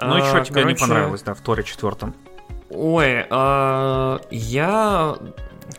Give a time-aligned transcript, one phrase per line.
[0.00, 2.14] Ну и что А, тебе не короче, понравилось, да, в Торе четвертом?
[2.70, 5.16] Ой, а, я...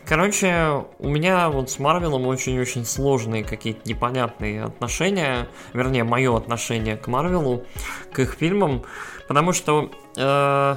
[0.06, 7.06] Короче, у меня вот с Марвелом очень-очень сложные какие-то непонятные отношения, вернее, мое отношение к
[7.08, 7.64] Марвелу,
[8.12, 8.82] к их фильмам,
[9.28, 10.76] потому что э,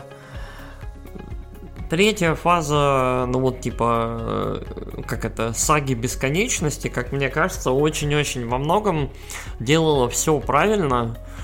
[1.90, 8.58] третья фаза, ну вот типа, э, как это, саги бесконечности, как мне кажется, очень-очень во
[8.58, 9.12] многом
[9.60, 11.35] делала все правильно, а,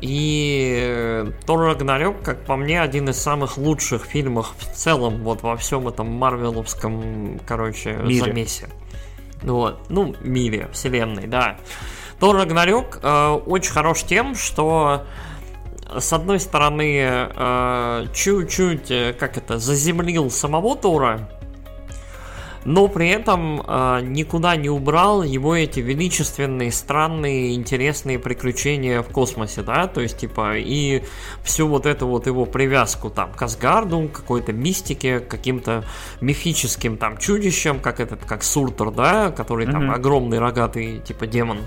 [0.00, 5.56] И Тор Рагнарёк, как по мне, один из самых лучших фильмов в целом вот во
[5.56, 8.24] всем этом марвеловском, короче, Мире.
[8.24, 8.68] замесе.
[9.42, 11.56] Вот, ну, мире, вселенной, да.
[12.20, 15.04] Тор Рагнарёк э, очень хорош тем, что
[15.98, 21.28] с одной стороны, э, чуть-чуть, э, как это, заземлил самого Тора,
[22.64, 29.62] но при этом э, никуда не убрал его эти величественные, странные, интересные приключения в космосе,
[29.62, 31.02] да, то есть, типа, и
[31.42, 35.84] всю вот эту вот его привязку там к Асгарду, к какой-то мистике, к каким-то
[36.20, 39.94] мифическим там чудищам, как этот, как Суртер, да, который там Мгм.
[39.94, 41.58] огромный рогатый, типа, демон.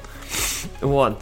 [0.81, 1.19] Вот.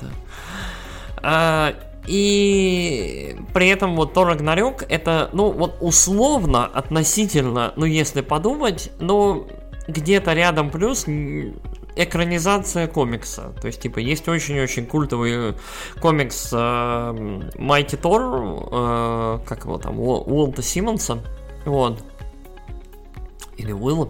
[1.22, 1.74] А,
[2.06, 9.48] и при этом вот Тор Рагнарёк это, ну, вот условно, относительно, ну, если подумать, ну,
[9.88, 11.06] где-то рядом плюс
[11.96, 13.54] экранизация комикса.
[13.62, 15.54] То есть, типа, есть очень-очень культовый э,
[16.02, 21.20] комикс э, Mighty Thor, э, как его там, Уол- Уолта Симмонса,
[21.66, 22.04] вот.
[23.58, 24.10] Или Уилла.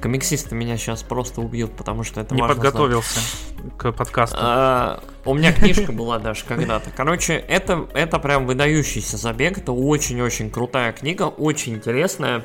[0.00, 2.72] Комиксисты меня сейчас просто убьют, потому что это Не важно знать.
[2.72, 3.20] подготовился
[3.76, 4.36] к подкасту.
[4.40, 6.90] А, у меня книжка была даже когда-то.
[6.96, 9.58] Короче, это, это прям выдающийся забег.
[9.58, 12.42] Это очень-очень крутая книга, очень интересная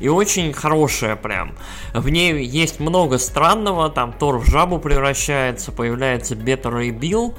[0.00, 1.54] и очень хорошая прям.
[1.94, 3.90] В ней есть много странного.
[3.90, 7.36] Там Тор в жабу превращается, появляется Бета Рэй Билл,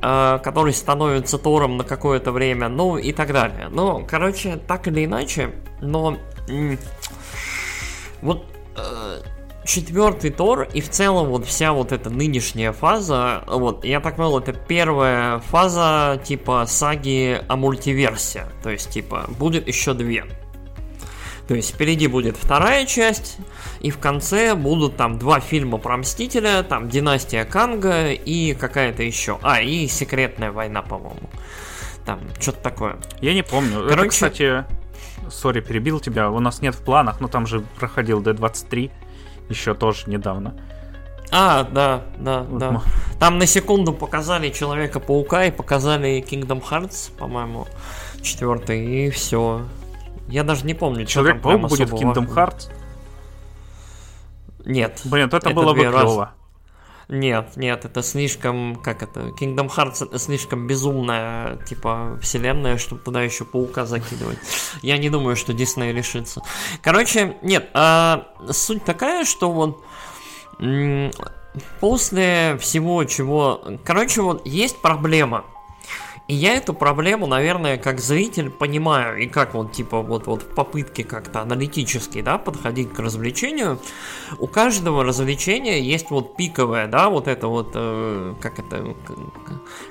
[0.00, 3.68] э, который становится Тором на какое-то время, ну и так далее.
[3.70, 6.16] Ну, короче, так или иначе, но...
[8.22, 8.53] вот
[9.64, 14.38] четвертый Тор и в целом вот вся вот эта нынешняя фаза, вот, я так понял,
[14.38, 20.24] это первая фаза типа саги о мультиверсе, то есть типа будет еще две.
[21.48, 23.36] То есть впереди будет вторая часть,
[23.80, 29.38] и в конце будут там два фильма про Мстителя, там Династия Канга и какая-то еще.
[29.42, 31.28] А, и Секретная война, по-моему.
[32.06, 32.96] Там, что-то такое.
[33.20, 33.80] Я не помню.
[33.80, 34.64] Это, короче- кстати,
[35.30, 36.30] сори, перебил тебя.
[36.30, 38.90] У нас нет в планах, но там же проходил D23
[39.48, 40.54] еще тоже недавно.
[41.32, 42.70] А, да, да, Вот да.
[42.72, 42.80] мы-
[43.18, 47.66] Там на секунду показали Человека-паука и показали Kingdom Hearts, по-моему,
[48.22, 49.62] четвертый, и все.
[50.28, 52.28] Я даже не помню, Человек-паук будет в Kingdom.
[52.32, 52.70] Hearts.
[54.64, 55.00] Нет.
[55.04, 56.32] Блин, это, Это было бы раз- клево.
[57.08, 63.22] Нет, нет, это слишком, как это, Kingdom Hearts это слишком безумная, типа, вселенная, чтобы туда
[63.22, 64.38] еще паука закидывать.
[64.82, 66.42] Я не думаю, что Дисней решится.
[66.82, 69.84] Короче, нет, а, суть такая, что вот
[71.80, 73.62] после всего чего...
[73.84, 75.44] Короче, вот есть проблема.
[76.26, 80.54] И я эту проблему, наверное, как зритель понимаю, и как вот, типа, вот, вот в
[80.54, 83.78] попытке как-то аналитически, да, подходить к развлечению,
[84.38, 88.94] у каждого развлечения есть вот пиковая, да, вот это вот, э, как это,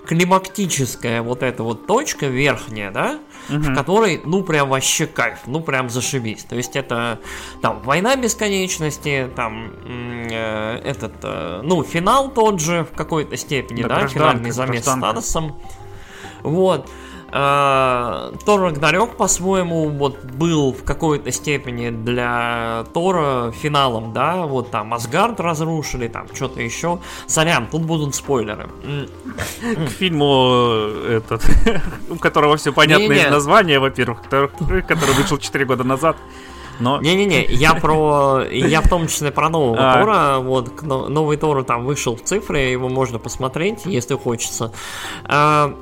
[0.07, 5.91] климактическая вот эта вот точка верхняя, да, в которой, ну, прям вообще кайф, ну, прям
[5.91, 6.45] зашибись.
[6.45, 7.19] То есть это,
[7.61, 14.01] там, война бесконечности, там, э, этот, э, ну, финал тот же в какой-то степени, Да,
[14.01, 14.85] да, финальный замес с.
[14.85, 15.55] Таносом.
[16.44, 16.88] Вот.
[17.36, 24.94] Э, Тор Рагнарёк, по-своему, вот был в какой-то степени для Тора финалом, да, вот там
[24.94, 27.00] Асгард разрушили, там что-то еще.
[27.26, 28.70] Сорян, тут будут спойлеры.
[29.62, 31.44] К фильму э, этот,
[32.12, 36.18] у которого все понятно из названия, во-первых, который вышел 4 года назад.
[36.80, 38.44] Но Не-не-не, я про.
[38.52, 40.00] Я в том числе про нового А.
[40.00, 40.40] Тора.
[40.40, 44.72] Вот новый Тор там вышел в цифре, его можно посмотреть, если хочется.
[45.25, 45.75] А,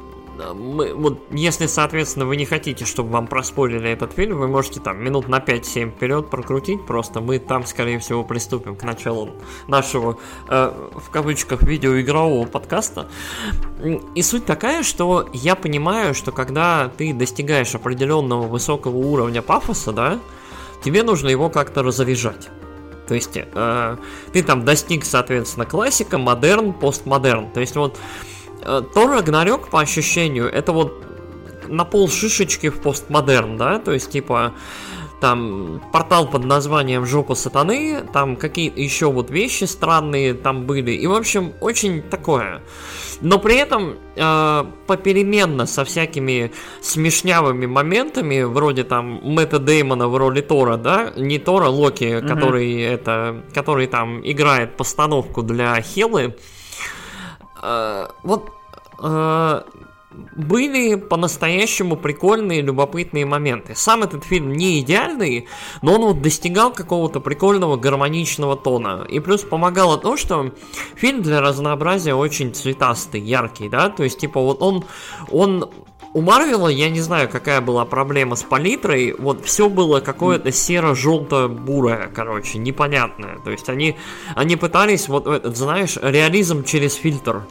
[0.54, 5.04] мы- вот если, соответственно, вы не хотите, чтобы вам проспорили этот фильм, вы можете там
[5.04, 6.86] минут на 5-7 вперед прокрутить.
[6.86, 9.32] Просто мы там, скорее всего, приступим к началу
[9.68, 10.18] нашего,
[10.50, 13.08] э, в кавычках, видеоигрового подкаста.
[14.16, 20.20] И суть такая, что я понимаю, что когда ты достигаешь определенного высокого уровня пафоса, да,
[20.84, 22.50] тебе нужно его как-то разряжать.
[23.08, 23.98] То есть э,
[24.32, 27.52] ты там достиг, соответственно, классика, модерн, постмодерн.
[27.52, 28.31] То есть вот э,
[28.94, 31.04] Тор Рагнарёк, по ощущению, это вот
[31.68, 33.80] на пол шишечки в постмодерн, да?
[33.80, 34.54] То есть, типа,
[35.22, 41.08] там портал под названием «Жопа сатаны», там какие-то еще вот вещи странные там были, и,
[41.08, 42.62] в общем, очень такое.
[43.22, 50.42] Но при этом э, попеременно со всякими смешнявыми моментами, вроде там Мэтта Деймона в роли
[50.42, 52.28] Тора, да, не Тора, Локи, mm-hmm.
[52.28, 56.61] который это, который там играет постановку для Хелы, э,
[58.24, 58.52] вот
[59.00, 59.62] э,
[60.36, 63.76] были по-настоящему прикольные, любопытные моменты.
[63.76, 65.48] Сам этот фильм не идеальный,
[65.82, 69.06] но он вот достигал какого-то прикольного гармоничного тона.
[69.08, 70.52] И плюс помогало то, что
[70.96, 74.86] фильм для разнообразия очень цветастый, яркий, да, то есть типа вот он,
[75.30, 75.70] он
[76.14, 82.10] у Марвела, я не знаю, какая была проблема с палитрой, вот все было какое-то серо-желто-бурое,
[82.14, 83.38] короче, непонятное.
[83.44, 83.98] То есть они,
[84.36, 85.26] они пытались, вот,
[85.56, 87.44] знаешь, реализм через фильтр.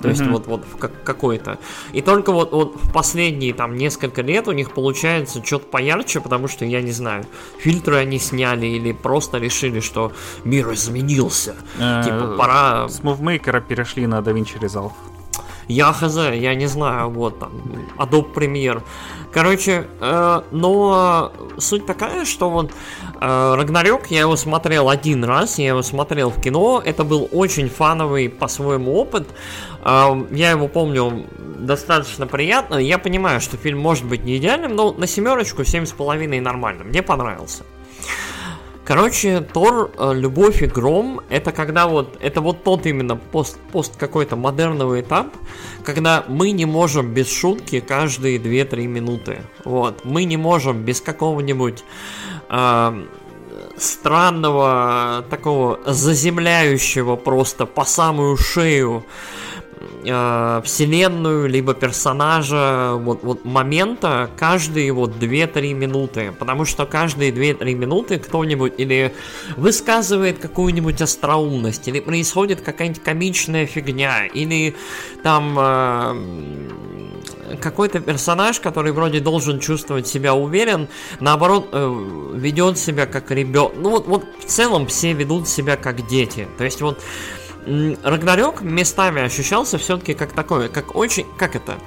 [0.00, 0.30] То есть mm-hmm.
[0.30, 1.58] вот, вот как, какой-то.
[1.92, 6.46] И только вот, вот в последние там несколько лет у них получается что-то поярче, потому
[6.46, 7.26] что, я не знаю,
[7.58, 10.12] фильтры они сняли или просто решили, что
[10.44, 11.56] мир изменился.
[11.80, 12.88] Э, типа пора...
[12.88, 14.92] С мувмейкера перешли на DaVinci Resolve.
[15.68, 17.52] Я хз, я не знаю, вот там,
[17.98, 18.82] Adobe Premiere.
[19.30, 22.72] Короче, э, но суть такая, что вот
[23.20, 27.68] э, Рагнарёк, я его смотрел один раз, я его смотрел в кино, это был очень
[27.68, 29.28] фановый по-своему опыт,
[29.84, 31.26] э, я его помню
[31.58, 35.92] достаточно приятно, я понимаю, что фильм может быть не идеальным, но на семерочку, семь с
[35.92, 37.64] половиной нормально, мне понравился.
[38.88, 43.98] Короче, Тор, э, Любовь и Гром, это когда вот, это вот тот именно пост, пост
[43.98, 45.26] какой-то модерновый этап,
[45.84, 49.42] когда мы не можем без шутки каждые 2-3 минуты.
[49.66, 51.84] Вот, мы не можем без какого-нибудь
[52.48, 53.04] э,
[53.76, 59.04] странного, такого заземляющего просто по самую шею
[60.04, 66.32] э, вселенную, либо персонажа, вот, вот момента каждые вот 2-3 минуты.
[66.38, 69.14] Потому что каждые 2-3 минуты кто-нибудь или
[69.56, 74.74] высказывает какую-нибудь остроумность, или происходит какая-нибудь комичная фигня, или
[75.22, 77.08] там э,
[77.60, 80.88] какой-то персонаж, который вроде должен чувствовать себя уверен,
[81.20, 83.72] наоборот, э, ведет себя как ребенок.
[83.76, 86.46] Ну вот, вот в целом все ведут себя как дети.
[86.58, 87.00] То есть вот
[88.02, 91.78] Рагнарёк местами ощущался все-таки как такое, как очень, как это,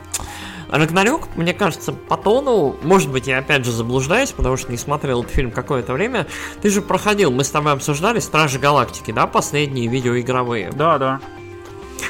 [0.71, 5.21] Рагнарёк, мне кажется, по тону, может быть, я опять же заблуждаюсь, потому что не смотрел
[5.21, 6.27] этот фильм какое-то время.
[6.61, 10.71] Ты же проходил, мы с тобой обсуждали Стражи Галактики, да, последние видеоигровые?
[10.71, 11.19] Да, да.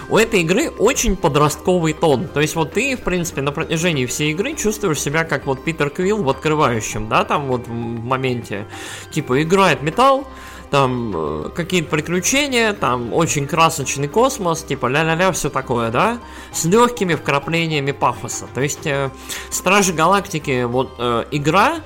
[0.10, 2.28] У этой игры очень подростковый тон.
[2.28, 5.90] То есть вот ты, в принципе, на протяжении всей игры чувствуешь себя как вот Питер
[5.90, 8.68] Квилл в открывающем, да, там вот в моменте.
[9.12, 10.28] Типа играет металл,
[10.72, 16.18] там э, какие-то приключения, там очень красочный космос, типа ля-ля-ля, все такое, да,
[16.54, 18.48] с легкими вкраплениями пафоса.
[18.54, 19.12] То есть э,
[19.50, 21.82] Стражи Галактики, вот э, игра,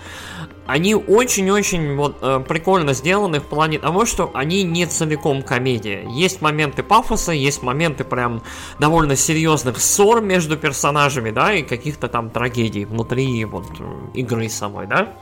[0.68, 6.06] они очень-очень вот э, прикольно сделаны в плане того, что они не целиком комедия.
[6.08, 8.44] Есть моменты пафоса, есть моменты прям
[8.80, 13.84] довольно серьезных ссор между персонажами, да, и каких-то там трагедий внутри вот э,
[14.14, 15.16] игры самой, да.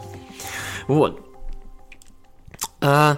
[0.87, 1.32] Вот.
[2.83, 3.17] А,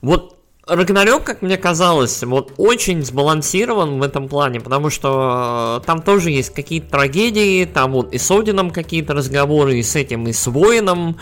[0.00, 0.36] вот
[0.68, 6.32] Рагнарёк, как мне казалось, вот очень сбалансирован в этом плане, потому что э, там тоже
[6.32, 10.44] есть какие-то трагедии, там вот и с Одином какие-то разговоры, и с этим, и с
[10.48, 11.18] воином,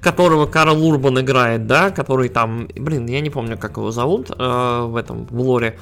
[0.00, 4.84] которого Карл Урбан играет, да, который там, блин, я не помню, как его зовут э,
[4.86, 5.76] в этом, в лоре,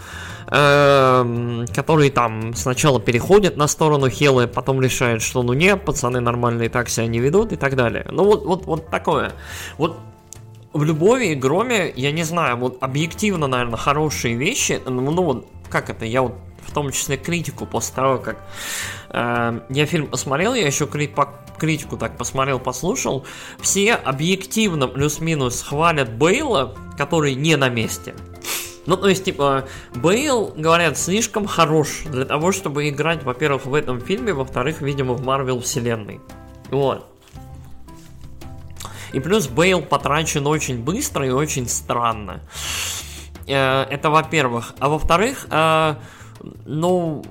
[0.51, 6.71] э, который там сначала переходит на сторону Хелы, потом решает, что ну нет, пацаны нормальные
[6.71, 8.07] так себя не ведут и так далее.
[8.11, 9.33] Ну вот, вот, вот такое.
[9.77, 9.99] Вот
[10.73, 15.49] в Любови и Громе, я не знаю, вот объективно, наверное, хорошие вещи, ну, ну вот,
[15.69, 16.35] как это, я вот
[16.67, 18.39] в том числе критику после того, как
[19.11, 23.27] э, я фильм посмотрел, я еще крит, по, критику так посмотрел, послушал,
[23.61, 28.15] все объективно плюс-минус хвалят Бейла, который не на месте.
[28.85, 34.01] Ну, то есть, типа, Бейл, говорят, слишком хорош для того, чтобы играть, во-первых, в этом
[34.01, 36.21] фильме, во-вторых, видимо, в Марвел вселенной.
[36.71, 37.12] Вот.
[39.13, 42.41] И плюс Бейл потрачен очень быстро и очень странно.
[43.47, 44.75] Э, это во-первых.
[44.79, 45.95] А во-вторых, э,
[46.65, 47.23] ну,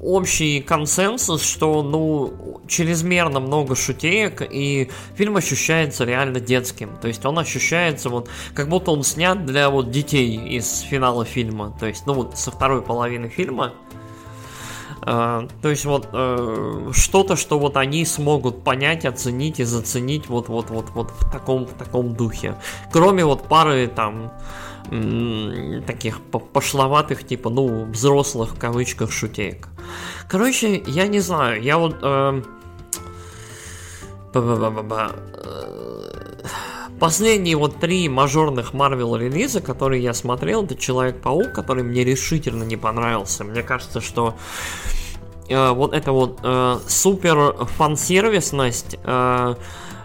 [0.00, 6.90] общий консенсус, что, ну, чрезмерно много шутеек, и фильм ощущается реально детским.
[7.00, 11.74] То есть он ощущается вот, как будто он снят для вот детей из финала фильма.
[11.78, 13.72] То есть, ну, вот со второй половины фильма.
[15.04, 20.70] То есть вот uh, что-то, что вот они смогут понять, оценить и заценить вот вот
[20.70, 22.54] вот вот в таком в таком духе.
[22.92, 24.32] Кроме вот пары там
[25.86, 29.68] таких пошловатых типа ну взрослых в кавычках шутеек.
[30.28, 32.44] Короче, я не знаю, я вот uh,
[37.02, 42.76] последние вот три мажорных Марвел релиза, которые я смотрел, это Человек-паук, который мне решительно не
[42.76, 43.42] понравился.
[43.42, 44.36] Мне кажется, что
[45.48, 49.54] э, вот эта вот э, супер фан-сервисность э,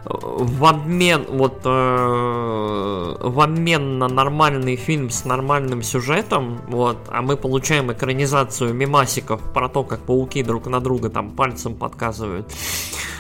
[0.06, 7.38] в обмен вот э, в обмен на нормальный фильм с нормальным сюжетом, вот, а мы
[7.38, 12.52] получаем экранизацию мемасиков про то, как пауки друг на друга там пальцем подказывают.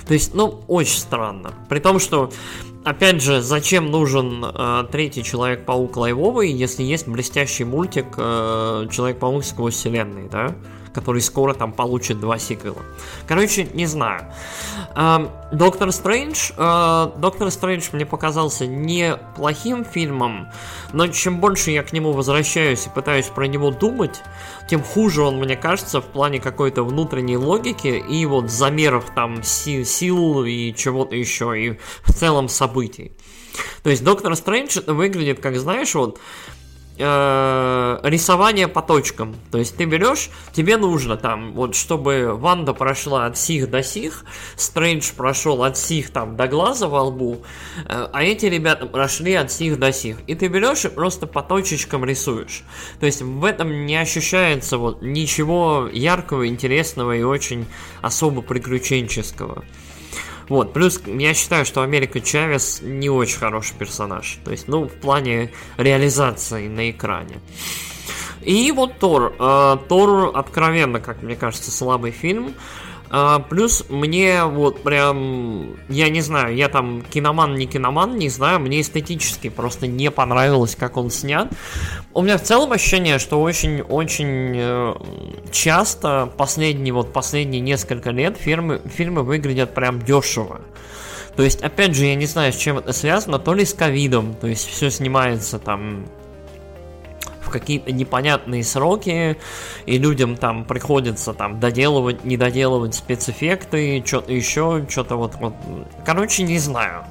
[0.07, 1.53] То есть, ну, очень странно.
[1.69, 2.31] При том, что
[2.83, 9.75] опять же, зачем нужен э, третий Человек-паук лайвовый, если есть блестящий мультик э, Человек-паук сквозь
[9.75, 10.55] вселенной, да?
[10.97, 12.81] Который скоро там получит два сиквела.
[13.27, 14.25] Короче, не знаю.
[15.51, 16.53] Доктор Стрэндж.
[16.57, 20.47] Э, Доктор Стрэндж мне показался неплохим фильмом,
[20.93, 24.23] но чем больше я к нему возвращаюсь и пытаюсь про него думать,
[24.67, 30.45] тем хуже он мне кажется в плане какой-то внутренней логики и вот замеров там сил
[30.45, 33.11] и чего-то еще, и в целом событий.
[33.83, 36.19] То есть Доктор Стрэндж выглядит, как знаешь, вот
[36.97, 39.35] э, рисование по точкам.
[39.51, 44.25] То есть ты берешь, тебе нужно там, вот чтобы Ванда прошла от сих до сих,
[44.55, 47.43] Стрэндж прошел от сих там до глаза во лбу,
[47.85, 50.17] э, а эти ребята прошли от сих до сих.
[50.27, 52.63] И ты берешь и просто по точечкам рисуешь.
[52.99, 57.65] То есть в этом не ощущается вот ничего яркого, интересного и очень
[58.01, 59.63] особо приключенческого.
[60.49, 64.39] Вот, плюс я считаю, что Америка Чавес не очень хороший персонаж.
[64.45, 67.39] То есть, ну, в плане реализации на экране.
[68.41, 69.35] И вот Тор.
[69.39, 72.53] Э, Тор откровенно, как мне кажется, слабый фильм.
[73.09, 78.59] А, плюс мне вот прям, я не знаю, я там киноман, не киноман, не знаю,
[78.59, 81.49] мне эстетически просто не понравилось, как он снят.
[82.13, 84.95] У меня в целом ощущение, что очень-очень э,
[85.51, 90.61] часто последние вот последние несколько лет фильмы, фильмы выглядят прям дешево.
[91.37, 94.33] То есть, опять же, я не знаю, с чем это связано, то ли с ковидом,
[94.33, 96.07] то есть все снимается там
[97.47, 99.37] в какие-то непонятные сроки,
[99.85, 105.53] и людям там приходится там доделывать, не доделывать спецэффекты, что-то еще, что-то вот, вот.
[106.05, 107.05] Короче, не знаю.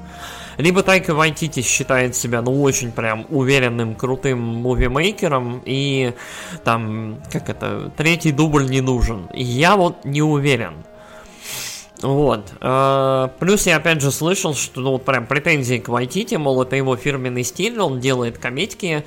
[0.57, 6.13] Либо Тайка Вайтити считает себя, ну, очень прям уверенным, крутым мувимейкером, и
[6.63, 9.29] там, как это, третий дубль не нужен.
[9.33, 10.73] Я вот не уверен.
[12.01, 12.53] Вот.
[12.61, 16.95] Э, плюс я опять же слышал, что ну, прям претензии к Вайтити, мол, это его
[16.95, 19.03] фирменный стиль, он делает комедики,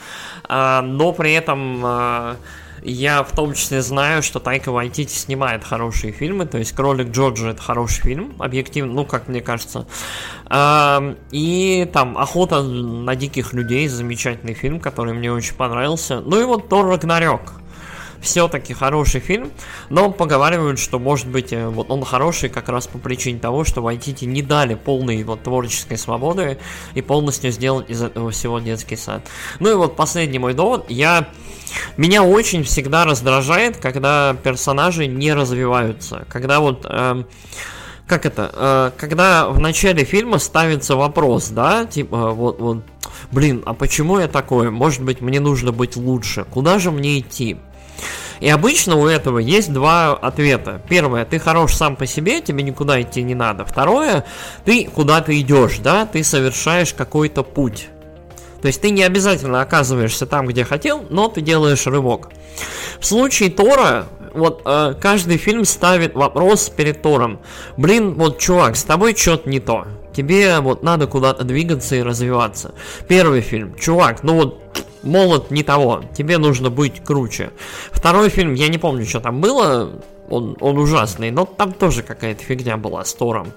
[0.49, 2.35] э, но при этом э,
[2.82, 7.49] я в том числе знаю, что Тайка Вайтити снимает хорошие фильмы, то есть «Кролик Джорджи»—
[7.50, 9.87] это хороший фильм, объективно, ну, как мне кажется.
[11.30, 16.20] И там «Охота на диких людей»— замечательный фильм, который мне очень понравился.
[16.20, 17.61] Ну и вот «Тор Рагнарёк»
[18.20, 19.50] все-таки хороший фильм,
[19.88, 23.82] но поговаривают, что может быть э, вот он хороший как раз по причине того, что
[23.82, 26.58] Вайтити не дали полной вот творческой свободы
[26.94, 29.26] и полностью сделать из этого всего детский сад.
[29.58, 31.28] Ну и вот последний мой довод, я
[31.96, 37.24] меня очень всегда раздражает, когда персонажи не развиваются, когда вот э,
[38.06, 42.84] как это, э, когда в начале фильма ставится вопрос, да, типа вот вот
[43.30, 44.70] блин, а почему я такой?
[44.70, 46.44] Может быть, мне нужно быть лучше?
[46.44, 47.56] Куда же мне идти?
[48.40, 50.80] И обычно у этого есть два ответа.
[50.88, 53.64] Первое, ты хорош сам по себе, тебе никуда идти не надо.
[53.64, 54.25] Второе,
[54.64, 57.88] ты куда-то идешь, да, ты совершаешь какой-то путь.
[58.62, 62.30] То есть ты не обязательно оказываешься там, где хотел, но ты делаешь рывок.
[62.99, 67.40] В случае Тора, вот э, каждый фильм ставит вопрос перед Тором.
[67.76, 69.87] Блин, вот чувак, с тобой что-то не то.
[70.14, 72.75] Тебе вот надо куда-то двигаться и развиваться.
[73.09, 77.50] Первый фильм, чувак, ну вот молот не того, тебе нужно быть круче.
[77.90, 79.90] Второй фильм, я не помню, что там было,
[80.28, 83.52] он, он ужасный, но там тоже какая-то фигня была с Тором.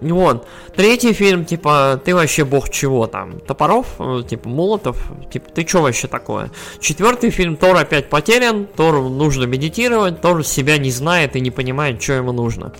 [0.00, 0.46] Вот.
[0.76, 3.40] Третий фильм, типа, ты вообще бог чего там?
[3.40, 6.50] Топоров, э, типа, молотов, типа, ты что вообще такое?
[6.78, 12.00] Четвертый фильм, Тор опять потерян, Тор нужно медитировать, Тор себя не знает и не понимает,
[12.00, 12.72] что ему нужно.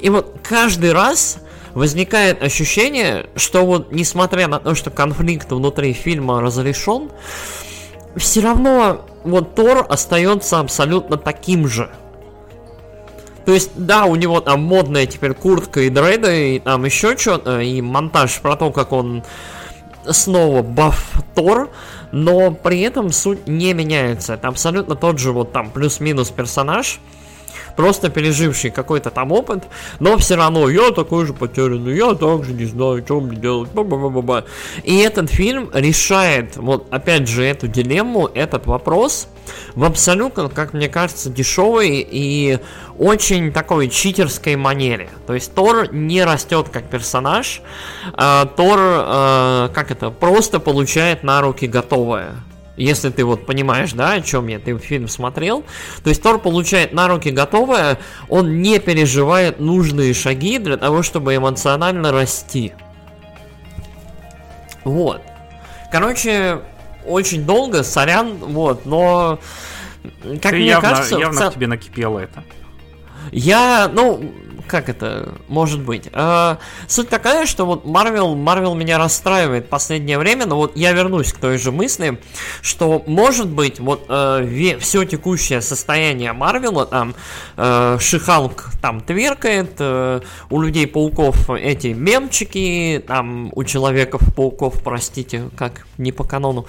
[0.00, 1.38] И вот каждый раз
[1.74, 7.10] возникает ощущение, что вот несмотря на то, что конфликт внутри фильма разрешен,
[8.16, 11.90] все равно вот Тор остается абсолютно таким же.
[13.46, 17.60] То есть, да, у него там модная теперь куртка и дреды, и там еще что-то,
[17.60, 19.24] и монтаж про то, как он
[20.08, 21.70] снова баф Тор,
[22.12, 24.34] но при этом суть не меняется.
[24.34, 27.00] Это абсолютно тот же вот там плюс-минус персонаж,
[27.76, 29.64] просто переживший какой-то там опыт,
[29.98, 33.70] но все равно я такой же потерянный, я также не знаю, что мне делать.
[33.72, 34.44] Ба -ба -ба -ба.
[34.84, 39.28] И этот фильм решает, вот опять же, эту дилемму, этот вопрос,
[39.74, 42.58] в абсолютно, как мне кажется, дешевой и
[42.98, 45.08] очень такой читерской манере.
[45.26, 47.62] То есть Тор не растет как персонаж,
[48.12, 52.34] а Тор, э, как это, просто получает на руки готовое.
[52.80, 55.64] Если ты вот понимаешь, да, о чем я, ты фильм смотрел.
[56.02, 57.98] То есть Тор получает на руки готовое,
[58.30, 62.72] он не переживает нужные шаги для того, чтобы эмоционально расти.
[64.84, 65.20] Вот.
[65.92, 66.60] Короче,
[67.04, 69.38] очень долго, сорян, вот, но
[70.40, 71.52] как Ты мне явно, кажется, явно цел...
[71.52, 72.42] тебе накипело это.
[73.30, 74.32] Я, ну,
[74.70, 76.08] как это может быть?
[76.12, 81.32] Э, суть такая, что вот Marvel, Marvel меня расстраивает последнее время, но вот я вернусь
[81.32, 82.20] к той же мысли,
[82.62, 87.16] что может быть вот э, все текущее состояние Марвела, там
[87.56, 96.12] э, Шихалк там тверкает, э, у людей-пауков эти мемчики, там у Человеков-пауков, простите, как не
[96.12, 96.66] по канону,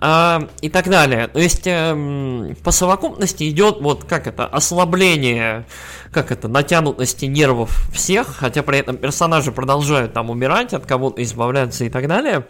[0.00, 1.28] э, и так далее.
[1.28, 5.66] То есть э, по совокупности идет вот как это, ослабление,
[6.14, 11.22] как это, натянутости не нервов всех, хотя при этом персонажи продолжают там умирать, от кого-то
[11.22, 12.46] избавляться и так далее.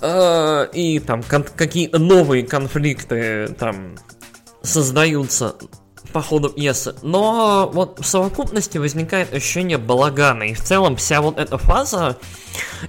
[0.00, 3.94] Э, и там какие-то новые конфликты там
[4.62, 5.54] создаются
[6.12, 6.94] по ходу пьесы.
[7.02, 10.44] Но вот в совокупности возникает ощущение балагана.
[10.44, 12.18] И в целом вся вот эта фаза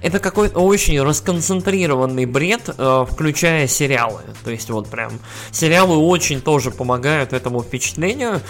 [0.02, 4.22] это какой-то очень расконцентрированный бред, э, включая сериалы.
[4.44, 5.12] То есть вот прям
[5.50, 8.40] сериалы очень тоже помогают этому впечатлению.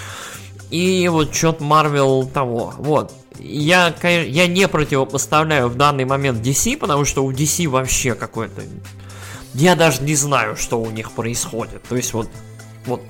[0.75, 2.75] И вот что-то Marvel того.
[2.79, 3.13] Вот.
[3.39, 8.63] Я, я не противопоставляю в данный момент DC, потому что у DC вообще какой-то...
[9.55, 11.81] Я даже не знаю, что у них происходит.
[11.89, 12.29] То есть вот,
[12.87, 13.03] вот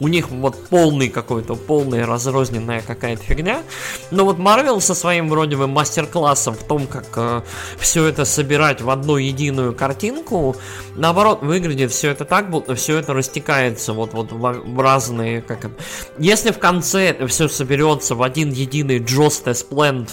[0.00, 3.62] у них вот полный какой-то, полная разрозненная какая-то фигня.
[4.10, 7.42] Но вот Marvel со своим вроде бы мастер-классом в том, как э,
[7.78, 10.56] все это собирать в одну единую картинку,
[10.94, 15.58] наоборот, выглядит все это так, будто все это растекается вот, вот в, разные, как.
[16.18, 20.10] Если в конце это все соберется в один единый Just Splend,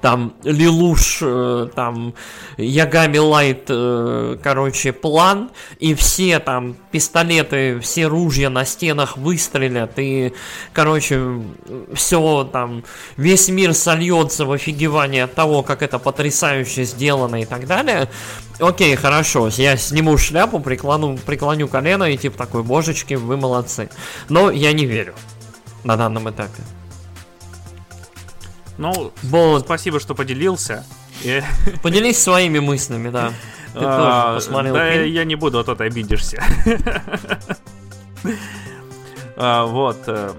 [0.00, 2.14] там, Лилуш, э, там,
[2.56, 10.32] Ягами Лайт, э, короче, план, и все там пистолеты, все ружья на стенах выстрелят, и,
[10.72, 11.42] короче,
[11.92, 12.84] все там,
[13.16, 18.08] весь мир сольется в офигевание от того, как это потрясающе сделано и так далее.
[18.60, 23.90] Окей, хорошо, я сниму шляпу, преклону, преклоню колено и типа такой, божечки, вы молодцы.
[24.28, 25.14] Но я не верю
[25.82, 26.62] на данном этапе.
[28.78, 29.64] Ну, вот.
[29.64, 30.84] спасибо, что поделился.
[31.82, 33.32] Поделись своими мыслями, да.
[33.72, 35.04] Ты а, тоже посмотрел Да, фильм?
[35.12, 36.42] я не буду, а то ты обидишься.
[39.36, 39.98] А, вот.
[40.06, 40.32] Э,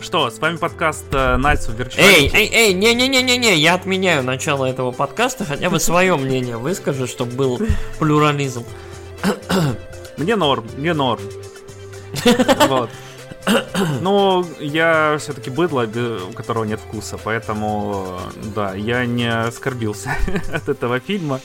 [0.00, 1.98] что, с вами подкаст э, Nights of Virtuality.
[1.98, 7.32] Эй, эй, эй, не-не-не-не-не, я отменяю начало этого подкаста, хотя бы свое мнение выскажи, чтобы
[7.32, 7.60] был
[7.98, 8.64] плюрализм.
[10.16, 11.22] Мне норм, мне норм.
[12.68, 12.90] Вот.
[14.02, 15.88] Ну, я все-таки быдло,
[16.28, 18.18] у которого нет вкуса, поэтому,
[18.54, 20.10] да, я не оскорбился
[20.52, 21.40] от этого фильма.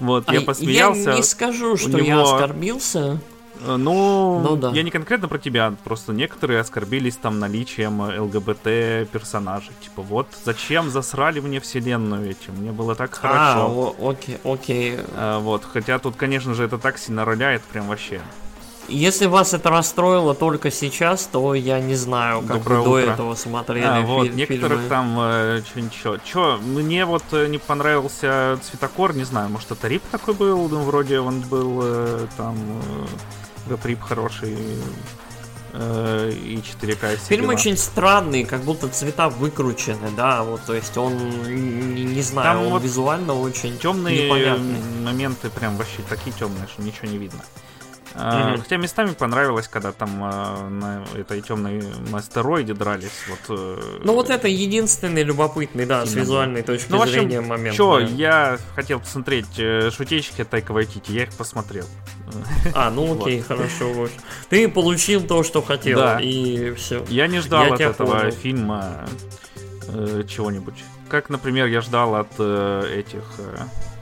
[0.00, 1.10] Вот, я а посмеялся.
[1.10, 3.20] Я не скажу, что я оскорбился.
[3.62, 4.70] Э, ну, ну да.
[4.70, 9.72] я не конкретно про тебя, просто некоторые оскорбились там наличием ЛГБТ персонажей.
[9.80, 12.54] Типа, вот зачем засрали мне вселенную этим?
[12.54, 13.94] Мне было так а, хорошо.
[13.98, 14.98] А, окей, окей.
[15.14, 18.20] А, вот, хотя тут, конечно же, это так сильно роляет прям вообще.
[18.88, 23.06] Если вас это расстроило только сейчас, то я не знаю, как Доброе вы утро.
[23.06, 24.88] до этого смотрели а, вот, фильм, некоторых фильмы.
[24.88, 26.16] там э, что ничего.
[26.18, 30.82] Чё, мне вот э, не понравился цветокор, не знаю, может это Рип такой был, ну,
[30.82, 33.06] вроде он был э, там э,
[33.66, 34.56] Гаприп хороший
[35.72, 37.16] э, и 4К.
[37.28, 41.14] Фильм очень странный, как будто цвета выкручены, да, вот, то есть он,
[41.94, 44.80] не, не знаю, Там он вот визуально очень темные непонятный.
[45.02, 47.40] моменты прям вообще такие темные, что ничего не видно.
[48.16, 48.58] Mm-hmm.
[48.58, 53.10] Хотя местами понравилось, когда там э, на этой темной астероиде дрались.
[53.28, 57.76] Вот, э, ну вот это единственный любопытный, да, с визуальной точки ну, зрения общем, момент.
[57.76, 58.06] Чё, да.
[58.06, 59.60] я хотел посмотреть
[59.92, 61.86] шутечки Тайка Вайтити, я их посмотрел.
[62.74, 63.46] А, ну окей, вот.
[63.46, 64.08] хорошо.
[64.48, 66.20] Ты получил то, что хотел, да.
[66.20, 67.04] и все.
[67.08, 68.30] Я не ждал я от этого понял.
[68.32, 69.06] фильма
[69.88, 70.84] э, чего-нибудь.
[71.08, 73.56] Как, например, я ждал от э, этих э,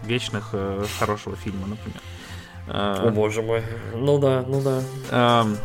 [0.07, 2.00] вечных э, хорошего фильма, например.
[2.66, 3.62] О боже мой.
[3.94, 4.83] Ну да, ну да.
[5.11, 5.59] Эм...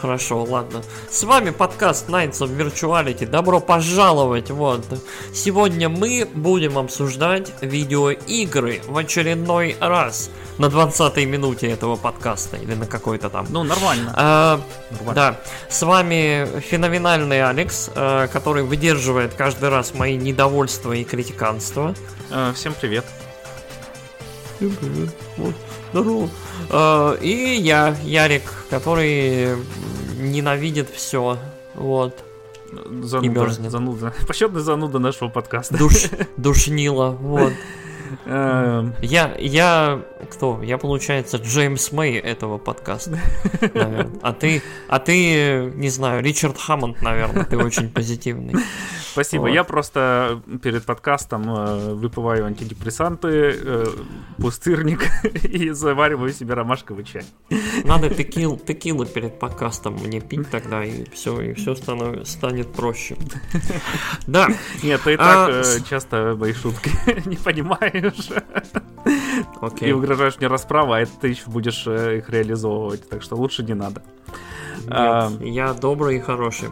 [0.00, 0.82] Хорошо, ладно.
[1.10, 3.26] С вами подкаст Nights of Virtuality.
[3.26, 4.50] Добро пожаловать.
[4.50, 4.82] Вот.
[5.34, 12.86] Сегодня мы будем обсуждать видеоигры в очередной раз на 20-й минуте этого подкаста или на
[12.86, 13.46] какой-то там.
[13.50, 14.14] Ну, нормально.
[14.16, 15.14] А, нормально.
[15.14, 15.40] Да.
[15.68, 21.94] С вами феноменальный Алекс, э, который выдерживает каждый раз мои недовольства и критиканства.
[22.54, 23.04] Всем привет.
[24.56, 25.10] Всем привет.
[25.36, 25.54] Вот.
[25.92, 29.56] Э, и я, Ярик, который
[30.18, 31.38] ненавидит все.
[31.74, 32.18] Вот.
[33.02, 34.14] Зануда, зануда.
[34.28, 35.76] Почетный зануда нашего подкаста.
[35.76, 37.52] Душ, душнила, вот.
[38.26, 38.94] Эм.
[39.02, 40.62] Я, я, кто?
[40.62, 43.18] Я, получается, Джеймс Мэй этого подкаста,
[43.60, 44.10] наверное.
[44.22, 48.54] А ты, а ты, не знаю, Ричард Хаммонд, наверное, ты очень позитивный.
[49.12, 49.42] Спасибо.
[49.42, 49.48] Вот.
[49.48, 53.86] Я просто перед подкастом э, выпиваю антидепрессанты, э,
[54.38, 55.04] пустырник
[55.42, 57.24] и завариваю себе ромашковый чай.
[57.84, 63.16] Надо текил, текилу перед подкастом мне пить тогда, и все, и все станов, станет проще.
[64.26, 64.48] Да.
[64.82, 66.90] Нет, ты и так а, э, часто мои шутки
[67.28, 68.30] не понимаешь.
[69.60, 69.88] Okay.
[69.88, 73.74] И угрожаешь мне расправа, а ты еще будешь э, их реализовывать, так что лучше не
[73.74, 74.02] надо.
[74.78, 75.32] Нет, а...
[75.40, 76.70] я добрый и хороший.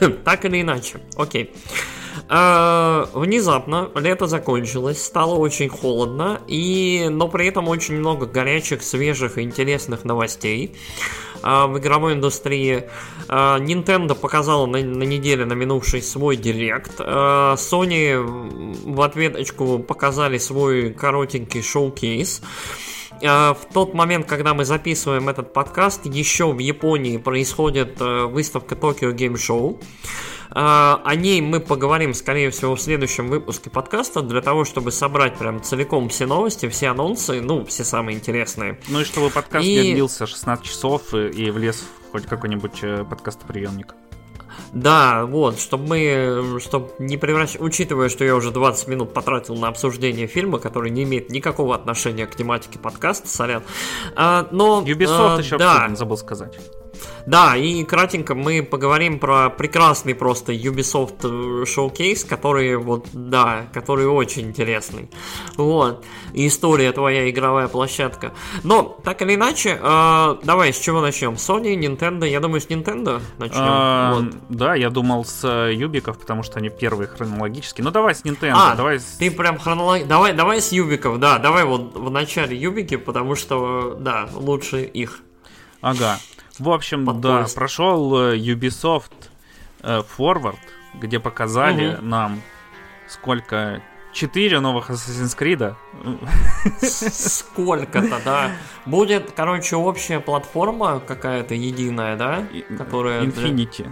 [0.24, 1.54] так или иначе, окей.
[2.28, 9.38] А, внезапно лето закончилось, стало очень холодно, и, но при этом очень много горячих, свежих
[9.38, 10.74] и интересных новостей
[11.42, 12.84] а, в игровой индустрии.
[13.28, 16.94] А, Nintendo показала на, на неделе, на минувший свой директ.
[16.98, 18.16] А, Sony
[18.84, 22.42] в ответочку показали свой коротенький шоу-кейс.
[23.20, 29.34] В тот момент, когда мы записываем этот подкаст, еще в Японии происходит выставка Tokyo Game
[29.34, 29.78] Show.
[30.54, 35.60] О ней мы поговорим, скорее всего, в следующем выпуске подкаста, для того, чтобы собрать прям
[35.60, 38.78] целиком все новости, все анонсы, ну, все самые интересные.
[38.88, 39.74] Ну и чтобы подкаст и...
[39.74, 43.96] не длился 16 часов и влез в хоть какой-нибудь э, подкастоприемник.
[44.72, 49.68] Да, вот, чтобы мы, чтобы не превращать, учитывая, что я уже 20 минут потратил на
[49.68, 53.62] обсуждение фильма, который не имеет никакого отношения к тематике подкаста, сорян.
[54.16, 54.82] А, но...
[54.86, 55.74] Ubisoft а, еще да.
[55.74, 56.58] обсудим, забыл сказать.
[57.26, 64.06] Да, и кратенько мы поговорим про прекрасный просто Ubisoft э, Showcase, который вот, да, который
[64.06, 65.10] очень интересный.
[65.56, 66.04] Вот.
[66.32, 68.32] история твоя игровая площадка.
[68.62, 71.34] Но, так или иначе, э, давай, с чего начнем?
[71.34, 72.28] Sony, Nintendo?
[72.28, 73.58] Я думаю, с Nintendo начнем.
[73.60, 74.34] А, вот.
[74.48, 77.82] Да, я думал с Юбиков, потому что они первые хронологически.
[77.82, 78.54] Ну, давай с Nintendo.
[78.54, 79.16] А, давай с...
[79.18, 80.08] ты прям хронологически...
[80.08, 85.20] Давай, давай с Юбиков, да, давай вот в начале Юбики, потому что, да, лучше их.
[85.80, 86.18] Ага.
[86.58, 87.54] В общем, Под да, поезд.
[87.54, 89.12] прошел э, Ubisoft
[89.82, 90.58] э, Forward,
[90.94, 92.04] где показали угу.
[92.04, 92.40] нам
[93.08, 95.74] сколько четыре новых Assassin's Creed.
[96.80, 98.52] Сколько-то, да.
[98.86, 102.46] Будет, короче, общая платформа какая-то единая, да?
[102.78, 103.90] Которая Infinity.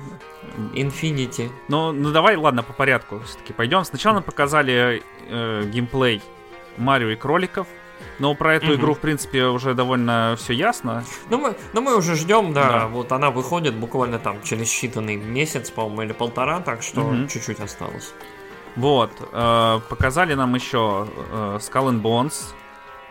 [0.75, 1.51] Infinity.
[1.69, 3.85] Ну, ну давай, ладно, по порядку все-таки пойдем.
[3.85, 6.23] Сначала нам показали э, геймплей
[6.79, 7.67] Марио и кроликов.
[8.19, 8.75] Но про эту угу.
[8.75, 11.05] игру, в принципе, уже довольно все ясно.
[11.31, 12.87] Ну мы, ну, мы уже ждем, да, да.
[12.87, 17.27] Вот она выходит буквально там через считанный месяц, по-моему, или полтора, так что угу.
[17.27, 18.13] чуть-чуть осталось.
[18.77, 19.11] Вот.
[19.33, 22.55] Э, показали нам еще э, Skull and Bones.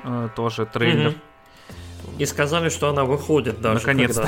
[0.04, 1.10] Э, тоже трейлер.
[1.10, 1.18] Угу.
[2.18, 3.80] И сказали, что она выходит даже.
[3.80, 4.28] Наконец-то.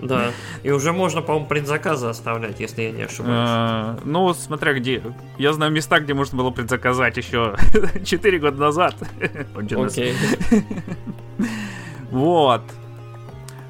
[0.00, 0.32] Да.
[0.62, 3.48] И уже можно, по-моему, предзаказы оставлять, если я не ошибаюсь.
[3.48, 5.02] А, ну, смотря где.
[5.38, 7.56] Я знаю места, где можно было предзаказать еще
[8.04, 8.96] 4 года назад.
[9.56, 10.14] Окей.
[12.10, 12.62] Вот.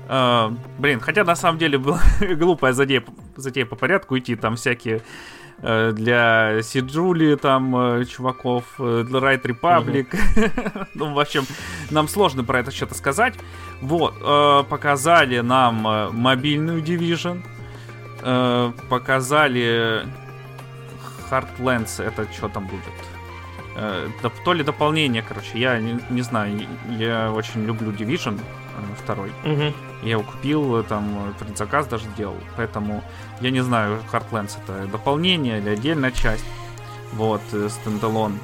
[0.09, 3.05] Uh, блин, хотя на самом деле была глупая затея,
[3.37, 5.03] затея по порядку идти, там всякие
[5.63, 10.07] для Сиджули, там, э, чуваков, э, для Right Republic.
[10.11, 10.87] Uh-huh.
[10.95, 11.45] ну, в общем,
[11.91, 13.35] нам сложно про это что-то сказать.
[13.83, 14.15] Вот,
[14.69, 17.43] показали нам мобильную Division,
[18.91, 20.05] показали
[21.31, 22.83] Heartlands, это что там будет?
[24.45, 26.61] То ли дополнение, короче, я не, не знаю,
[26.99, 28.39] я очень люблю Division
[28.97, 29.33] второй.
[29.45, 29.75] Uh-huh.
[30.03, 33.03] Я его купил, там предзаказ даже делал, поэтому
[33.41, 36.45] я не знаю, Heartlands это дополнение или отдельная часть.
[37.13, 38.39] Вот, э, стендалон.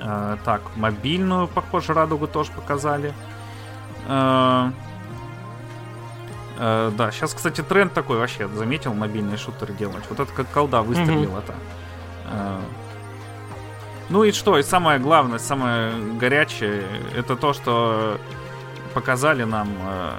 [0.00, 3.12] Э, так, мобильную, похоже, радугу тоже показали.
[4.06, 4.70] Э,
[6.58, 10.04] э, да, сейчас, кстати, тренд такой вообще, заметил, мобильные шутеры делать.
[10.08, 11.38] Вот это как колда выстрелил mm-hmm.
[11.38, 11.54] это.
[12.26, 12.60] Э,
[14.08, 16.84] ну и что, и самое главное, самое горячее,
[17.16, 18.18] это то, что
[18.92, 20.12] показали нам э,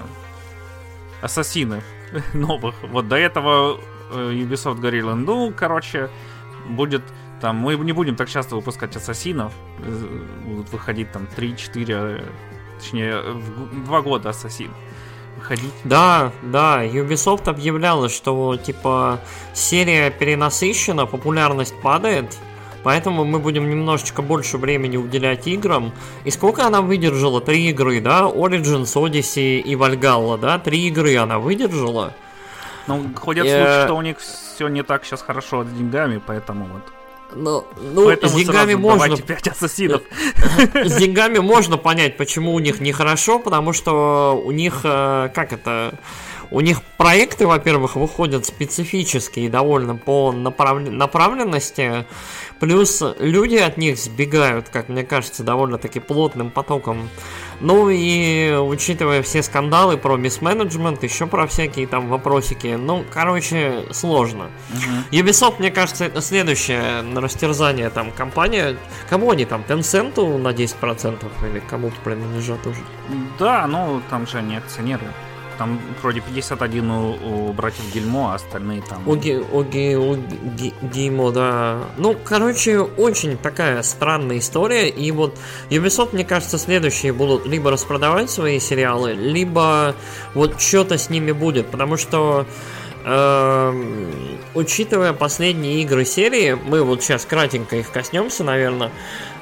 [1.21, 1.81] ассасины
[2.33, 2.75] новых.
[2.83, 3.79] Вот до этого
[4.11, 6.09] э, Ubisoft говорили, ну, короче,
[6.67, 7.03] будет
[7.41, 12.23] там, мы не будем так часто выпускать ассасинов, э, будут выходить там 3-4,
[12.79, 14.71] точнее, в 2 года ассасин
[15.37, 15.73] выходить.
[15.83, 19.19] Да, да, Ubisoft объявляла, что типа
[19.53, 22.37] серия перенасыщена, популярность падает,
[22.83, 25.93] Поэтому мы будем немножечко больше времени уделять играм.
[26.25, 27.41] И сколько она выдержала?
[27.41, 28.23] Три игры, да?
[28.23, 30.59] Origins, Odyssey и Valhalla, да?
[30.59, 32.13] Три игры она выдержала.
[32.87, 36.83] Ну, ходят слухи, что у них все не так сейчас хорошо с деньгами, поэтому вот.
[37.35, 39.17] Ну, ну Поэтому с деньгами можно...
[39.17, 40.01] 5 ассасинов.
[40.73, 45.97] С деньгами можно понять, почему у них нехорошо, потому что у них, э, как это,
[46.53, 52.05] у них проекты, во-первых, выходят специфические довольно по направ- направленности,
[52.59, 57.09] плюс люди от них сбегают, как мне кажется, довольно-таки плотным потоком.
[57.59, 64.51] Ну и учитывая все скандалы про мисс-менеджмент, еще про всякие там вопросики, ну, короче, сложно.
[65.11, 68.77] Ubisoft, мне кажется, это следующее на растерзание там компания.
[69.09, 69.63] Кому они там?
[69.67, 72.81] Tencent на 10% или кому-то принадлежат уже?
[73.39, 75.07] Да, ну там же они акционеры.
[75.57, 79.07] Там вроде 51 у, у братьев Гильмо, а остальные там...
[79.07, 81.79] У, Ги, у, Ги, у Ги, Гимо, да.
[81.97, 84.89] Ну, короче, очень такая странная история.
[84.89, 85.37] И вот
[85.69, 89.95] Ubisoft, мне кажется, следующие будут либо распродавать свои сериалы, либо
[90.33, 91.67] вот что-то с ними будет.
[91.67, 92.45] Потому что
[93.05, 98.91] э, учитывая последние игры серии, мы вот сейчас кратенько их коснемся, наверное.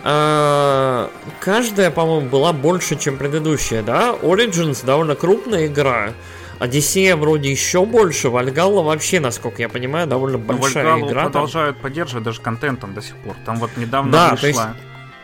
[0.03, 1.07] Э,
[1.39, 4.15] каждая, по-моему, была больше, чем предыдущая, да?
[4.21, 6.13] Origins довольно крупная игра.
[6.59, 11.23] Одиссея вроде еще больше, Вальгалла вообще, насколько я понимаю, довольно Но большая Вальгаллу игра.
[11.23, 11.31] там.
[11.31, 13.35] продолжают поддерживать даже контентом до сих пор.
[13.45, 14.61] Там вот недавно Да, вышла, есть-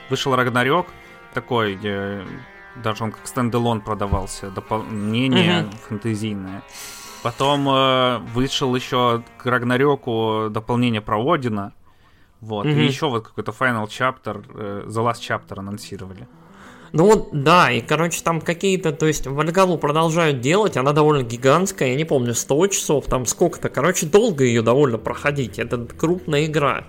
[0.10, 0.88] вышел Рагнарёк,
[1.34, 2.22] такой, где
[2.84, 5.72] даже он как стендалон продавался, дополнение Мгм.
[5.90, 6.64] фэнтезийное.
[7.24, 11.72] Потом э, вышел еще к Рагнарёку дополнение про Одина.
[12.42, 12.66] Вот.
[12.66, 12.80] Мгм.
[12.80, 16.28] И еще вот какой-то Final Chapter, э, The Last Chapter анонсировали.
[16.94, 21.90] Ну вот, да, и, короче, там какие-то, то есть, Вальгалу продолжают делать, она довольно гигантская,
[21.90, 26.86] я не помню, 100 часов, там сколько-то, короче, долго ее довольно проходить, это крупная игра.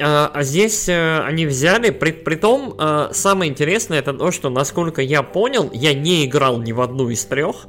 [0.00, 5.02] А, а здесь э, они взяли, при, притом э, самое интересное это то, что, насколько
[5.02, 7.66] я понял, я не играл ни в одну из трех,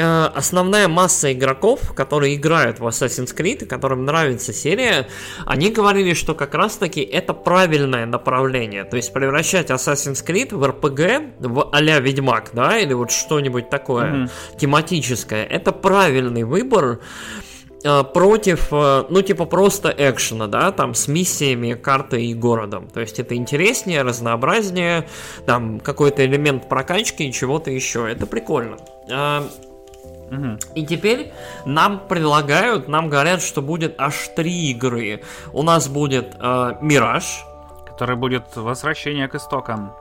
[0.00, 5.08] основная масса игроков, которые играют в Assassin's Creed, и которым нравится серия,
[5.46, 8.84] они говорили, что как раз-таки это правильное направление.
[8.84, 14.06] То есть превращать Assassin's Creed в RPG, в а-ля Ведьмак, да, или вот что-нибудь такое
[14.06, 14.30] Мгм.
[14.58, 17.00] тематическое, это правильный выбор
[17.84, 22.88] э, против, э, ну, типа просто экшена, да, там с миссиями, картой и городом.
[22.88, 25.08] То есть это интереснее, разнообразнее,
[25.46, 28.10] там какой-то элемент прокачки и чего-то еще.
[28.10, 28.78] Это прикольно.
[30.74, 31.32] И теперь
[31.64, 35.22] нам предлагают, нам говорят, что будет аж три игры.
[35.52, 37.44] У нас будет э, Мираж,
[37.98, 39.92] Который будет возвращение к истокам.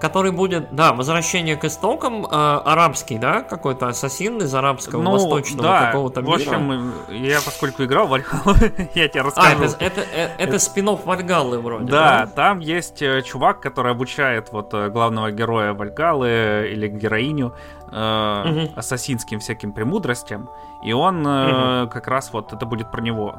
[0.00, 5.68] Который будет, да, возвращение к истокам, э, арабский, да, какой-то ассасин из арабского восточного Ну,
[5.68, 6.34] да, какого-то в мира.
[6.36, 8.56] общем, я поскольку играл в Вальхаллу,
[8.94, 9.64] я тебе а, расскажу.
[9.64, 14.72] это, это, э, это спин-офф Вальгаллы вроде, Да, там есть э, чувак, который обучает вот
[14.74, 17.54] э, главного героя Вальгалы или героиню
[17.90, 18.68] э, Мгм.
[18.76, 20.48] ассасинским всяким премудростям,
[20.84, 23.36] и он э, как раз вот это будет про него,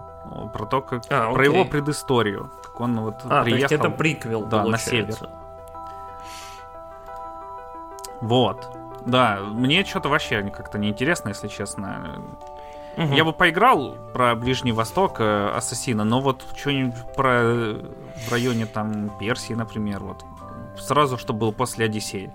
[0.53, 1.53] про то, как А, про окей.
[1.53, 3.61] его предысторию, как он вот А, то приехал.
[3.61, 5.29] есть это приквел, Да, на получается.
[8.21, 8.67] Вот.
[9.05, 12.21] Да, мне что-то вообще как-то неинтересно, если честно.
[12.97, 13.13] Мгм.
[13.13, 17.81] Я бы поиграл про Ближний Восток э, Ассасина, но вот что-нибудь про э,
[18.27, 20.25] в районе там Персии, например, вот
[20.77, 22.31] сразу, что было после Одиссеи.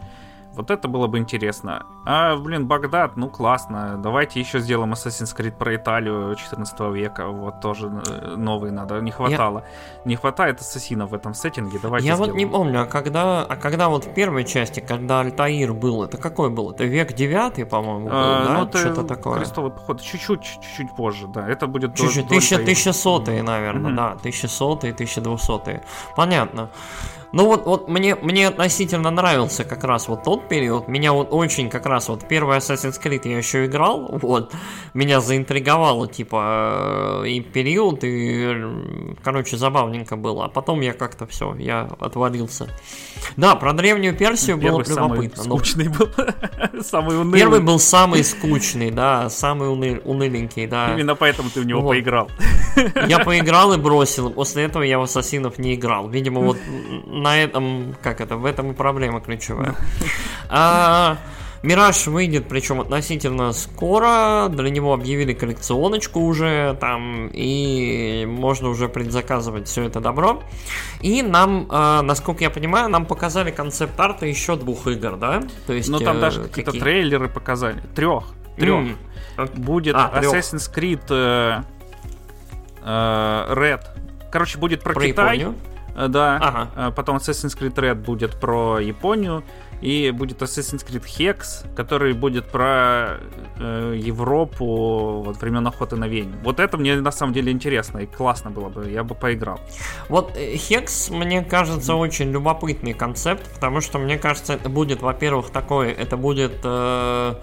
[0.56, 1.84] Вот это было бы интересно.
[2.06, 3.96] А, блин, Багдад, ну классно.
[4.02, 7.26] Давайте еще сделаем Assassin's Creed про Италию 14 века.
[7.28, 9.00] Вот тоже э, новый надо.
[9.00, 9.64] Не хватало.
[10.04, 11.78] Не хватает ассасинов в этом сеттинге.
[11.82, 12.50] Давайте Я вот не сделаем.
[12.52, 16.70] помню, а когда, а когда вот в первой части, когда Альтаир был, это какой был?
[16.70, 18.58] Это век девятый, по-моему, был, А, да?
[18.58, 19.38] ну, это Что-то такое.
[19.38, 21.48] Крестовый поход чуть-чуть, чуть-чуть позже, да.
[21.48, 22.64] Это будет Чуть-чуть, Альтаира.
[22.64, 23.96] тысячасотые, наверное, Мгм.
[23.96, 25.82] да, тысячасотые, тысячедвухсотые.
[26.16, 26.70] Понятно.
[27.34, 30.86] Ну вот, вот мне, мне относительно нравился как раз вот тот период.
[30.86, 34.52] Меня вот очень как раз вот первый Assassin's Creed я еще играл, вот.
[34.94, 38.54] Меня заинтриговало, типа, э, и период, и,
[39.24, 40.44] короче, забавненько было.
[40.44, 42.68] А потом я как-то все, я отвалился.
[43.36, 45.42] Да, про Древнюю Персию было Первый самый любопытно.
[45.44, 46.08] но скучный был.
[46.82, 47.40] самый унылый.
[47.40, 50.94] Первый был самый скучный, да, самый уны- уныленький, да.
[50.94, 51.88] Именно поэтому ты в него Вот.
[51.88, 52.30] поиграл.
[53.08, 54.30] Я поиграл и бросил.
[54.30, 56.08] После этого я в Ассасинов не играл.
[56.08, 56.58] Видимо, вот
[57.24, 59.74] на этом, как это, в этом и проблема ключевая.
[60.50, 61.16] А,
[61.62, 64.48] Мираж выйдет, причем относительно скоро.
[64.50, 70.42] Для него объявили коллекционочку уже там, и можно уже предзаказывать все это добро.
[71.00, 75.42] И нам, а, насколько я понимаю, нам показали концепт-арта еще двух игр, да?
[75.66, 76.82] То есть, Ну там э, даже какие-то какие?
[76.82, 77.80] трейлеры показали.
[77.94, 78.24] Трех.
[78.58, 78.88] Трех.
[79.38, 80.12] Ок- Будет А.
[80.20, 81.62] Assassin's Creed э,
[82.84, 83.80] э, Red.
[84.30, 85.38] Короче, будет про, Про Китай.
[85.38, 85.54] Японию.
[85.94, 86.36] Э, Да.
[86.40, 86.70] Ага.
[86.76, 89.44] Э, Потом Assassin's Creed Red будет про Японию.
[89.80, 93.18] И будет Assassin's Creed Hex, который будет про
[93.58, 96.38] э, Европу вот, времен охоты на ведьм.
[96.42, 99.60] Вот это мне на самом деле интересно и классно было бы, я бы поиграл.
[100.08, 105.50] Вот э, Hex, мне кажется, очень любопытный концепт, потому что, мне кажется, это будет, во-первых,
[105.50, 106.60] такое, это будет...
[106.64, 107.34] Э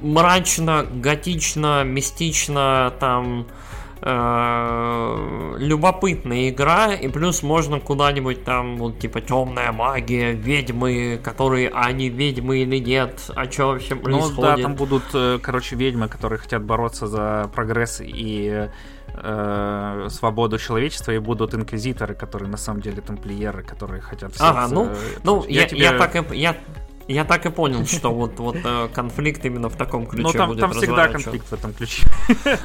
[0.00, 3.46] мрачно, готично, мистично, там
[5.58, 12.08] любопытная игра, и плюс можно куда-нибудь там, вот, типа, темная магия, ведьмы, которые, а они
[12.08, 14.36] ведьмы или нет, а что вообще происходит?
[14.36, 18.68] Ну да, там будут, э, короче, ведьмы, которые хотят бороться за прогресс и
[19.14, 24.32] э, свободу человечества, и будут инквизиторы, которые на самом деле тамплиеры, которые хотят...
[24.38, 24.90] Ага, ну,
[25.24, 25.80] ну я, я, тебе...
[25.80, 26.36] я так и...
[26.36, 26.56] Я
[27.08, 30.48] я так и понял, что вот, вот э, конфликт именно в таком ключе ну, там,
[30.48, 32.06] будет там всегда конфликт в этом ключе.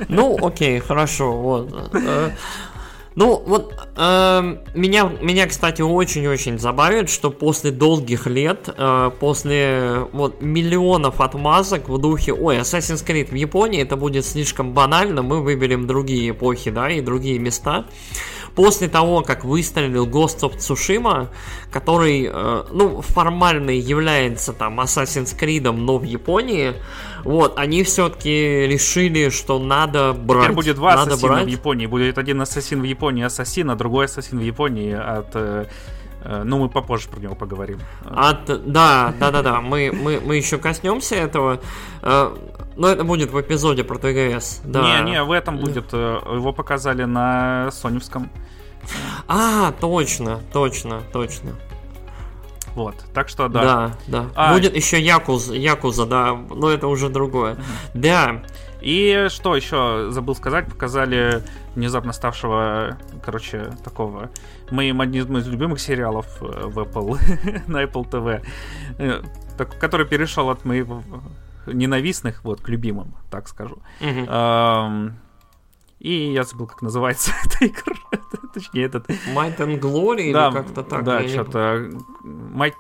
[0.10, 1.92] Ну, окей, хорошо, вот.
[1.94, 2.32] Э,
[3.16, 10.42] ну, вот э, меня, меня, кстати, очень-очень забавит, что после долгих лет, э, после вот
[10.42, 15.86] миллионов отмазок в духе, ой, Assassin's Creed в Японии, это будет слишком банально, мы выберем
[15.86, 17.86] другие эпохи, да, и другие места
[18.56, 21.30] после того, как выстрелил Ghost of Tsushima,
[21.72, 26.74] который, э, ну, формально является там Assassin's Creed, но в Японии,
[27.24, 30.44] вот, они все-таки решили, что надо брать.
[30.44, 31.46] Теперь будет два надо ассасина брать.
[31.46, 31.86] в Японии.
[31.88, 35.30] Будет один ассасин в Японии ассасин, а другой ассасин в Японии от...
[35.36, 35.66] Э,
[36.22, 37.80] э, ну, мы попозже про него поговорим.
[38.06, 39.62] От, да, да, да, да.
[39.62, 41.60] Мы, мы, мы еще коснемся этого.
[42.76, 44.62] Э, но это будет в эпизоде про ТГС.
[44.64, 45.02] Да.
[45.02, 45.94] Не, не, в этом будет.
[45.94, 48.30] Его показали на Соневском.
[49.28, 51.52] А, точно, точно, точно.
[52.76, 53.62] Вот, так что да.
[53.62, 54.26] Да, да.
[54.36, 57.58] А, Будет еще Якуз, Якуза, да, но это уже другое.
[57.94, 58.42] Да.
[58.82, 61.44] И что еще забыл сказать, показали
[61.76, 64.30] внезапно ставшего, короче, такого
[64.72, 67.18] моим одним из любимых сериалов э, в Apple,
[67.68, 68.46] на Apple TV,
[68.98, 69.22] э,
[69.80, 70.88] который перешел от моих
[71.68, 73.80] ненавистных вот к любимым, так скажу.
[76.04, 77.96] И я забыл, как называется эта игра.
[78.54, 79.10] Точнее, этот...
[79.10, 81.04] Might and Glory да, или как-то так?
[81.04, 81.90] Да, что-то...
[82.24, 82.74] Might...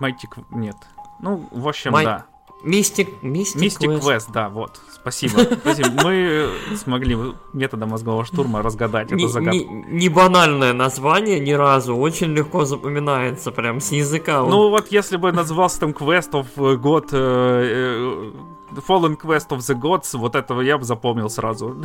[0.00, 0.26] Mighty...
[0.50, 0.76] Нет.
[1.20, 2.04] Ну, в общем, My...
[2.04, 2.26] да.
[2.66, 4.02] Мистик, Мистик, Мистик Quest.
[4.02, 4.80] Quest, да, вот.
[4.92, 5.40] Спасибо.
[5.60, 5.88] Спасибо.
[6.02, 7.16] Мы смогли
[7.52, 9.84] методом мозгового штурма разгадать эту загадку.
[9.88, 14.42] Не, банальное название ни разу, очень легко запоминается прям с языка.
[14.42, 18.32] Ну вот если бы назывался там Quest of God э,
[18.72, 21.76] э, Fallen Quest of the Gods, вот этого я бы запомнил сразу.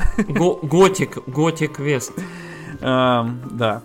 [0.64, 2.12] Готик, Готик Quest.
[2.80, 3.84] Да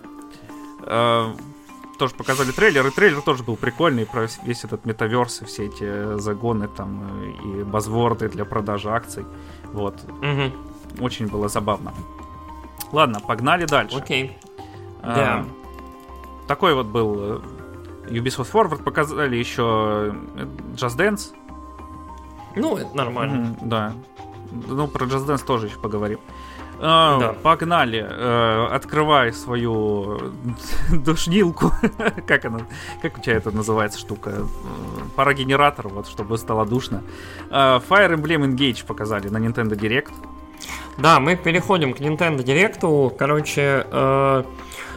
[1.97, 6.17] тоже показали трейлер, и трейлер тоже был прикольный про весь этот метаверс и все эти
[6.17, 9.25] загоны там э, и базворды для продажи акций.
[9.73, 9.95] Вот.
[10.03, 11.03] Угу.
[11.03, 11.93] Очень было забавно.
[12.91, 13.97] Ладно, погнали дальше.
[13.97, 14.37] Окей.
[15.01, 15.45] А, да.
[16.47, 17.39] Такой вот был э,
[18.09, 18.83] Ubisoft Forward.
[18.83, 21.33] Показали еще э, Just Dance.
[22.55, 23.51] Ну, это нормально.
[23.51, 23.93] Угу, да.
[24.51, 26.19] Ну, про Just Dance тоже еще поговорим.
[26.79, 27.33] А, да.
[27.33, 28.05] Погнали.
[28.07, 30.33] Э, открывай свою
[30.91, 31.71] душнилку.
[32.27, 32.59] как она?
[33.01, 34.29] Как у тебя это называется штука?
[34.29, 34.43] Э,
[35.15, 37.03] парогенератор, вот, чтобы стало душно.
[37.49, 40.13] Э, Fire Emblem Engage показали на Nintendo Direct.
[40.97, 43.15] Да, мы переходим к Nintendo Direct.
[43.17, 44.43] Короче, э,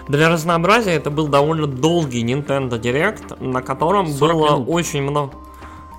[0.09, 4.69] для разнообразия это был довольно долгий Nintendo Direct, на котором было минут.
[4.69, 5.33] очень много...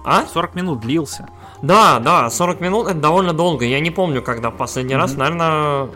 [0.03, 0.25] А?
[0.25, 1.27] 40 минут длился.
[1.61, 3.65] Да, да, 40 минут это довольно долго.
[3.65, 4.97] Я не помню, когда в последний mm-hmm.
[4.97, 5.89] раз, наверное,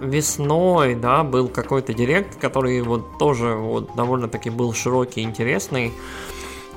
[0.00, 5.92] весной, да, был какой-то директ, который вот тоже вот довольно-таки был широкий, интересный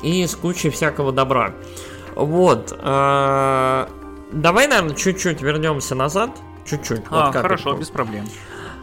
[0.03, 1.53] и с кучей всякого добра.
[2.15, 2.77] Вот.
[2.77, 3.88] Э-
[4.31, 6.31] давай, наверное, чуть-чуть вернемся назад.
[6.65, 7.01] Чуть-чуть.
[7.10, 8.25] А, вот хорошо, без проблем.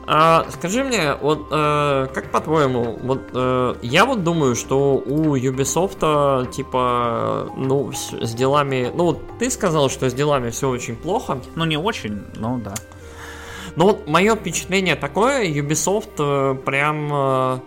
[0.07, 6.51] А, скажи мне, вот э, как по-твоему, вот э, я вот думаю, что у Ubisoft
[6.51, 11.41] типа, ну, с, с делами, ну, ты сказал, что с делами все очень плохо.
[11.55, 12.75] Ну, не очень, но да.
[13.77, 17.59] Ну вот мое впечатление такое, Ubisoft э, прям Э,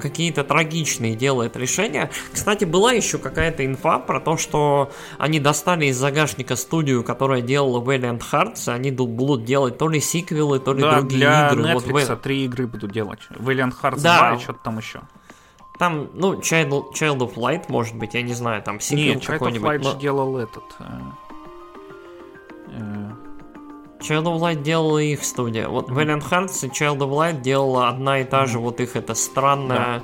[0.00, 2.10] какие-то трагичные делает решения.
[2.32, 7.80] Кстати, была еще какая-то инфа про то, что они достали из загашника студию, которая делала
[7.80, 11.64] Valiant Hearts, и они будут делать то ли сиквелы, то ли да, другие для игры.
[11.64, 13.20] Netflix вот три игры будут делать.
[13.30, 14.30] Valiant Hearts да.
[14.30, 15.00] 2 и что-то там еще.
[15.78, 19.68] Там, ну, Child, Child of Light, может быть, я не знаю, там сиквел какой-нибудь.
[19.68, 20.00] Child of Light но...
[20.00, 20.64] делал этот...
[20.80, 21.00] Э,
[22.72, 23.27] э,
[24.00, 25.68] Child of Light делала их студия.
[25.68, 29.14] Вот Valiant Hearts и Child of Light делала одна и та же, вот их это
[29.14, 30.02] странная...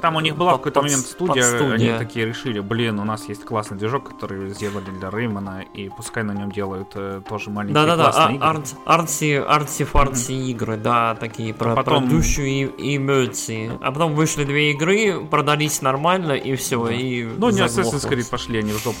[0.00, 1.90] Там у них была в какой-то момент студия, студия.
[1.94, 6.24] они такие решили, блин, у нас есть классный движок, который сделали для Реймона, и пускай
[6.24, 8.46] на нем делают э, тоже маленькие Да-да-да, классные а- игры.
[8.48, 13.70] арт- арти, арти-фарти игры, да, такие про, потом- про душу и, и эмоции.
[13.80, 17.60] А потом вышли две игры, продались нормально, и все, и Ну, не.
[17.60, 18.98] Assassin's Creed пошли они в жопу.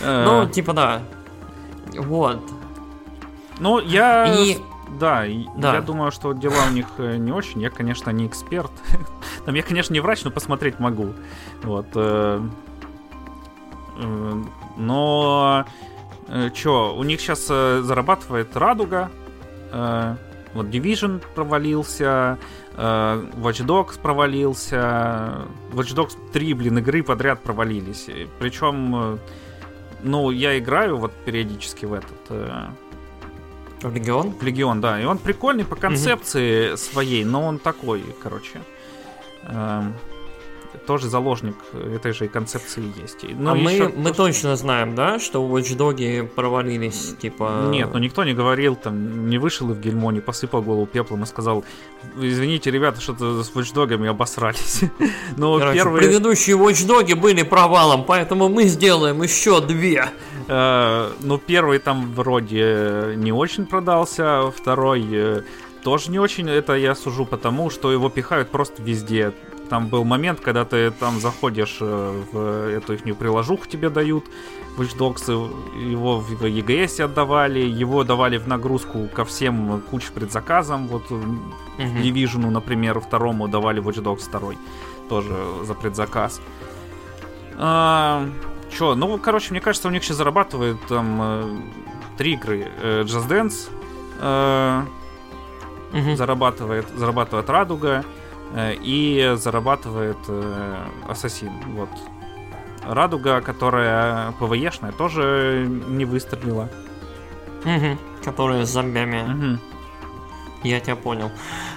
[0.00, 1.02] Э, Ну, типа да.
[1.96, 2.40] Вот.
[3.60, 4.26] Ну, я...
[4.34, 4.58] И-
[4.98, 5.24] Да,
[5.56, 5.74] Да.
[5.74, 7.60] я думаю, что дела у них э, не очень.
[7.62, 8.72] Я, конечно, не эксперт.
[9.46, 11.14] Там я, конечно, не врач, но посмотреть могу.
[11.62, 11.86] Вот.
[11.94, 12.40] э,
[14.02, 14.42] э,
[14.76, 15.64] Но...
[16.54, 19.10] Чё, у них сейчас зарабатывает Радуга.
[19.72, 22.38] Вот Division провалился.
[22.76, 25.44] Watch Dogs провалился.
[25.72, 28.06] Watch Dogs 3, блин, игры подряд провалились.
[28.38, 29.18] Причем,
[30.04, 32.70] ну, я играю вот периодически в этот...
[33.82, 34.34] Легион?
[34.40, 35.00] Легион, да.
[35.00, 38.60] И он прикольный по концепции своей, но он такой, короче.
[39.48, 39.94] эм,
[40.86, 43.24] тоже заложник этой же концепции есть.
[43.24, 47.14] И- Ну, а мы, ещё мы то, что- точно знаем, да, что Watch Dogs провалились,
[47.20, 47.68] типа...
[47.70, 51.22] Нет, ну никто не говорил, там, не вышел и в Гельмо, не посыпал голову пеплом
[51.22, 51.64] и сказал,
[52.18, 54.80] извините, ребята, что-то с Watch Dog'ами обосрались.
[55.36, 56.02] Но Короче, первые...
[56.02, 60.06] предыдущие Watch Dogs были провалом, поэтому мы сделаем еще две.
[60.48, 65.42] Э, ну, первый там вроде не очень продался, второй э,
[65.84, 66.48] тоже не очень.
[66.48, 69.32] Это я сужу потому, что его пихают просто везде.
[69.70, 74.24] Там был момент, когда ты там заходишь э, в эту их приложуху, тебе дают
[74.76, 80.88] Watch Dogs, э, его в EGS отдавали, его давали в нагрузку ко всем куче предзаказам.
[80.88, 82.02] Вот э, Мгм.
[82.02, 84.54] Division, например, второму давали Watch Dogs 2.
[85.08, 86.40] Тоже за предзаказ.
[87.56, 88.26] А,
[88.76, 91.56] чё, ну, короче, мне кажется, у них сейчас зарабатывают там э,
[92.18, 92.66] три игры.
[92.82, 93.68] Э, Just Dance
[94.20, 94.82] э,
[95.92, 96.16] Мгм.
[96.16, 98.19] зарабатывает, зарабатывает Радуга э,
[98.56, 100.76] и зарабатывает э,
[101.08, 101.52] Ассасин.
[101.76, 101.88] Вот.
[102.84, 106.68] Радуга, которая ПВЕшная, тоже не выстрелила.
[107.64, 107.98] Мгм.
[108.24, 109.22] Которые с зомбями.
[109.22, 109.60] Мгм.
[110.62, 111.30] Я тебя понял.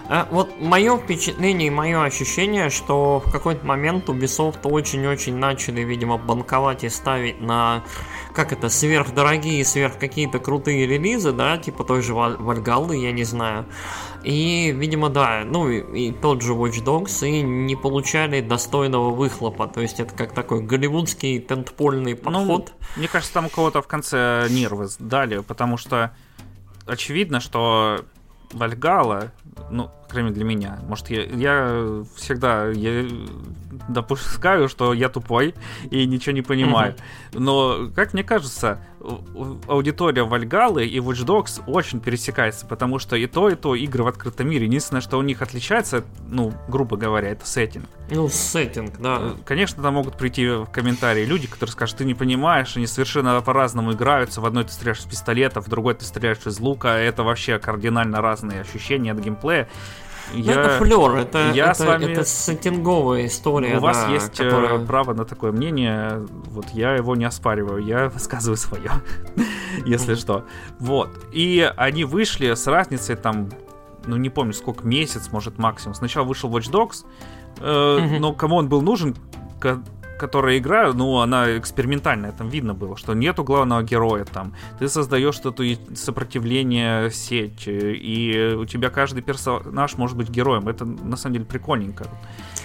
[0.10, 6.18] А, вот мое впечатление и мое ощущение, что в какой-то момент Ubisoft очень-очень начали, видимо,
[6.18, 7.84] банковать и ставить на,
[8.34, 13.24] как это, сверхдорогие, сверх какие-то крутые релизы, да, типа той же Валь- Вальгаллы, я не
[13.24, 13.66] знаю.
[14.24, 19.68] И, видимо, да, ну и, и тот же Watch Dogs, и не получали достойного выхлопа.
[19.68, 22.74] То есть это как такой голливудский тентпольный Ну, подход.
[22.96, 26.16] мне кажется, там у кого-то в конце нервы дали, потому что
[26.86, 28.06] очевидно, что
[28.54, 29.32] Вальгала,
[29.70, 33.06] ну, по крайней мере для меня, может, я, я всегда я
[33.88, 35.56] допускаю, что я тупой
[35.89, 36.95] и ничего не понимаю.
[37.34, 38.80] Но, как мне кажется,
[39.68, 44.08] аудитория Вальгалы и Watch Dogs очень пересекается, потому что и то, и то игры в
[44.08, 44.66] открытом мире.
[44.66, 47.86] Единственное, что у них отличается, ну, грубо говоря, это сеттинг.
[48.10, 49.18] Ну, сеттинг, да.
[49.20, 53.41] Э, Конечно, там могут прийти в комментарии люди, которые скажут, ты не понимаешь, они совершенно
[53.41, 54.39] по-разному играются.
[54.39, 56.89] В одной ты стреляешь из пистолета, в другой ты стреляешь из лука.
[56.89, 59.43] Это вообще кардинально разные ощущения от геймплея.
[60.34, 63.78] Ну, это флер, это, я это, с вами- это сеттинговая история.
[63.78, 67.84] У вас да, есть э, которая- право на такое мнение, вот я его не оспариваю,
[67.86, 68.89] я высказываю свое,
[69.86, 70.46] если что.
[70.80, 71.10] Вот.
[71.32, 73.50] И они вышли с разницей там,
[74.06, 75.94] ну не помню сколько, месяц, может максимум.
[75.94, 77.06] Сначала вышел Watch Dogs,
[77.60, 79.16] э, но кому он был нужен,
[80.18, 84.53] которая игра, ну, она экспериментальная, там видно было, что нету главного героя там.
[84.80, 90.68] Ты создаешь и- сопротивление сеть, э, и у тебя каждый персонаж может быть героем.
[90.68, 92.05] Это на самом деле прикольненько.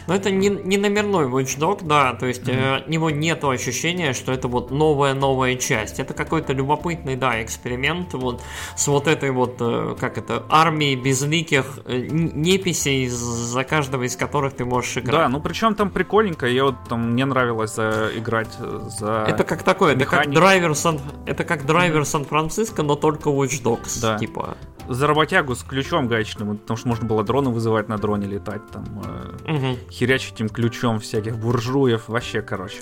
[0.08, 4.14] Но это не, не номерной Watch Dog, да, то есть э, от него нету ощущения,
[4.14, 6.00] что это вот новая-новая часть.
[6.00, 8.40] Это какой-то любопытный, да, эксперимент вот
[8.74, 14.54] с вот этой вот, э, как это, армией безликих э, неписей, за каждого из которых
[14.54, 15.12] ты можешь играть.
[15.12, 19.26] Да, ну причем там прикольненько, я вот там мне нравилось за, играть э, за.
[19.28, 20.34] Это как такое, это как механик.
[20.34, 24.18] драйвер Сан, это как драйвер Сан-Франциско, но только Watch Dogs, Да.
[24.18, 24.56] типа.
[24.88, 28.84] за работягу с ключом гаечным, потому что можно было дроны вызывать на дроне летать, там
[29.04, 29.76] э, Мгм.
[29.98, 32.78] Херячить им ключом всяких буржуев, вообще, короче.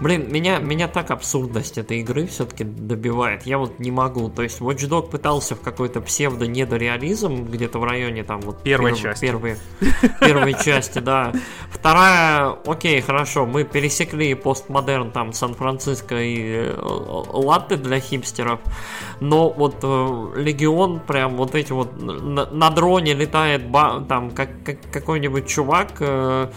[0.00, 3.46] Блин, меня, меня так абсурдность этой игры все-таки добивает.
[3.46, 4.28] Я вот не могу.
[4.28, 8.62] То есть Watch Dog пытался в какой-то псевдо-недореализм где-то в районе там вот...
[8.62, 9.20] Первой перв- части.
[9.22, 9.56] Первой,
[10.20, 11.32] первой части, да.
[11.70, 18.60] Вторая, окей, хорошо, мы пересекли постмодерн там Сан-Франциско и э, латте для хипстеров.
[19.20, 24.62] Но вот э, Легион прям вот эти вот на, на дроне летает ба, там как,
[24.62, 26.50] как, какой-нибудь чувак, э,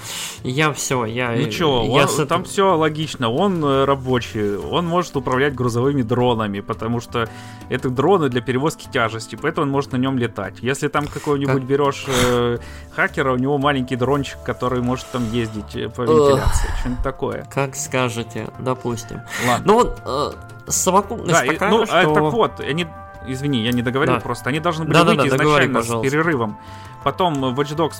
[0.43, 1.31] я все, я...
[1.31, 6.59] Ну что, я он, там все логично, он э, рабочий, он может управлять грузовыми дронами,
[6.59, 7.29] потому что
[7.69, 10.55] это дроны для перевозки тяжести, поэтому он может на нем летать.
[10.61, 11.63] Если там какой-нибудь как...
[11.63, 12.57] берешь э,
[12.95, 17.47] хакера, у него маленький дрончик, который может там ездить э, по вентиляции, что-нибудь такое.
[17.53, 19.21] Как скажете, допустим.
[19.47, 19.65] Ладно.
[19.65, 20.31] Ну вот, э,
[20.67, 21.99] совокупность да, такая, ну, что...
[21.99, 22.87] А, так вот, они
[23.27, 24.21] извини, я не договорил да.
[24.21, 24.49] просто.
[24.49, 26.57] Они должны были да, выйти да, да, изначально договори, с перерывом.
[27.03, 27.95] Потом Watch Dogs,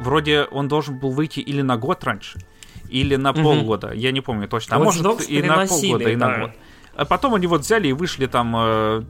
[0.00, 2.38] вроде он должен был выйти или на год раньше,
[2.90, 3.42] или на угу.
[3.42, 3.92] полгода.
[3.92, 4.76] Я не помню точно.
[4.76, 6.10] А Watch может Dogs и на полгода, да.
[6.10, 6.50] и на год.
[6.94, 9.02] А потом они вот взяли и вышли там э,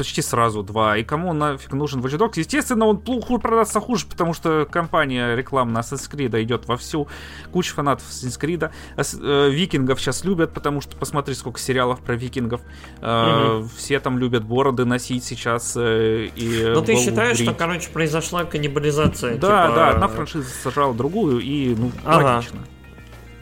[0.00, 0.96] почти сразу два.
[0.96, 2.32] И кому нафиг нужен Watch Dogs?
[2.36, 7.06] Естественно, он плохо продаться хуже, потому что компания рекламная Assassin's Creed идет вовсю.
[7.52, 8.70] Куча фанатов Assassin's Creed.
[8.96, 12.62] Э, викингов сейчас любят, потому что посмотри, сколько сериалов про викингов.
[13.02, 13.68] Угу.
[13.76, 15.74] Все там любят бороды носить сейчас.
[15.76, 17.48] Э, и Но ты считаешь, брить.
[17.48, 19.36] что, короче, произошла каннибализация?
[19.36, 19.74] Да, типа...
[19.76, 22.36] да, одна франшиза сажала другую, и, ну, ага.
[22.36, 22.60] логично.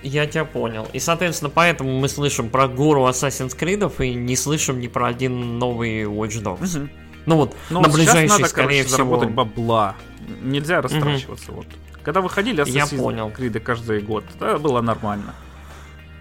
[0.08, 0.88] Я тебя понял.
[0.94, 5.58] И, соответственно, поэтому мы слышим про гору Assassin's Creed и не слышим ни про один
[5.58, 6.78] новый Watch Dogs.
[6.78, 6.88] Угу.
[7.26, 8.96] Ну вот, Но на ближайший, надо, скорее короче, всего...
[8.96, 9.96] заработать бабла.
[10.42, 11.52] Нельзя растрачиваться.
[11.52, 11.56] Угу.
[11.56, 11.66] Вот.
[12.02, 15.34] Когда выходили Assassin's Creed каждый год, это было нормально.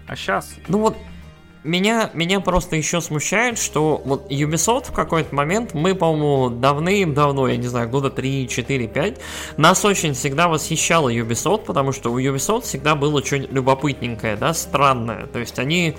[0.06, 0.54] А сейчас...
[0.68, 0.96] Ну вот,
[1.64, 7.56] меня, меня просто еще смущает, что вот Ubisoft в какой-то момент, мы, по-моему, давным-давно, я
[7.56, 9.20] не знаю, года 3, 4, 5,
[9.56, 15.26] нас очень всегда восхищало Ubisoft, потому что у Ubisoft всегда было что-нибудь любопытненькое, да, странное.
[15.26, 15.96] То есть они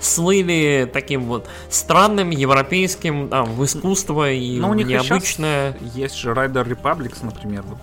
[0.00, 5.76] слыли таким вот странным европейским там, в искусство и Но у них необычное.
[5.94, 7.78] Есть же Rider Republics, например, вот.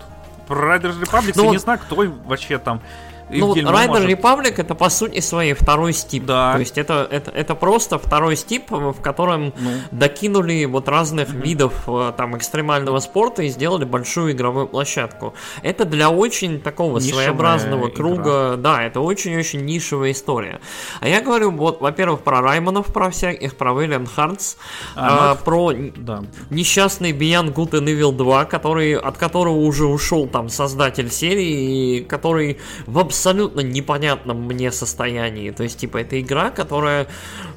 [0.47, 1.51] Про Rider Republics ну, я вот...
[1.53, 1.95] не знаю, кто
[2.25, 2.81] вообще там
[3.29, 4.09] ну, Rider может...
[4.09, 6.25] Republic это по сути своей второй стип.
[6.25, 6.53] Да.
[6.53, 9.71] То есть это, это, это просто второй стип, в котором ну.
[9.91, 11.41] докинули вот разных mm-hmm.
[11.41, 15.33] видов э, там экстремального спорта и сделали большую игровую площадку.
[15.61, 18.53] Это для очень такого Нишевая своеобразного круга.
[18.53, 18.55] Игра.
[18.57, 20.59] Да, это очень-очень нишевая история.
[21.01, 24.57] А я говорю, вот, во-первых, про Раймонов, про всяких, про Valiant Hearts,
[24.95, 26.23] а, э, про да.
[26.49, 32.03] несчастный Beyond Good and Evil 2, который, от которого уже ушел там создатель серии, и
[32.03, 35.49] который в абсолютно абсолютно непонятном мне состоянии.
[35.49, 37.07] То есть, типа, это игра, которая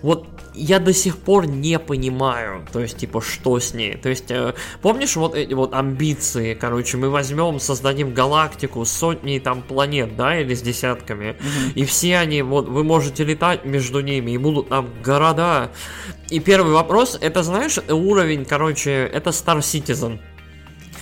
[0.00, 3.96] вот я до сих пор не понимаю, то есть, типа, что с ней.
[3.96, 9.38] То есть, э, помнишь вот эти вот амбиции, короче, мы возьмем, создадим галактику с сотней
[9.38, 11.72] там планет, да, или с десятками, mm-hmm.
[11.74, 15.70] и все они, вот, вы можете летать между ними, и будут там города.
[16.30, 20.20] И первый вопрос, это, знаешь, уровень, короче, это Star Citizen.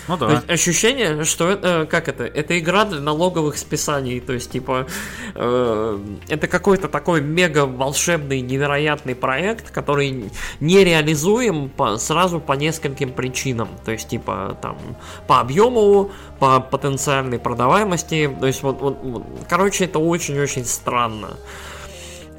[0.09, 0.27] Ну да.
[0.27, 4.87] То есть ощущение, что это, как это, это игра для налоговых списаний, то есть типа
[5.35, 5.99] э,
[6.29, 10.31] это какой-то такой мега волшебный, невероятный проект, который
[10.61, 14.79] нереализуем по, сразу по нескольким причинам, то есть типа там
[15.27, 21.37] по объему, по потенциальной продаваемости, то есть вот, вот, вот короче, это очень-очень странно.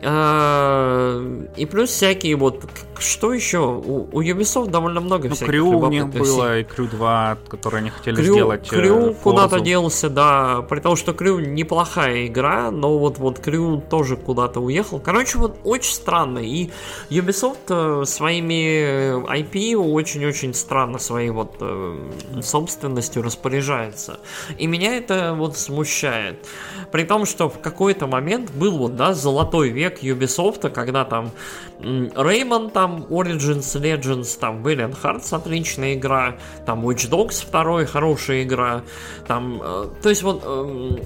[0.01, 1.21] А,
[1.55, 2.63] и плюс всякие вот...
[2.99, 3.59] Что еще?
[3.59, 7.79] У, у Ubisoft довольно много ну, всяких Крю у них было, и Крю 2, которые
[7.79, 8.67] они хотели Крю, сделать.
[8.67, 10.61] Крю э, куда-то делся, да.
[10.63, 14.99] При том, что Крю неплохая игра, но вот, вот Крю тоже куда-то уехал.
[14.99, 16.39] Короче, вот очень странно.
[16.39, 16.71] И
[17.09, 24.19] Ubisoft э, своими IP очень-очень странно своей вот э, собственностью распоряжается.
[24.57, 26.45] И меня это вот смущает.
[26.91, 31.31] При том, что в какой-то момент был вот, да, золотой век век Ubisoft, когда там
[31.79, 36.35] Rayman, там Origins, Legends, там Valiant Hearts отличная игра,
[36.65, 38.81] там Watch Dogs 2 хорошая игра,
[39.27, 40.47] там, э, то есть вот э,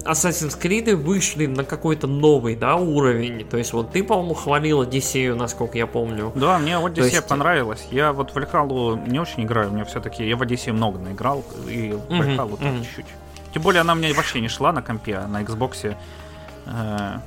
[0.05, 5.36] Assassin's Creed вышли на какой-то новый, да, уровень, то есть вот ты, по-моему, хвалила Одиссею,
[5.36, 6.31] насколько я помню.
[6.36, 7.27] Да, мне Одиссея есть...
[7.27, 11.43] понравилась, я вот в Вальхалу не очень играю, меня все-таки, я в Одиссею много наиграл,
[11.67, 13.05] и в Вальхалу mm-hmm, так чуть-чуть.
[13.53, 15.95] Тем более она мне вообще не шла на компе, а на Xbox
[16.65, 17.19] э,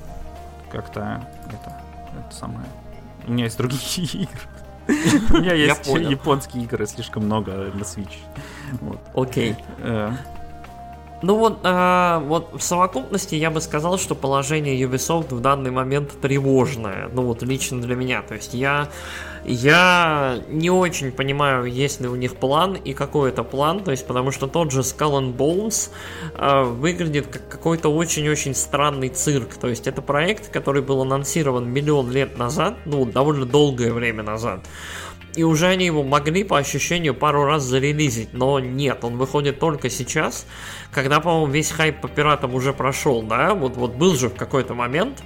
[0.77, 1.81] как-то это,
[2.19, 2.67] это самое.
[3.27, 4.41] У меня есть другие игры.
[5.31, 8.19] У меня есть японские игры слишком много на Switch.
[9.15, 9.57] Окей.
[11.27, 16.13] Ну вот, э, вот в совокупности я бы сказал, что положение Ubisoft в данный момент
[16.21, 17.11] тревожное.
[17.13, 18.23] Ну вот лично для меня.
[18.23, 18.89] То есть я
[19.45, 24.07] я не очень понимаю, есть ли у них план и какой это план, то есть
[24.07, 25.91] потому что тот же Skull and Bones
[26.35, 32.11] э, выглядит как какой-то очень-очень странный цирк, то есть это проект, который был анонсирован миллион
[32.11, 34.65] лет назад, ну довольно долгое время назад,
[35.37, 39.91] и уже они его могли по ощущению пару раз зарелизить, но нет, он выходит только
[39.91, 40.47] сейчас,
[40.91, 44.75] когда, по-моему, весь хайп по пиратам уже прошел, да, вот, вот был же в какой-то
[44.75, 45.23] момент,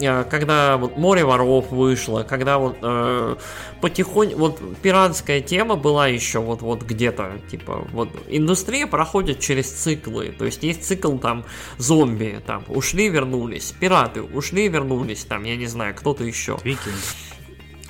[0.00, 3.36] э, когда вот море воров вышло, когда вот э,
[3.80, 10.34] потихоньку, вот пиратская тема была еще вот, вот где-то, типа, вот индустрия проходит через циклы,
[10.36, 11.44] то есть есть цикл там
[11.78, 16.58] зомби, там, ушли, вернулись, пираты, ушли, вернулись, там, я не знаю, кто-то еще.
[16.64, 16.94] Викинг.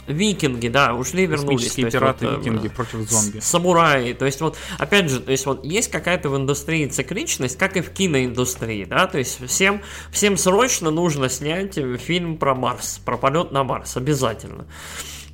[0.06, 1.68] Викинги, да, ушли, вернулись.
[1.68, 3.40] Космические пираты, вот, викинги э, против зомби.
[3.40, 7.76] Самураи, то есть вот, опять же, то есть вот есть какая-то в индустрии цикличность, как
[7.76, 13.16] и в киноиндустрии, да, то есть всем, всем срочно нужно снять фильм про Марс, про
[13.16, 14.66] полет на Марс, обязательно.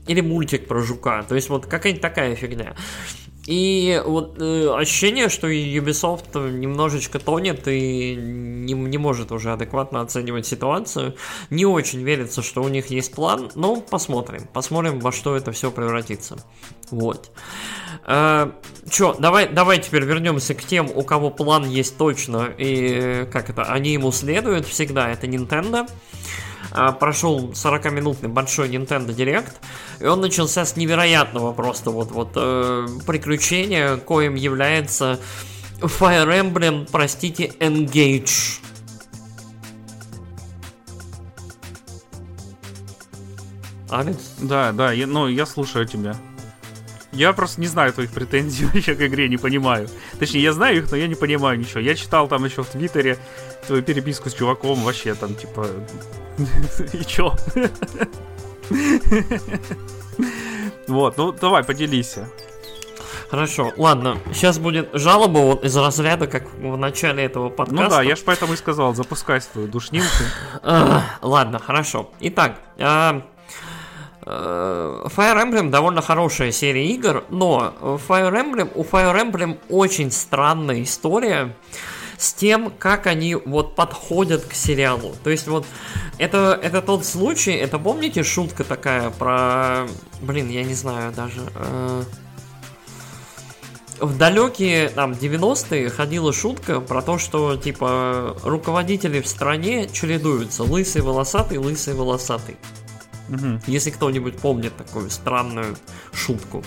[0.06, 2.74] Или мультик про жука, то есть вот какая-нибудь такая фигня.
[3.46, 10.46] И вот э, ощущение, что Ubisoft немножечко тонет и не, не может уже адекватно оценивать
[10.46, 11.16] ситуацию.
[11.50, 14.46] Не очень верится, что у них есть план, но посмотрим.
[14.52, 16.36] Посмотрим, во что это все превратится.
[16.90, 17.32] Вот.
[18.06, 18.52] Э,
[18.88, 23.64] чё, давай, давай теперь вернемся к тем, у кого план есть точно, и как это,
[23.64, 25.88] они ему следуют всегда, это Nintendo.
[26.98, 29.52] Прошел 40-минутный большой Nintendo Direct,
[30.00, 35.20] и он начался с невероятного просто вот, вот э, приключения, коим является
[35.80, 38.60] Fire Emblem, простите, Engage.
[43.90, 44.34] Алекс?
[44.38, 46.16] Да, да, я, ну, я слушаю тебя.
[47.12, 49.88] Я просто не знаю твоих претензий вообще к игре, не понимаю.
[50.18, 51.80] Точнее, я знаю их, но я не понимаю ничего.
[51.80, 53.18] Я читал там еще в Твиттере
[53.66, 55.66] твою переписку с чуваком, вообще там, типа,
[56.92, 57.34] И чё?
[60.88, 62.16] Вот, ну давай, поделись.
[63.30, 67.82] Хорошо, ладно, сейчас будет жалоба вот из разряда, как в начале этого подкаста.
[67.82, 70.08] Ну да, я же поэтому и сказал, запускай свою душнилку.
[71.22, 72.10] Ладно, хорошо.
[72.20, 73.22] Итак, а,
[74.26, 80.82] э, Fire Emblem довольно хорошая серия игр, но Fire Emblem, у Fire Emblem очень странная
[80.82, 81.56] история
[82.22, 85.14] с тем, как они вот подходят к сериалу.
[85.24, 85.66] То есть вот
[86.18, 89.88] это, это тот случай, это помните шутка такая про...
[90.20, 91.40] Блин, я не знаю даже...
[91.54, 92.02] Э...
[93.98, 100.64] В далекие там 90-е ходила шутка про то, что типа руководители в стране чередуются.
[100.64, 102.56] Лысый, волосатый, лысый, волосатый.
[103.28, 103.60] Угу.
[103.66, 105.76] Если кто-нибудь помнит такую странную
[106.12, 106.64] шутку.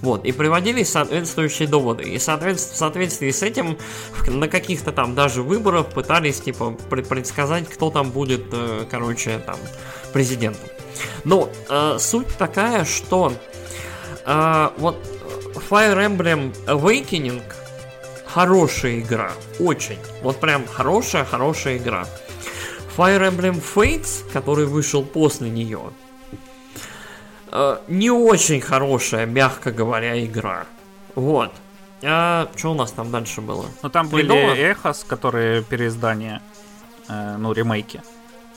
[0.00, 2.04] Вот, и приводились соответствующие доводы.
[2.04, 3.78] И соответственно, в соответствии с этим
[4.28, 9.58] на каких-то там даже выборах пытались, типа, предсказать, кто там будет, э, короче, там,
[10.12, 10.68] президентом.
[11.24, 13.32] Но э, суть такая, что
[14.24, 14.96] э, вот
[15.68, 17.42] Fire Emblem Awakening
[18.26, 19.98] хорошая игра, очень.
[20.22, 22.06] Вот прям хорошая-хорошая игра.
[22.96, 25.80] Fire Emblem Fates, который вышел после нее,
[27.88, 30.66] не очень хорошая, мягко говоря, игра.
[31.14, 31.52] Вот.
[32.02, 33.66] А что у нас там дальше было?
[33.82, 34.32] Ну там были
[34.70, 36.40] Эхос, которые переиздания,
[37.08, 38.02] э, ну ремейки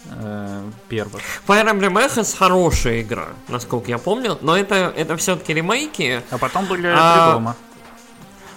[0.09, 1.21] э, первых.
[1.47, 6.21] Fire Emblem Echoes хорошая игра, насколько я помню, но это, это все-таки ремейки.
[6.29, 7.55] А потом были а, дома.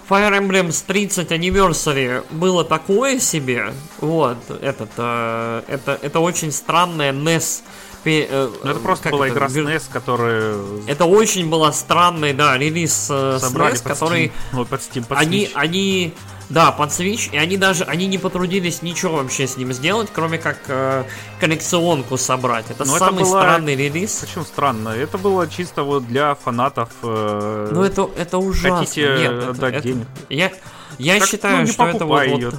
[0.07, 7.63] Fire Emblem 30 Anniversary было такое себе, вот, этот, э, это, это очень странная NES
[8.05, 9.35] Э, ну, это просто была это?
[9.35, 10.55] игра SNES, которая...
[10.87, 14.25] Это очень была странный, да, релиз э, Собрали SNES, который...
[14.27, 14.31] Steam.
[14.53, 15.51] Ну, под Steam, под они, Switch.
[15.55, 16.13] они,
[16.49, 20.37] да, под Switch, и они даже, они не потрудились ничего вообще с ним сделать, кроме
[20.37, 21.03] как э,
[21.39, 22.65] коллекционку собрать.
[22.69, 23.39] Это Но самый это было...
[23.41, 24.13] странный релиз.
[24.21, 24.89] Почему странно?
[24.89, 26.89] Это было чисто вот для фанатов.
[27.01, 27.69] Э...
[27.71, 28.79] Ну это, это ужасно.
[28.79, 30.07] Хотите Нет, отдать это, денег?
[30.29, 30.51] Я,
[30.99, 32.53] я как, считаю, ну, что это вот,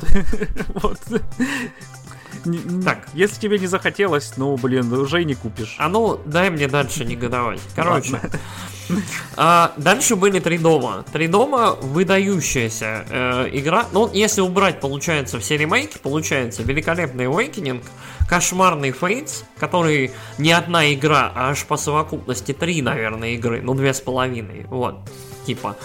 [0.74, 0.98] вот.
[2.84, 5.76] Так, если тебе не захотелось, ну, блин, уже и не купишь.
[5.78, 7.60] А ну, дай мне дальше негодовать.
[7.74, 8.20] Короче,
[9.36, 11.04] а, дальше были три дома.
[11.12, 13.86] Три дома выдающаяся э, игра.
[13.92, 17.84] Ну, если убрать, получается, все ремейки, получается великолепный Awakening,
[18.28, 23.92] кошмарный Fates, который не одна игра, а аж по совокупности три, наверное, игры, ну, две
[23.92, 24.98] с половиной, вот,
[25.46, 25.76] типа.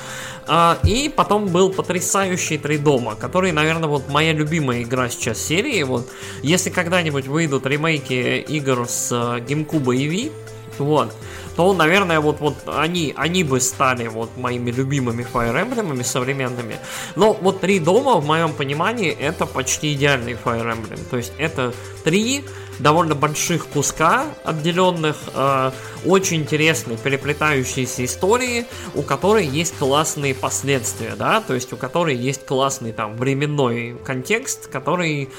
[0.47, 5.83] А, и потом был потрясающий Три дома, который, наверное, вот моя любимая игра сейчас серии.
[5.83, 6.07] Вот,
[6.43, 10.31] если когда-нибудь выйдут ремейки игр с GameCube и Wii,
[10.77, 11.13] вот,
[11.55, 16.77] то, наверное, вот, вот они, они бы стали вот моими любимыми Fire Emblem современными.
[17.15, 20.99] Но вот три дома, в моем понимании, это почти идеальный Fire Emblem.
[21.09, 21.73] То есть это
[22.03, 22.43] три
[22.79, 25.71] довольно больших куска, отделенных, э,
[26.05, 28.65] очень интересной переплетающейся истории,
[28.95, 34.67] у которой есть классные последствия, да, то есть у которой есть классный там временной контекст,
[34.67, 35.29] который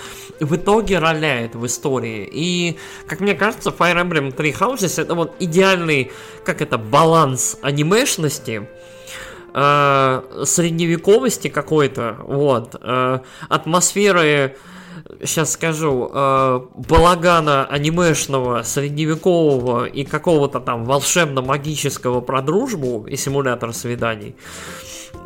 [0.40, 2.28] в итоге роляет в истории.
[2.30, 6.12] И, как мне кажется, Fire Emblem Three Houses это вот идеальный,
[6.44, 8.68] как это, баланс анимешности,
[9.54, 13.18] э, средневековости какой-то, вот, э,
[13.48, 14.56] атмосферы
[15.24, 24.36] сейчас скажу, э, балагана анимешного, средневекового и какого-то там волшебно-магического про дружбу и симулятор свиданий.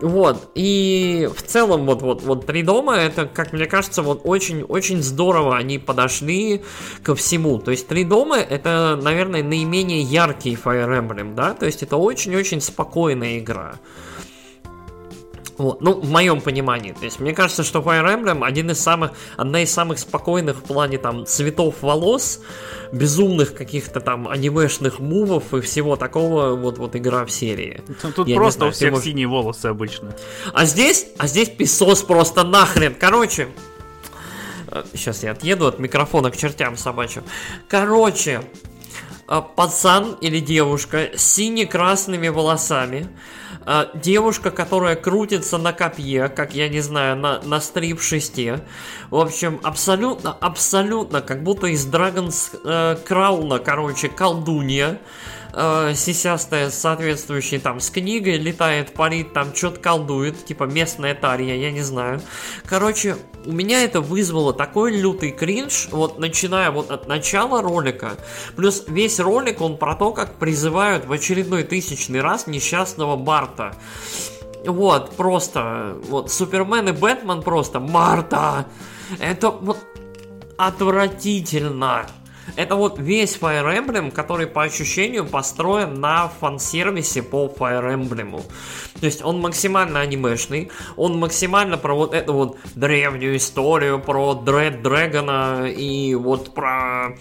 [0.01, 5.03] Вот, и в целом вот, вот, вот три дома, это, как мне кажется, вот очень-очень
[5.03, 6.63] здорово они подошли
[7.03, 7.59] ко всему.
[7.59, 12.61] То есть три дома это, наверное, наименее яркий Fire Emblem, да, то есть это очень-очень
[12.61, 13.77] спокойная игра.
[15.59, 15.81] Вот.
[15.81, 16.93] Ну, в моем понимании.
[16.93, 20.63] То есть, мне кажется, что Fire Emblem один из самых, одна из самых спокойных в
[20.63, 22.41] плане там цветов волос,
[22.93, 27.83] безумных каких-то там анимешных мувов и всего такого вот, вот игра в серии.
[28.15, 29.05] Тут Я просто знаю, у всех можешь...
[29.07, 30.15] синие волосы обычно.
[30.53, 32.95] А здесь, а здесь песос просто нахрен.
[32.95, 33.49] Короче,
[34.95, 37.23] сейчас э, я отъеду от микрофона к чертям собачьим.
[37.69, 38.43] Короче,
[39.29, 43.09] э, пацан или девушка с сине-красными волосами,
[43.65, 48.61] а, девушка, которая крутится на копье, как я не знаю, на, на стрип-шесте.
[49.11, 55.01] В общем, абсолютно, абсолютно, как будто из Драгонс э, Крауна, короче, колдунья
[55.57, 61.73] э, сисястая, соответствующая там с книгой, летает, парит, там что-то колдует, типа местная тария, я
[61.73, 62.21] не знаю.
[62.67, 68.13] Короче, у меня это вызвало такой лютый кринж, вот начиная вот от начала ролика,
[68.55, 73.75] плюс весь ролик, он про то, как призывают в очередной тысячный раз несчастного Барта.
[74.67, 78.67] Вот, просто, вот, Супермен и Бэтмен просто, Марта!
[79.21, 79.79] Это вот
[80.57, 82.07] отвратительно.
[82.55, 88.43] Это вот весь Fire Emblem, который по ощущению построен на фан-сервисе по Fire Emblem.
[89.01, 94.83] То есть он максимально анимешный, он максимально про вот эту вот древнюю историю, про Дред
[94.83, 97.17] Дрэгона и вот про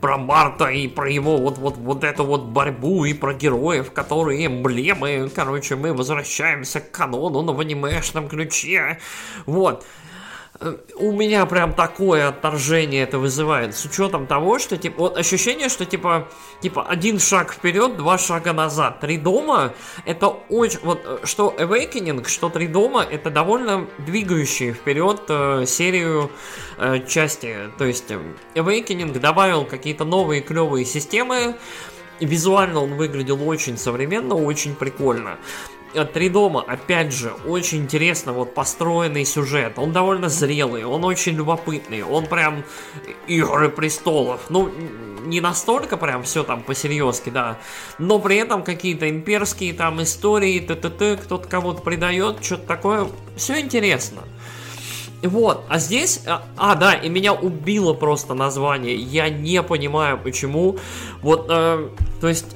[0.00, 4.46] про Марта и про его вот, вот, вот эту вот борьбу и про героев, которые
[4.46, 5.30] эмблемы.
[5.34, 8.98] Короче, мы возвращаемся к канону, но в анимешном ключе.
[9.46, 9.84] Вот.
[10.60, 15.68] Э, у меня прям такое отторжение это вызывает, с учетом того, что типа вот ощущение,
[15.68, 16.28] что типа
[16.60, 19.00] типа один шаг вперед, два шага назад.
[19.00, 19.72] Три дома
[20.04, 26.30] это очень вот э, что Awakening, что Три дома это довольно двигающие вперед э, серию
[26.78, 27.54] э, части.
[27.78, 28.18] То есть э,
[28.54, 31.56] Awakening добавил какие-то новые клевые системы.
[32.18, 35.38] Визуально он выглядел очень современно, очень прикольно.
[36.04, 39.74] Три дома, опять же, очень интересно вот построенный сюжет.
[39.76, 42.64] Он довольно зрелый, он очень любопытный, он прям
[43.26, 44.42] Игры престолов.
[44.48, 44.70] Ну,
[45.24, 47.58] не настолько прям все там по-серьезки, да.
[47.98, 51.16] Но при этом какие-то имперские там истории, т.т.т.
[51.16, 53.08] кто-то кого-то предает, что-то такое.
[53.36, 54.22] Все интересно.
[55.22, 56.22] Вот, а здесь...
[56.26, 58.94] А, а, да, и меня убило просто название.
[58.94, 60.78] Я не понимаю, почему.
[61.22, 61.88] Вот, э,
[62.20, 62.46] то есть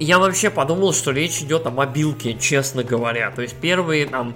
[0.00, 3.30] я вообще подумал, что речь идет о мобилке, честно говоря.
[3.30, 4.34] То есть первые там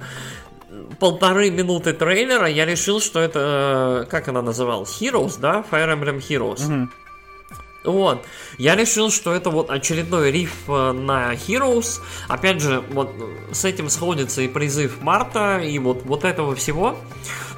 [0.98, 5.64] полторы минуты трейлера я решил, что это, как она называлась, Heroes, да?
[5.70, 6.66] Fire Emblem Heroes.
[6.66, 6.88] Угу.
[7.84, 8.24] Вот.
[8.58, 12.00] Я решил, что это вот очередной риф э, на Heroes.
[12.28, 13.10] Опять же, вот
[13.50, 16.96] с этим сходится и призыв Марта, и вот, вот этого всего.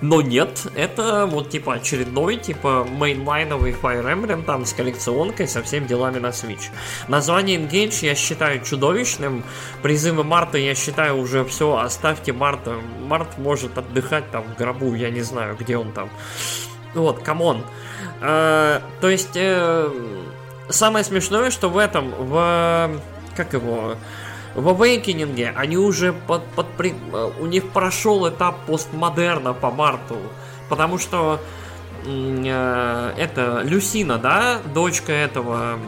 [0.01, 5.87] Но нет, это вот типа очередной, типа мейнлайновый Fire Emblem, там с коллекционкой, со всеми
[5.87, 6.71] делами на Switch.
[7.09, 9.45] Название Engage я считаю чудовищным.
[9.83, 12.77] Призывы Марта я считаю уже все, оставьте Марта.
[13.07, 16.11] Март может отдыхать там в гробу, я не знаю, где он там.
[16.95, 17.65] Вот, come on.
[18.27, 19.91] А, то есть, э,
[20.71, 23.01] самое смешное, что в этом, в...
[23.37, 23.97] Как его?
[24.55, 26.95] В Awakening они уже под, под, при,
[27.41, 30.17] у них прошел этап постмодерна по Марту.
[30.71, 31.39] Потому что
[32.07, 35.79] э, это Люсина, да, дочка этого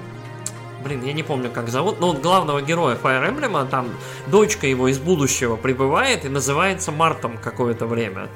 [0.84, 3.88] блин, я не помню, как зовут, но вот главного героя Fire Emblem, там
[4.28, 8.28] дочка его из будущего прибывает и называется Мартом какое-то время.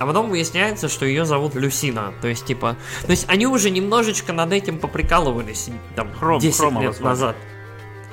[0.00, 2.14] А потом выясняется, что ее зовут Люсина.
[2.22, 2.76] То есть, типа...
[3.04, 7.36] То есть, они уже немножечко над этим поприкалывались там Хром, 10 Хрома лет назад.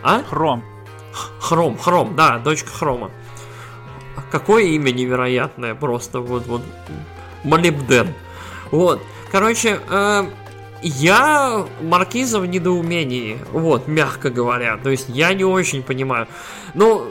[0.04, 0.22] А?
[0.22, 0.66] Хром.
[1.40, 3.10] Хром, Хром, да, дочка Хрома.
[4.30, 6.62] Какое имя невероятное, просто вот, вот.
[7.46, 8.14] Молибден.
[8.70, 9.02] Вот.
[9.32, 10.30] Короче, э,
[10.82, 14.76] я маркиза в недоумении, вот, мягко говоря.
[14.76, 16.28] То есть я не очень понимаю.
[16.74, 17.08] Ну,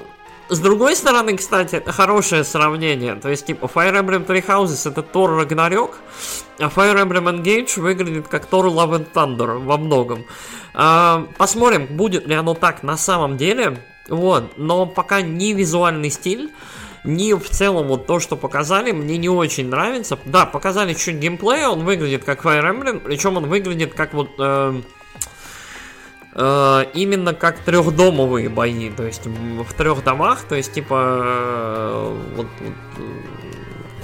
[0.48, 3.16] с другой стороны, кстати, это хорошее сравнение.
[3.16, 5.98] То есть, типа, Fire Emblem Three Houses это Тор Рагнарёк,
[6.58, 10.24] а Fire Emblem Engage выглядит как Тор Love and Thunder во многом.
[10.74, 13.78] А, посмотрим, будет ли оно так на самом деле.
[14.08, 16.52] Вот, но пока ни визуальный стиль,
[17.02, 20.18] ни в целом вот то, что показали, мне не очень нравится.
[20.24, 24.30] Да, показали чуть геймплея, он выглядит как Fire Emblem, причем он выглядит как вот...
[24.38, 24.80] Э,
[26.36, 32.74] именно как трехдомовые бои, то есть в трех домах, то есть типа э, вот, вот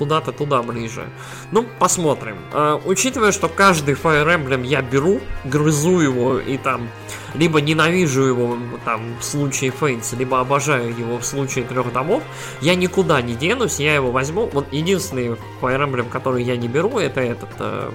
[0.03, 1.05] куда-то туда ближе.
[1.53, 2.37] Ну, посмотрим.
[2.53, 6.89] Э, учитывая, что каждый Fire Emblem я беру, грызу его и там
[7.35, 12.25] либо ненавижу его там в случае Фейнс, либо обожаю его в случае трех домов,
[12.61, 14.51] я никуда не денусь, я его возьму.
[14.53, 17.91] Вот единственный Fire Emblem, который я не беру, это этот э,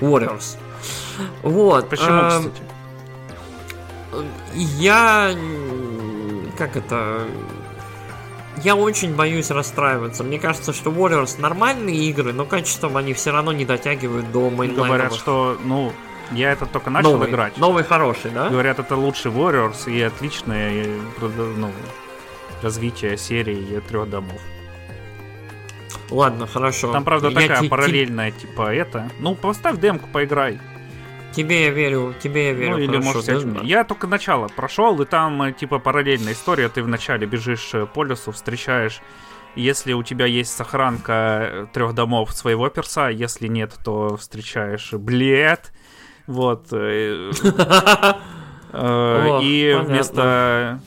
[0.00, 0.58] Warriors.
[1.42, 1.88] Вот.
[1.88, 2.69] Почему, э, кстати?
[4.54, 5.34] Я...
[6.56, 7.26] Как это...
[8.62, 10.22] Я очень боюсь расстраиваться.
[10.22, 14.86] Мне кажется, что Warriors нормальные игры, но качеством они все равно не дотягивают до мейнлайновых.
[14.88, 15.92] Говорят, что, ну,
[16.32, 17.56] я это только начал новый, играть.
[17.56, 18.50] Новый хороший, да?
[18.50, 20.86] Говорят, это лучший Warriors и отличное
[21.20, 21.70] ну,
[22.62, 24.40] развитие серии трех домов.
[26.10, 26.92] Ладно, хорошо.
[26.92, 29.10] Там, правда, я такая параллельная, типа, это.
[29.20, 30.60] Ну, поставь демку, поиграй.
[31.32, 32.72] Тебе я верю, тебе я верю.
[32.72, 33.60] Ну, или может да?
[33.62, 36.68] Я только начало прошел, и там, э, типа, параллельная история.
[36.68, 39.00] Ты вначале бежишь э, по лесу, встречаешь
[39.56, 45.72] если у тебя есть сохранка э, трех домов своего перса, если нет, то встречаешь блед.
[46.26, 46.66] Вот.
[46.72, 47.30] И
[49.84, 50.80] вместо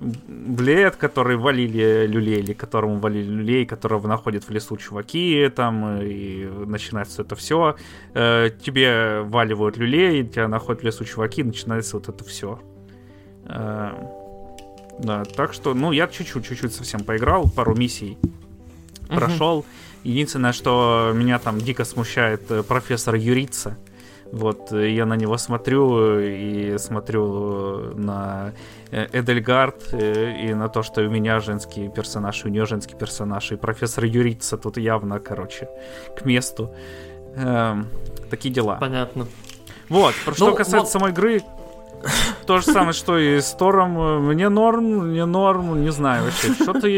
[0.00, 6.46] Блед, который валили люлей, или которому валили люлей, которого находят в лесу чуваки, там, и
[6.66, 7.76] начинается это все.
[8.14, 12.58] Э, тебе валивают люлей, тебя находят в лесу чуваки, начинается вот это все.
[13.44, 13.92] Э,
[14.98, 18.16] да, так что, ну, я чуть-чуть, чуть-чуть совсем поиграл, пару миссий
[19.08, 19.66] прошел.
[20.02, 23.76] Единственное, что меня там дико смущает э, профессор Юрица.
[24.32, 28.52] Вот, э, я на него смотрю э, и смотрю на
[28.90, 33.56] э, Эдельгард и на то, что у меня женский персонаж, у нее женский персонаж, и
[33.56, 35.68] профессор Юрица тут явно, короче,
[36.16, 36.72] к месту.
[37.34, 37.88] Эм,
[38.30, 38.76] такие дела.
[38.76, 39.26] Понятно.
[39.88, 40.88] Вот, что ну, касается вот...
[40.90, 41.42] самой игры,
[42.46, 44.26] то же самое, что и с Тором.
[44.26, 46.54] Мне норм, не норм, не знаю вообще.
[46.54, 46.88] Что-то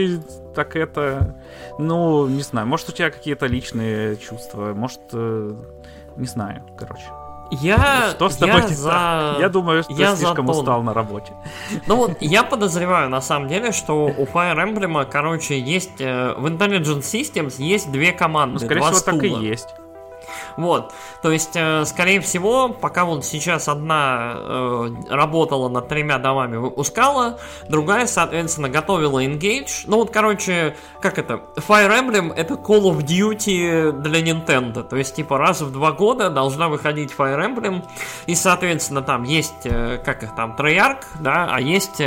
[0.55, 1.43] так это...
[1.79, 2.67] Ну, не знаю.
[2.67, 4.75] Может, у тебя какие-то личные чувства.
[4.75, 7.07] Может, не знаю, короче.
[7.53, 9.37] Я, что с тобой я за...
[9.39, 11.35] Я думаю, что я ты слишком за устал на работе.
[11.87, 16.01] Ну вот, я подозреваю, на самом деле, что у Fire Emblem, короче, есть...
[16.01, 19.21] Э, в Intelligent Systems есть две команды, ну, скорее всего, стула.
[19.21, 19.69] так и есть.
[20.57, 26.57] Вот, то есть, э, скорее всего, пока вот сейчас одна э, работала над тремя домами,
[26.57, 29.85] выпускала, другая, соответственно, готовила Engage.
[29.87, 31.43] Ну вот, короче, как это?
[31.57, 34.83] Fire Emblem это Call of Duty для Nintendo.
[34.83, 37.85] То есть, типа, раз в два года должна выходить Fire Emblem.
[38.27, 42.01] И, соответственно, там есть, э, как их там, Treyarch, да, а есть...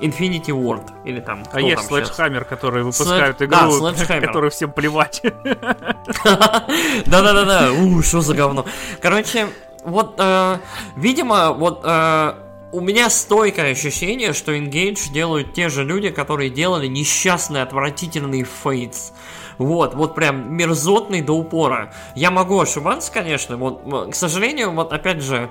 [0.00, 0.90] Э, Infinity Ward.
[1.04, 1.44] Или там.
[1.52, 3.48] А есть Sledgehammer, который выпускают Слэдж...
[3.48, 5.22] игру, да, которую всем плевать.
[6.24, 7.72] Да-да-да-да.
[7.72, 8.64] У, что за говно.
[9.00, 9.48] Короче,
[9.84, 10.58] вот, э,
[10.96, 12.34] видимо, вот э,
[12.72, 19.12] у меня стойкое ощущение, что Engage делают те же люди, которые делали несчастный, отвратительный Fates.
[19.58, 21.92] Вот, вот прям мерзотный до упора.
[22.14, 23.56] Я могу ошибаться, конечно.
[23.56, 25.50] Вот, к сожалению, вот опять же,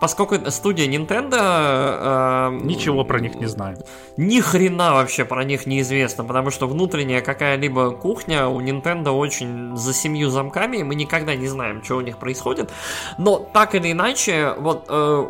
[0.00, 1.36] поскольку студия Nintendo...
[1.40, 3.78] Э, Ничего про них не знаю.
[4.16, 9.92] Ни хрена вообще про них неизвестно, потому что внутренняя какая-либо кухня у Nintendo очень за
[9.92, 12.70] семью замками, и мы никогда не знаем, что у них происходит.
[13.18, 14.86] Но так или иначе, вот...
[14.88, 15.26] Э,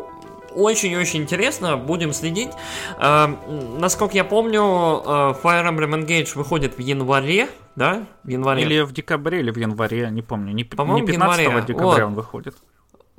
[0.55, 2.49] очень-очень интересно, будем следить.
[2.99, 3.27] Э,
[3.77, 8.05] насколько я помню, э, Fire Emblem Engage выходит в январе, да?
[8.23, 8.63] В январе.
[8.63, 10.47] Или в декабре, или в январе, не помню.
[10.47, 11.65] Не, не 15 январе.
[11.65, 11.99] декабря вот.
[12.01, 12.55] он выходит.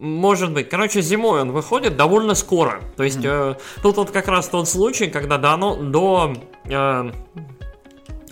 [0.00, 0.70] Может быть.
[0.70, 2.80] Короче, зимой он выходит довольно скоро.
[2.96, 3.56] То есть mm-hmm.
[3.56, 6.32] э, тут вот как раз тот случай, когда до, до
[6.64, 7.12] э,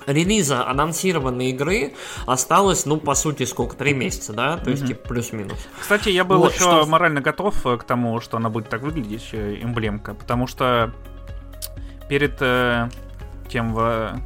[0.07, 1.93] релиза анонсированной игры
[2.27, 3.77] осталось, ну, по сути, сколько?
[3.77, 4.57] Три месяца, да?
[4.57, 4.71] То mm-hmm.
[4.71, 5.59] есть, типа, плюс-минус.
[5.79, 6.87] Кстати, я был вот, еще что...
[6.87, 10.95] морально готов э, к тому, что она будет так выглядеть, э, эмблемка, потому что
[12.09, 12.89] перед э,
[13.51, 13.77] тем...
[13.79, 14.17] Э,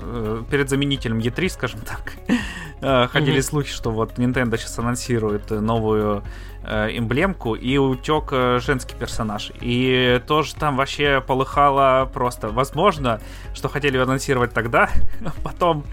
[0.00, 2.14] э перед заменителем E3, скажем так,
[2.80, 3.42] ходили mm-hmm.
[3.42, 6.22] слухи, что вот Nintendo сейчас анонсирует новую
[6.62, 9.52] э, эмблемку, и утек э, женский персонаж.
[9.60, 12.48] И тоже там вообще полыхало просто.
[12.48, 13.20] Возможно,
[13.54, 14.90] что хотели анонсировать тогда,
[15.42, 15.84] потом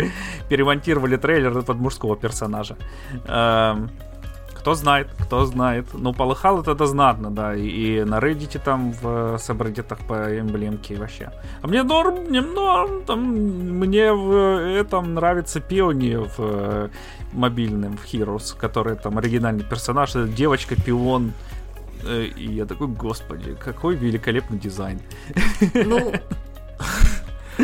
[0.49, 2.75] перемонтировали трейлер под мужского персонажа.
[4.63, 5.87] Кто знает, кто знает.
[5.93, 7.53] Ну, полыхало это знатно, да.
[7.53, 11.31] И, и на Reddit там, в сабреддитах по эмблемке вообще.
[11.61, 13.03] А мне норм, мне норм.
[13.03, 14.33] Там, мне в
[14.79, 16.89] этом нравится Пиони в э,
[17.33, 20.13] мобильном, в Heroes, который там оригинальный персонаж.
[20.13, 21.33] Девочка-пион.
[22.05, 25.01] Э, и я такой, господи, какой великолепный дизайн.
[25.73, 26.13] Ну,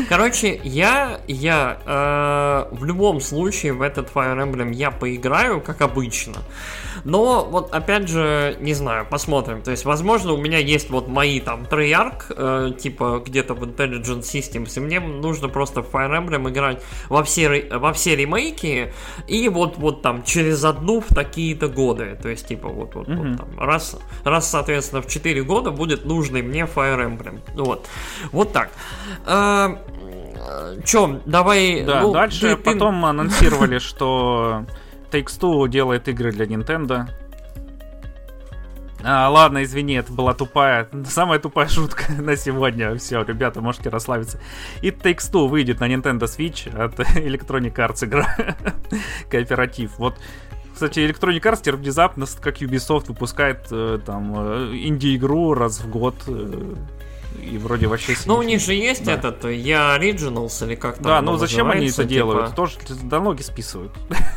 [0.10, 6.38] Короче, я, я э, в любом случае в этот Fire Emblem я поиграю, как обычно.
[7.04, 9.62] Но вот опять же, не знаю, посмотрим.
[9.62, 14.22] То есть, возможно, у меня есть вот мои там Treyarch, э, типа где-то в Intelligent
[14.22, 18.94] Systems, и мне нужно просто в Fire Emblem играть во все, во все ремейки,
[19.28, 22.18] и вот, вот там через одну в такие-то годы.
[22.22, 23.30] То есть, типа, вот, вот, mm-hmm.
[23.30, 27.40] вот там, раз, раз, соответственно, в 4 года будет нужный мне Fire Emblem.
[27.56, 27.88] Вот.
[28.32, 28.72] Вот так.
[29.26, 29.78] Э,
[30.84, 31.84] Че, давай...
[31.84, 33.08] Да, ну, дальше ты, потом ты...
[33.08, 34.66] анонсировали, что
[35.12, 37.10] Takes-Two делает игры для Nintendo.
[39.02, 42.96] А, ладно, извини, это была тупая, самая тупая шутка на сегодня.
[42.96, 44.40] Все, ребята, можете расслабиться.
[44.82, 48.36] И Takes-Two выйдет на Nintendo Switch от Electronic Arts игра.
[49.30, 49.98] Кооператив.
[49.98, 50.16] Вот
[50.74, 56.16] кстати, Electronic Arts теперь внезапно, как Ubisoft, выпускает э, там э, инди-игру раз в год.
[57.38, 58.16] Э, и вроде вообще...
[58.26, 59.14] Ну, у них же есть да.
[59.14, 62.08] этот Я Originals или как там Да, ну зачем они это типа...
[62.08, 62.56] делают?
[62.56, 63.92] Тоже налоги списывают.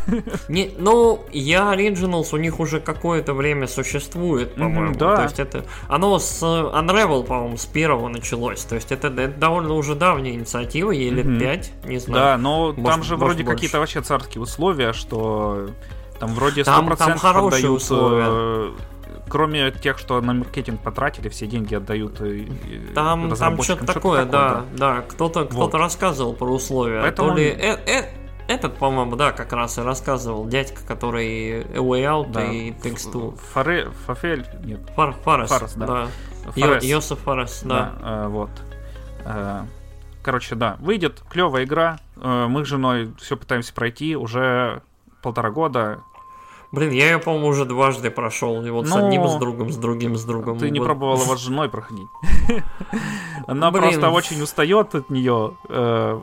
[0.48, 4.94] Не, ну, Я Originals у них уже какое-то время существует, по-моему.
[4.94, 5.16] Mm-hmm, да.
[5.16, 5.64] То есть это...
[5.88, 8.62] Оно с Unravel, по-моему, с первого началось.
[8.64, 11.38] То есть это, это довольно уже давняя инициатива, ей лет mm-hmm.
[11.38, 12.22] 5, не знаю.
[12.22, 15.70] Да, но может, там же вроде какие-то вообще царские условия, что
[16.18, 18.72] там вроде 100% там, там хорошие отдают, условия э,
[19.28, 22.20] кроме тех, что на маркетинг потратили, все деньги отдают
[22.94, 25.02] Там, там что-то такое, да, да.
[25.08, 25.74] Кто-то кто вот.
[25.74, 27.02] рассказывал про условия.
[27.02, 27.30] Поэтому...
[27.30, 28.04] То ли э, э,
[28.48, 32.44] этот, по-моему, да, как раз и рассказывал дядька, который A Way Out да.
[32.44, 33.38] и Takes Two.
[33.52, 34.80] Фаре, Фафель, нет.
[34.96, 35.86] Фар, Фарес, Фарес, да.
[35.86, 36.06] да.
[36.52, 36.84] Фарес.
[36.84, 37.92] Йосиф Фарес, да.
[38.00, 38.50] да э, вот.
[39.24, 39.62] Э,
[40.22, 41.98] короче, да, выйдет клевая игра.
[42.16, 44.82] Э, мы с женой все пытаемся пройти уже
[45.22, 46.00] полтора года.
[46.72, 48.64] Блин, я ее, по-моему, уже дважды прошел.
[48.64, 50.58] И вот ну, с одним, с другом, с другим, с другом.
[50.58, 50.86] Ты не вот.
[50.86, 52.08] пробовала его с женой проходить.
[53.46, 55.54] Она просто очень устает от нее.
[55.68, 56.20] Э,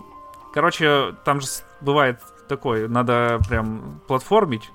[0.52, 1.48] короче, там же
[1.82, 4.72] бывает такое, надо прям платформить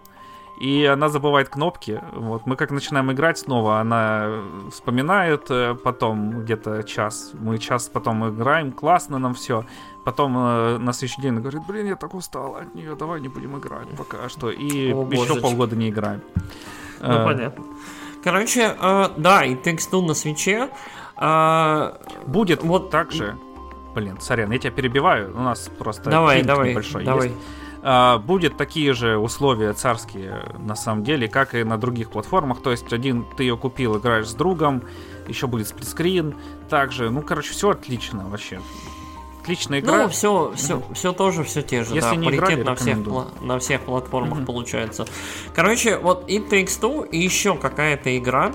[0.58, 2.00] и она забывает кнопки.
[2.12, 8.28] Вот мы как начинаем играть снова, она вспоминает, э, потом где-то час, мы час потом
[8.28, 9.64] играем, классно нам все.
[10.04, 13.28] Потом э, на следующий день она говорит, блин, я так устала от нее, давай не
[13.28, 14.50] будем играть пока что.
[14.50, 15.40] И О, еще божечки.
[15.40, 16.20] полгода не играем.
[17.00, 17.64] Ну, э, понятно.
[18.22, 20.70] Короче, э, да, и Takes Two на свече.
[21.16, 21.92] Э,
[22.26, 23.36] Будет вот так же.
[23.94, 25.34] Блин, сорян, я тебя перебиваю.
[25.36, 27.28] У нас просто давай, давай, небольшой давай.
[27.28, 27.40] есть.
[27.86, 32.62] А, будет такие же условия царские на самом деле, как и на других платформах.
[32.62, 34.82] То есть один ты ее купил, играешь с другом,
[35.28, 36.34] еще будет сплитскрин,
[36.70, 38.58] также, ну короче, все отлично вообще.
[39.44, 40.04] Отличная игра.
[40.04, 42.98] Ну, все, все, все тоже все те же, Если да, не паритет играли, на, всех,
[43.42, 44.46] на всех платформах mm-hmm.
[44.46, 45.06] получается.
[45.54, 48.52] Короче, вот It Takes Two и еще какая-то игра,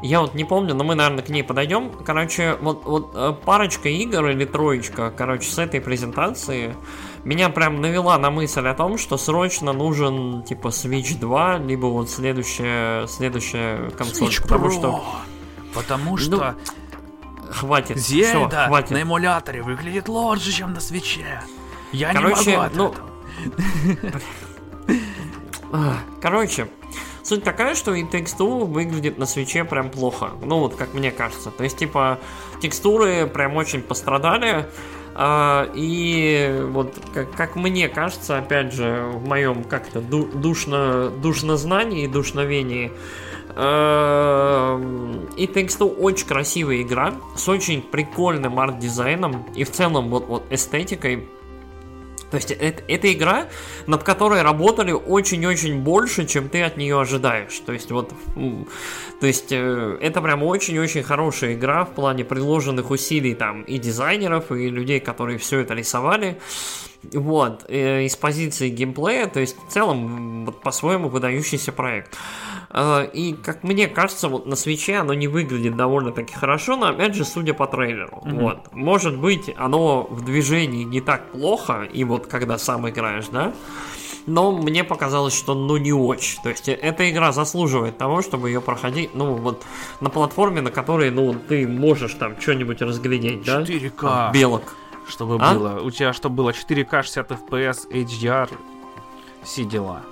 [0.00, 1.90] я вот не помню, но мы, наверное, к ней подойдем.
[1.90, 6.76] Короче, вот, вот э, парочка игр или троечка, короче, с этой презентации
[7.24, 12.08] меня прям навела на мысль о том, что срочно нужен, типа, Switch 2, либо вот
[12.10, 14.28] следующая, следующая консоль.
[14.28, 14.70] Switch потому Pro.
[14.70, 15.04] что...
[15.74, 16.36] Потому ну, что...
[16.36, 16.72] Ну,
[17.50, 17.98] хватит.
[17.98, 18.90] Зельда Всё, хватит.
[18.90, 21.42] на эмуляторе выглядит лучше, чем на свече.
[21.92, 22.94] Я Короче, не могу от ну...
[26.20, 26.68] Короче,
[27.22, 30.30] Суть такая, что и текстура выглядит на свече прям плохо.
[30.42, 31.50] Ну вот, как мне кажется.
[31.50, 32.18] То есть, типа,
[32.60, 34.66] текстуры прям очень пострадали.
[35.14, 42.04] А, и вот, как, как мне кажется, опять же, в моем как-то ду душно, душнознании
[42.04, 42.90] и душновении,
[43.56, 44.80] а,
[45.36, 51.28] и Takes очень красивая игра с очень прикольным арт-дизайном и в целом вот, вот эстетикой
[52.30, 53.48] то есть это, это игра,
[53.86, 57.58] над которой работали очень-очень больше, чем ты от нее ожидаешь.
[57.66, 58.12] То есть вот,
[59.20, 64.52] то есть э, это прям очень-очень хорошая игра в плане приложенных усилий там и дизайнеров,
[64.52, 66.38] и людей, которые все это рисовали.
[67.12, 72.14] Вот, э, из позиции геймплея, то есть в целом вот, по-своему выдающийся проект.
[72.14, 77.14] Э, и, как мне кажется, вот на свече оно не выглядит довольно-таки хорошо, но опять
[77.14, 78.22] же, судя по трейлеру.
[78.24, 78.40] Mm-hmm.
[78.40, 78.72] Вот.
[78.72, 83.52] Может быть, оно в движении не так плохо, и вот когда сам играешь, да?
[84.26, 86.40] но мне показалось, что ну не очень.
[86.42, 89.64] То есть эта игра заслуживает того, чтобы ее проходить, ну вот
[90.00, 93.44] на платформе, на которой, ну ты можешь там что-нибудь разглядеть, 4К.
[93.46, 93.62] да?
[93.62, 94.32] 4К.
[94.32, 94.62] Белок
[95.08, 95.54] чтобы а?
[95.54, 95.80] было.
[95.80, 96.50] У тебя что было?
[96.50, 98.48] 4К 60 FPS, HDR,
[99.42, 100.02] все дела.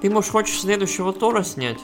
[0.00, 1.78] Ты, может, хочешь следующего Тора снять?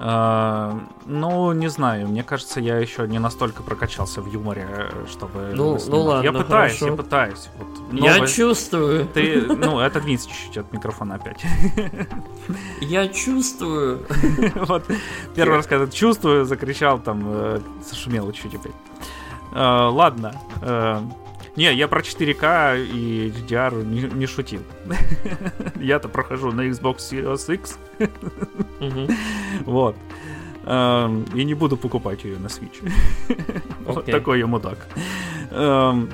[0.00, 2.06] А, ну, не знаю.
[2.06, 5.52] Мне кажется, я еще не настолько прокачался в юморе, чтобы.
[5.54, 6.24] Ну, ну ладно.
[6.24, 6.86] Я пытаюсь, хорошо.
[6.86, 7.48] я пытаюсь.
[7.58, 8.20] Вот, новое...
[8.20, 9.08] Я чувствую.
[9.08, 11.44] Ты, ну, отодвинься чуть-чуть от микрофона опять.
[12.80, 14.06] Я чувствую.
[14.68, 14.84] Вот
[15.34, 18.72] первый раз, когда чувствую, закричал там, э, зашумел чуть опять.
[19.52, 20.32] Э, ладно.
[21.58, 24.62] Э, не, я про 4К и HDR не, не шутил.
[25.80, 27.78] Я-то прохожу на Xbox Series X.
[29.64, 29.96] Вот.
[30.64, 32.90] Эм, и не буду покупать ее на Switch.
[33.80, 34.86] Вот такой я мудак.
[35.50, 36.10] Эм,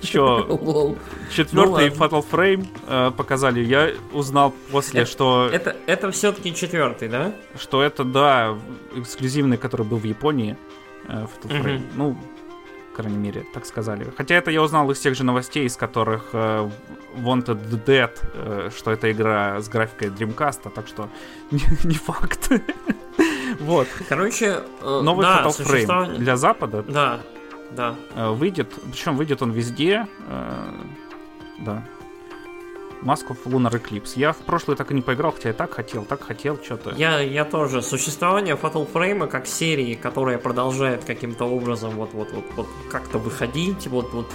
[0.00, 0.96] Чё?
[1.30, 3.60] Четвертый ну, Fatal Frame э, показали.
[3.60, 5.50] Я узнал после, это, что...
[5.52, 7.32] Это, это все-таки четвертый, да?
[7.58, 8.56] Что это, да,
[8.94, 10.56] эксклюзивный, который был в Японии.
[11.08, 11.82] Э, Fatal Frame.
[11.96, 12.16] Ну,
[12.98, 14.12] крайней мере, так сказали.
[14.16, 16.68] Хотя это я узнал из тех же новостей, из которых э,
[17.16, 21.08] Wanted Dead, э, что это игра с графикой Dreamcast, так что
[21.52, 22.50] не, не факт.
[23.60, 23.86] вот.
[24.08, 26.82] Короче, э, новый да, Fatal Frame для Запада.
[26.82, 27.20] Да,
[27.70, 27.94] да.
[28.16, 30.08] Э, выйдет, причем выйдет он везде.
[30.28, 30.64] Э,
[31.58, 31.84] да.
[33.02, 34.12] Маску в Lunar Eclipse.
[34.16, 36.94] Я в прошлый так и не поиграл, хотя я так хотел, так хотел что-то.
[36.96, 37.82] Я, я тоже.
[37.82, 43.86] Существование Fatal Frame как серии, которая продолжает каким-то образом вот, вот, вот, вот как-то выходить,
[43.86, 44.26] вот, вот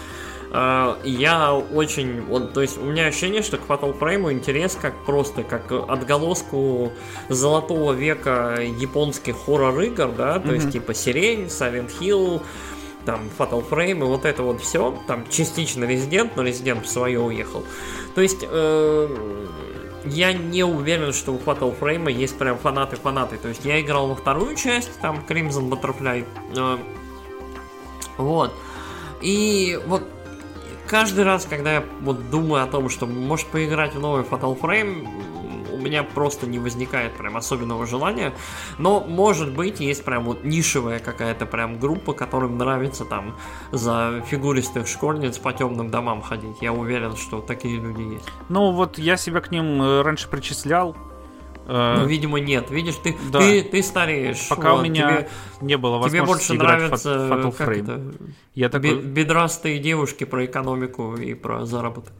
[0.51, 4.93] э, я очень, вот, то есть у меня ощущение, что к Fatal Frame интерес как
[5.05, 6.91] просто как отголоску
[7.27, 10.53] золотого века японских хоррор-игр, да, то mm-hmm.
[10.55, 12.41] есть типа Сирень, Silent Hill,
[13.05, 17.19] там Fatal Frame и вот это вот все, там частично Резидент, но Резидент в свое
[17.19, 17.65] уехал.
[18.15, 19.47] То есть э,
[20.05, 23.37] я не уверен, что у Fatal Frame есть прям фанаты-фанаты.
[23.37, 26.25] То есть я играл во вторую часть, там Crimson Butterfly.
[26.55, 26.77] Э,
[28.17, 28.53] вот.
[29.21, 30.03] И вот
[30.87, 35.07] каждый раз, когда я вот думаю о том, что может поиграть в новый Fatal Frame,
[35.77, 38.33] меня просто не возникает прям особенного желания.
[38.77, 43.35] Но, может быть, есть прям вот нишевая какая-то прям группа, которым нравится там
[43.71, 46.57] за фигуристых школьниц по темным домам ходить.
[46.61, 48.25] Я уверен, что такие люди есть.
[48.49, 50.95] Ну, вот я себя к ним э, раньше причислял.
[51.65, 52.69] Э, ну, видимо, нет.
[52.69, 53.39] Видишь, ты, да.
[53.39, 54.47] ты, ты стареешь.
[54.49, 55.29] Пока вот, у меня тебе,
[55.61, 57.83] не было возможности тебе больше нравятся Fatal Frame.
[57.83, 59.01] Это, я такой...
[59.01, 62.13] бедрастые девушки про экономику и про заработок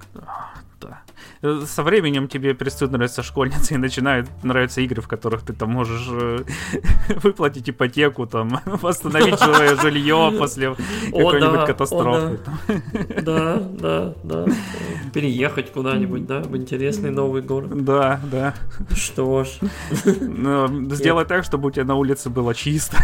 [1.66, 6.08] со временем тебе перестают нравиться школьницы и начинают нравиться игры, в которых ты там можешь
[6.10, 6.44] э,
[7.22, 10.76] выплатить ипотеку, там, восстановить свое жилье после
[11.06, 12.40] какой-нибудь катастрофы.
[13.22, 14.46] Да, да, да.
[15.14, 17.84] Переехать куда-нибудь, да, в интересный новый город.
[17.84, 18.54] Да, да.
[18.96, 19.50] Что ж.
[20.06, 22.98] Сделай так, чтобы у тебя на улице было чисто.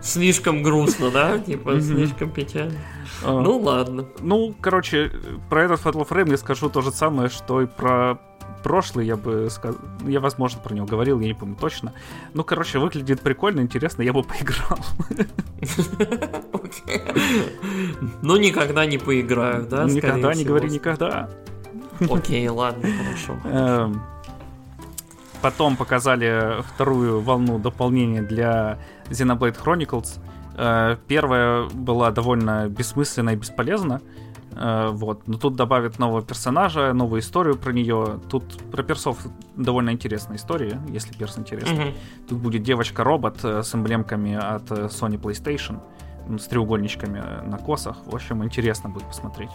[0.00, 1.38] Слишком грустно, да?
[1.38, 2.78] Типа, слишком печально.
[3.24, 3.40] А.
[3.40, 4.06] Ну ладно.
[4.20, 5.10] Ну, короче,
[5.48, 8.18] про этот Fatal Frame я скажу то же самое, что и про
[8.62, 11.92] прошлый, я бы сказал, я, возможно, про него говорил, я не помню точно.
[12.34, 14.78] Ну, короче, выглядит прикольно, интересно, я бы поиграл.
[18.22, 19.84] Ну, никогда не поиграю, да?
[19.84, 21.30] Никогда не говори никогда.
[22.10, 23.40] Окей, ладно, хорошо.
[23.44, 24.02] Эм,
[25.40, 28.78] потом показали вторую волну дополнения для
[29.08, 30.18] Xenoblade Chronicles.
[30.56, 34.02] Э, первая была довольно бессмысленна и бесполезна.
[34.56, 35.26] Вот.
[35.26, 38.20] Но тут добавят нового персонажа, новую историю про нее.
[38.30, 39.18] Тут про персов
[39.54, 41.76] довольно интересная история, если перс интересный.
[41.76, 42.28] Mm-hmm.
[42.28, 45.80] Тут будет девочка-робот э, с эмблемками от Sony PlayStation
[46.38, 47.98] с треугольничками на косах.
[48.04, 49.50] В общем, интересно будет посмотреть.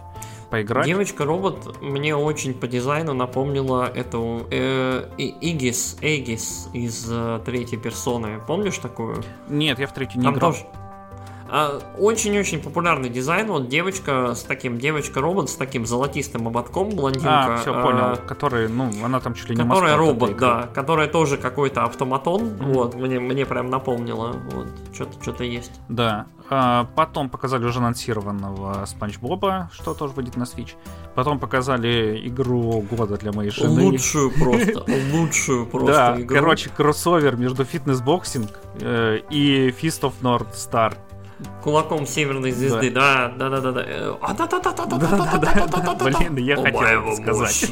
[0.49, 0.85] Поиграть.
[0.85, 8.39] Девочка-робот мне очень по дизайну напомнила эту э, Игис, Эгис из э, третьей персоны.
[8.47, 9.23] Помнишь такую?
[9.49, 10.53] Нет, я в третью не Там играл.
[10.53, 10.65] Тоже,
[11.97, 13.47] очень-очень популярный дизайн.
[13.47, 17.55] Вот девочка с таким, девочка-робот с таким золотистым ободком, блондинка.
[17.55, 18.05] А, все, понял.
[18.05, 20.69] А, который, ну, она там чуть ли не Которая робот, да.
[20.73, 22.41] Которая тоже какой-то автоматон.
[22.43, 22.73] Mm-hmm.
[22.73, 24.33] Вот, мне, мне прям напомнила.
[24.51, 25.73] Вот, что-то, что-то есть.
[25.89, 26.27] Да.
[26.49, 30.71] А, потом показали уже анонсированного Спанч Боба, что тоже выйдет на Switch.
[31.15, 33.83] Потом показали игру года для моей жены.
[33.83, 38.49] Лучшую просто, лучшую просто Да, короче, кроссовер между фитнес-боксинг
[38.79, 40.93] э, и Fist of North Star
[41.63, 44.17] кулаком северной звезды, да, да, да, да, да.
[44.21, 47.71] А да, да, да, да, да, да, да, да, да, Блин, я хотел сказать.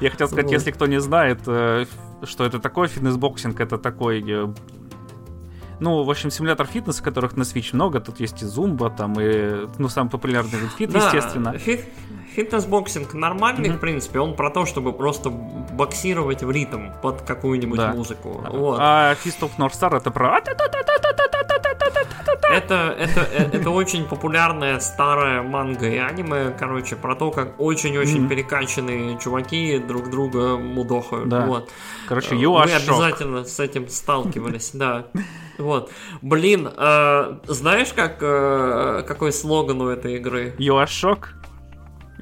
[0.00, 4.22] Я хотел сказать, если кто не знает, что это такое фитнес-боксинг, это такой
[5.82, 7.98] ну, в общем, симулятор фитнеса, которых на Switch много.
[7.98, 11.58] Тут есть и зумба, там, и, ну, самый популярный вид фит, да, естественно.
[11.58, 11.84] Фит,
[12.34, 13.76] фитнес-боксинг нормальный, mm-hmm.
[13.76, 14.18] в принципе.
[14.20, 17.92] Он про то, чтобы просто боксировать в ритм под какую-нибудь да.
[17.92, 18.44] музыку.
[18.50, 18.78] Вот.
[18.80, 20.40] А Fist of North Star это про...
[22.52, 28.28] Это, это, это очень популярная старая манга и аниме, короче, про то, как очень-очень mm-hmm.
[28.28, 31.30] перекачанные чуваки друг друга мудохают.
[31.30, 31.46] Да.
[31.46, 31.70] Вот.
[32.08, 35.06] Короче, you are Мы обязательно с этим сталкивались, да.
[35.58, 35.90] Вот.
[36.20, 40.54] Блин, э, знаешь, как, э, какой слоган у этой игры?
[40.58, 41.28] You are shock?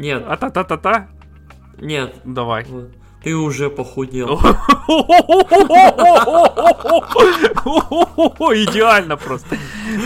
[0.01, 0.25] Нет.
[0.29, 1.09] А-та-та-та-та?
[1.79, 2.15] Нет.
[2.25, 2.67] Давай.
[3.23, 4.41] Ты уже похудел.
[8.55, 9.57] Идеально просто.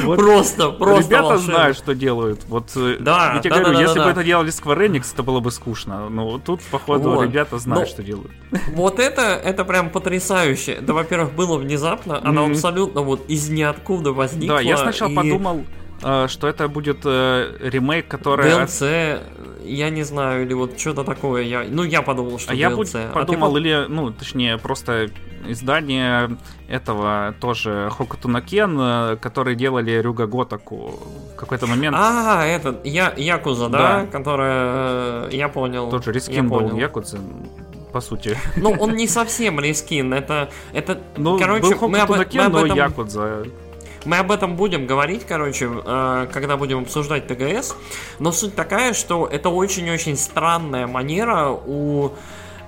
[0.04, 2.44] Просто, просто Ребята знают, что делают.
[2.48, 6.08] Вот я тебе говорю, если бы это делали Square Enix, это было бы скучно.
[6.08, 8.30] Но тут, походу, ребята знают, что делают.
[8.74, 10.72] Вот это, это прям потрясающе.
[10.72, 14.56] Это, во-первых, было внезапно, оно абсолютно вот из ниоткуда возникло.
[14.56, 15.64] Да, я сначала подумал,
[16.26, 18.52] что это будет ремейк, который...
[18.52, 19.20] от- DLC,
[19.64, 21.42] я не знаю, или вот что-то такое.
[21.42, 22.74] Я, ну, я подумал, что А я DLC.
[22.76, 25.08] будь- А ты подумал, или, ну, точнее, просто
[25.46, 26.36] издание
[26.68, 30.98] этого тоже Хокутунакен, э, которые делали Рюга Готаку
[31.34, 31.96] в какой-то момент.
[31.98, 33.78] А, этот, я, Якуза, да?
[33.78, 34.06] Да.
[34.06, 35.90] Которая, э, я понял.
[35.90, 36.76] Тот же я Рискин был.
[36.76, 37.18] Якудзе,
[37.92, 38.36] по сути.
[38.56, 42.64] Ну, он не совсем рискин, это, это, Ну, короче, был мы об, мы об но
[42.64, 43.44] этом, Якудза.
[44.04, 47.76] Мы об этом будем говорить, короче, э, когда будем обсуждать ТГС,
[48.18, 52.12] но суть такая, что это очень-очень странная манера у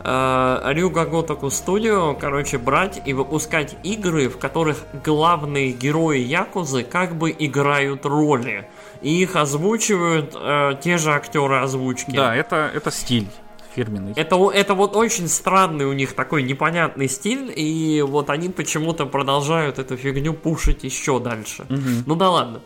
[0.04, 7.34] Рюга Готаку Студио, короче, брать и выпускать игры, в которых главные герои Якузы как бы
[7.36, 8.68] играют роли.
[9.02, 12.14] И их озвучивают э, те же актеры озвучки.
[12.14, 13.28] Да, это, это стиль
[13.76, 14.12] фирменный.
[14.16, 19.78] Это, это вот очень странный у них такой непонятный стиль, и вот они почему-то продолжают
[19.78, 21.64] эту фигню пушить еще дальше.
[21.68, 22.04] Мгм.
[22.06, 22.60] Ну да ладно.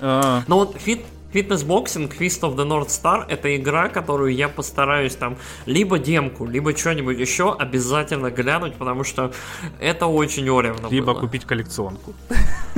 [0.00, 1.00] Э, Но вот фит,
[1.32, 5.36] фитнес-боксинг Fist of the North Star это игра, которую я постараюсь там
[5.66, 9.32] либо демку, либо что-нибудь еще обязательно глянуть, потому что
[9.80, 11.20] это очень оревно Либо было.
[11.20, 12.14] купить коллекционку.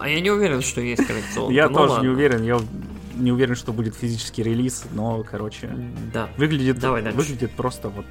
[0.00, 1.52] А я не уверен, что есть коллекционка.
[1.52, 2.06] Я Ну тоже ладно.
[2.06, 2.42] не уверен.
[2.42, 2.58] Я
[3.16, 5.68] не уверен, что будет физический релиз, но, короче,
[6.12, 6.28] Да.
[6.36, 7.16] выглядит, Давай дальше.
[7.18, 8.06] выглядит просто вот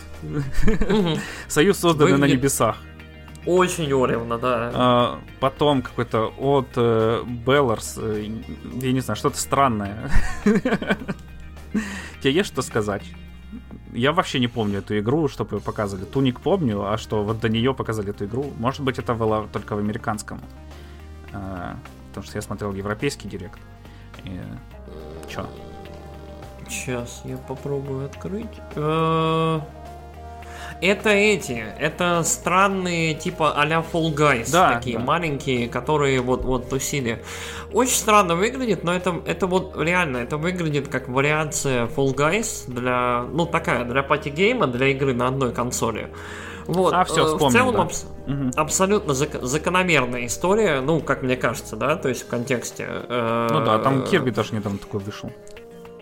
[1.48, 2.78] союз созданный на Выглядит- небесах.
[3.46, 4.72] Очень оревно, да.
[4.74, 8.28] А, потом какой-то от э, Белларс, э,
[8.82, 10.10] я не знаю, что-то странное.
[12.22, 13.04] Тебе есть что сказать?
[13.94, 16.06] Я вообще не помню эту игру, чтобы ее показывали.
[16.06, 18.52] Туник помню, а что вот до нее показали эту игру.
[18.58, 20.42] Может быть, это было только в американском.
[21.32, 21.78] А,
[22.10, 23.60] потому что я смотрел европейский директ.
[24.24, 24.42] И...
[25.28, 25.46] Чё?
[26.70, 28.48] Сейчас я попробую открыть.
[28.76, 29.60] Э,
[30.82, 35.04] Это эти, это странные типа а-ля Fall Guys, Да, такие да.
[35.06, 37.24] маленькие, которые вот вот тусили.
[37.72, 43.24] Очень странно выглядит, но это это вот реально, это выглядит как вариация Fall Guys для,
[43.32, 46.10] ну такая для пати-гейма, для игры на одной консоли.
[46.68, 46.94] Вот.
[46.94, 47.82] А, всё, э, в вспомнил, целом да.
[47.84, 48.52] абс- Мгм.
[48.56, 52.86] абсолютно зак- закономерная история, ну как мне кажется, да, то есть в контексте.
[52.90, 55.32] э, Ну да, там Кирби даже недавно такой вышел.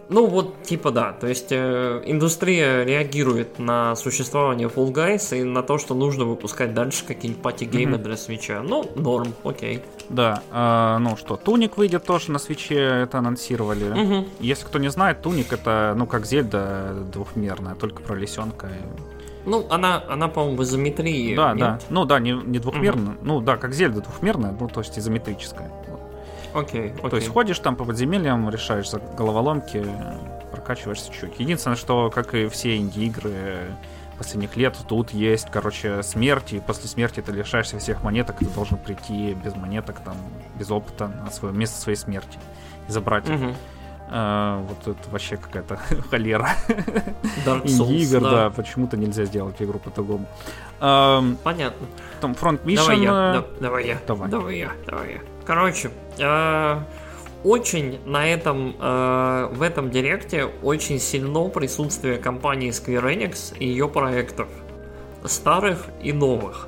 [0.09, 1.11] ну вот, типа да.
[1.13, 6.73] То есть э, индустрия реагирует на существование Fall Guys и на то, что нужно выпускать
[6.73, 8.03] дальше какие-нибудь пати-геймы Мгм.
[8.03, 8.61] для свеча.
[8.61, 9.81] Ну, норм, окей.
[10.09, 13.85] Да, а, ну что, Туник выйдет тоже на свече, это анонсировали.
[13.85, 14.25] Мгм.
[14.39, 18.69] Если кто не знает, Туник это, ну, как Зельда двухмерная, только про лисенка.
[19.45, 21.35] Ну, она, она по-моему, в изометрии.
[21.35, 21.59] Да, нет?
[21.59, 21.79] да.
[21.89, 23.17] Ну да, не, не двухмерная.
[23.21, 25.71] Ну да, как Зельда двухмерная, ну то есть изометрическая.
[26.53, 27.09] Окей, окей.
[27.09, 29.85] То есть ходишь там по подземельям, решаешь головоломки,
[30.51, 31.39] прокачиваешься чуть.
[31.39, 33.71] Единственное, что, как и все инди-игры
[34.17, 38.77] последних лет, тут есть, короче, смерть, и после смерти ты лишаешься всех монеток, ты должен
[38.77, 40.15] прийти без монеток, там,
[40.59, 42.37] без опыта на свое место своей смерти
[42.87, 43.27] и забрать.
[43.27, 43.55] Мгм.
[44.09, 45.77] А, вот это вообще какая-то
[46.09, 46.49] холера.
[47.45, 48.31] Dark Souls, Инди-игр, да.
[48.31, 48.49] да.
[48.49, 50.25] почему-то нельзя сделать игру по-другому.
[50.79, 51.87] Понятно.
[52.21, 52.75] Там Front Mission...
[52.75, 54.29] Давай я, э, да- давай я, давай.
[54.29, 55.19] давай я, давай я.
[55.45, 56.79] Короче, э,
[57.43, 63.87] очень на этом, э, в этом директе очень сильно присутствие компании Square Enix и ее
[63.89, 64.47] проектов,
[65.25, 66.67] старых и новых.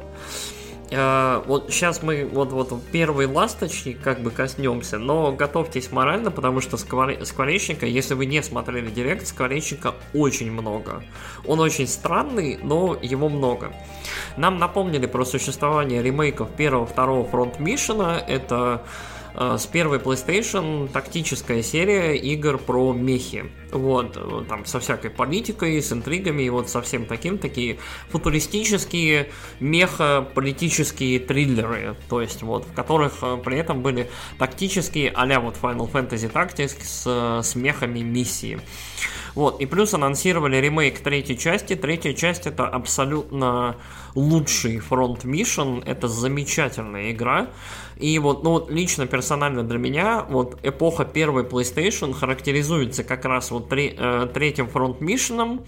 [0.92, 6.62] Э, вот сейчас мы вот вот первый ласточник как бы коснемся, но готовьтесь морально, потому
[6.62, 11.04] что скворе- скворечника, если вы не смотрели директ, скворечника очень много.
[11.46, 13.74] Он очень странный, но его много.
[14.38, 18.20] Нам напомнили про существование ремейков первого, второго фронт Мишена.
[18.20, 18.84] Это
[19.38, 23.46] с первой PlayStation тактическая серия игр про мехи.
[23.76, 27.78] Вот, э, там со всякой политикой, с интригами, и вот со всем таким, такие
[28.10, 35.58] футуристические меха-политические триллеры, то есть вот, в которых э, при этом были тактические а вот
[35.62, 38.62] Final Fantasy Tactics с, э, с мехами миссии.
[39.36, 41.76] Вот, и плюс анонсировали ремейк третьей части.
[41.76, 43.76] Третья часть это абсолютно
[44.16, 45.84] лучший фронт Mission.
[45.86, 47.50] Это замечательная игра.
[47.98, 53.52] И вот, ну вот лично персонально для меня, вот эпоха первой PlayStation характеризуется как раз
[53.52, 55.66] вот тре- э, третьим фронт Мишином.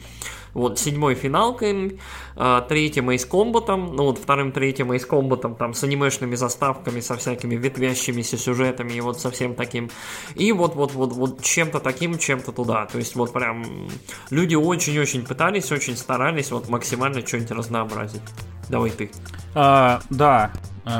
[0.53, 1.99] Вот, седьмой финалкой,
[2.35, 7.15] э, третьим Ace Combat, ну вот вторым, третьим Ace Combat, там с анимешными заставками, со
[7.15, 9.91] всякими ветвящимися сюжетами и вот совсем таким.
[10.33, 12.87] И вот, вот, вот, вот чем-то таким, чем-то туда.
[12.87, 13.87] То есть вот прям
[14.31, 18.21] люди очень-очень пытались, очень старались вот максимально что-нибудь разнообразить.
[18.67, 19.11] Давай ты.
[19.53, 20.51] А, да,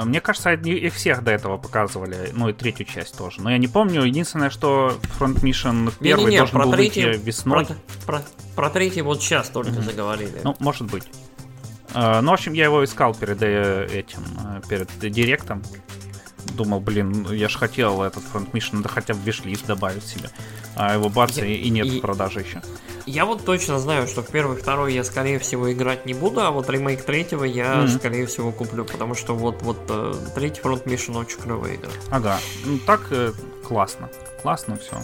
[0.05, 3.41] мне кажется, их всех до этого показывали, ну и третью часть тоже.
[3.41, 4.03] Но я не помню.
[4.03, 7.65] Единственное, что Front Mission первый не, не, не, должен был третий, выйти весной.
[7.65, 8.22] Про, про,
[8.55, 9.84] про третий вот сейчас только mm-hmm.
[9.84, 10.41] заговорили.
[10.43, 11.03] Ну, может быть.
[11.93, 15.64] А, ну, в общем, я его искал перед э, этим, э, перед директом.
[16.53, 20.29] Думал, блин, я же хотел этот Front Mission, надо хотя бы виш-лист добавить себе.
[20.75, 22.61] А его бац, я, и нет и, в продаже еще.
[23.05, 26.51] Я вот точно знаю, что в первый, второй я, скорее всего, играть не буду, а
[26.51, 27.97] вот ремейк третьего я, mm-hmm.
[27.97, 31.89] скорее всего, куплю, потому что вот, вот э, третий Front Mission очень клевая игра.
[32.09, 33.33] Ага, ну так э,
[33.65, 34.09] классно,
[34.41, 34.97] классно все.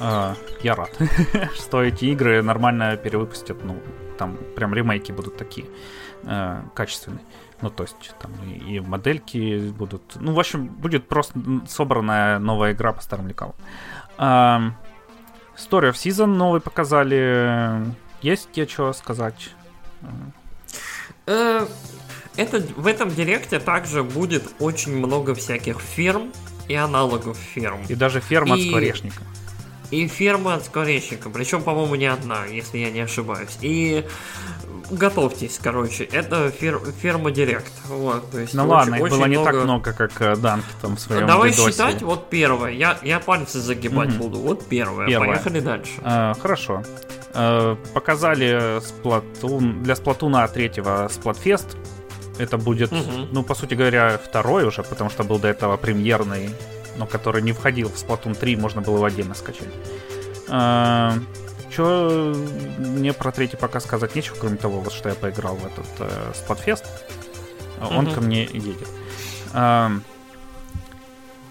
[0.00, 0.90] Э, я рад,
[1.54, 3.80] что эти игры нормально перевыпустят, ну,
[4.18, 5.66] там прям ремейки будут такие
[6.24, 7.24] э, качественные.
[7.60, 10.16] Ну, то есть, там и, и модельки будут...
[10.16, 13.54] Ну, в общем, будет просто собранная новая игра по старым лекалам.
[14.18, 14.70] Э,
[15.56, 17.84] Story of Season новый показали.
[18.22, 19.50] Есть тебе что сказать?
[21.26, 21.66] Э,
[22.36, 26.32] это, в этом директе также будет очень много всяких фирм
[26.68, 27.80] и аналогов фирм.
[27.88, 28.60] И даже ферма и...
[28.60, 29.22] от скворечника.
[29.90, 33.56] И ферма от скворечника, причем, по-моему, не одна, если я не ошибаюсь.
[33.62, 34.04] И
[34.90, 37.72] готовьтесь, короче, это фер, ферма Директ.
[37.86, 39.52] Вот, то есть ну очень, ладно, их было не много...
[39.52, 41.70] так много, как э, Данк там в своем Давай видосе.
[41.70, 42.72] считать, вот первое.
[42.72, 44.18] Я, я пальцы загибать mm-hmm.
[44.18, 44.38] буду.
[44.38, 45.06] Вот первое.
[45.06, 45.28] первое.
[45.28, 45.92] Поехали дальше.
[46.02, 46.82] А, хорошо.
[47.34, 51.76] А, показали Splatoon, для Сплатуна третьего Сплатфест.
[52.38, 53.26] Это будет, угу.
[53.32, 56.50] ну, по сути говоря, второй уже, потому что был до этого премьерный,
[56.98, 59.68] но который не входил в Splatoon 3, можно было его отдельно скачать.
[60.48, 61.14] А,
[61.70, 62.34] Че
[62.78, 66.32] мне про третий пока сказать нечего, кроме того, вот что я поиграл в этот э,
[66.32, 66.84] Spotfest.
[67.80, 68.14] Он угу.
[68.14, 68.88] ко мне едет.
[69.52, 69.90] А,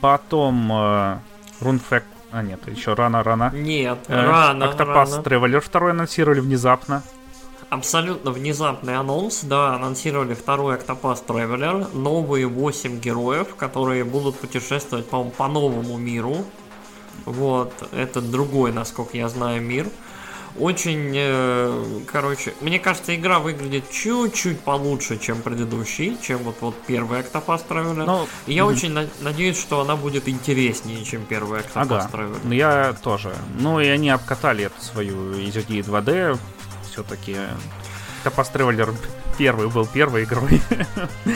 [0.01, 1.19] потом э,
[1.61, 2.03] RuneFact...
[2.31, 3.51] А, нет, еще рано-рано.
[3.53, 5.21] Нет, э, рано, Octopath рано.
[5.21, 7.03] Traveler второй анонсировали внезапно.
[7.69, 15.31] Абсолютно внезапный анонс, да, анонсировали второй Octopath Traveler, новые 8 героев, которые будут путешествовать, по-моему,
[15.31, 16.45] по новому миру.
[17.25, 19.87] Вот, это другой, насколько я знаю, мир.
[20.59, 27.19] Очень, э, короче, мне кажется, игра выглядит чуть-чуть получше, чем предыдущий, чем вот, вот первый
[27.19, 28.05] Octopath Traveler.
[28.05, 28.27] Но...
[28.47, 28.65] И я mm-hmm.
[28.65, 32.09] очень на- надеюсь, что она будет интереснее, чем первый Octopath ага.
[32.11, 32.39] Traveler.
[32.43, 33.35] Ну, я тоже.
[33.59, 36.39] Ну, и они обкатали эту свою EZD 2D.
[36.97, 37.37] Все-таки
[38.23, 38.95] Octopath Traveler
[39.37, 40.59] первый был первой игрой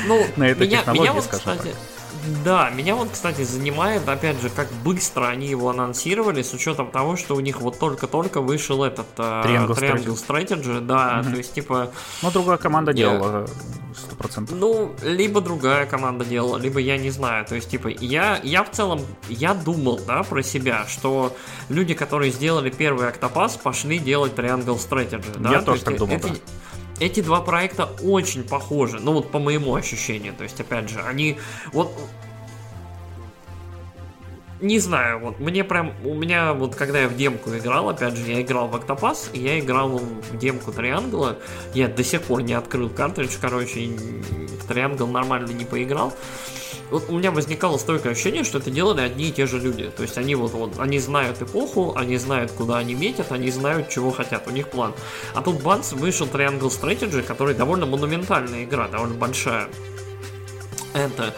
[0.08, 2.01] ну, на этой меня, технологии, меня вот, скажем кстати, так.
[2.44, 7.16] Да, меня вот, кстати, занимает, опять же, как быстро они его анонсировали, с учетом того,
[7.16, 10.62] что у них вот только-только вышел этот uh, Triangle, Triangle Strategy.
[10.62, 11.32] Strategy, да, угу.
[11.32, 11.92] то есть, типа...
[12.22, 13.48] Ну, другая команда делала,
[13.96, 14.56] сто процентов.
[14.58, 18.72] Ну, либо другая команда делала, либо я не знаю, то есть, типа, я, я в
[18.72, 21.36] целом, я думал, да, про себя, что
[21.70, 25.52] люди, которые сделали первый Octopus, пошли делать Triangle Strategy, да?
[25.52, 26.36] Я то тоже есть, так думал, это, да
[27.02, 31.38] эти два проекта очень похожи, ну вот по моему ощущению, то есть опять же, они
[31.74, 31.92] вот
[34.62, 38.32] не знаю, вот мне прям, у меня вот когда я в демку играл, опять же,
[38.32, 41.38] я играл в и я играл в демку Триангла,
[41.74, 46.14] я до сих пор не открыл картридж, короче, в Триангл нормально не поиграл,
[46.92, 49.90] вот у меня возникало стойкое ощущение, что это делали одни и те же люди.
[49.96, 53.88] То есть они вот, вот они знают эпоху, они знают, куда они метят, они знают,
[53.88, 54.94] чего хотят, у них план.
[55.34, 59.70] А тут бац, вышел Triangle Strategy, который довольно монументальная игра, довольно большая.
[60.94, 61.34] Это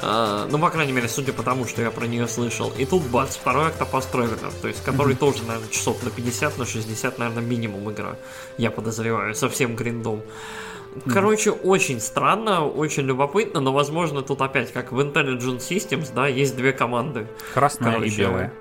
[0.00, 2.72] Uh, ну, по крайней мере, судя по тому, что я про нее слышал.
[2.76, 5.18] И тут бац, второй Octopus Traveler, то есть, который mm-hmm.
[5.18, 8.16] тоже, наверное, часов на 50, на 60, наверное, минимум игра,
[8.58, 10.22] я подозреваю, совсем гриндом.
[11.08, 11.60] Короче, mm.
[11.62, 16.72] очень странно, очень любопытно, но, возможно, тут опять, как в Intelligent Systems, да, есть две
[16.72, 17.26] команды.
[17.52, 18.52] Красная Короче, и белая.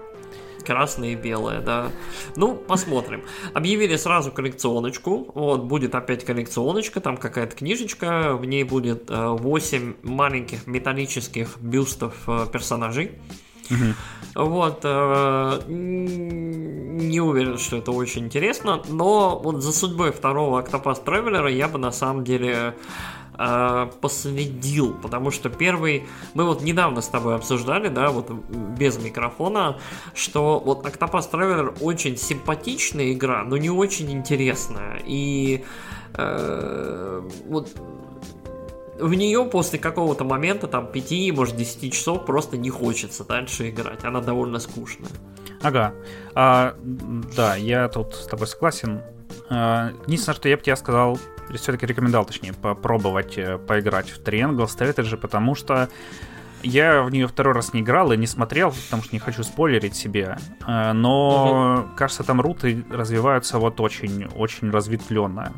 [0.66, 1.92] Красная и белая, да.
[2.36, 3.24] Ну, посмотрим.
[3.54, 5.32] Объявили сразу коллекционочку.
[5.34, 8.36] Вот, будет опять коллекционочка, там какая-то книжечка.
[8.36, 13.12] В ней будет э, 8 маленьких металлических бюстов э, персонажей.
[13.70, 14.46] Угу.
[14.46, 14.80] Вот.
[14.84, 21.68] Э, не уверен, что это очень интересно, но вот за судьбой второго Octopus Traveler я
[21.68, 22.76] бы на самом деле
[23.38, 29.80] э, последил, потому что первый, мы вот недавно с тобой обсуждали, да, вот без микрофона,
[30.14, 35.64] что вот Octopus Traveler очень симпатичная игра, но не очень интересная, и
[36.16, 37.70] э, вот
[39.00, 44.04] в нее после какого-то момента, там, 5, может, 10 часов просто не хочется дальше играть.
[44.04, 45.10] Она довольно скучная.
[45.62, 45.94] Ага.
[46.36, 46.76] А,
[47.36, 49.02] да, я тут с тобой согласен.
[49.50, 51.18] Э, единственное, что я бы тебе сказал,
[51.56, 55.90] все-таки рекомендовал, точнее, попробовать э, поиграть в Triangle Strategy, потому что
[56.64, 59.96] я в нее второй раз не играл и не смотрел, потому что не хочу спойлерить
[59.96, 60.38] себе.
[60.68, 61.96] Э, но, угу.
[61.96, 65.54] кажется, там руты развиваются вот очень, очень разветвленно.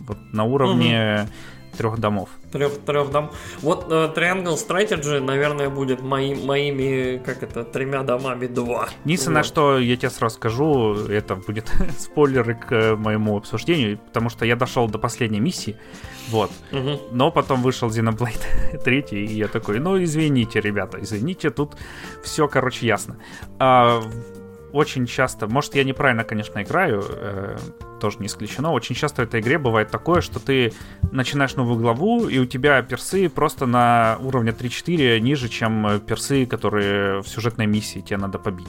[0.00, 1.30] Вот на уровне угу
[1.80, 2.28] трех домов.
[2.52, 3.30] Трех, трех дом.
[3.62, 8.88] Вот uh, Triangle Strategy, наверное, будет мои, моими, как это, тремя домами два.
[9.06, 9.46] Единственное, вот.
[9.46, 14.56] что я тебе сразу скажу, это будет спойлеры к э, моему обсуждению, потому что я
[14.56, 15.76] дошел до последней миссии,
[16.28, 16.50] вот.
[16.72, 17.00] Угу.
[17.12, 21.76] Но потом вышел Xenoblade 3, и я такой, ну, извините, ребята, извините, тут
[22.22, 23.16] все, короче, ясно.
[23.58, 24.02] А,
[24.72, 27.58] очень часто, может, я неправильно, конечно, играю, э,
[28.00, 30.72] тоже не исключено, очень часто в этой игре бывает такое, что ты
[31.12, 37.22] начинаешь новую главу, и у тебя персы просто на уровне 3-4 ниже, чем персы, которые
[37.22, 38.68] в сюжетной миссии тебе надо побить.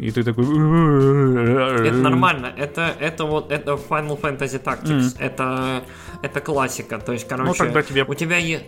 [0.00, 0.44] И ты такой...
[0.44, 2.50] Это нормально.
[2.56, 5.14] Это, это вот это Final Fantasy Tactics.
[5.14, 5.16] Mm.
[5.18, 5.84] Это,
[6.22, 6.98] это классика.
[6.98, 8.04] То есть, короче, ну, тогда тебе...
[8.04, 8.64] у тебя есть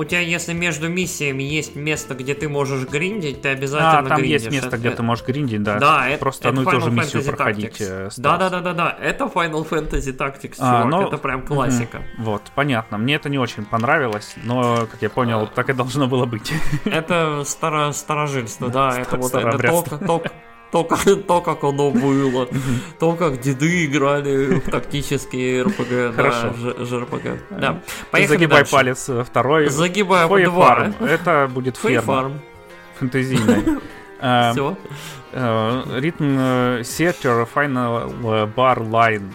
[0.00, 4.16] у тебя, если между миссиями есть место, где ты можешь гриндить, ты обязательно А, там
[4.16, 4.40] гриндишь.
[4.40, 5.78] есть место, это, где ты можешь гриндить, да.
[5.78, 7.82] Да, это Просто это одну и ту же миссию проходить.
[8.16, 8.96] Да, да, да, да, да.
[8.98, 10.86] Это Final Fantasy Tactics, а, чувак.
[10.86, 11.06] Но...
[11.06, 11.98] Это прям классика.
[12.16, 12.30] Угу.
[12.30, 12.96] Вот, понятно.
[12.96, 16.50] Мне это не очень понравилось, но, как я понял, так и должно было быть.
[16.86, 18.98] Это старо старожильство, да.
[18.98, 20.32] Это вот это только, только,
[20.70, 22.48] то, как, то, как оно было,
[22.98, 26.54] то, как деды играли в тактические РПГ, Хорошо.
[26.62, 27.38] да, ЖРПГ.
[27.50, 27.80] Да.
[28.10, 28.72] Поехали Загибай дальше.
[28.72, 29.68] палец э, второй.
[29.68, 30.92] Загибай по два.
[31.00, 32.32] Это будет ферма.
[32.98, 33.80] Фэнтезийная.
[34.52, 34.76] Все.
[35.32, 39.32] Ритм сеттер, final bar line.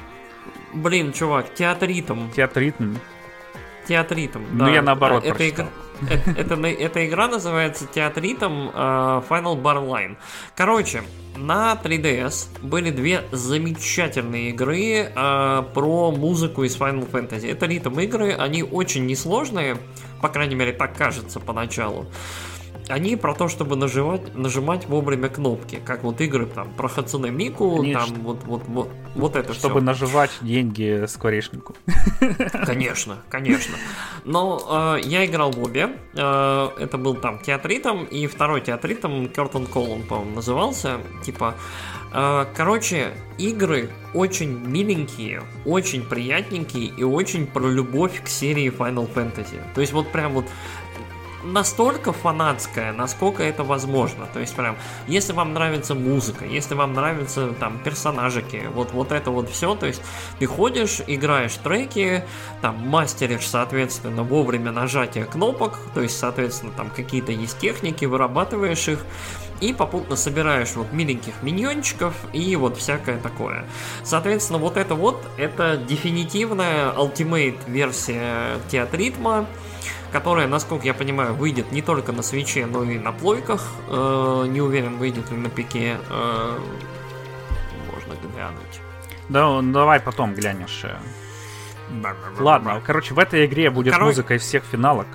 [0.74, 2.30] Блин, чувак, театритм.
[2.32, 2.96] Театритм.
[3.88, 4.66] Театритм, да.
[4.66, 5.68] Ну, я наоборот а, это игра,
[6.10, 10.18] это, это, эта игра называется Театритом uh, Final Bar Line.
[10.56, 11.04] Короче,
[11.36, 17.52] на 3DS были две замечательные игры uh, про музыку из Final Fantasy.
[17.52, 19.78] Это ритм игры, они очень несложные,
[20.22, 22.08] по крайней мере так кажется поначалу
[22.88, 27.78] они про то, чтобы нажимать, нажимать вовремя кнопки, как вот игры там про Хацуне Мику,
[27.78, 28.06] Конечно.
[28.06, 29.86] там вот, вот, вот, вот это Чтобы все.
[29.86, 31.76] наживать деньги скворечнику.
[32.66, 33.76] Конечно, конечно.
[34.24, 35.90] Но э, я играл в обе.
[36.14, 41.00] Э, это был там театритом, и второй театритом Кертон Колл, по-моему, назывался.
[41.24, 41.56] Типа,
[42.14, 49.60] э, короче, игры очень миленькие, очень приятненькие и очень про любовь к серии Final Fantasy.
[49.74, 50.46] То есть вот прям вот
[51.46, 54.28] настолько фанатская, насколько это возможно.
[54.34, 54.76] То есть прям,
[55.08, 59.86] если вам нравится музыка, если вам нравятся там персонажики, вот, вот это вот все, то
[59.86, 60.02] есть
[60.40, 62.26] ты ходишь, играешь треки,
[62.62, 69.00] там мастеришь, соответственно, вовремя нажатия кнопок, то есть, соответственно, там какие-то есть техники, вырабатываешь их,
[69.62, 73.66] и попутно собираешь вот миленьких миньончиков и вот всякое такое.
[74.04, 79.48] Соответственно, вот это вот, это дефинитивная ультимейт версия театритма,
[80.16, 83.62] которая, насколько я понимаю, выйдет не только на свече, но и на плойках.
[83.90, 85.98] Э, не уверен, выйдет ли на пике.
[86.10, 86.58] Э,
[87.92, 88.80] можно глянуть.
[89.28, 90.86] Да, ну, давай потом глянешь.
[92.40, 94.08] Ладно, короче, в этой игре будет Короче...
[94.08, 95.08] музыка из всех финалок.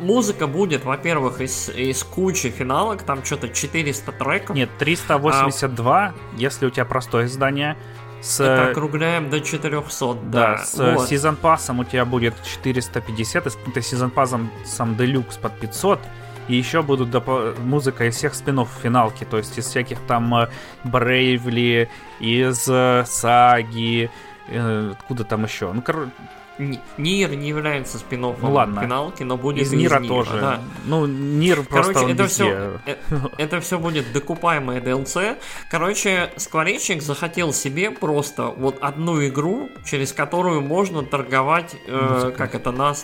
[0.00, 4.54] Музыка будет, во-первых, из, из кучи финалок, там что-то 400 треков.
[4.54, 6.14] Нет, 382, а...
[6.36, 7.78] если у тебя простое издание.
[8.20, 10.56] С, Это округляем до 400, да.
[10.56, 11.08] Да, с вот.
[11.08, 16.00] сезон пассом у тебя будет 450, и с сезон пассом сам делюкс под 500.
[16.48, 20.48] И еще будут доп- музыка из всех спинов финалки, то есть из всяких там
[20.84, 21.88] Брейвли,
[22.20, 24.10] э, из э, Саги,
[24.48, 25.72] э, откуда там еще.
[25.72, 26.10] Ну, короче,
[26.58, 28.80] Нир не является спин ну, ладно.
[28.80, 30.40] финалки, но будет из, из Нира тоже.
[30.40, 30.60] Да.
[30.84, 35.36] Ну, Нир просто Короче, это все, это, это все будет докупаемое DLC.
[35.70, 42.72] Короче, Скворечник захотел себе просто вот одну игру, через которую можно торговать, э, как это,
[42.72, 42.94] на,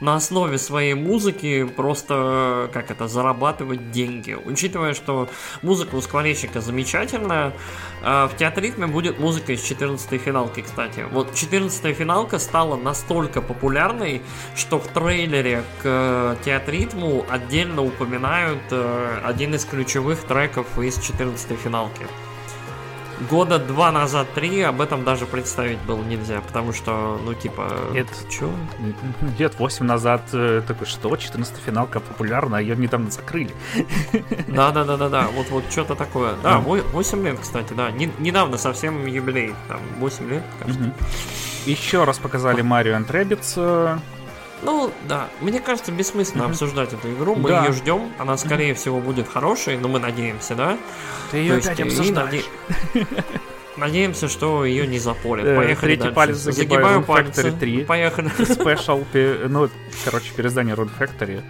[0.00, 4.36] на основе своей музыки просто, как это, зарабатывать деньги.
[4.44, 5.28] Учитывая, что
[5.62, 7.54] музыка у Скворечника замечательная,
[8.02, 11.06] э, в театритме будет музыка из 14 финалки, кстати.
[11.10, 14.22] Вот 14 финалка стала на настолько популярной,
[14.56, 21.58] что в трейлере к э, театритму отдельно упоминают э, один из ключевых треков из 14
[21.58, 22.06] финалки.
[23.30, 27.68] Года два назад, три, об этом даже представить было нельзя, потому что, ну, типа...
[27.92, 28.50] Лет, чё?
[29.38, 33.52] Лет 8 назад э, такой, что, 14 финалка популярна, ее недавно закрыли.
[34.48, 36.34] Да-да-да-да-да, вот, вот что-то такое.
[36.42, 40.94] Да, 8 лет, кстати, да, недавно совсем юбилей, там, 8 лет, кажется.
[41.68, 44.00] Еще раз показали Марио and Rabbids.
[44.62, 46.50] Ну, да, мне кажется, бессмысленно mm-hmm.
[46.50, 47.36] обсуждать эту игру.
[47.36, 47.64] Мы да.
[47.64, 48.10] ее ждем.
[48.18, 48.74] Она, скорее mm-hmm.
[48.74, 50.78] всего, будет хорошей, но мы надеемся, да?
[51.30, 52.44] Ты ее То опять есть, обсуждаешь.
[53.76, 55.46] Надеемся, что ее не запорят.
[55.46, 56.14] Э, Поехали Третий дальше.
[56.14, 57.42] палец загибаю, Загибаю Rune пальцы.
[57.42, 57.84] Factory 3.
[57.84, 58.28] Поехали.
[58.38, 59.68] Special, пе- ну,
[60.04, 61.42] короче, переиздание Rune Factory.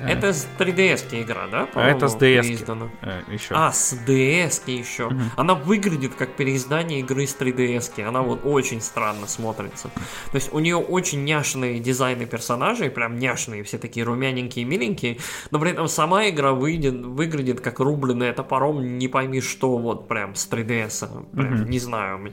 [0.00, 1.68] Э, Это с 3DS игра, да?
[1.74, 2.42] А это с DS.
[2.42, 2.90] переиздана?
[3.02, 3.54] э, еще.
[3.54, 5.10] А, с DS еще.
[5.36, 8.02] Она выглядит как переиздание игры с 3DS.
[8.02, 9.88] Она вот очень странно смотрится.
[10.32, 15.18] То есть у нее очень няшные дизайны персонажей, прям няшные, все такие румяненькие, миленькие,
[15.50, 20.34] но при этом сама игра выйдет, выглядит как рубленная топором, не пойми что, вот прям
[20.34, 21.30] с 3DS.
[21.32, 22.32] Прям, не знаю, мне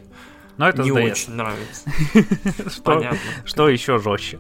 [0.56, 1.90] Но это не очень нравится.
[2.84, 3.20] Понятно.
[3.46, 4.40] что еще жестче.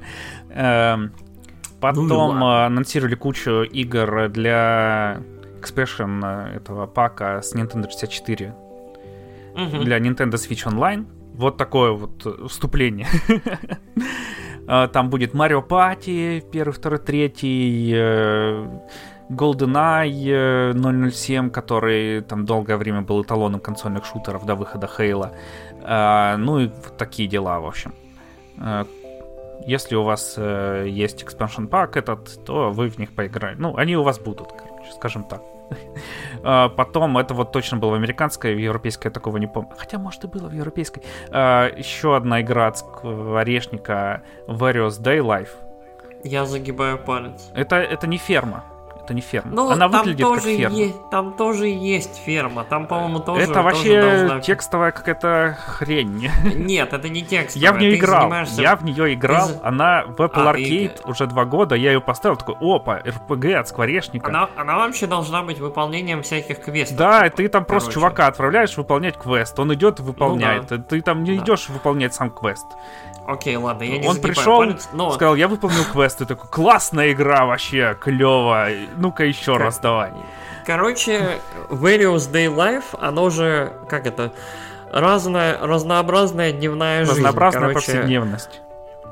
[1.81, 2.43] Потом Ну ладно.
[2.43, 5.19] э, анонсировали кучу игр для
[5.59, 8.53] экспешн э, этого пака с Nintendo 64
[9.55, 9.83] Мгм.
[9.83, 11.05] для Nintendo Switch Online.
[11.35, 13.07] Вот такое вот э, вступление.
[14.67, 18.65] Э, Там будет Mario Party, первый, второй, третий, э,
[19.29, 25.31] GoldenEye э, 007, который там долгое время был эталоном консольных шутеров до выхода Хейла.
[25.83, 27.93] Э, Ну и вот такие дела, в общем.
[29.65, 33.59] Если у вас э, есть expansion пак этот, то вы в них поиграете.
[33.59, 35.41] Ну, они у вас будут, короче, скажем так.
[36.43, 39.71] А, Потом, это вот точно было в американской, в европейской я такого не помню.
[39.77, 41.01] Хотя, может, и было в европейской.
[41.29, 45.49] А, Еще одна игра от Скворечника Various Day Life.
[46.23, 47.51] Я загибаю палец.
[47.53, 48.63] Это, это не ферма.
[49.07, 49.51] Это не ферма.
[49.53, 50.75] Ну, Она там выглядит как тоже, ферма.
[50.75, 52.65] есть, там тоже есть ферма.
[52.65, 56.29] Там, по-моему, тоже это тоже вообще должна- текстовая какая-то хрень.
[56.43, 57.55] Нет, это не текст.
[57.55, 58.23] Я в нее играл.
[58.23, 58.61] Занимаешься...
[58.61, 59.47] Я в нее играл.
[59.47, 61.75] Ты Она в Apple А, Arcade ты- уже два года.
[61.75, 62.35] Я ее поставил.
[62.35, 64.27] Такой, опа, RPG от Скворечника.
[64.27, 66.97] Она, она вообще должна быть выполнением всяких квестов.
[66.97, 67.37] Да, типа.
[67.37, 68.01] ты там просто Короче.
[68.01, 69.57] чувака отправляешь выполнять квест.
[69.57, 70.69] Он идет и выполняет.
[70.69, 71.43] Ну Ты там не Да.
[71.45, 72.65] идешь выполнять сам квест.
[73.27, 74.63] Окей, ладно, я не Он пришел,
[74.93, 75.11] но...
[75.11, 76.17] сказал, я выполнил квест.
[76.19, 78.69] Ты такой, классная игра вообще, клево.
[78.95, 80.13] Ну-ка еще Как- раз давай.
[80.65, 81.39] Короче,
[81.69, 84.31] Various Day Life, оно же, как это,
[84.91, 87.17] разная, разнообразная дневная жизнь.
[87.17, 88.61] Разнообразная короче, повседневность.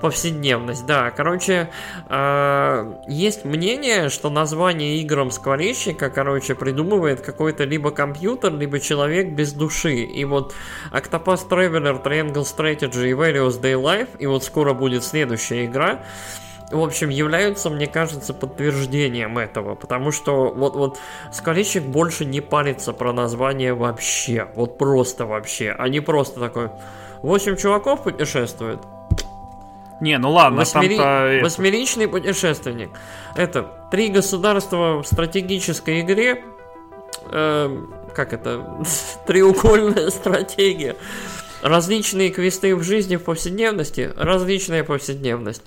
[0.05, 1.09] Повседневность, да.
[1.09, 1.71] Короче,
[2.09, 9.51] э, есть мнение, что название играм скворечника, короче, придумывает какой-то либо компьютер, либо человек без
[9.53, 10.03] души.
[10.03, 10.53] И вот
[10.91, 16.03] Octopus Traveler, Triangle Strategy и Various Day Life, и вот скоро будет следующая игра,
[16.69, 20.99] в общем, являются, мне кажется, подтверждением этого, потому что вот, вот
[21.31, 26.69] Скворечник больше не парится про название вообще, вот просто вообще, а не просто такой,
[27.23, 28.79] восемь чуваков путешествует,
[30.01, 31.39] Не, ну ладно, Восьмери- там-то...
[31.43, 32.89] Восьмеричный путешественник.
[33.35, 36.43] Это три государства в стратегической игре.
[37.31, 38.83] Эм, как это?
[39.27, 40.95] Треугольная стратегия.
[41.61, 44.11] Различные квесты в жизни в повседневности.
[44.15, 45.63] Различная повседневность.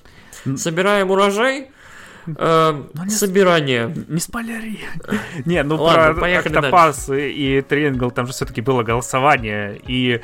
[0.57, 1.71] Собираем урожай.
[2.37, 3.95] С- собирание.
[4.09, 4.79] Не спойлери.
[5.45, 9.81] Не, ну Ладно, про поехали Octopus и Triangle там же все-таки было голосование.
[9.87, 10.21] И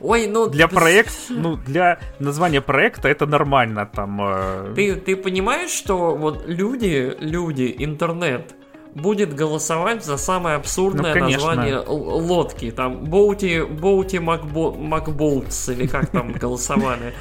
[0.00, 0.48] Ой, ну...
[0.48, 3.86] для проекта, ну, для названия проекта это нормально.
[3.86, 8.54] Там э, Ты, ты понимаешь, что вот люди, люди, интернет
[8.94, 11.46] будет голосовать за самое абсурдное Ну, конечно.
[11.48, 12.70] название лодки.
[12.70, 17.12] Там Боути, Боути Макбо, Макболтс или как там голосовали.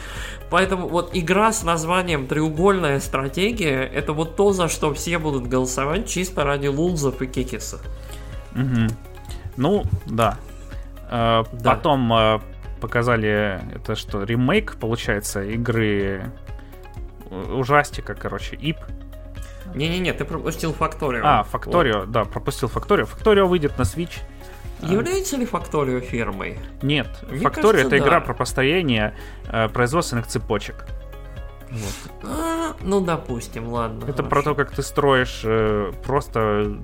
[0.50, 6.08] Поэтому вот игра с названием «Треугольная стратегия»— это вот то, за что все будут голосовать
[6.08, 7.82] чисто ради лулзов и кекисов.
[8.54, 8.90] Мгм.
[9.58, 10.38] Ну, да.
[11.10, 11.76] Э, Да.
[11.76, 12.40] Потом э,
[12.80, 16.32] показали это что, ремейк, получается, игры
[17.30, 18.78] э, ужастика, короче, ИП.
[19.74, 21.22] Не-не-не, ты пропустил Факторио.
[21.24, 23.06] А, Факторио, да, пропустил Факторио.
[23.06, 24.20] Факторио выйдет на Switch.
[24.86, 24.92] Вот.
[24.92, 26.58] Является ли Факторио фирмой?
[26.82, 27.08] Нет,
[27.42, 28.22] Факторио это игра да.
[28.22, 29.16] про построение
[29.48, 30.86] э, производственных цепочек.
[32.24, 34.04] А, ну, допустим, ладно.
[34.06, 34.30] Это хорошо.
[34.30, 36.78] про то, как ты строишь э, просто,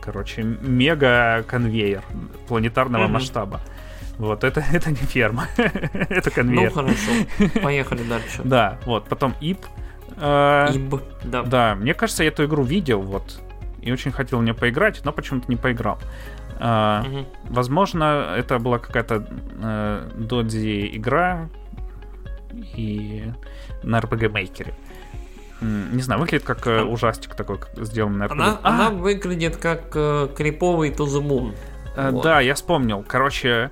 [0.00, 2.02] короче, мега конвейер
[2.48, 3.12] планетарного Мгм.
[3.14, 3.60] масштаба.
[4.18, 6.70] Вот, это, это не ферма, это Ну, конвейер.
[6.70, 7.10] хорошо.
[7.62, 8.42] Поехали дальше.
[8.44, 9.66] Да, вот, потом ИП.
[10.16, 11.42] Э, Иб, да.
[11.42, 13.40] Да, мне кажется, я эту игру видел, вот,
[13.82, 15.98] и очень хотел в нее поиграть, но почему-то не поиграл.
[16.58, 17.26] Э, Мгм.
[17.50, 19.26] Возможно, это была какая-то
[19.62, 21.48] э, додзи игра
[22.52, 23.24] и
[23.82, 24.74] на RPG Maker.
[25.60, 28.32] Не знаю, выглядит как э, А- ужастик такой, сделанный на RPG.
[28.32, 31.54] Она, А, она выглядит как э, криповый To the Moon.
[31.96, 32.22] э, вот.
[32.24, 33.02] Да, я вспомнил.
[33.06, 33.70] Короче,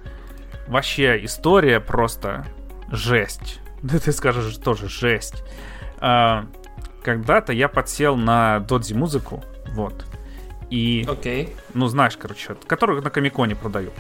[0.69, 2.47] вообще история просто
[2.91, 3.61] жесть.
[3.83, 5.43] Да ты скажешь тоже жесть.
[5.99, 6.47] А,
[7.03, 10.05] Когда-то я подсел на додзи музыку, вот.
[10.73, 11.55] И Окей.
[11.75, 13.93] ну, знаешь, короче, которых на Комиконе продают.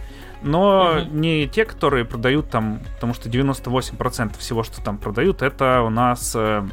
[0.43, 1.21] Но Мгм.
[1.21, 6.33] не те, которые продают там, потому что 98% всего, что там продают, это у нас
[6.35, 6.67] э,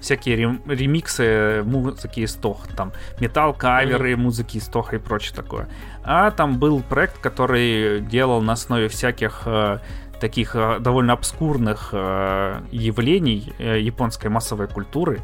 [0.00, 5.68] всякие рем- ремиксы музыки из Тох, там металл-каверы музыки из Тоха и прочее такое.
[6.02, 9.78] А там был проект, который делал на основе всяких э,
[10.18, 15.20] таких э, довольно обскурных э, явлений э, японской массовой культуры,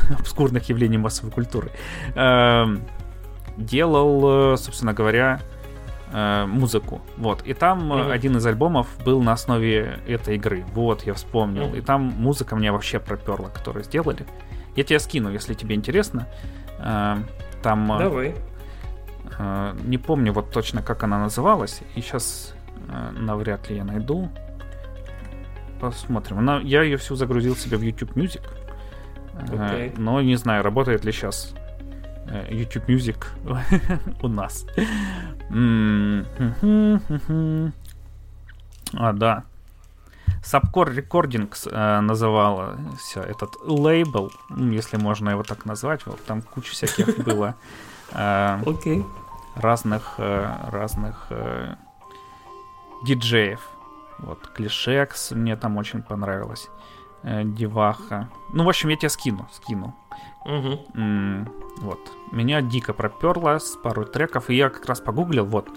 [0.18, 1.70] обскурных явлений массовой культуры,
[2.14, 2.76] э,
[3.56, 5.40] делал, э, собственно говоря,
[6.12, 7.00] э, музыку.
[7.16, 7.42] Вот.
[7.46, 8.10] И там Мгм.
[8.10, 10.64] один из альбомов был на основе этой игры.
[10.72, 11.66] Вот, я вспомнил.
[11.68, 11.76] Мгм.
[11.76, 14.26] И там музыка меня вообще проперла, которую сделали.
[14.76, 16.26] Я тебе скину, если тебе интересно.
[16.78, 17.16] Э,
[17.62, 18.36] Там Давай.
[19.84, 21.80] не помню вот точно, как она называлась.
[21.96, 22.54] И сейчас
[23.18, 24.30] навряд ли я найду.
[25.80, 26.38] Посмотрим.
[26.38, 28.42] Она, я ее всю загрузил себе в YouTube Music.
[29.50, 29.92] Э.
[29.96, 31.54] Но не знаю, работает ли сейчас
[32.50, 33.24] YouTube Music
[34.22, 34.66] у нас.
[38.94, 39.44] А, да.
[40.42, 46.06] Subcore Recordings э, назывался этот лейбл, если можно его так назвать.
[46.06, 47.54] Вот там куча всяких было
[48.12, 48.62] э,
[49.56, 51.74] разных э, разных э,
[53.04, 53.60] диджеев.
[54.18, 56.68] Вот Клишекс мне там очень понравилось.
[57.22, 58.28] Э, Деваха.
[58.52, 59.94] Ну, в общем, я тебе скину, скину.
[60.44, 60.78] Мгм.
[60.94, 62.00] М, Вот.
[62.32, 65.68] Меня дико проперло с пару треков, и я как раз погуглил, вот,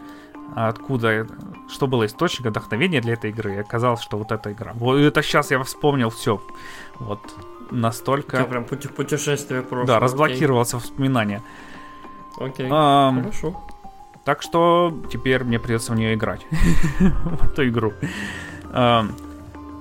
[0.55, 1.27] откуда,
[1.69, 4.71] что было источник вдохновения для этой игры, и оказалось, что вот эта игра.
[4.73, 6.41] Вот это сейчас я вспомнил все.
[6.99, 7.19] Вот.
[7.69, 8.43] Тебя Настолько...
[8.45, 9.87] прям пути- путешествие просто.
[9.87, 11.41] Да, разблокировался воспоминания.
[12.37, 12.67] Окей.
[12.71, 13.61] Ам, Хорошо.
[14.25, 16.45] Так что теперь мне придется в нее играть.
[16.99, 17.93] В эту игру.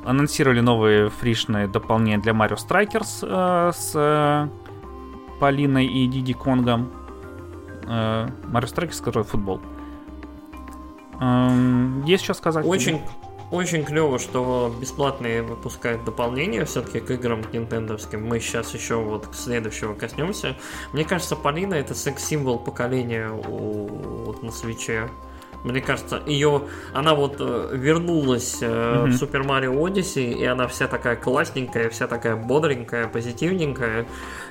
[0.05, 4.49] Анонсировали новые фришные дополнения для Mario Strikers э, с э,
[5.39, 6.91] Полиной и Диди Конгом.
[7.87, 9.61] Э, Mario Strikers, который футбол.
[11.21, 12.65] Эм, Есть что сказать?
[12.65, 13.03] Очень,
[13.51, 18.27] очень клево, что бесплатные выпускают дополнения все-таки к играм нинтендовским.
[18.27, 20.57] Мы сейчас еще вот к следующему коснемся.
[20.93, 23.87] Мне кажется, Полина это секс-символ поколения у,
[24.25, 25.11] вот на свече.
[25.65, 26.63] Мне кажется, ее,
[26.95, 29.11] она вот э, вернулась э, Мгм.
[29.13, 34.07] в Super Mario Odyssey, и она вся такая классненькая, вся такая бодренькая, позитивненькая.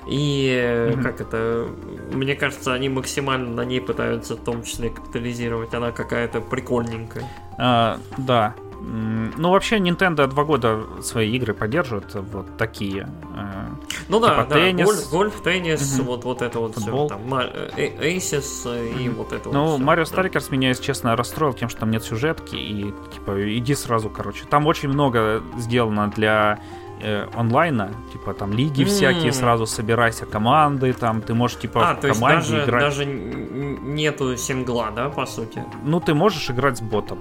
[0.08, 1.04] И Мгм.
[1.04, 1.68] как это,
[2.12, 5.74] мне кажется, они максимально на ней пытаются в том числе капитализировать.
[5.74, 7.24] Она какая-то прикольненькая.
[7.58, 8.54] А, да.
[8.82, 13.10] Ну, вообще, Nintendo два года свои игры поддерживает, вот такие.
[13.36, 13.68] э,
[14.08, 14.86] Ну да, Типа да, теннис.
[14.86, 16.08] гольф, гольф, теннис, Мгм.
[16.08, 17.08] вот, вот это вот Футбол.
[17.08, 17.16] все.
[17.18, 19.18] Там, Ма- э, Aces э, и Мгм.
[19.18, 19.76] вот это Ну, вот.
[19.82, 20.22] всё, Mario да.
[20.24, 24.46] Strikers меня, если честно, расстроил тем, что там нет сюжетки, и, типа, иди сразу, короче.
[24.50, 26.60] Там очень много сделано для
[27.02, 28.88] э, онлайна, типа, там, лиги М.
[28.90, 32.82] всякие, сразу собирайся, команды, там, ты можешь, типа, А, в то есть команде даже, играть.
[32.82, 35.64] даже нету сингла, да, по сути?
[35.84, 37.20] Ну, ты можешь играть с ботом.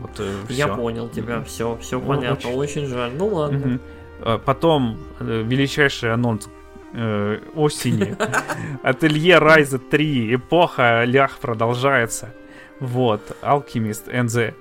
[0.00, 3.12] Вот, э, Я понял тебя, все, все Ну, понятно, очень- очень жаль.
[3.16, 3.78] Ну ладно.
[4.20, 6.48] Э, Потом э, величайший анонс
[6.94, 8.16] э, осени.
[8.82, 10.34] Ателье Райза 3.
[10.34, 12.34] Эпоха лях продолжается.
[12.80, 13.20] Вот.
[13.42, 14.54] Alchemist and the...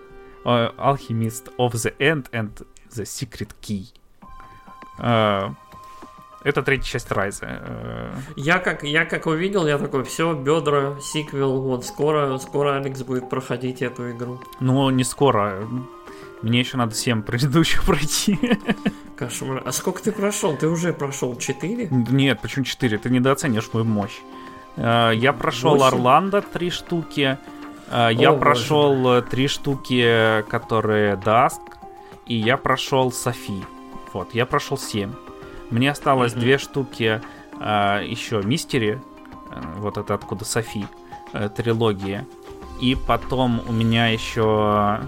[0.45, 2.52] э, Alchemist of the End and
[2.91, 3.86] the Secret Key.
[4.99, 5.49] Э,
[6.44, 7.45] Это третья часть Райза.
[7.49, 13.02] Э, Я как, я как увидел, я такой, все, бедра, сиквел, вот скоро, скоро Алекс
[13.03, 14.40] будет проходить эту игру.
[14.61, 15.68] Ну, не скоро.
[16.41, 18.40] Мне еще надо 7 предыдущих пройти.
[19.18, 19.61] Кошмар.
[19.66, 20.56] А сколько ты прошел?
[20.56, 21.88] Ты уже прошел 4?
[21.91, 22.98] Нет, почему 4?
[22.99, 24.20] Ты недооценишь мою мощь.
[24.78, 25.84] Э, Я прошел?
[25.84, 27.38] Орландо три штуки.
[27.91, 31.60] Э, Я О, прошел э, три штуки, которые Даск.
[32.28, 33.61] И я прошел Софи.
[34.14, 35.11] Вот, я прошел 7.
[35.69, 36.41] Мне осталось Мгм.
[36.41, 37.21] две штуки
[37.59, 38.99] э, еще Мистери.
[39.51, 40.85] э, Вот это откуда Софи.
[41.33, 42.25] э, Трилогия.
[42.81, 44.99] И потом у меня еще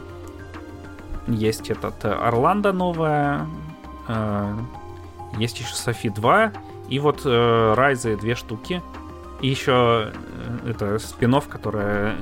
[1.28, 3.48] есть этот э, Орландо новая.
[4.08, 4.56] э,
[5.38, 6.52] Есть еще Софи 2.
[6.90, 8.82] И вот э, Райзы две штуки.
[9.42, 12.16] И еще э, это спин которая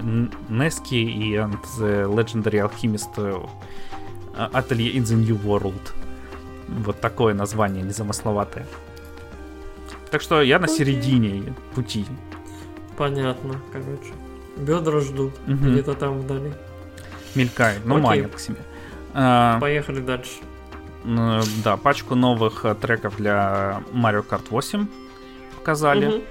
[0.47, 5.93] Нески и and the Legendary Alchemist э, Atelier in the New World.
[6.85, 8.65] Вот такое название незамысловатое.
[10.11, 12.05] Так что я на середине пути.
[12.97, 14.13] Понятно, короче.
[14.57, 15.71] Бедра ждут Мгм.
[15.71, 16.53] где-то там вдали.
[17.35, 18.05] Мелькает, ну Окей.
[18.07, 18.57] манит к себе.
[19.13, 20.39] А, Поехали дальше.
[21.63, 24.87] да, пачку новых э, треков для Mario Kart 8
[25.57, 26.05] показали.
[26.07, 26.21] Мгм.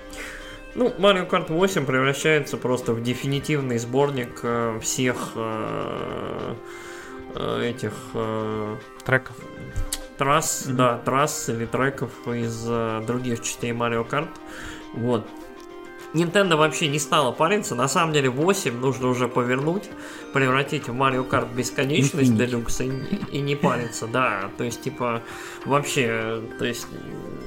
[0.74, 6.55] Ну, Mario Kart 8 превращается просто в дефинитивный сборник э, всех э,
[7.62, 7.93] этих
[9.05, 9.36] Треков.
[10.19, 10.77] Трасс, Мгм.
[10.77, 14.28] да, трасс или треков из э, других частей Mario Kart.
[14.95, 15.27] Вот.
[16.15, 17.74] Nintendo вообще не стала париться.
[17.74, 19.90] На самом деле 8 нужно уже повернуть,
[20.32, 22.86] превратить в Mario Kart бесконечность Deluxe
[23.31, 24.51] и, и не париться, да.
[24.57, 25.23] То есть, типа,
[25.66, 26.86] вообще, то есть,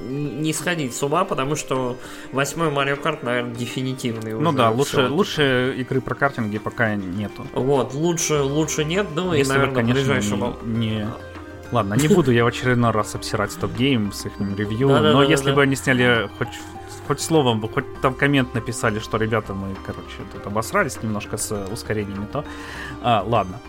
[0.08, 1.96] не сходить с ума, потому что
[2.30, 7.44] восьмой Mario Kart, наверное, дефинитивный Ну да, лучше, лучше игры про картинги пока нету.
[7.54, 10.56] Вот, лучше, лучше нет, ну Если и, наверное, вы, конечно, в ближайшем...
[10.62, 11.08] Не, не...
[11.72, 15.52] Ладно, не буду я в очередной раз обсирать Стоп Гейм с их ревью, но если
[15.52, 16.48] бы они сняли хоть
[17.08, 21.52] хоть словом бы, хоть там коммент написали, что ребята, мы, короче, тут обосрались немножко с
[21.72, 22.44] ускорениями, то
[23.02, 23.60] а, ладно.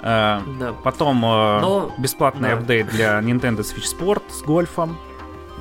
[0.00, 0.72] А, да.
[0.84, 1.92] Потом Но...
[1.98, 2.54] бесплатный да.
[2.56, 4.98] апдейт для Nintendo Switch Sport с гольфом.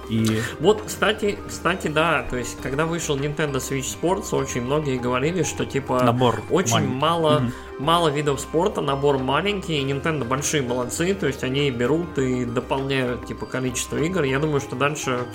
[0.09, 0.41] И...
[0.59, 5.65] Вот, кстати, кстати, да, то есть, когда вышел Nintendo Switch Sports, очень многие говорили, что
[5.65, 6.95] типа набор очень маленький.
[6.95, 7.51] мало, угу.
[7.79, 13.25] мало видов спорта, набор маленький, и Nintendo большие молодцы, то есть они берут и дополняют
[13.25, 14.23] типа количество игр.
[14.23, 15.25] Я думаю, что дальше,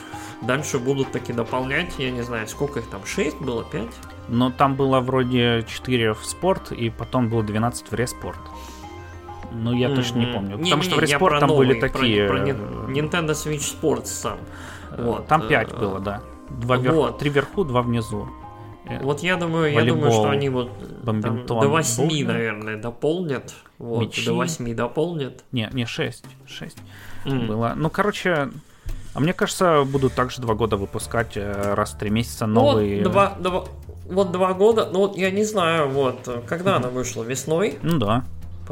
[0.43, 3.89] дальше будут таки дополнять, я не знаю, сколько их там, 6 было, 5?
[4.29, 8.39] Но там было вроде 4 в спорт, и потом было 12 в респорт.
[9.53, 10.57] Ну, я точно не помню.
[10.57, 12.27] Не, потому не, что в Респорт там новый, были такие...
[12.27, 14.39] Про, про Nintendo Switch Sports сам.
[14.93, 15.27] Э, вот.
[15.27, 16.23] Там 5 было, да.
[16.49, 17.19] Два вверху, вот.
[17.19, 18.29] Три вверху, два внизу.
[18.87, 20.71] Э, вот я думаю, Волейбол, я думаю, что они вот
[21.05, 22.27] там, до 8, Бомбин.
[22.27, 23.55] наверное, дополнят.
[23.79, 24.27] Вот, Мечи.
[24.27, 25.45] до 8 дополнят.
[25.53, 26.25] Не, не 6.
[26.47, 26.77] 6
[27.25, 27.47] mm.
[27.47, 27.75] было.
[27.77, 28.51] Ну, короче,
[29.15, 33.03] а мне кажется, будут также два года выпускать э, раз в три месяца новые.
[33.03, 33.65] Ну, вот, два, два,
[34.07, 36.77] вот два года, ну вот я не знаю, вот когда mm-hmm.
[36.77, 37.79] она вышла весной.
[37.83, 38.25] Ну да.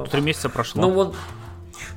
[0.05, 0.83] Три месяца прошло.
[0.83, 1.17] Ну вот,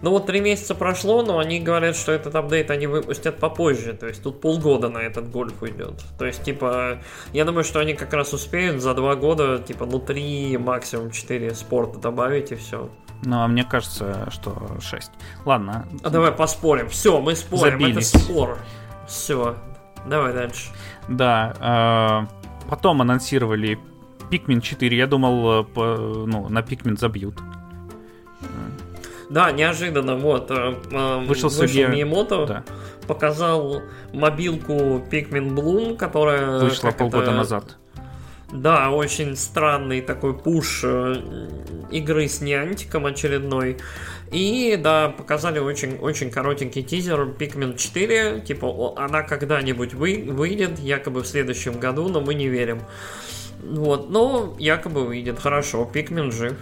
[0.01, 3.93] ну вот три месяца прошло, но они говорят, что этот апдейт они выпустят попозже.
[3.93, 6.01] То есть тут полгода на этот гольф уйдет.
[6.17, 7.01] То есть, типа,
[7.33, 11.53] я думаю, что они как раз успеют за два года, типа, ну три, максимум четыре
[11.53, 12.89] спорта добавить и все.
[13.23, 15.11] Ну, а мне кажется, что 6.
[15.45, 15.87] Ладно.
[16.03, 16.89] А давай поспорим.
[16.89, 17.79] Все, мы спорим.
[17.79, 18.15] Забились.
[18.15, 18.57] Это спор.
[19.07, 19.55] Все.
[20.07, 20.71] Давай дальше.
[21.07, 22.27] Да.
[22.27, 23.77] Э, потом анонсировали
[24.31, 24.97] Pikmin 4.
[24.97, 25.95] Я думал, э, по,
[26.25, 27.35] ну, на Pikmin забьют.
[29.31, 30.51] Да, неожиданно, вот.
[30.51, 30.75] Э,
[31.19, 31.85] вышел, вышел Суги...
[31.85, 32.63] Миямото, да.
[33.07, 33.81] показал
[34.11, 34.73] мобилку
[35.09, 36.59] Pikmin Bloom, которая...
[36.59, 37.31] Вышла полгода это...
[37.31, 37.77] назад.
[38.51, 41.15] Да, очень странный такой пуш э,
[41.91, 43.77] игры с Niantic очередной.
[44.33, 48.41] И да, показали очень, очень коротенький тизер Pikmin 4.
[48.41, 52.81] Типа, она когда-нибудь вы, выйдет, якобы в следующем году, но мы не верим.
[53.63, 55.39] Вот, но якобы выйдет.
[55.39, 56.57] Хорошо, Pikmin жив.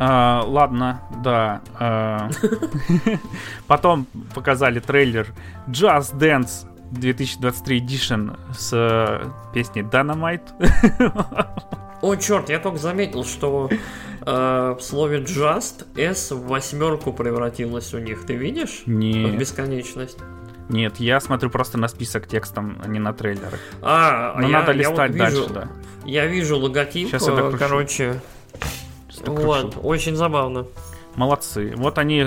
[0.00, 1.60] А, ладно, да.
[1.74, 2.30] А,
[3.66, 5.26] потом показали трейлер
[5.66, 10.48] Just Dance 2023 Edition с э, песней Dynamite.
[12.00, 13.68] О, черт, я только заметил, что
[14.24, 18.24] э, в слове Just S в восьмерку превратилась у них.
[18.24, 18.84] Ты видишь?
[18.86, 19.34] Нет.
[19.34, 20.18] В бесконечность.
[20.68, 23.58] Нет, я смотрю просто на список текстом, а не на трейлеры.
[23.82, 25.68] А, Но я, надо листать я вот вижу, дальше, да.
[26.04, 28.20] Я вижу логотип, Сейчас я короче,
[29.26, 30.66] вот, очень забавно.
[31.16, 31.72] Молодцы.
[31.76, 32.24] Вот они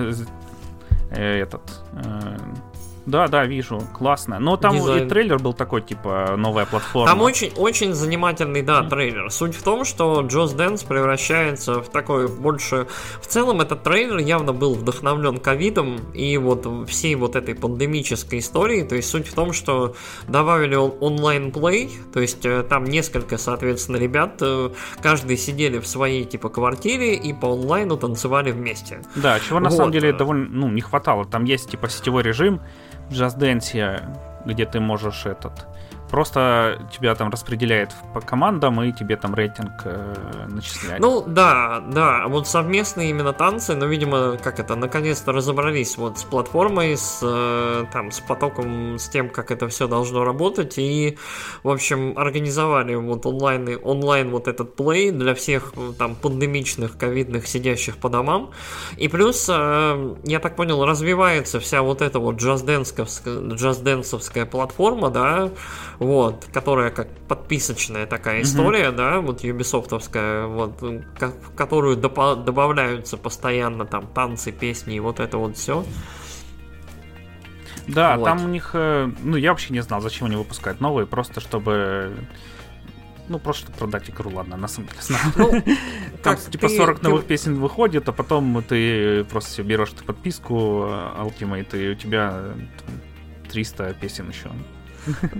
[1.12, 1.62] э, этот
[1.94, 2.38] э,
[3.06, 4.40] да, да, вижу, классно.
[4.40, 5.06] Но там Дизайн.
[5.06, 7.08] и трейлер был такой, типа, новая платформа.
[7.08, 9.32] Там очень, очень занимательный, да, трейлер.
[9.32, 12.88] Суть в том, что Just Dance превращается в такой больше...
[13.20, 18.84] В целом, этот трейлер явно был вдохновлен ковидом и вот всей вот этой пандемической историей.
[18.84, 19.96] То есть, суть в том, что
[20.28, 24.70] добавили онлайн-плей, то есть, э, там несколько, соответственно, ребят, э,
[25.02, 29.02] каждый сидели в своей, типа, квартире и по онлайну танцевали вместе.
[29.16, 29.78] Да, чего на вот.
[29.78, 31.26] самом деле довольно, ну, не хватало.
[31.26, 32.62] Там есть, типа, сетевой режим,
[33.12, 34.02] Just Dance,
[34.46, 35.68] где ты можешь этот
[36.12, 41.00] Просто тебя там распределяет по командам, и тебе там рейтинг э, начисляет.
[41.00, 42.28] Ну, да, да.
[42.28, 47.86] Вот совместные именно танцы, но, видимо, как это, наконец-то разобрались вот с платформой, с, э,
[47.94, 51.18] там, с потоком, с тем, как это все должно работать, и,
[51.64, 57.96] в общем, организовали вот онлайн, онлайн вот этот плей для всех там пандемичных, ковидных, сидящих
[57.96, 58.52] по домам.
[58.98, 65.52] И плюс, э, я так понял, развивается вся вот эта вот джаз-дэнсовская платформа, да,
[66.02, 68.96] вот, которая как подписочная такая история, mm-hmm.
[68.96, 75.38] да, вот юбисофтовская, вот, в которую доп- добавляются постоянно там танцы, песни и вот это
[75.38, 75.86] вот все.
[77.88, 78.26] Да, вот.
[78.26, 82.12] там у них, э, ну я вообще не знал, зачем они выпускают новые, просто чтобы
[83.30, 85.24] ну, просто чтобы продать игру, ладно, на самом деле знаю.
[85.36, 85.64] Ну,
[86.24, 87.10] Там типа ты, 40 ты...
[87.10, 90.56] новых песен выходит, а потом ты просто себе берешь подписку
[91.20, 92.42] Ultimate, и у тебя
[93.52, 94.50] 300 песен еще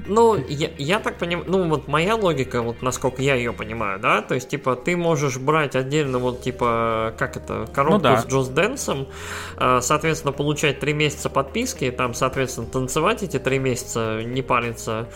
[0.08, 4.22] Ну, я, я так понимаю, ну вот моя логика, вот насколько я ее понимаю, да,
[4.22, 8.22] то есть, типа, ты можешь брать отдельно, вот, типа, как это, коробку ну, да.
[8.22, 9.08] с Джоз Дэнсом,
[9.58, 15.08] э, соответственно, получать три месяца подписки, там, соответственно, танцевать эти три месяца, не париться,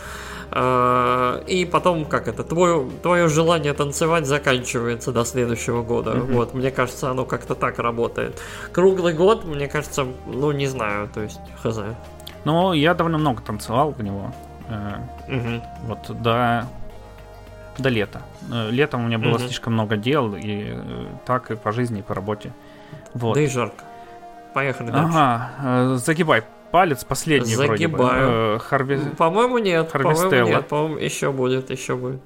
[0.50, 6.12] э, и потом, как это, твое, твое желание танцевать заканчивается до следующего года.
[6.12, 6.32] Mm-hmm.
[6.32, 8.40] Вот, мне кажется, оно как-то так работает.
[8.72, 11.78] Круглый год, мне кажется, ну, не знаю, то есть, хз.
[12.46, 14.32] Ну, я довольно много танцевал в него.
[15.28, 15.62] Угу.
[15.86, 16.64] Вот до,
[17.76, 18.22] до лета.
[18.52, 19.40] Э, летом у меня было угу.
[19.40, 22.52] слишком много дел, и э, так, и по жизни, и по работе.
[23.14, 23.34] Вот.
[23.34, 23.84] Да и жарко.
[24.54, 25.12] Поехали дальше.
[25.12, 27.68] Ага, загибай палец последний Загибаю.
[27.68, 28.60] вроде бы.
[28.60, 28.98] Харви...
[29.16, 29.90] По-моему, нет.
[29.90, 30.68] По-моему, нет.
[30.68, 32.20] По-моему, еще будет, еще будет.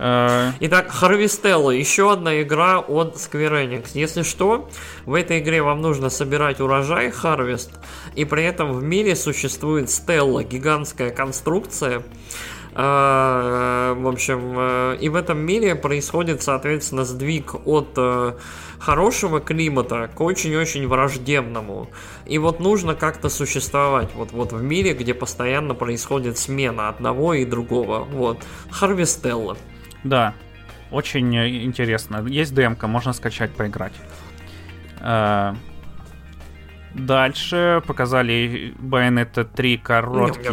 [0.00, 3.88] Э, Итак, Harvestella, еще одна игра от Square Enix.
[3.94, 4.68] Если что,
[5.04, 7.70] в этой игре вам нужно собирать урожай Harvest,
[8.14, 12.04] и при этом в мире существует Stella, гигантская конструкция,
[12.76, 17.98] э, в общем, э, и в этом мире происходит, соответственно, сдвиг от
[18.78, 21.88] хорошего климата к очень-очень враждебному.
[22.24, 27.44] И вот нужно как-то существовать вот, вот в мире, где постоянно происходит смена одного и
[27.44, 28.04] другого.
[28.04, 28.38] Вот.
[28.70, 29.56] Харвестелла.
[30.04, 30.34] Да,
[30.90, 32.24] очень э, интересно.
[32.26, 33.92] Есть демка, можно скачать, поиграть.
[35.00, 35.54] Э,
[36.94, 40.48] дальше показали Bayonetta 3 короткий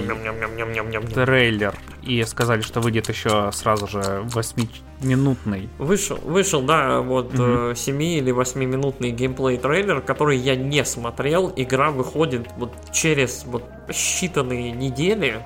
[1.14, 1.74] трейлер
[2.04, 5.70] и сказали, что выйдет еще сразу же 8-минутный.
[5.78, 7.76] Вышел, вышел, да, вот угу.
[7.76, 11.52] 7 или 8-минутный геймплей трейлер, который я не смотрел.
[11.56, 15.42] Игра выходит вот через вот считанные недели.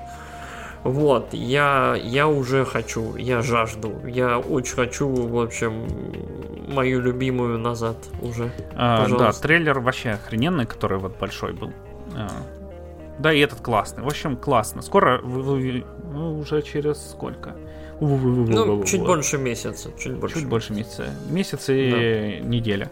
[0.82, 5.86] Вот, я, я уже хочу, я жажду, я очень хочу, в общем,
[6.68, 8.50] мою любимую назад уже.
[8.74, 11.72] А, да, трейлер вообще охрененный, который вот большой был.
[12.16, 12.28] А,
[13.18, 14.02] да, и этот классный.
[14.02, 14.80] В общем, классно.
[14.80, 17.54] Скоро вы, вы, вы уже через сколько?
[18.00, 19.90] Ну, чуть больше месяца.
[19.98, 21.10] Чуть больше, чуть больше месяца.
[21.28, 22.48] Месяц и да.
[22.48, 22.90] неделя.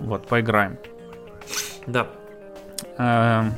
[0.00, 0.78] Вот, поиграем.
[1.86, 2.08] Да.
[2.98, 3.50] А,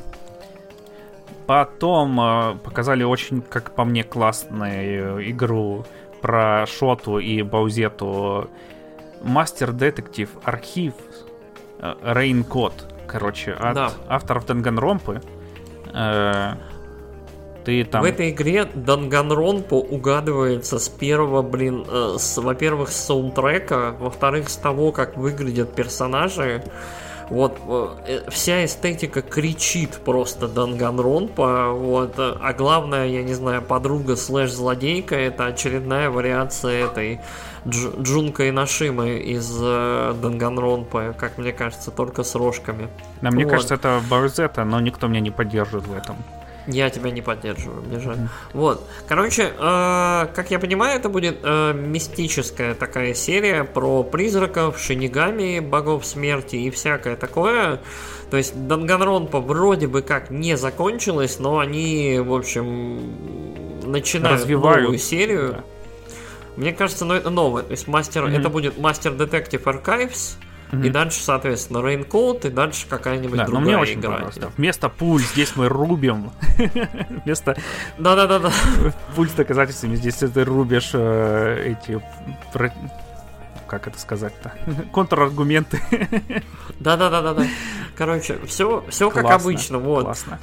[1.47, 5.85] Потом э, показали очень, как по мне, классную игру
[6.21, 8.49] про Шоту и Баузету.
[9.21, 10.93] Мастер Детектив Архив
[12.03, 12.73] Рейнкод.
[13.07, 13.91] Короче, от да.
[14.07, 15.21] авторов Данганромпы.
[15.93, 16.53] Э,
[17.63, 18.01] ты там...
[18.01, 24.55] В этой игре Данганронпа угадывается с первого, блин, э, с, во-первых, с саундтрека, во-вторых, с
[24.55, 26.63] того, как выглядят персонажи,
[27.29, 27.57] вот
[28.07, 31.71] э, вся эстетика кричит просто Данганронпа.
[31.71, 37.19] Вот, а главное, я не знаю, подруга слэш злодейка это очередная вариация этой
[37.65, 42.89] Дж, Джунко Эношимы из э, Данганронпа, как мне кажется, только с рожками.
[43.21, 43.51] Да, мне вот.
[43.51, 46.15] кажется, это Барзета, но никто меня не поддерживает в этом.
[46.67, 48.17] Я тебя не поддерживаю, мне жаль.
[48.17, 48.29] Mm-hmm.
[48.53, 48.87] Вот.
[49.07, 56.05] Короче, э, как я понимаю, это будет э, мистическая такая серия про призраков, шинигами, богов
[56.05, 57.81] смерти и всякое такое.
[58.31, 62.99] То есть Данганронпа вроде бы как не закончилась, но они, в общем,
[63.83, 64.83] начинают Развивают.
[64.83, 65.49] новую серию.
[65.57, 65.63] Да.
[66.55, 67.63] Мне кажется, ну это новое.
[67.63, 68.39] То есть мастер, mm-hmm.
[68.39, 70.37] это будет мастер Detective Archives.
[70.71, 74.17] И дальше, соответственно, Raincoat, и дальше какая-нибудь да, другая но мне очень игра.
[74.17, 74.51] Просто.
[74.57, 76.31] Вместо пуль здесь мы рубим.
[77.25, 77.55] Вместо...
[77.97, 78.51] Да-да-да-да.
[79.15, 82.01] Пуль с доказательствами здесь ты рубишь э, эти...
[83.67, 84.53] Как это сказать-то?
[84.91, 85.81] Контраргументы.
[86.79, 87.45] Да-да-да-да-да.
[87.95, 89.79] Короче, все, все как обычно.
[89.79, 90.03] Вот.
[90.03, 90.39] Классно.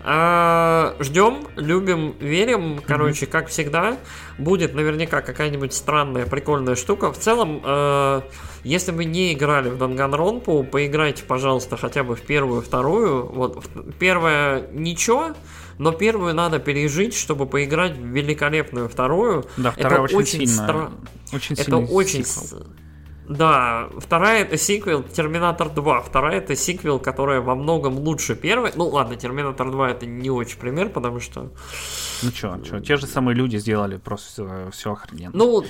[0.00, 2.80] А, ждем, любим, верим.
[2.86, 3.30] Короче, mm-hmm.
[3.30, 3.96] как всегда,
[4.38, 7.12] будет наверняка какая-нибудь странная, прикольная штука.
[7.12, 8.22] В целом, э,
[8.64, 13.26] если вы не играли в Данганронпу, поиграйте, пожалуйста, хотя бы в первую, вторую.
[13.26, 13.64] Вот
[13.98, 15.34] первая ничего,
[15.78, 19.44] но первую надо пережить, чтобы поиграть в великолепную вторую.
[19.56, 20.64] Да, вторая Это очень, очень сильно.
[20.64, 20.90] Стра...
[21.32, 22.66] Очень Это очень сиквел.
[23.28, 26.00] Да, вторая это сиквел Терминатор 2.
[26.00, 28.72] Вторая это сиквел, которая во многом лучше первой.
[28.74, 31.50] Ну ладно, Терминатор 2 это не очень пример, потому что...
[32.22, 35.32] Ну чё, чё, те же самые люди сделали просто все, все охрененно.
[35.34, 35.64] Ну,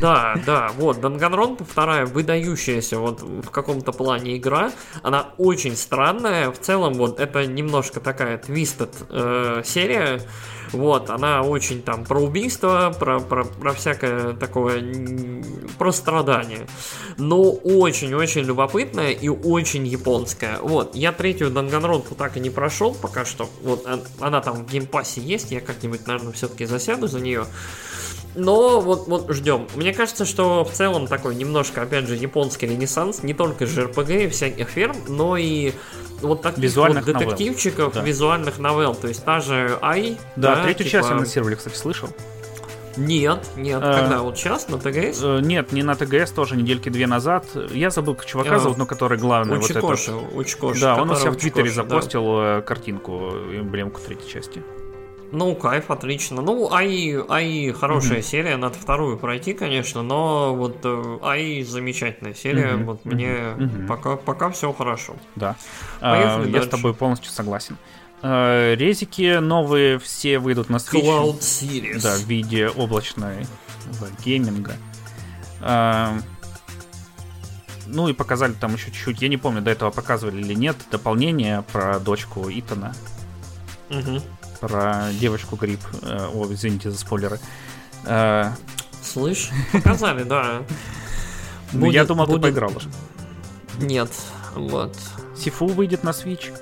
[0.00, 4.72] да, да, вот, Данганронпа вторая выдающаяся вот в каком-то плане игра.
[5.02, 6.50] Она очень странная.
[6.50, 10.20] В целом, вот, это немножко такая твистед э, серия.
[10.72, 14.82] Вот, она очень там про убийство, про, про, про всякое такое,
[15.78, 16.66] про страдания.
[17.18, 20.58] Но очень-очень любопытная и очень японская.
[20.60, 23.48] Вот, я третью Данганронку так и не прошел пока что.
[23.62, 23.86] Вот,
[24.20, 27.46] она там в геймпассе есть, я как-нибудь, наверное, все-таки засяду за нее.
[28.36, 29.66] Но вот, вот ждем.
[29.74, 34.28] Мне кажется, что в целом такой немножко, опять же, японский ренессанс, не только JRPG и
[34.28, 35.72] всяких ферм, но и
[36.20, 38.02] вот таких Визуальных вот детективчиков, новелл, да.
[38.02, 38.94] визуальных новелл.
[38.94, 40.18] То есть та же AI.
[40.36, 42.08] Да, третью типа- часть анонсировали, кстати, слышал.
[42.98, 44.22] Нет, нет, Э, когда?
[44.22, 45.20] Вот сейчас на TGS?
[45.22, 47.44] Э, Нет, не на TGS, тоже недельки две назад.
[47.70, 50.34] Я забыл, как чувака А, зовут, но который главный вот Учикоши, этот.
[50.34, 50.80] Учикоши.
[50.80, 51.94] Да, он у себя в Твиттере Учикоши, да.
[51.94, 54.62] запостил э, картинку, эмблемку третьей части.
[55.36, 56.40] Ну, кайф, отлично.
[56.40, 62.76] Ну, АИ, АИ хорошая серия, надо вторую пройти, конечно, но вот э, АИ замечательная серия,
[62.76, 63.86] Мгм, вот мне мгм.
[63.86, 65.14] пока, пока все хорошо.
[65.34, 65.54] Да.
[66.00, 67.76] Поехали А, Я с тобой полностью согласен.
[68.22, 71.02] Э, Резики новые все выйдут на Switch.
[71.04, 72.00] Cloud Series.
[72.02, 73.46] Да, в виде облачной
[73.90, 74.72] в, гейминга.
[75.60, 76.14] А,
[77.86, 81.60] Ну и показали там еще чуть-чуть, я не помню, до этого показывали или нет, дополнение
[81.72, 82.94] про дочку Итана,
[83.90, 84.20] Мгм.
[84.60, 85.80] Про девочку Гриб.
[86.02, 87.38] Э, О, извините за спойлеры.
[88.04, 88.50] Э,
[89.02, 90.62] Слышь, показали, да.
[91.72, 92.88] ну, я Будет- думал, ты поиграл уже.
[93.80, 94.10] Нет,
[94.54, 94.96] вот.
[95.36, 96.52] Сифу выйдет на Switch.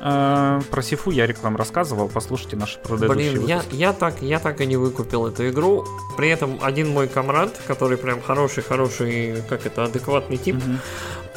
[0.00, 3.74] Э, Про Сифу я вам рассказывал, послушайте наши предыдущие Блин, я, выпуски.
[3.76, 5.84] я, так, я так и не выкупил эту игру.
[6.16, 10.78] При этом один мой комрад, который прям хороший-хороший, как это, адекватный тип, Мгм.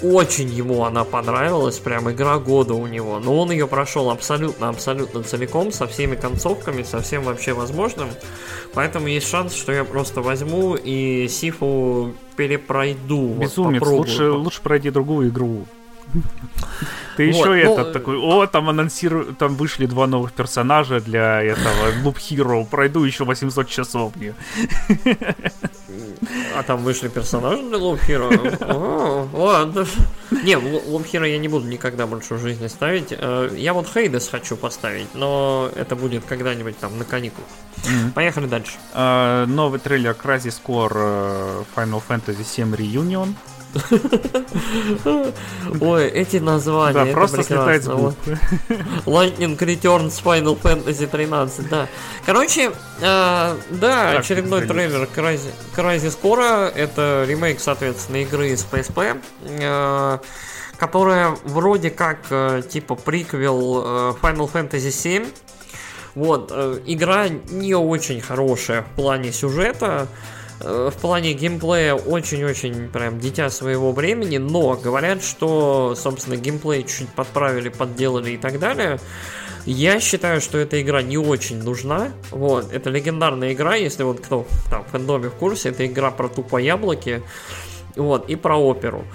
[0.03, 3.19] Очень ему она понравилась, прям игра года у него.
[3.19, 8.09] Но он ее прошел абсолютно-абсолютно целиком, со всеми концовками, со всем вообще возможным.
[8.73, 13.27] Поэтому есть шанс, что я просто возьму и Сифу перепройду.
[13.27, 13.97] вот Безумец, попробую.
[13.97, 15.65] лучше, лучше пройди другую игру.
[17.17, 21.41] Ты Вот, еще ну, этот такой, о, там анонсируют, там вышли два новых персонажа для
[21.41, 24.33] этого Loop Hero, пройду еще 800 часов мне.
[26.55, 28.29] А там вышли персонажи для Лоб Хиро.
[29.33, 29.87] Ладно.
[30.43, 33.07] Не, Лоб Хиро я не буду никогда больше в жизни ставить.
[33.11, 37.49] Э, Я вот Хейдес хочу поставить, но это будет когда-нибудь там на каникулах.
[38.13, 38.73] Поехали дальше.
[38.93, 43.33] А, Новый трейлер Crazy Score э, Final Fantasy 7 Reunion.
[45.81, 47.05] Ой, эти названия.
[47.05, 48.15] Да, просто слетает с губ.
[49.05, 51.87] Lightning Returns Final Fantasy 13, да.
[52.25, 52.71] Короче,
[53.01, 56.69] э, да, очередной трейлер Crysis, Core.
[56.69, 59.21] Это ремейк, соответственно, игры с PSP.
[59.43, 60.17] э,
[60.77, 65.27] которая вроде как э, типа приквел Final Fantasy 7.
[66.13, 66.51] Вот,
[66.85, 70.09] игра не очень хорошая в плане сюжета,
[70.63, 77.69] в плане геймплея очень-очень прям дитя своего времени, но говорят, что, собственно, геймплей чуть подправили,
[77.69, 78.99] подделали и так далее.
[79.65, 82.09] Я считаю, что эта игра не очень нужна.
[82.31, 86.29] Вот, это легендарная игра, если вот кто там в фэндоме в курсе, это игра про
[86.29, 87.21] тупо яблоки,
[87.95, 89.05] вот, и про оперу.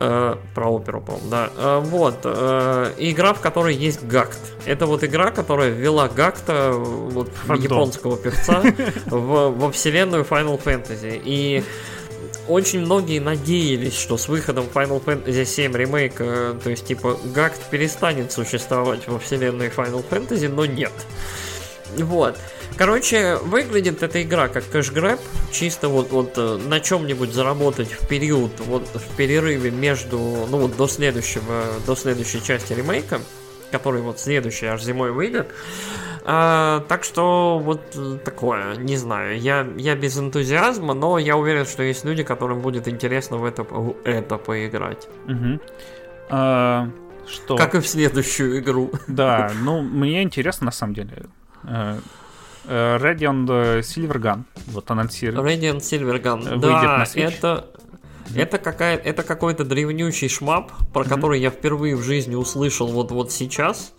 [0.00, 1.50] Э, про оперу, по-моему, да.
[1.56, 2.20] Э, вот.
[2.22, 4.38] э, игра, в которой есть гакт.
[4.64, 7.64] Это вот игра, которая ввела гакта, э, вот Фандом.
[7.64, 8.62] японского певца,
[9.06, 11.20] в- во вселенную Final Fantasy.
[11.24, 11.64] И
[12.46, 17.60] очень многие надеялись, что с выходом Final Fantasy 7 ремейк, э, то есть типа Гакт
[17.68, 20.92] перестанет существовать во вселенной Final Fantasy, но нет.
[21.96, 22.38] Вот.
[22.78, 25.18] Короче, выглядит эта игра как кэш-грэб,
[25.50, 30.16] чисто вот, вот э, на чем-нибудь заработать в период, вот в перерыве между,
[30.48, 33.18] ну вот до следующего, до следующей части ремейка,
[33.72, 35.48] который вот следующий аж зимой выйдет.
[36.24, 41.66] А, так что вот э, такое, не знаю, я, я без энтузиазма, но я уверен,
[41.66, 45.08] что есть люди, которым будет интересно в это, в это поиграть.
[45.26, 45.60] Мгм.
[46.30, 46.88] А,
[47.26, 47.56] Что?
[47.56, 48.92] Как и в следующую игру.
[49.08, 51.26] Да, ну, мне интересно на самом деле.
[52.68, 55.56] Э, Radiant э, Silvergun, вот анонсировали.
[55.56, 56.42] Radiant Silvergun.
[56.42, 57.34] Выйдет да, на Switch.
[57.38, 57.66] это...
[58.36, 63.32] Это, какая, это какой-то древнючий шмап, про который я впервые в жизни услышал вот, вот
[63.32, 63.94] сейчас,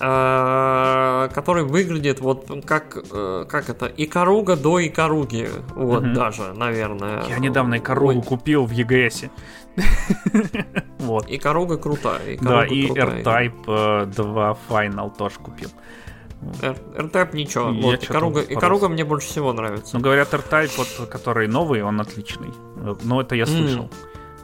[0.00, 6.12] а, который выглядит вот как, э, как это, Икаруга до Икаруги, вот Мгм.
[6.12, 7.24] даже, наверное.
[7.26, 9.30] Я недавно Икаругу Ой, купил в EGS.
[10.98, 11.24] Вот.
[11.30, 12.36] Икаруга крутая.
[12.40, 12.86] Да, и.
[12.90, 15.70] R-Type э, 2 Final тоже купил.
[16.62, 17.70] Р- R-Type ничего.
[17.70, 18.40] Я Вот, Икаруга.
[18.40, 19.96] Икаруга мне больше всего нравится.
[19.96, 22.50] Ну, говорят, R-Type, вот, который новый, он отличный.
[23.02, 23.90] Но это я слышал.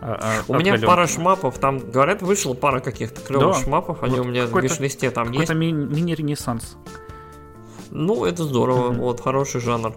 [0.01, 3.62] А, а, У меня пара шмапов, там, говорят, вышла пара каких-то клевых Да.
[3.62, 5.47] шмапов, они Вот у меня в какой-то- виш-листе там есть.
[5.49, 6.77] Какой-то ми- мини-ренессанс.
[7.95, 9.95] Ну, это здорово, вот, хороший жанр.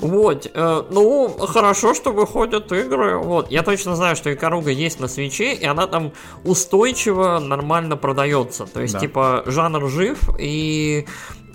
[0.00, 3.16] Вот, э, ну, хорошо, что выходят игры.
[3.18, 6.12] Вот, я точно знаю, что Икаруга есть на свече, и она там
[6.44, 8.66] устойчиво, нормально продается.
[8.66, 9.00] То есть, Да.
[9.00, 11.06] типа, жанр жив, и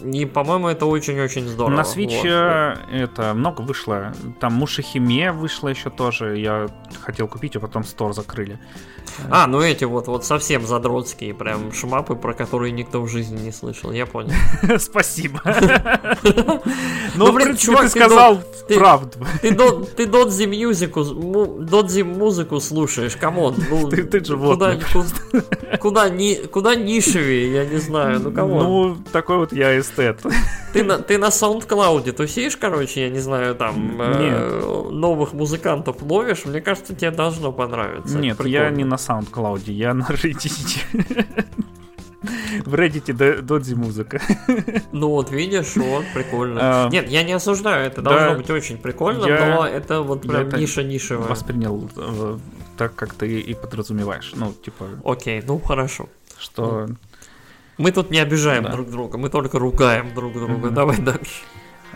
[0.01, 1.77] И, по-моему, это очень-очень здорово.
[1.77, 2.80] На Switch Вот.
[2.91, 4.11] это много вышло.
[4.41, 6.39] Там Мушихиме вышло еще тоже.
[6.39, 6.68] Я
[7.01, 8.60] хотел купить, а потом store закрыли.
[9.30, 13.51] А, ну эти вот, вот совсем задротские прям шмапы, про которые никто в жизни не
[13.51, 14.34] слышал, я понял.
[14.80, 15.41] Спасибо.
[16.23, 16.61] Ну,
[17.15, 18.39] Ну, блин, принципе, чувак, ты сказал
[18.75, 19.17] правду.
[19.41, 23.55] Ты, до, ты додзи мюзику, му- додзи музыку слушаешь, come on.
[23.69, 28.64] Ну, Ты- куда, животное куда, куда, ни, куда нишевее, я не знаю, ну come on.
[28.63, 30.21] Ну, такой вот я эстет.
[30.73, 36.45] Ты на, ты на SoundCloud тусишь, короче, я не знаю, там э, новых музыкантов ловишь,
[36.45, 38.17] мне кажется, тебе должно понравиться.
[38.17, 40.80] Нет, я не на SoundCloud, я на Reddit.
[42.65, 44.21] В Reddit додзи музыка.
[44.91, 46.59] Ну вот, видишь, вот, прикольно.
[46.85, 50.21] А, Нет, я не осуждаю, это да, должно быть очень прикольно, я- но это вот
[50.21, 51.27] прям ниша нишевая.
[51.27, 52.38] Воспринял э,
[52.77, 54.31] так, как ты и подразумеваешь.
[54.35, 56.07] Ну, типа, Окей, ну хорошо.
[56.38, 56.88] что...
[57.80, 58.71] Мы тут не обижаем Да.
[58.71, 60.53] друг друга, мы только ругаем друг друга.
[60.67, 60.73] Мгм.
[60.75, 61.41] Давай дальше.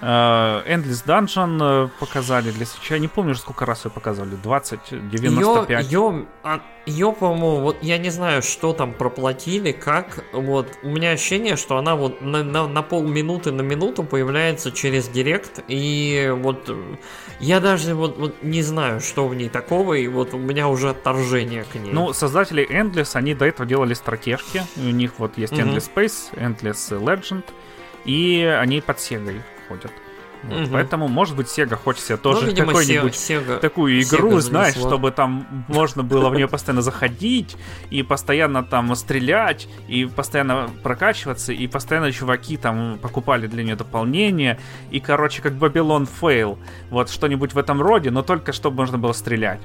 [0.01, 2.91] Э, Endless Dungeon э, показали для Switch.
[2.91, 4.35] Я не помню, сколько раз ее показывали.
[4.35, 5.85] 20, 95.
[5.85, 6.25] Ее,
[6.85, 10.23] ее, по-моему, вот я не знаю, что там проплатили, как.
[10.33, 15.07] Вот у меня ощущение, что она вот на, на, на полминуты на минуту появляется через
[15.07, 15.63] директ.
[15.67, 16.95] И вот э,
[17.39, 20.89] я даже вот, вот не знаю, что в ней такого, и вот у меня уже
[20.89, 21.91] отторжение к ней.
[21.91, 24.63] Ну, создатели Endless, они до этого делали стратежки.
[24.77, 25.53] У них вот есть.
[25.53, 27.43] Endless Space, Endless Legend,
[28.05, 29.91] и они под Sega ходят.
[30.43, 30.69] Вот, Мгм.
[30.71, 34.39] Поэтому, может быть, Sega хочет себе Ну, тоже видимо, какой-нибудь Се- Sega- такую Sega игру,
[34.39, 34.89] знаешь, занесло.
[34.91, 37.57] чтобы там можно было в нее постоянно заходить
[37.89, 44.59] и постоянно там стрелять и постоянно прокачиваться и постоянно чуваки там покупали для нее дополнения
[44.91, 46.59] и короче как Babylon Fail
[46.91, 49.59] вот что-нибудь в этом роде, но только чтобы можно было стрелять.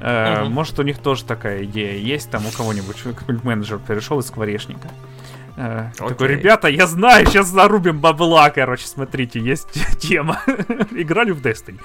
[0.00, 0.52] Э, Мгм.
[0.52, 4.88] Может у них тоже такая идея есть там у кого-нибудь какой-нибудь менеджер перешел из скворечника.
[5.60, 9.68] Э, Такой, ребята, я знаю, сейчас зарубим бабла, короче, смотрите, есть
[9.98, 10.40] тема.
[10.92, 11.80] Играли в Destiny.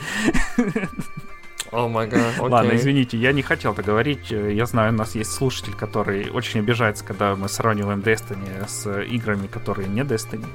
[1.71, 4.31] О май гад, Ладно, извините, я не хотел это говорить.
[4.31, 9.01] Э, Я знаю, у нас есть слушатель, который очень обижается, когда мы сравниваем Destiny с
[9.05, 10.45] играми, которые не Destiny.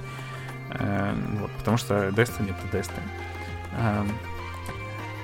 [0.70, 3.08] Э, Вот, потому что Destiny это Destiny.
[3.80, 4.12] Эм,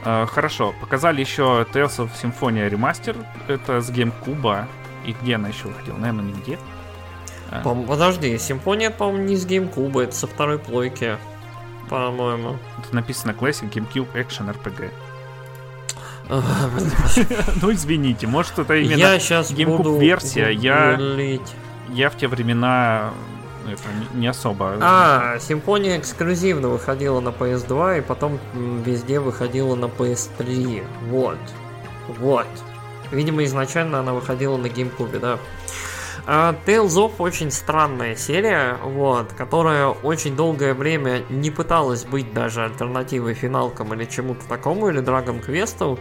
[0.04, 3.24] э, Хорошо, показали еще Tales of Symphonia Remaster.
[3.46, 4.64] Это с GameCube.
[5.06, 5.96] И где она еще выходила?
[5.98, 6.58] Наверное, нигде.
[7.54, 11.16] Э, По- Подожди, Симфония, по-моему, не с GameCube, это со второй плойки.
[11.88, 12.56] По-моему.
[12.82, 14.90] Тут написано Classic GameCube Action RPG.
[17.62, 18.98] Ну, извините, может, это именно...
[18.98, 20.96] Я сейчас GameCube версия, я-.
[21.90, 23.10] Я в те времена
[23.66, 23.82] это
[24.16, 24.76] не- особо...
[24.80, 30.82] А, Симфония эксклюзивно выходила на PS2 и потом везде выходила на PS3.
[31.10, 31.38] Вот.
[32.18, 32.46] Вот.
[33.10, 35.38] Видимо, изначально она выходила на GameCube, да.
[36.26, 42.64] А, Tales of очень странная серия, вот, которая очень долгое время не пыталась быть даже
[42.64, 45.98] альтернативой финалкам или чему-то такому, или Dragon Quest,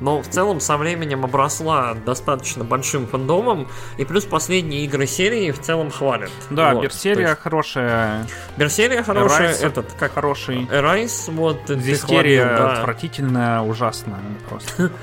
[0.00, 5.60] но в целом со временем обросла достаточно большим фандомом, и плюс последние игры серии в
[5.60, 6.30] целом хвалят.
[6.50, 8.26] Да, Вот, Берсерия есть хорошая,
[8.56, 10.68] Берсерия хорошая, Райс этот, как хороший.
[10.70, 12.72] Райс, вот, Зистерия хвалил, да.
[12.80, 14.90] отвратительная, ужасная просто.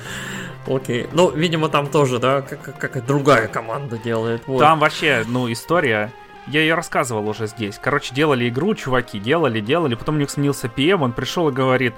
[0.68, 1.08] Окей.
[1.14, 4.44] Ну, видимо, там тоже, да, как, как- другая команда делает.
[4.48, 4.60] Вот.
[4.60, 6.12] Там вообще, ну, история...
[6.48, 7.80] Я ее рассказывал уже здесь.
[7.82, 9.96] Короче, делали игру, чуваки, делали, делали.
[9.96, 11.96] Потом у них сменился PM, он пришел и говорит...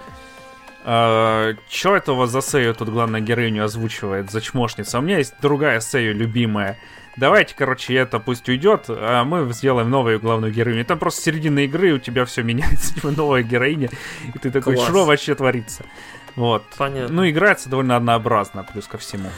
[0.86, 5.00] «Э, Чё это у вас за Сею тут главная героиню озвучивает, за чмошница?
[5.00, 6.78] У меня есть другая Сею любимая.
[7.18, 10.86] Давайте, короче, это пусть уйдет, а мы сделаем новую главную героиню.
[10.86, 13.90] Там просто середина игры, у тебя все меняется, типа новая героиня,
[14.34, 14.88] и ты такой, Класс.
[14.88, 15.84] что вообще творится?
[16.38, 16.64] Вот.
[16.78, 17.14] Понятно.
[17.14, 19.30] Ну, играется довольно однообразно, плюс ко всему.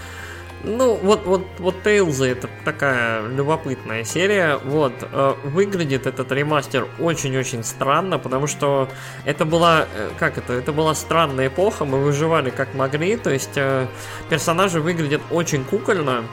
[0.65, 4.57] Ну, вот, вот, вот Tales это такая любопытная серия.
[4.57, 8.89] Вот, э, выглядит этот ремастер очень-очень странно, потому что
[9.23, 13.55] это была, э, как это, это была странная эпоха, мы выживали как могли, то есть
[13.55, 13.87] э,
[14.29, 16.25] персонажи выглядят очень кукольно,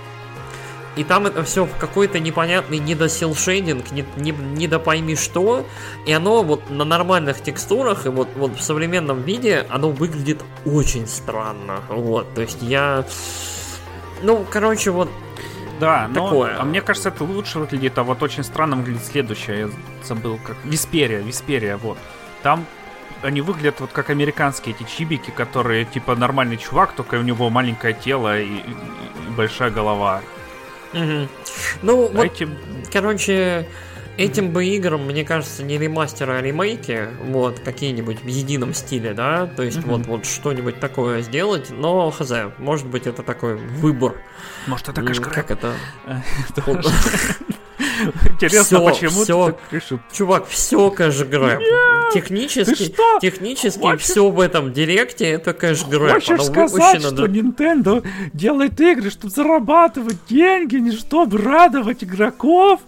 [0.96, 5.66] и там это все в какой-то непонятный недосилшейдинг, не, не, не до пойми что,
[6.06, 11.06] и оно вот на нормальных текстурах и вот, вот в современном виде оно выглядит очень
[11.06, 13.04] странно, вот, то есть я...
[14.22, 15.10] Ну, короче, вот
[15.78, 16.56] Да, но Такое.
[16.58, 19.58] а мне кажется, это лучше выглядит, а вот очень странно выглядит следующее.
[19.58, 19.68] Я
[20.02, 20.56] забыл, как.
[20.64, 21.98] Висперия, Висперия, вот.
[22.42, 22.64] Там
[23.22, 27.92] они выглядят вот как американские эти чибики, которые типа нормальный чувак, только у него маленькое
[27.92, 28.58] тело и, и-
[29.26, 30.22] и большая голова.
[31.82, 32.30] Ну, вот,
[32.92, 33.68] короче,
[34.16, 39.46] этим бы играм, мне кажется, не ремастеры, а ремейки, вот, какие-нибудь в едином стиле, да,
[39.46, 44.16] то есть вот, вот что-нибудь такое сделать, но, хз, может быть, это такой выбор.
[44.66, 45.34] Может, это М, кэшкрэп?
[45.34, 45.74] Как это?
[48.30, 50.00] Интересно, Всё, почему ты так решил?
[50.12, 51.60] Чувак, все кэш-грэб.
[52.12, 56.12] Технически, технически Хочешь- все в этом директе это кэш-грэб.
[56.14, 62.80] Хочешь Оно сказать, что Nintendo делает игры, чтобы зарабатывать деньги, не чтобы радовать игроков?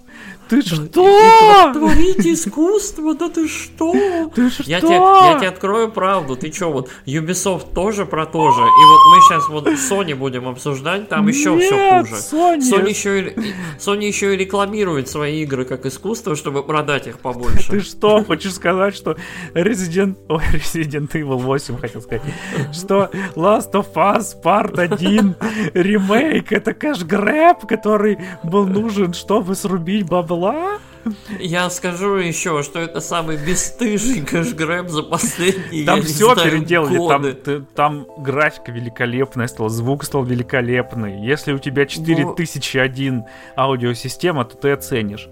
[0.48, 1.72] Ты что?
[1.74, 3.92] Творить искусство, да ты что?
[4.34, 4.62] Ты что?
[4.64, 8.64] Я тебе, я тебе открою правду, ты чё, вот Ubisoft тоже про то же, и
[8.64, 12.22] вот мы сейчас вот Sony будем обсуждать, там еще все Нет, хуже.
[12.22, 12.60] Sony.
[12.60, 17.70] Sony еще, и, Sony еще и рекламирует свои игры как искусство, чтобы продать их побольше.
[17.70, 19.16] Ты что, хочешь сказать, что
[19.52, 20.16] Resident...
[20.28, 22.22] Ой, Resident Evil 8, хотел сказать.
[22.72, 25.36] Что Last of Us Part 1
[25.74, 30.37] ремейк это кэш-грэб, который был нужен, чтобы срубить бабла?
[31.38, 36.98] Я скажу еще, что это самый бесстыжий кэш-грэб за последние, Там все переделали,
[37.44, 41.20] там, там графика великолепная стала, звук стал великолепный.
[41.24, 43.24] Если у тебя 4001
[43.56, 45.28] аудиосистема, то ты оценишь.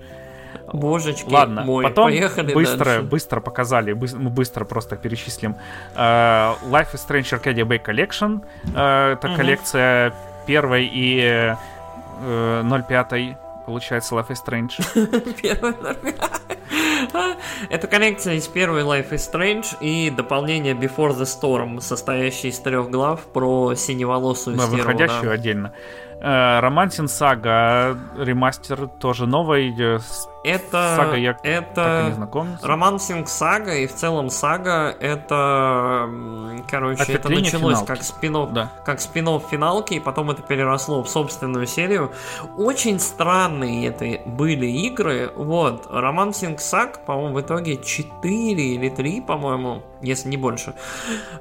[0.73, 3.03] Божечки Ладно, мой, потом поехали быстро, дальше.
[3.03, 5.55] быстро показали, мы быстро просто перечислим.
[5.95, 8.41] Э, Life is Strange Arcadia Bay Collection.
[8.75, 9.37] Э, Это Мгм.
[9.37, 10.13] коллекция
[10.47, 13.37] первой и э, 0.5
[13.67, 14.81] получается Life is Strange.
[15.61, 16.15] Номер.
[17.69, 22.91] Это коллекция из первой Life is Strange и дополнение Before the Storm, состоящее из трех
[22.91, 24.77] глав про синеволосую стерву.
[24.77, 25.73] выходящую отдельно.
[26.21, 29.71] Романсин Сага ремастер тоже новый.
[29.79, 29.99] э,
[30.45, 32.49] Это, Сага я так и не это знаком.
[32.63, 36.09] Романсинг Сага и в целом Сага это,
[36.71, 37.87] короче, это началось финалки.
[37.87, 38.73] как спин Да.
[38.85, 42.13] как спин финалки, и потом это переросло в собственную серию.
[42.57, 45.33] Очень странные это были игры.
[45.35, 50.75] Вот, Романсинг Саг, по-моему, в итоге 4 или 3, по-моему, если не больше.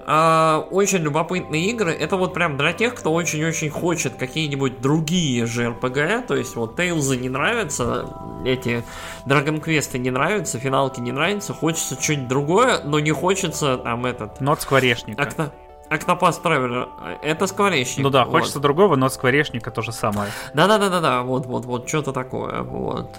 [0.06, 1.92] А, очень любопытные игры.
[1.92, 6.28] Это вот прям для тех, кто очень-очень хочет какие-нибудь другие же RPG.
[6.28, 8.10] То есть вот Tales не нравятся,
[8.46, 8.84] эти
[9.26, 11.54] Dragon Quest не нравятся, финалки не нравятся.
[11.54, 14.42] Хочется что-нибудь другое, но не хочется там этот...
[14.42, 15.22] Но от скворечника.
[15.22, 15.52] Окто...
[15.90, 16.88] Octopath Traveler.
[17.22, 18.04] Это скворечник.
[18.04, 18.32] Ну да, вот.
[18.32, 20.32] хочется другого, но скворечника то же самое.
[20.54, 23.16] Да-да-да-да-да, вот-вот-вот, что-то такое, вот.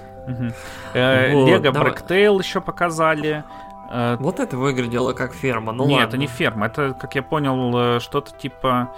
[0.95, 1.71] Э, Лего.
[1.71, 3.45] Бректейл еще показали.
[3.91, 6.09] Э, Вот это выглядело как ферма, ну Нет, ладно.
[6.09, 8.93] это не ферма, это, как я понял, э, что-то типа...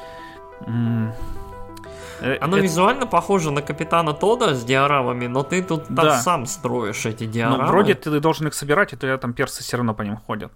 [2.20, 6.18] э, Оно это- визуально похоже на Капитана Тода с диорамами, но ты тут Да.
[6.18, 7.66] сам строишь эти Ну, диорамы.
[7.66, 10.52] вроде ты должен их собирать, и то я там персы все равно по ним ходят.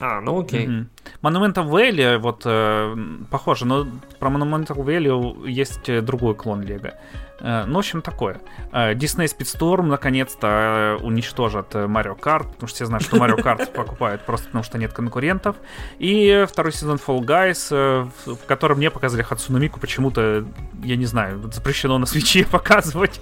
[0.00, 0.66] А, ну окей.
[0.66, 0.88] Мгм.
[1.22, 2.96] Monumental Valley, вот, э,
[3.30, 3.86] похоже, но
[4.18, 6.94] про Monumental Valley есть э, другой клон Лего.
[7.42, 8.40] Э, ну, в общем, такое.
[8.72, 13.72] Э, Disney Speedstorm наконец-то э, уничтожат Mario Kart, потому что все знают, что Mario Kart
[13.74, 15.56] покупают просто потому, что нет конкурентов.
[15.98, 20.44] И второй сезон Fall Guys, в котором мне показали Хацуно Мику почему-то,
[20.84, 23.20] я не знаю, запрещено на свече показывать.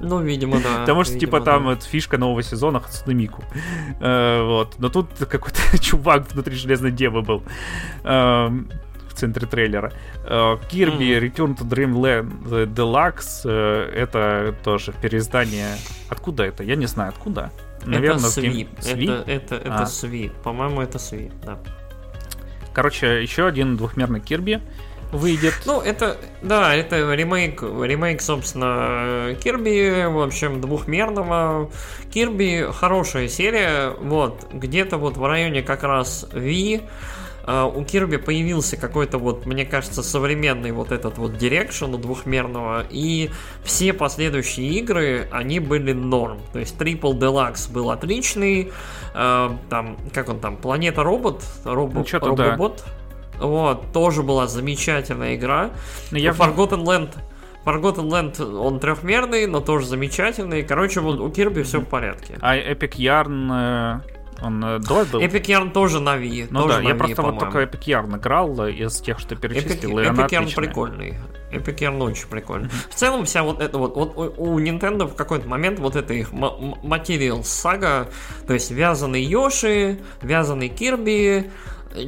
[0.00, 0.80] Ну, видимо, да.
[0.80, 1.76] Потому что, типа, видимо, там да.
[1.76, 3.44] фишка нового сезона Хацуне Мику.
[4.00, 4.74] Э, Вот.
[4.78, 7.42] Но тут какой-то чувак внутри Железной Девы был.
[9.14, 9.92] В центре трейлера.
[10.24, 13.42] Э, Kirby Return to Dreamland Deluxe.
[13.44, 15.76] э, Это тоже переиздание.
[16.08, 16.64] Откуда это?
[16.64, 17.52] Я не знаю, откуда.
[17.86, 18.80] это с гейм- Sweet.
[18.80, 19.22] Sweet?
[19.22, 20.42] Это, это, это А.
[20.42, 21.58] По-моему, это Sweet, да.
[22.72, 24.60] Короче, еще один двухмерный Кирби
[25.12, 25.54] выйдет.
[25.64, 31.70] Ну, это, да, это ремейк, ремейк, собственно, Кирби, в общем, двухмерного.
[32.12, 36.80] Кирби хорошая серия, вот, где-то вот в районе как раз V
[37.46, 43.30] у Кирби появился какой-то вот, мне кажется, современный вот этот вот direction у двухмерного, и
[43.64, 46.38] все последующие игры, они были норм.
[46.52, 48.72] То есть Triple Deluxe был отличный,
[49.14, 51.98] а, там, как он там, Планета Робот, Робо,
[52.30, 52.44] Ну, да.
[53.38, 55.70] Вот, тоже была замечательная игра.
[56.10, 57.10] Но я в- Forgotten Land
[57.64, 60.62] Forgotten Land, он трехмерный, но тоже замечательный.
[60.62, 62.36] Короче, вот у Кирби все в порядке.
[62.42, 65.20] А Epic Yarn, э, он э, до был?
[65.20, 66.48] Epic Yarn тоже на Wii.
[66.50, 69.18] Ну тоже да, на я Wii, просто вот только Epic Yarn играл э, из тех,
[69.18, 71.14] что Epic, перечислил, и она Epic Yarn прикольный.
[71.52, 72.68] Epic Yarn очень прикольный.
[72.90, 76.12] В целом вся вот эта вот, вот у у Nintendo в какой-то момент вот эта
[76.14, 78.08] их ма- м- Material сага,
[78.46, 81.50] то есть вязаный Йоши, вязаный Кирби,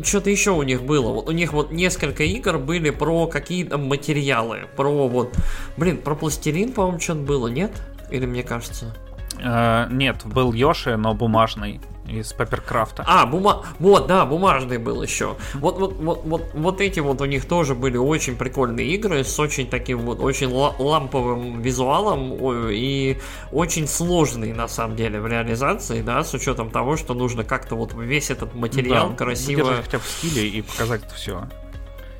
[0.02, 1.12] что-то еще у них было.
[1.12, 5.32] Вот у них вот несколько игр были про какие-то материалы, про вот,
[5.76, 7.70] блин, про пластилин, по-моему, что-то было, нет?
[8.10, 8.96] Или мне кажется?
[9.38, 13.04] Э, нет, был Йоши, но бумажный из Пепперкрафта.
[13.06, 13.64] А, бума...
[13.78, 15.36] Вот, да, бумажный был еще.
[15.54, 19.38] Вот, вот, вот, вот, вот эти вот у них тоже были очень прикольные игры с
[19.38, 22.36] очень таким вот очень ла- ламповым визуалом
[22.70, 23.18] и
[23.52, 27.94] очень сложные на самом деле в реализации, да, с учетом того, что нужно как-то вот
[27.94, 29.74] весь этот материал Да, красиво.
[29.82, 31.48] хотя бы в стиле и показать это все.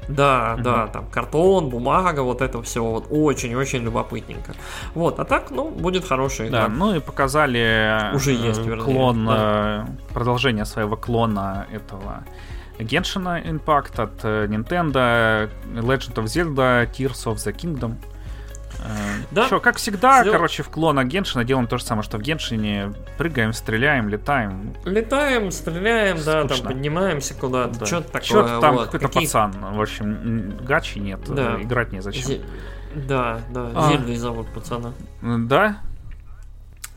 [0.09, 0.63] Да, Мгм.
[0.63, 4.55] да, там картон, бумага, вот это все вот очень-очень любопытненько.
[4.95, 9.27] Вот, а так, ну, будет хорошая Да, ну и показали Уже э, есть, вернее, клон,
[9.27, 9.87] да.
[9.89, 12.25] э, продолжение своего клона этого
[12.79, 17.95] Genshin Impact от э, Nintendo, Legend of Zelda, Tears of the Kingdom.
[19.31, 19.47] Да.
[19.47, 20.33] Что, как всегда, Всё.
[20.33, 22.93] короче, в клонах Геншина делаем то же самое, что в Геншине.
[23.19, 24.75] Прыгаем, стреляем, летаем.
[24.85, 26.71] Летаем, стреляем, да, там Скучно.
[26.71, 27.87] поднимаемся куда-то, Да.
[27.87, 28.23] что-то такое.
[28.29, 29.53] Чё-то там вот, какой-то какие- пацан.
[29.75, 31.57] В общем, гачи нет, Да.
[31.59, 32.31] э, играть не зачем.
[32.31, 32.45] Зе-
[32.95, 33.89] Да, да, А.
[33.91, 34.93] Зельдой зовут пацана.
[35.21, 35.79] Да?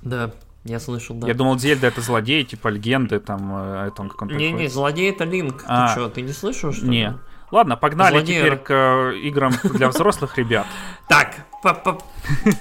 [0.02, 0.32] Да,
[0.64, 1.28] я слышал, да.
[1.28, 4.72] Я думал, Зельда это злодей, типа легенды, там, э, о том, как он Не-не, приходит.
[4.74, 5.64] злодей это Линк.
[5.68, 5.88] А.
[5.88, 6.90] Ты что, ты не слышал, что ли?
[6.90, 7.18] Не.
[7.52, 8.40] Ладно, погнали Злодея.
[8.44, 10.68] теперь к э, играм для взрослых ребят.
[11.07, 11.36] Так,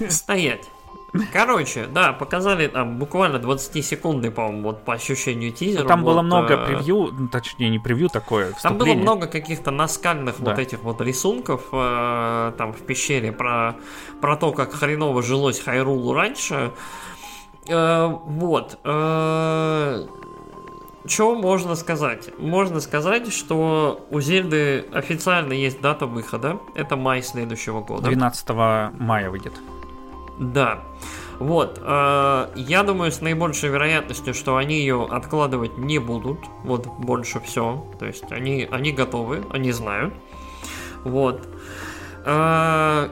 [0.09, 0.69] стоять.
[1.33, 5.87] Короче, да, показали там буквально 20 секунды, по-моему, вот по ощущению тизера.
[5.87, 10.35] Там было много э, превью, ну, точнее, не превью такое, Там было много каких-то наскальных
[10.39, 10.51] Да.
[10.51, 13.75] вот этих вот рисунков э, там в пещере про,
[14.21, 16.71] про то, как хреново жилось Хайрулу раньше.
[17.67, 18.79] Э, вот.
[21.05, 22.29] Что можно сказать?
[22.37, 26.59] Можно сказать, что у Зельды официально есть дата выхода.
[26.75, 28.09] Это май следующего года.
[28.09, 28.49] 12
[28.99, 29.53] мая выйдет.
[30.39, 30.79] Да.
[31.39, 36.39] Вот, э, я думаю, с наибольшей вероятностью, что они ее откладывать не будут.
[36.63, 37.85] Вот, больше все.
[37.97, 40.13] То есть они, они готовы, они знают.
[41.05, 41.45] Вот.
[41.45, 41.88] Э,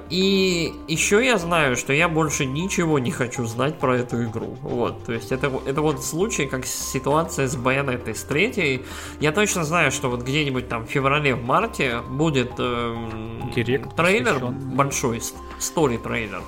[0.09, 4.57] и еще я знаю, что я больше ничего не хочу знать про эту игру.
[4.61, 8.85] Вот, то есть это, это вот случай, как ситуация с Байонетой с третьей.
[9.19, 14.33] Я точно знаю, что вот где-нибудь там в феврале, в марте будет эм, Директ трейлер
[14.33, 14.75] посвященный.
[14.75, 15.21] большой,
[15.59, 16.41] стори-трейлер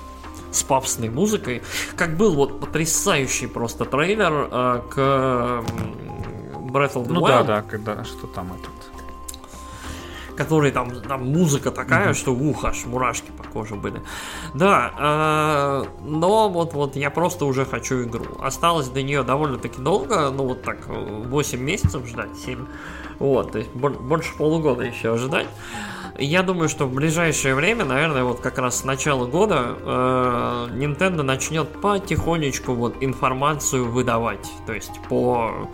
[0.52, 1.62] с пафосной музыкой.
[1.96, 7.42] Как был вот потрясающий просто трейлер э, к м, Breath of the Ну Wild, да,
[7.42, 8.70] да, когда что там этот.
[10.40, 14.00] Который там, там музыка такая, что ух, аж мурашки по коже были.
[14.54, 18.24] Да, э, но вот, вот я просто уже хочу игру.
[18.40, 22.64] Осталось до нее довольно-таки долго, ну вот так, э, 8 месяцев ждать, 7.
[23.18, 25.46] Вот, то есть бо- больше полугода еще ожидать.
[26.18, 31.22] Я думаю, что в ближайшее время, наверное, вот как раз с начала года э, Nintendo
[31.22, 34.50] начнет потихонечку вот информацию выдавать.
[34.66, 35.68] То есть по,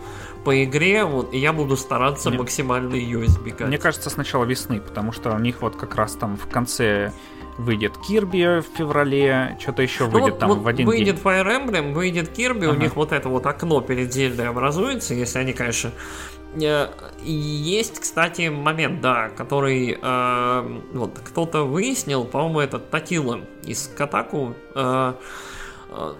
[0.47, 3.67] по игре, вот, и я буду стараться Мне- максимально ее избегать.
[3.67, 7.11] Мне кажется, с начала весны, потому что у них вот как раз там в конце
[7.57, 11.23] выйдет Кирби в феврале, что-то еще Ну выйдет вот- там вот в один выйдет день.
[11.25, 12.79] Fire Emblem, выйдет у Ага.
[12.81, 15.91] них вот это вот окно перед Зельдой образуется, если они, конечно...
[16.55, 16.87] э,
[17.25, 25.13] есть, кстати, момент, да, который э, вот кто-то выяснил, по-моему, это Татила из Катаку, э,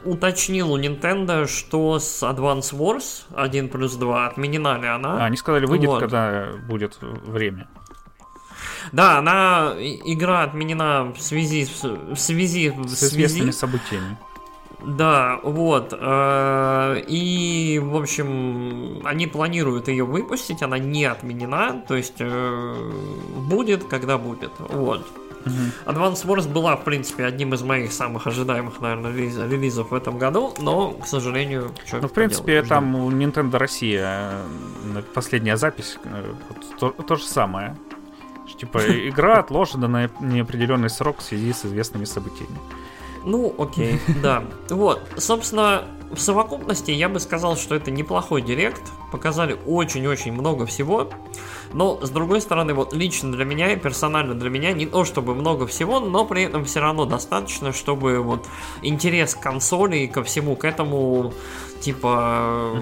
[0.05, 5.23] уточнил у Nintendo, что с Advance Wars 1 плюс 2 отменена ли она.
[5.23, 5.99] А, они сказали, выйдет, Вот.
[5.99, 7.67] когда будет время.
[8.91, 14.17] Да, она игра отменена в связи с, в связи С связи известными событиями.
[14.85, 15.93] Да, вот.
[15.99, 22.91] э, И, в общем, они планируют ее выпустить, она не отменена, то есть э,
[23.49, 24.51] будет, когда будет.
[24.59, 25.05] Вот.
[25.47, 25.71] Мгм.
[25.85, 30.17] Advance Wars была, в принципе, одним из моих самых ожидаемых, наверное, релиз- релизов в этом
[30.17, 34.31] году, но, к сожалению, что Ну, в принципе, там у Nintendo Россия
[34.95, 36.33] э, последняя запись э,
[36.79, 37.75] то, то же самое.
[38.59, 38.79] Типа,
[39.09, 42.57] игра отложена на неопределенный срок в связи с известными событиями.
[43.23, 44.43] Ну, окей, да.
[44.69, 48.81] Вот, собственно, в совокупности я бы сказал, что это неплохой директ.
[49.11, 51.09] Показали очень-очень много всего.
[51.73, 55.35] Но, с другой стороны, вот лично для меня и персонально для меня не то чтобы
[55.35, 58.47] много всего, но при этом все равно достаточно, чтобы вот
[58.81, 61.33] интерес к консоли и ко всему к этому,
[61.81, 62.81] типа,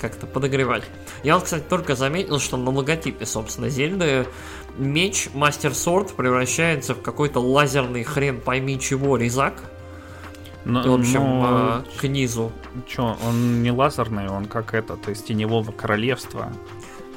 [0.00, 0.84] как-то подогревать.
[1.22, 4.26] Я вот, кстати, только заметил, что на логотипе, собственно, Зельды
[4.78, 9.54] меч Мастер Сорд превращается в какой-то лазерный хрен пойми чего резак.
[10.64, 12.52] Но, В общем, ну, э, к низу.
[12.86, 16.52] чё, он не лазерный, он как этот, из Теневого Королевства.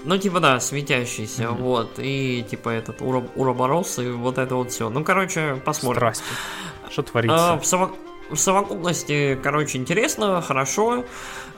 [0.05, 1.63] Ну, типа, да, светящийся, Мгм.
[1.63, 1.91] вот.
[1.97, 4.89] И, типа, этот уро- уроборос, и вот это вот все.
[4.89, 5.99] Ну, короче, посмотрим.
[6.01, 6.23] Страсти.
[6.89, 7.59] Что А, творится?
[7.61, 7.95] в, сово-
[8.29, 11.05] в совокупности, короче, интересно, хорошо.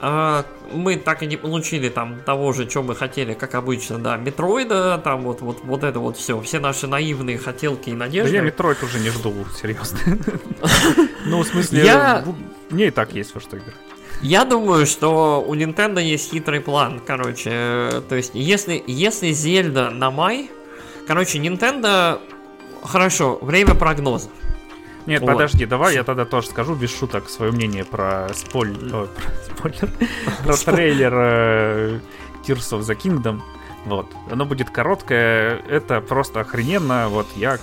[0.00, 4.16] А, мы так и не получили там того же, что мы хотели, как обычно, да,
[4.16, 8.36] Метроида, там вот, вот, вот это вот все, все наши наивные хотелки и Да надежды.
[8.36, 9.98] я Метроид уже не жду, серьезно.
[11.24, 12.24] Ну, в смысле,
[12.70, 13.74] мне и так есть во что играть.
[14.22, 17.50] Я думаю, что у Nintendo есть хитрый план, короче.
[17.52, 20.50] э, То есть, если, если Зельда на май,
[21.06, 22.20] короче, Nintendo...
[22.82, 24.30] Хорошо, время прогнозов.
[25.06, 25.32] Нет, Вот.
[25.32, 29.08] подожди, давай я тогда тоже скажу без шуток свое мнение про спойлер, про,
[29.54, 29.90] спойлер,
[30.44, 32.00] про трейлер э,
[32.46, 33.40] Tears of the Kingdom.
[33.84, 34.06] Вот.
[34.30, 37.08] Оно будет короткое, это просто охрененно.
[37.08, 37.58] Вот я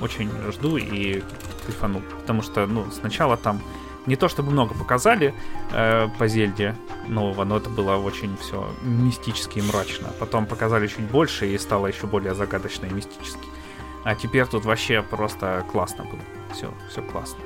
[0.00, 1.22] очень жду и
[1.66, 2.02] кайфану.
[2.20, 3.60] Потому что, ну, сначала там
[4.06, 5.34] не то чтобы много показали
[5.72, 6.74] э, по Зельде
[7.08, 10.08] нового, но это было очень все мистически и мрачно.
[10.18, 13.46] Потом показали чуть больше и стало еще более загадочно и мистически.
[14.04, 16.20] А теперь тут вообще просто классно было.
[16.52, 17.38] Все, все классно.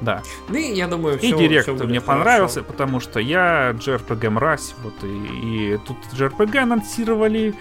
[0.00, 0.22] Да.
[0.48, 2.72] Ну и я думаю, все, И директ все мне понравился, хорошо.
[2.72, 7.54] потому что я JRPG мразь, вот и, и тут JRPG анонсировали.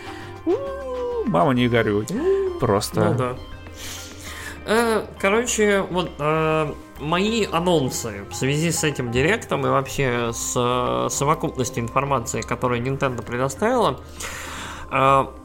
[0.46, 2.06] У-у-у, мама не горюй.
[2.60, 3.06] Просто.
[3.06, 3.36] Ну да.
[4.66, 11.10] Э, короче, вот э, мои анонсы в связи с этим директом и вообще с э,
[11.10, 14.00] совокупностью информации, которую Nintendo предоставила,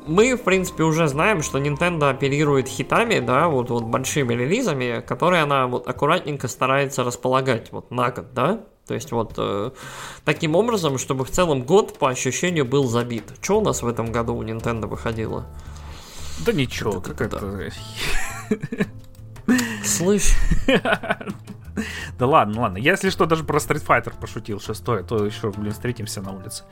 [0.07, 5.43] мы, в принципе, уже знаем, что Nintendo оперирует хитами, да, вот, вот большими релизами, которые
[5.43, 9.71] она вот аккуратненько старается располагать вот на год, да, то есть вот э,
[10.25, 13.25] таким образом, чтобы в целом год по ощущению был забит.
[13.43, 15.47] Что у нас в этом году у Nintendo выходило?
[16.45, 17.71] Да ничего, как это...
[19.89, 20.35] Слышь.
[22.19, 22.79] Да ладно, ладно.
[22.79, 26.65] Я, если что, даже про Street Fighter пошутил шестой, то еще, блин, встретимся на улице.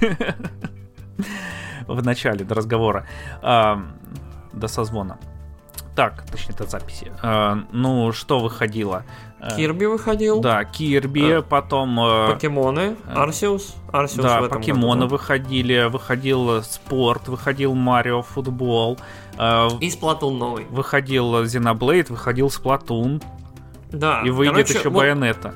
[1.86, 3.06] В начале до разговора.
[3.42, 5.18] До созвона.
[5.94, 7.12] Так, точнее, до записи.
[7.72, 9.04] Ну, что выходило?
[9.56, 10.40] Кирби выходил.
[10.40, 11.96] Да, Кирби, а, потом...
[11.96, 13.74] Покемоны, Арсиус.
[13.90, 18.98] Арсиус да, покемоны году, выходили, выходил Спорт, выходил Марио Футбол.
[19.80, 20.66] И Сплатун новый.
[20.66, 23.22] Выходил Xenoblade, выходил Сплатун.
[23.90, 24.22] Да.
[24.24, 24.98] И выйдет короче, еще вот...
[24.98, 25.54] Байонета.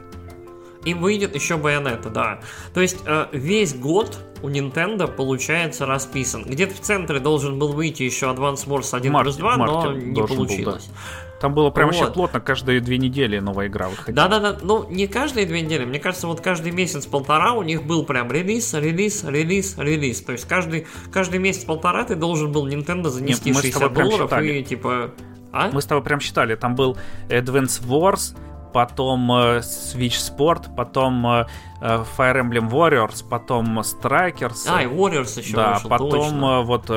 [0.85, 2.41] И выйдет еще Байонета, да.
[2.73, 2.99] То есть
[3.33, 6.45] весь год у Nintendo получается расписан.
[6.45, 10.23] Где-то в центре должен был выйти еще Advance Wars 1 марте, плюс 2, но не
[10.23, 10.87] получилось.
[10.87, 11.24] Был, да.
[11.41, 11.97] Там было прям вот.
[11.97, 14.29] вообще плотно, каждые две недели новая игра выходила.
[14.29, 18.31] Да-да-да, ну не каждые две недели, мне кажется, вот каждый месяц-полтора у них был прям
[18.31, 20.23] релиз, релиз, релиз, релиз.
[20.23, 25.13] То есть каждый, каждый месяц-полтора ты должен был Nintendo занести Нет, 60 долларов и типа...
[25.53, 25.71] А?
[25.71, 26.97] Мы с тобой прям считали, там был
[27.29, 28.37] Advance Wars,
[28.75, 31.47] потом э, Switch Sport, потом э,
[31.81, 34.67] э, Fire Emblem Warriors, потом Strikers.
[34.69, 36.63] А, и Warriors еще Да, вышел, потом точно.
[36.63, 36.91] вот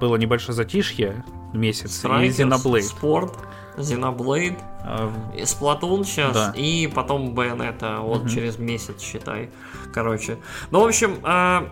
[0.00, 1.24] было небольшое затишье,
[1.56, 3.00] месяц, Strikers, и Xenoblade.
[3.00, 3.32] Sport,
[3.76, 5.12] Xenoblade, uh,
[5.42, 6.52] Splatoon сейчас, да.
[6.56, 8.30] и потом Bayonetta, вот uh-huh.
[8.30, 9.50] через месяц, считай.
[9.92, 10.38] Короче.
[10.70, 11.68] Ну, в общем, э,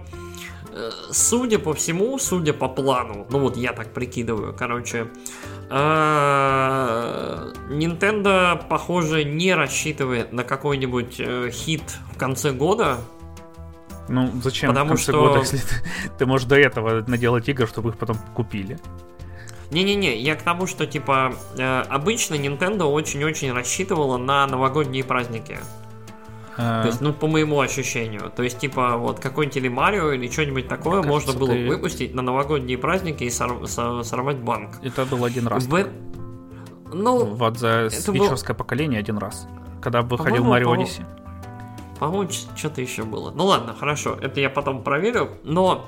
[1.10, 5.08] судя по всему, судя по плану, ну вот я так прикидываю, короче,
[5.70, 11.82] а, Nintendo, похоже, не рассчитывает на какой-нибудь э, хит
[12.12, 12.98] в конце года.
[14.08, 15.20] Ну, зачем Потому в конце что...
[15.20, 15.74] года, если ты,
[16.18, 18.78] ты можешь до этого наделать игр, чтобы их потом купили?
[19.70, 25.58] Не-не-не, я к тому, что, типа, э, обычно Nintendo очень-очень рассчитывала на новогодние праздники.
[26.56, 26.82] А...
[26.82, 28.30] То есть, ну, по моему ощущению.
[28.34, 31.68] То есть, типа, вот какой-нибудь или Марио или что-нибудь такое Кажется, можно было ты...
[31.68, 34.76] выпустить на новогодние праздники и сор- сор- сорвать банк.
[34.82, 35.66] Это был один раз.
[35.66, 35.88] В...
[36.92, 38.58] Ну, вот за свечевское был...
[38.58, 39.48] поколение один раз.
[39.82, 41.04] Когда выходил Марио Odyssey.
[41.98, 43.30] По-моему, что-то еще было.
[43.30, 45.30] Ну ладно, хорошо, это я потом проверю.
[45.44, 45.84] Но,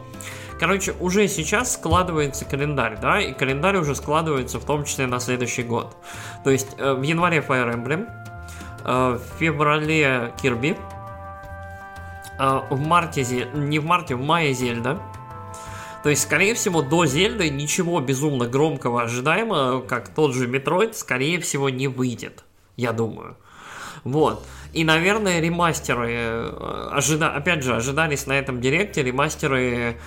[0.58, 5.62] короче, уже сейчас складывается календарь, да, и календарь уже складывается в том числе на следующий
[5.62, 5.96] год.
[6.44, 8.08] То есть э, в январе Fire Emblem,
[8.88, 10.76] Э, в феврале Кирби,
[12.38, 15.02] э, в марте, не в марте, в мае Зельда.
[16.04, 21.40] То есть, скорее всего, до Зельды ничего безумно громкого ожидаемого, как тот же Метроид, скорее
[21.40, 22.44] всего, не выйдет.
[22.76, 23.36] Я думаю.
[24.04, 24.46] Вот.
[24.72, 26.52] И, наверное, ремастеры,
[26.92, 27.30] ожида...
[27.30, 29.98] опять же, ожидались на этом директе ремастеры,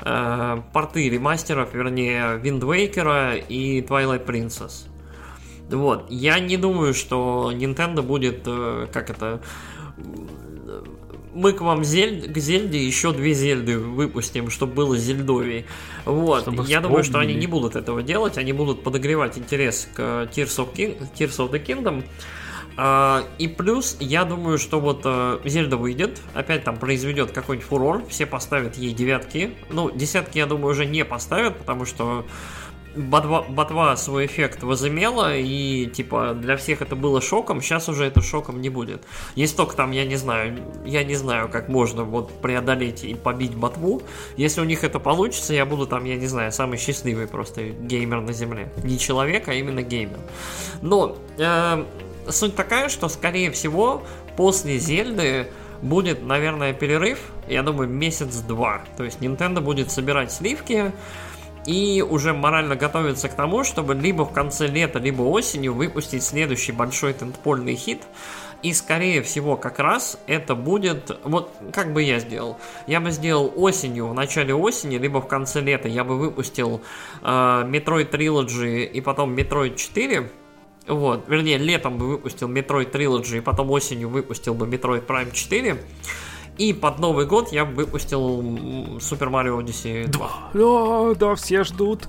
[0.00, 4.86] э, порты ремастеров, вернее, Wind Waker и Twilight Princess.
[5.70, 6.06] Вот.
[6.08, 9.40] Я не думаю, что Nintendo будет, э, как это,
[11.34, 15.66] мы к вам зель, к Зельде еще две Зельды выпустим, чтобы было Зельдовей.
[16.04, 16.42] Вот.
[16.42, 20.00] Чтобы Я думаю, что они не будут этого делать, они будут подогревать интерес к
[20.34, 22.04] Tears of, King, Tears of the Kingdom.
[22.78, 28.04] Uh, и плюс, я думаю, что вот uh, Зельда выйдет, опять там произведет какой-нибудь фурор,
[28.08, 29.52] все поставят ей девятки.
[29.68, 32.24] Ну, десятки, я думаю, уже не поставят, потому что
[32.94, 38.20] ботва, ботва свой эффект возымела, и типа для всех это было шоком, сейчас уже это
[38.22, 39.02] шоком не будет.
[39.34, 43.54] Есть только там, я не знаю, я не знаю, как можно вот преодолеть и побить
[43.54, 44.02] ботву.
[44.36, 48.20] Если у них это получится, я буду там, я не знаю, самый счастливый просто геймер
[48.20, 48.72] на земле.
[48.84, 50.18] Не человек, а именно геймер.
[50.82, 51.84] Но э,
[52.30, 54.02] суть такая, что скорее всего
[54.36, 55.50] после Зельды
[55.82, 57.18] будет, наверное, перерыв,
[57.48, 58.82] я думаю, месяц-два.
[58.96, 60.92] То есть Nintendo будет собирать сливки,
[61.66, 66.72] и уже морально готовится к тому, чтобы либо в конце лета, либо осенью выпустить следующий
[66.72, 68.02] большой тентпольный хит.
[68.62, 72.58] И скорее всего как раз это будет, вот как бы я сделал.
[72.86, 76.80] Я бы сделал осенью, в начале осени, либо в конце лета я бы выпустил
[77.22, 80.28] э, Metroid Trilogy и потом Metroid 4.
[80.88, 85.80] Вот, вернее, летом бы выпустил Metroid Trilogy и потом осенью выпустил бы Metroid Prime 4.
[86.58, 88.40] И под Новый год я выпустил
[88.98, 90.50] Super Mario Odyssey 2.
[90.54, 92.08] Да, да, все ждут.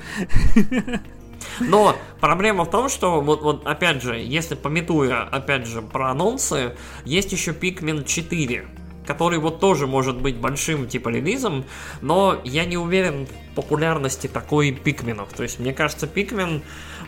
[1.60, 6.76] Но проблема в том, что вот, вот опять же, если пометуя опять же про анонсы,
[7.06, 8.68] есть еще Pikmin 4
[9.10, 11.66] который вот тоже может быть большим типа релизом,
[12.00, 15.30] но я не уверен в популярности такой пикменов.
[15.34, 16.62] То есть мне кажется, пикмен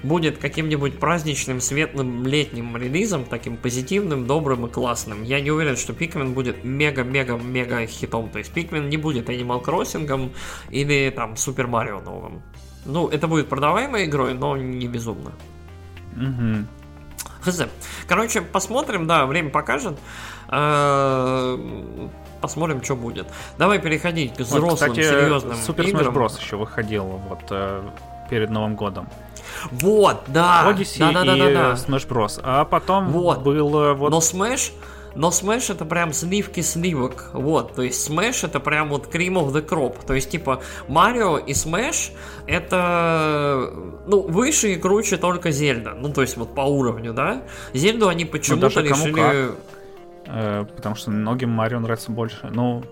[0.04, 5.24] будет каким-нибудь праздничным, светлым летним релизом, таким позитивным, добрым и классным.
[5.24, 8.30] Я не уверен, что Пикмен будет мега-мега-мега хитом.
[8.30, 10.32] То есть Пикмен не будет Animal Crossing
[10.70, 12.42] или там Супер Марио новым.
[12.86, 15.32] Ну, это будет продаваемой игрой, но не безумно.
[16.16, 16.66] Угу.
[17.44, 17.64] Хз.
[18.08, 19.98] Короче, посмотрим, да, время покажет.
[20.50, 21.58] Э,
[22.42, 23.28] посмотрим, что будет.
[23.58, 26.40] Давай переходить к взрослым, вот, кстати, серьезным Супер Smash Bros.
[26.40, 27.84] еще выходил вот э,
[28.30, 29.08] перед Новым годом.
[29.72, 30.64] Вот, да.
[30.68, 31.74] Odyssey да, да, да, да, да.
[31.74, 32.40] Smash Bros.
[32.44, 33.42] А потом вот.
[33.42, 34.10] был вот...
[34.12, 34.72] Но Smash,
[35.16, 37.30] но Smash это прям сливки сливок.
[37.34, 40.06] Вот, то есть Smash это прям вот cream of the crop.
[40.06, 42.12] То есть типа Марио и Smash
[42.48, 43.72] это
[44.08, 45.94] ну выше и круче только Зельда.
[45.94, 47.44] Ну то есть вот по уровню, да.
[47.74, 49.52] Зельду они ну, почему-то ну, решили...
[50.28, 52.50] Э, потому что многим Марио нравится больше.
[52.52, 52.84] Ну,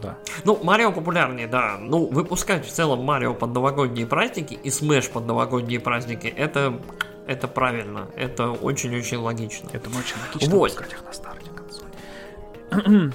[0.00, 0.18] да.
[0.44, 1.76] Ну, Марио популярнее, да.
[1.78, 6.80] Ну, выпускать в целом Марио под новогодние праздники и Смэш под новогодние праздники, это,
[7.26, 8.08] это правильно.
[8.16, 9.68] Это очень-очень логично.
[9.72, 10.70] Это очень логично вот.
[10.70, 13.12] выпускать их на старте консоли.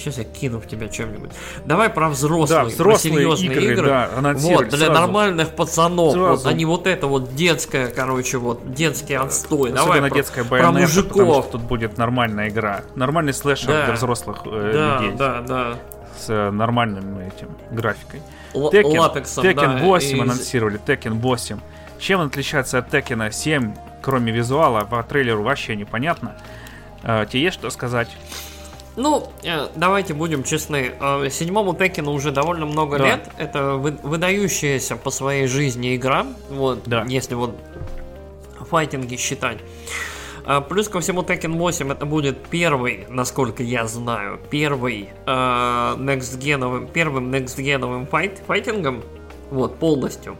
[0.00, 1.30] Сейчас я кину в тебя чем-нибудь.
[1.66, 3.72] Давай про взрослые, да, взрослые про серьезные игры.
[3.74, 3.86] игры.
[3.86, 4.92] Да, вот, для сразу.
[4.92, 6.16] нормальных пацанов.
[6.16, 9.72] Вот, а не вот это вот детское, короче, вот детский отстой.
[9.72, 11.12] Особенно Давай детская про, про мужиков.
[11.12, 12.82] Потому что тут будет нормальная игра.
[12.94, 13.84] Нормальный слэшер да.
[13.84, 15.16] для взрослых э, да, людей.
[15.18, 15.74] Да, да,
[16.18, 18.22] С э, нормальным этим графикой.
[18.54, 20.20] Л- Tekken, латексом, Tekken 8 и...
[20.20, 20.80] анонсировали.
[20.80, 21.58] Tekken 8.
[21.98, 24.80] Чем он отличается от Tekken 7, кроме визуала?
[24.86, 26.36] По трейлеру вообще непонятно.
[27.02, 28.08] Э, тебе есть что сказать?
[28.96, 30.92] Ну, э, давайте будем честны.
[31.00, 33.06] Э, седьмому Текину уже довольно много да.
[33.06, 33.28] лет.
[33.38, 36.26] Это выдающаяся по своей жизни игра.
[36.50, 37.04] Вот, да.
[37.08, 37.54] если вот
[38.68, 39.58] файтинги считать.
[40.46, 46.92] Э, плюс ко всему Tekken 8 это будет первый, насколько я знаю, первый э, next
[46.92, 49.02] первым next геновым файт, файтингом,
[49.50, 50.36] вот, полностью.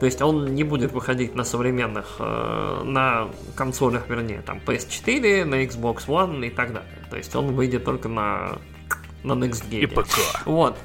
[0.00, 5.64] То есть он не будет выходить на современных, э, на консолях, вернее, там PS4, на
[5.64, 6.90] Xbox One и так далее.
[7.10, 8.58] То есть он выйдет только на,
[9.24, 9.80] на Next Gen.
[9.80, 10.44] И ПК.
[10.44, 10.78] Вот.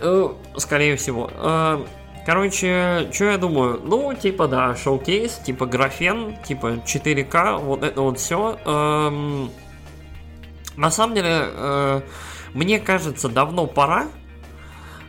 [0.00, 1.28] Э, скорее всего.
[1.34, 1.84] Э,
[2.24, 3.80] короче, что я думаю?
[3.82, 8.58] Ну, типа, да, шоу-кейс, типа графен, типа 4К, вот это вот все.
[8.64, 9.50] Эм,
[10.76, 12.00] на самом деле, э,
[12.54, 14.06] мне кажется, давно пора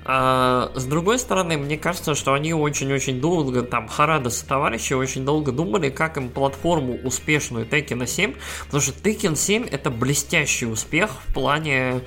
[0.10, 5.26] а, с другой стороны, мне кажется, что они очень-очень долго, там, Харадос и товарищи очень
[5.26, 8.36] долго думали, как им платформу успешную Tekken 7,
[8.66, 12.02] потому что Tekken 7 это блестящий успех в плане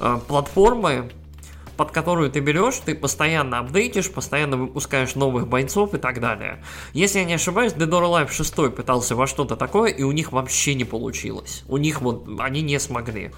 [0.00, 1.12] э, платформы,
[1.76, 6.62] под которую ты берешь, ты постоянно апдейтишь, постоянно выпускаешь новых бойцов и так далее.
[6.92, 10.32] Если я не ошибаюсь, Dead or Alive 6 пытался во что-то такое, и у них
[10.32, 11.64] вообще не получилось.
[11.68, 13.30] У них вот, они не смогли.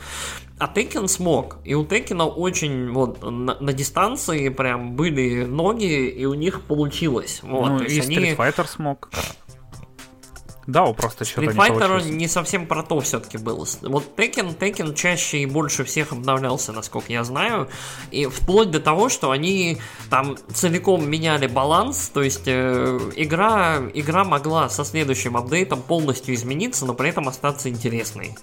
[0.58, 1.58] А Tekken смог.
[1.64, 7.40] И у Текена очень вот на, на дистанции прям были ноги, и у них получилось.
[7.42, 8.16] Вот, ну, и они...
[8.16, 9.10] Street Fighter смог.
[10.66, 13.66] Да, просто что-то Street Fighter не, не совсем про то все-таки был.
[13.82, 17.68] Вот Tekken, Tekken чаще и больше всех обновлялся, насколько я знаю.
[18.10, 19.78] И вплоть до того, что они
[20.10, 22.10] там целиком меняли баланс.
[22.12, 27.68] То есть э, игра, игра могла со следующим апдейтом полностью измениться, но при этом остаться
[27.68, 28.34] интересной.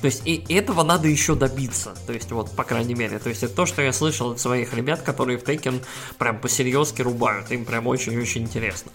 [0.00, 1.94] То есть и этого надо еще добиться.
[2.06, 3.18] То есть вот, по крайней мере.
[3.18, 5.84] То есть это то, что я слышал от своих ребят, которые в Tekken
[6.18, 7.50] прям по-серьезки рубают.
[7.50, 8.92] Им прям очень-очень интересно.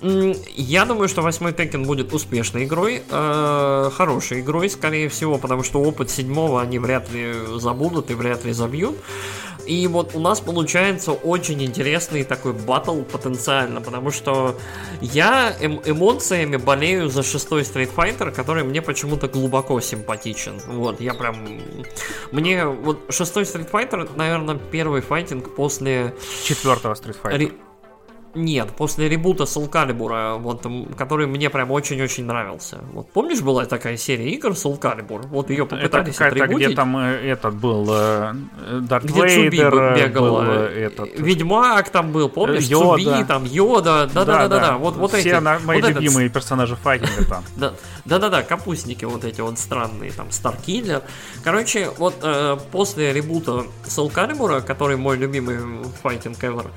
[0.00, 3.02] Я думаю, что восьмой Tekken будет успешной игрой.
[3.10, 8.44] Э, хорошей игрой, скорее всего, потому что опыт седьмого они вряд ли забудут и вряд
[8.44, 8.96] ли забьют.
[9.66, 14.56] И вот у нас получается очень интересный такой батл потенциально, потому что
[15.00, 20.60] я эм эмоциями болею за шестой Street Fighter, который мне почему-то глубоко симпатичен.
[20.68, 21.60] Вот, я прям...
[22.30, 26.14] Мне вот шестой Street Fighter, наверное, первый файтинг после...
[26.44, 27.52] Четвертого Street Fighter.
[28.36, 32.78] Нет, после ребута Soul Calibur, вот, который мне прям очень-очень нравился.
[32.92, 35.26] Вот помнишь, была такая серия игр Soul Calibur?
[35.28, 38.34] Вот ее попытались Это какая-то, где там э, этот был, э,
[38.82, 41.18] Дарт где Вейдер э, бегал, был этот...
[41.18, 42.64] Ведьмак там был, помнишь?
[42.64, 43.02] Йода.
[43.02, 45.40] Цуби, там, Йода, да-да-да-да, вот, вот Все эти.
[45.40, 46.34] На, мои вот любимые этот...
[46.34, 47.44] персонажи файтинга там.
[48.04, 51.02] Да-да-да, капустники вот эти вот странные, там, Старкиллер.
[51.42, 55.58] Короче, вот э, после ребута Soul Calibur, который мой любимый
[56.02, 56.70] файтинг ever,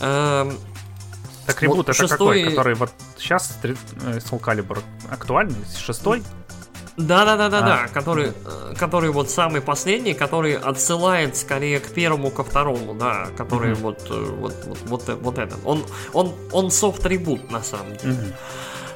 [0.00, 0.50] э,
[1.46, 2.42] так ребут это шестой...
[2.42, 3.74] какой, который вот сейчас э,
[4.18, 5.56] Soul Calibur актуальный?
[5.78, 6.22] Шестой?
[6.96, 11.88] Да, да, да, да, да, который, э, который вот самый последний, который отсылает скорее к
[11.88, 13.80] первому, ко второму, да, который mm-hmm.
[13.80, 15.58] вот, вот, вот, вот, вот этот.
[15.64, 18.14] Он, он, он софт ребут на самом деле.
[18.14, 18.34] Mm-hmm.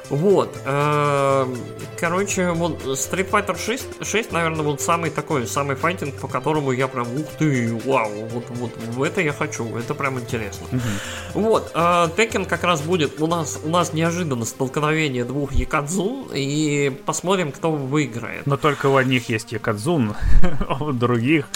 [0.09, 0.57] Вот.
[0.65, 1.57] Эм,
[1.99, 6.87] короче, вот Street Fighter 6, 6, наверное, вот самый такой, самый файтинг, по которому я
[6.87, 10.67] прям, ух ты, вау, вот, вот, в это я хочу, это прям интересно.
[10.71, 11.41] Угу.
[11.41, 11.71] Вот.
[11.73, 17.71] Tekken как раз будет, у нас, у нас неожиданно столкновение двух Якадзун, и посмотрим, кто
[17.71, 18.45] выиграет.
[18.45, 20.15] Но только у одних есть Якадзун,
[20.67, 21.47] а у других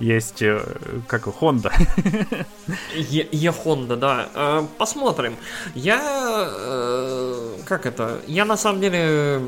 [0.00, 0.60] есть, э,
[1.06, 1.72] как у Honda.
[2.94, 4.28] Е Honda, да.
[4.34, 5.36] Э, посмотрим.
[5.74, 6.00] Я,
[6.48, 9.42] э, как это, я на самом деле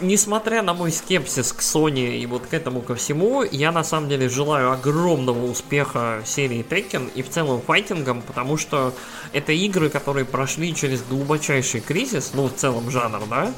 [0.00, 4.08] несмотря на мой скепсис к Sony и вот к этому ко всему, я на самом
[4.08, 8.94] деле желаю огромного успеха серии Tekken и в целом файтингам, потому что
[9.32, 13.52] это игры, которые прошли через глубочайший кризис, ну в целом жанр, да,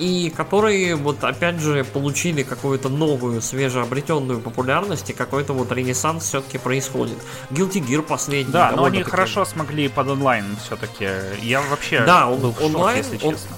[0.00, 6.58] и которые вот опять же получили какую-то новую, свежеобретенную популярность, и какой-то вот ренессанс все-таки
[6.58, 7.18] происходит.
[7.50, 8.52] Guilty Gear последний.
[8.52, 11.08] Да, но они хорошо смогли под онлайн все-таки.
[11.42, 13.56] Я вообще да, он, был в онлайн, шок, если он, честно.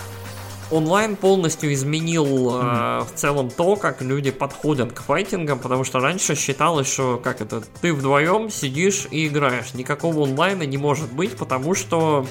[0.73, 3.03] Онлайн полностью изменил mm-hmm.
[3.03, 7.43] э, в целом то, как люди подходят к файтингам, потому что раньше считалось, что как
[7.43, 9.75] это, ты вдвоем сидишь и играешь.
[9.75, 12.27] Никакого онлайна не может быть, потому что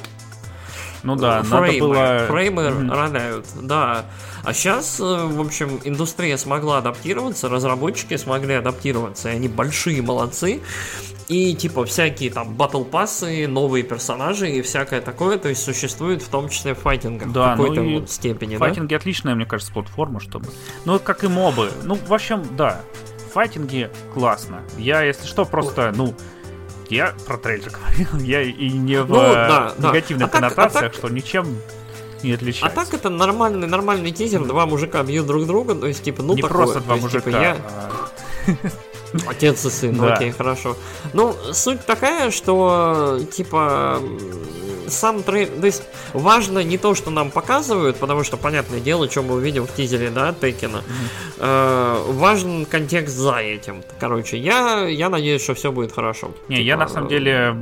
[1.04, 2.26] ну да, фреймы, надо было...
[2.28, 2.96] Фреймы mm-hmm.
[2.96, 4.06] роняют, да.
[4.44, 10.62] А сейчас, э, в общем, индустрия смогла адаптироваться, разработчики смогли адаптироваться, и они большие молодцы.
[11.28, 16.28] И типа всякие там батл пассы, новые персонажи и всякое такое, то есть существует в
[16.28, 18.58] том числе в файтингах да, в какой-то ну степени.
[18.58, 18.98] Файтинги да?
[18.98, 20.48] отличная, мне кажется, платформа, чтобы.
[20.84, 21.72] Ну, как и мобы.
[21.84, 22.82] Ну, в общем, да.
[23.34, 24.62] Файтинги классно.
[24.78, 26.14] Я, если что, просто, ну,
[26.92, 30.38] я про трейлер говорил, я и не в ну, да, негативных да.
[30.38, 30.94] а коннотациях, так, а так...
[30.94, 31.58] что ничем
[32.24, 32.82] не отличается.
[32.82, 36.36] А так это нормальный, нормальный тизер, два мужика бьют друг друга, то есть, типа, ну
[36.36, 36.58] Не такое.
[36.58, 37.58] просто два есть, мужика, типа, я...
[39.28, 40.14] Отец и сын, да.
[40.14, 40.78] окей, хорошо.
[41.14, 44.00] Ну, суть такая, что, типа,
[44.88, 45.60] сам трейлер...
[45.60, 45.84] То есть,
[46.14, 50.10] важно не то, что нам показывают, потому что, понятное дело, что мы увидим в тизере,
[50.10, 50.78] да, Текина.
[50.78, 51.36] Mm-hmm.
[51.40, 53.84] Э, важен контекст за этим.
[54.00, 56.32] Короче, я, я надеюсь, что все будет хорошо.
[56.48, 57.56] Не, типа, я на самом деле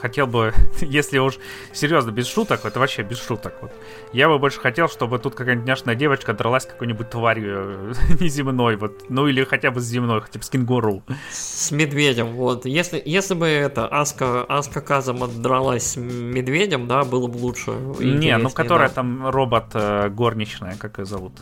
[0.00, 1.38] хотел бы, если уж
[1.72, 3.54] серьезно, без шуток, это вообще без шуток.
[3.60, 3.72] Вот.
[4.12, 9.26] Я бы больше хотел, чтобы тут какая-нибудь няшная девочка дралась какой-нибудь тварью неземной, вот, ну
[9.26, 11.02] или хотя бы с земной, хотя бы с кенгуру.
[11.30, 12.66] С медведем, вот.
[12.66, 17.72] Если, если бы это Аска, Аска Казама дралась с медведем, да, было бы лучше.
[18.00, 18.94] Не, ну которая да.
[18.94, 21.32] там робот э, горничная, как ее зовут?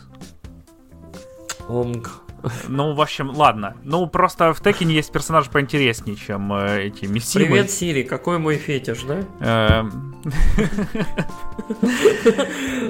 [1.69, 2.26] Омг.
[2.69, 3.77] Ну, в общем, ладно.
[3.83, 7.47] Ну, просто в Текине есть персонажи поинтереснее, чем э, эти Миссимы.
[7.47, 9.23] Привет, Сири, какой мой фетиш, да?
[9.41, 10.15] Эм.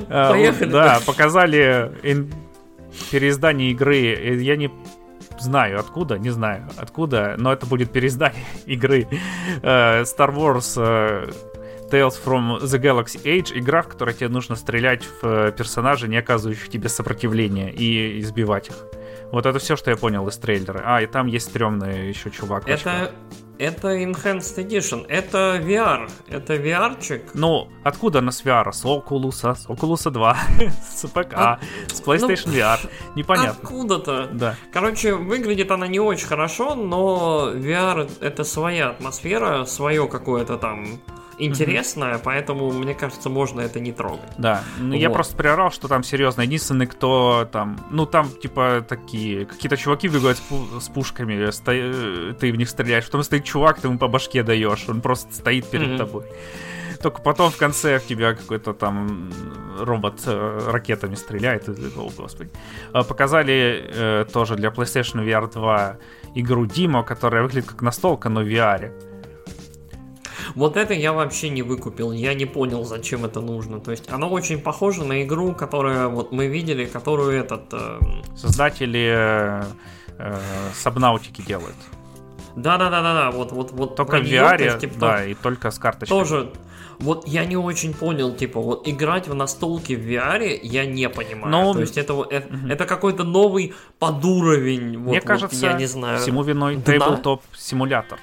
[0.08, 0.70] Э, Поехали.
[0.70, 1.92] Да, показали
[3.10, 3.96] переиздание игры.
[4.40, 4.70] Я не
[5.38, 9.08] знаю откуда, не знаю откуда, но это будет переиздание игры
[9.62, 10.76] э, Star Wars
[11.90, 16.68] Tales from the Galaxy Age, игра, в которой тебе нужно стрелять в персонажей, не оказывающих
[16.68, 18.76] тебе сопротивления, и избивать их.
[19.32, 20.82] Вот это все, что я понял из трейлера.
[20.84, 22.68] А, и там есть стрёмный еще чувак.
[22.68, 23.12] Это,
[23.58, 27.30] это Enhanced Edition, это VR, это VR-чик.
[27.34, 28.72] Ну, откуда она с VR?
[28.72, 30.36] С Oculus, с Oculus 2,
[30.94, 32.90] с ПК, а, с PlayStation ну, VR.
[33.14, 33.52] Непонятно.
[33.62, 34.28] Откуда-то.
[34.32, 34.54] Да.
[34.72, 41.00] Короче, выглядит она не очень хорошо, но VR это своя атмосфера, свое какое-то там
[41.38, 42.22] интересная, mm-hmm.
[42.24, 44.30] поэтому, мне кажется, можно это не трогать.
[44.38, 44.96] Да, ну вот.
[44.96, 46.42] я просто приорал, что там серьезно.
[46.42, 51.72] Единственный, кто там, ну там типа такие, какие-то чуваки бегают с, пу- с пушками, сто...
[52.34, 55.68] ты в них стреляешь, потом стоит чувак, ты ему по башке даешь, он просто стоит
[55.70, 55.98] перед mm-hmm.
[55.98, 56.24] тобой.
[57.02, 59.30] Только потом в конце в тебя какой-то там
[59.78, 61.68] робот э, ракетами стреляет.
[61.68, 62.50] О, господи.
[62.92, 65.96] А, показали э, тоже для PlayStation VR 2
[66.34, 68.90] игру Димо, которая выглядит как настолка, но в VR.
[70.54, 73.80] Вот это я вообще не выкупил, я не понял, зачем это нужно.
[73.80, 77.72] То есть оно очень похоже на игру, которую вот мы видели, которую этот...
[77.72, 78.00] Э...
[78.36, 79.64] Создатели
[80.18, 80.38] э,
[80.74, 81.76] Сабнаутики делают.
[82.56, 83.96] Да-да-да-да, вот, вот, вот.
[83.96, 86.18] Только в VR, есть, типа, да, и только с карточкой.
[86.18, 86.52] Тоже,
[86.98, 91.48] вот я не очень понял, типа, вот играть в настолки в VR я не понимаю.
[91.48, 91.74] Но...
[91.74, 94.98] То есть это, это, это какой-то новый подуровень.
[94.98, 96.18] Вот, Мне вот, кажется, я не знаю.
[96.18, 98.18] всему виной тейблтоп симулятор.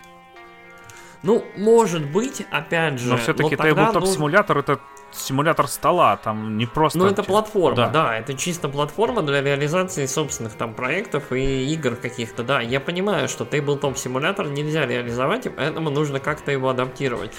[1.24, 3.10] Ну, может быть, опять же.
[3.10, 4.74] Но все-таки тейблтоп симулятор нужен...
[4.74, 4.82] это
[5.12, 7.00] симулятор стола, там не просто...
[7.00, 7.90] Ну, это платформа, да.
[7.90, 12.62] да, это чисто платформа для реализации собственных там проектов и игр каких-то, да.
[12.62, 17.32] Я понимаю, что тейблтоп симулятор нельзя реализовать, и поэтому нужно как-то его адаптировать.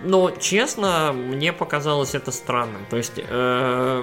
[0.00, 2.86] Но, честно, мне показалось это странным.
[2.88, 3.14] То есть...
[3.16, 4.02] Э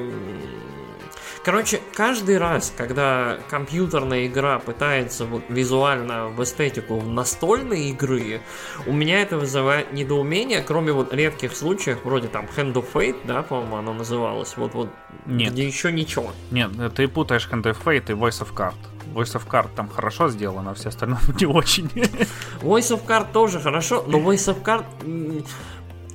[1.43, 8.41] Короче, каждый раз, когда компьютерная игра пытается визуально в эстетику настольной игры,
[8.85, 13.41] у меня это вызывает недоумение, кроме вот редких случаев, вроде там Hand of Fate, да,
[13.41, 14.89] по-моему, оно называлось, вот, вот
[15.25, 15.53] Нет.
[15.53, 16.31] где еще ничего.
[16.51, 18.75] Нет, ты путаешь Hand of Fate и Voice of Card.
[19.13, 21.87] Voice of Card там хорошо сделано, а все остальное не очень.
[22.61, 24.85] Voice of Card тоже хорошо, но Voice of Card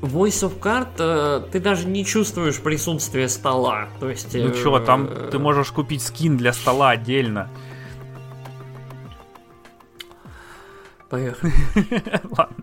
[0.05, 3.89] Voice of Card э, ты даже не чувствуешь присутствие стола.
[4.01, 7.49] То есть, ну э, чё, там ты можешь купить скин для стола отдельно.
[11.09, 11.53] Поехали.
[12.37, 12.57] Ладно.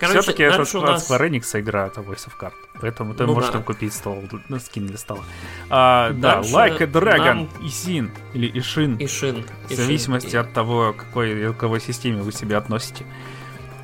[0.00, 1.10] Все-таки это от нас...
[1.10, 2.52] Square Enix игра, это Voice of Card.
[2.80, 3.54] Поэтому ты ну, можешь да.
[3.54, 5.22] там купить стол, ну, скин для стола.
[5.70, 7.48] А, да, Like a Dragon, нам...
[7.62, 8.96] Исин или Ишин.
[8.98, 9.46] Ишин.
[9.68, 10.40] В зависимости Ишин.
[10.40, 13.06] от того, какой, к какой системе вы себя относите.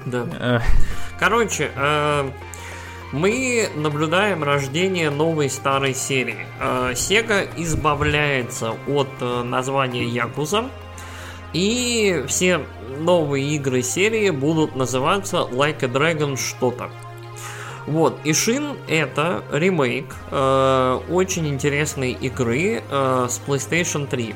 [0.06, 0.26] Да.
[0.32, 0.60] Э.
[1.18, 2.30] Короче, э,
[3.12, 6.46] мы наблюдаем рождение новой старой серии.
[6.60, 10.70] Э, Sega избавляется от э, названия Якуза,
[11.52, 12.60] и все
[12.98, 16.90] новые игры серии будут называться Like a Dragon что-то.
[17.86, 24.34] Вот, Ишин это ремейк э, очень интересной игры э, с PlayStation 3.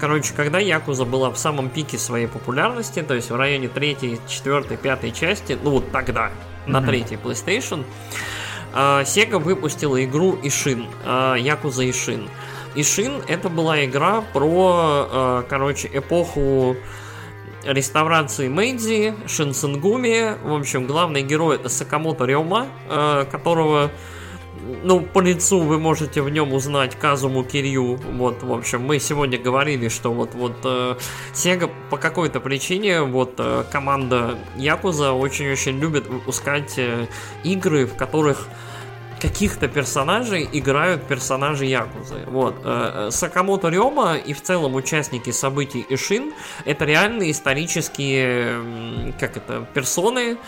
[0.00, 4.78] Короче, когда Якуза была в самом пике своей популярности, то есть в районе третьей, четвертой,
[4.78, 6.30] пятой части, ну вот тогда,
[6.66, 7.84] на третьей PlayStation,
[8.72, 12.28] uh, Sega выпустила игру Ишин, uh, Якуза Ишин.
[12.74, 16.76] Ишин это была игра про, uh, короче, эпоху
[17.64, 20.36] реставрации Мэйдзи, Шинсенгуми.
[20.42, 22.68] В общем, главный герой это Сакамото Рёма,
[23.30, 23.90] которого
[24.82, 27.96] ну, по лицу вы можете в нем узнать Казуму Кирью.
[27.96, 30.96] Вот, в общем, мы сегодня говорили, что вот, вот э,
[31.32, 37.06] Sega по какой-то причине, вот э, команда Якуза очень-очень любит выпускать э,
[37.44, 38.48] игры, в которых
[39.20, 42.24] каких-то персонажей играют персонажи Якузы.
[42.26, 42.56] Вот.
[42.64, 46.32] Э, э, Сакамото Рёма и в целом участники событий Ишин
[46.64, 50.38] это реальные исторические, как это, персоны,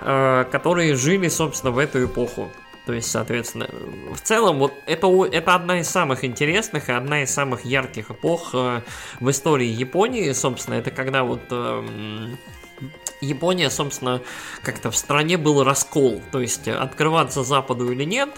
[0.00, 2.50] э, которые жили, собственно, в эту эпоху.
[2.86, 3.68] То есть, соответственно,
[4.14, 8.50] в целом, вот это, это одна из самых интересных и одна из самых ярких эпох
[8.54, 8.82] э,
[9.18, 10.30] в истории Японии.
[10.30, 12.28] Собственно, это когда вот э,
[13.20, 14.22] Япония, собственно,
[14.62, 16.22] как-то в стране был раскол.
[16.30, 18.30] То есть, открываться Западу или нет.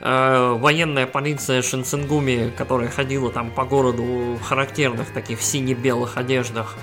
[0.00, 6.76] Э, военная полиция Шинсенгуми, которая ходила там по городу в характерных таких сине-белых одеждах,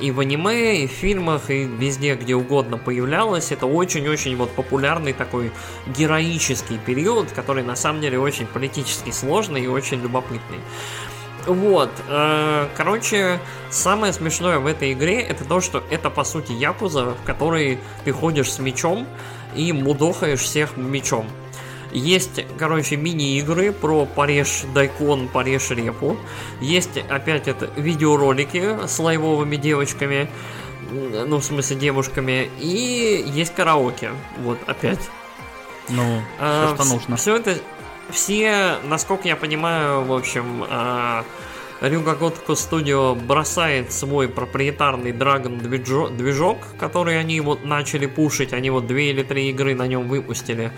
[0.00, 3.52] и в аниме, и в фильмах, и везде, где угодно появлялась.
[3.52, 5.50] Это очень-очень вот популярный такой
[5.86, 10.58] героический период, который на самом деле очень политически сложный и очень любопытный.
[11.46, 17.14] Вот, э, короче, самое смешное в этой игре это то, что это по сути Якуза,
[17.22, 19.06] в которой ты ходишь с мечом
[19.54, 21.26] и мудохаешь всех мечом.
[21.90, 26.16] Есть, короче, мини-игры про порежь дайкон, порежь репу.
[26.60, 30.28] Есть, опять это, видеоролики с лайвовыми девочками,
[30.90, 32.50] ну, в смысле, девушками.
[32.60, 35.10] И есть караоке, вот, опять.
[35.88, 37.16] Ну, а, все, что нужно.
[37.16, 37.58] Все это,
[38.10, 41.24] все, насколько я понимаю, в общем, а,
[41.80, 45.60] Рюга Готку Студио бросает свой проприетарный Dragon
[46.16, 50.72] движок, который они вот начали пушить, они вот две или три игры на нем выпустили.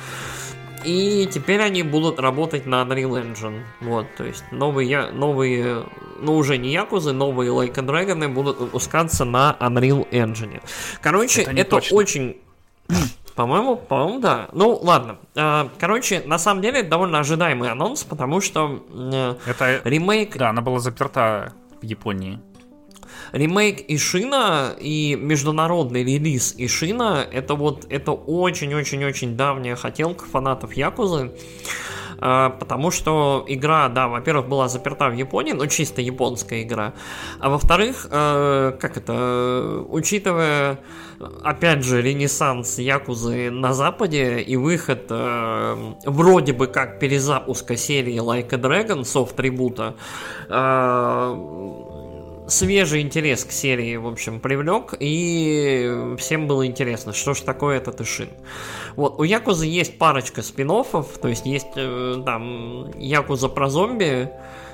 [0.84, 3.62] И теперь они будут работать на Unreal Engine.
[3.80, 5.84] Вот, то есть новые, новые,
[6.20, 10.62] ну уже не Якузы, новые Like a Dragon будут выпускаться на Unreal Engine.
[11.00, 12.38] Короче, это, это очень...
[13.36, 14.48] По-моему, по-моему, да.
[14.52, 15.16] Ну, ладно.
[15.34, 18.82] А, короче, на самом деле, довольно ожидаемый анонс, потому что
[19.46, 20.36] это ремейк...
[20.36, 22.38] Да, она была заперта в Японии
[23.32, 31.32] ремейк Ишина и международный релиз Ишина это вот это очень-очень-очень давняя хотелка фанатов Якузы.
[32.22, 36.92] А, потому что игра, да, во-первых, была заперта в Японии, но чисто японская игра.
[37.38, 40.80] А во-вторых, э, как это, учитывая,
[41.42, 48.54] опять же, ренессанс Якузы на Западе и выход э, вроде бы как перезапуска серии Like
[48.54, 49.94] a Dragon, софт-трибута,
[50.48, 51.36] э,
[52.50, 58.00] свежий интерес к серии, в общем, привлек, и всем было интересно, что ж такое этот
[58.00, 58.28] Ишин.
[58.96, 64.30] Вот, у Якузы есть парочка спин то есть есть э, там Якуза про зомби,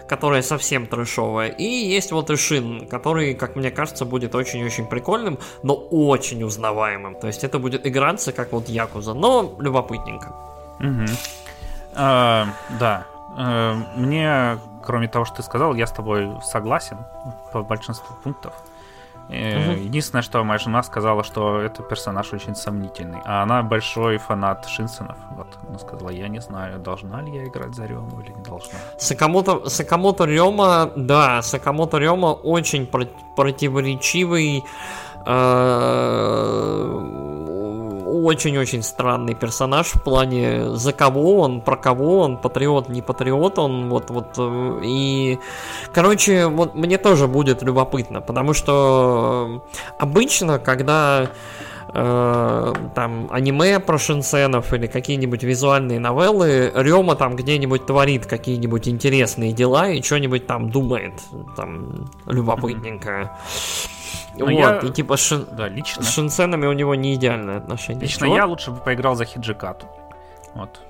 [0.08, 5.74] которая совсем трэшовая, и есть вот Ишин, который, как мне кажется, будет очень-очень прикольным, но
[5.74, 7.14] очень узнаваемым.
[7.20, 10.34] То есть это будет играться как вот Якуза, но любопытненько.
[10.80, 11.06] Угу.
[11.94, 13.06] Да.
[13.38, 16.98] А, мне, кроме того, что ты сказал, я с тобой согласен
[17.52, 18.52] по большинству пунктов.
[19.28, 19.34] Угу.
[19.86, 23.18] Единственное, что моя жена сказала, что этот персонаж очень сомнительный.
[23.24, 25.16] А она большой фанат Шинсонов.
[25.36, 28.78] Вот, она сказала, я не знаю, должна ли я играть за Рему или не должна.
[28.98, 32.86] Сакамото, Сакамото Рема, да, Сакамото Рема очень
[33.36, 34.64] противоречивый
[38.24, 43.88] очень-очень странный персонаж в плане за кого он, про кого он, патриот, не патриот он,
[43.88, 45.38] вот, вот, э, и,
[45.92, 49.64] короче, вот мне тоже будет любопытно, потому что
[49.98, 51.28] обычно, когда
[51.94, 59.52] э, там аниме про шинсенов или какие-нибудь визуальные новеллы, Рема там где-нибудь творит какие-нибудь интересные
[59.52, 61.14] дела и что-нибудь там думает,
[61.56, 63.24] там любопытненькое.
[63.24, 63.95] Mm-hmm.
[64.36, 64.78] Но вот, я...
[64.78, 65.46] и типа шин...
[65.52, 66.02] да, лично...
[66.02, 68.02] с шинсенами у него не идеальное отношение.
[68.02, 68.36] Лично Чего?
[68.36, 69.86] я лучше бы поиграл за Хиджикату.
[70.54, 70.80] Вот.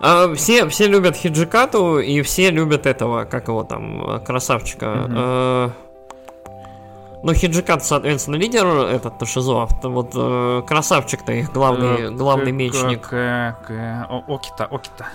[0.00, 4.86] А, все, все любят Хиджикату, и все любят этого, как его там, красавчика.
[4.86, 5.14] Mm-hmm.
[5.14, 5.72] А,
[7.22, 13.08] ну, Хиджикат, соответственно, лидер этот Ташизо, вот э, красавчик-то их главный, э, главный мечник.
[13.08, 15.06] К, к, Окита, Окита.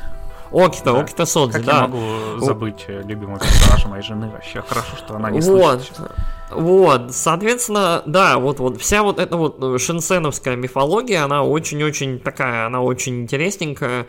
[0.52, 1.00] Окита, да.
[1.00, 1.74] Окита Содзи, как да.
[1.74, 4.30] я могу забыть любимого персонажа моей жены?
[4.30, 5.98] Вообще хорошо, что она не слышит.
[5.98, 6.12] Вот,
[7.10, 12.82] соответственно, да, вот, вот вся вот эта вот э, шинсеновская мифология, она очень-очень такая, она
[12.82, 14.08] очень интересненькая.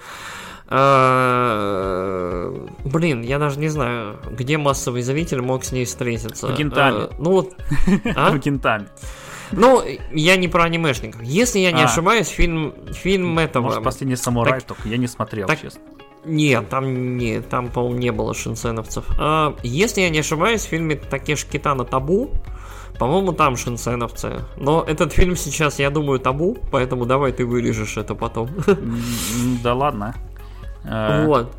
[0.68, 2.52] А,
[2.84, 6.48] блин, я даже не знаю, где массовый зритель мог с ней встретиться.
[6.48, 7.04] В Гентаме.
[7.04, 7.54] А, ну вот.
[8.16, 8.32] А?
[8.32, 8.88] В Гентаме.
[9.52, 9.82] Ну,
[10.12, 11.22] я не про анимешников.
[11.22, 11.84] Если я не а.
[11.84, 13.66] ошибаюсь, фильм, фильм этого...
[13.66, 15.80] Может, «Последний самурай» так, только, я не смотрел, так, честно.
[16.28, 19.04] Нет, там не, там, по-моему, не было шинсеновцев.
[19.18, 22.30] А, если я не ошибаюсь, в фильме Такеш Китана Табу,
[22.98, 24.40] по-моему, там шинсеновцы.
[24.56, 28.48] Но этот фильм сейчас, я думаю, табу, поэтому давай ты вырежешь это потом.
[29.62, 30.14] Да ладно.
[30.84, 31.52] Вот.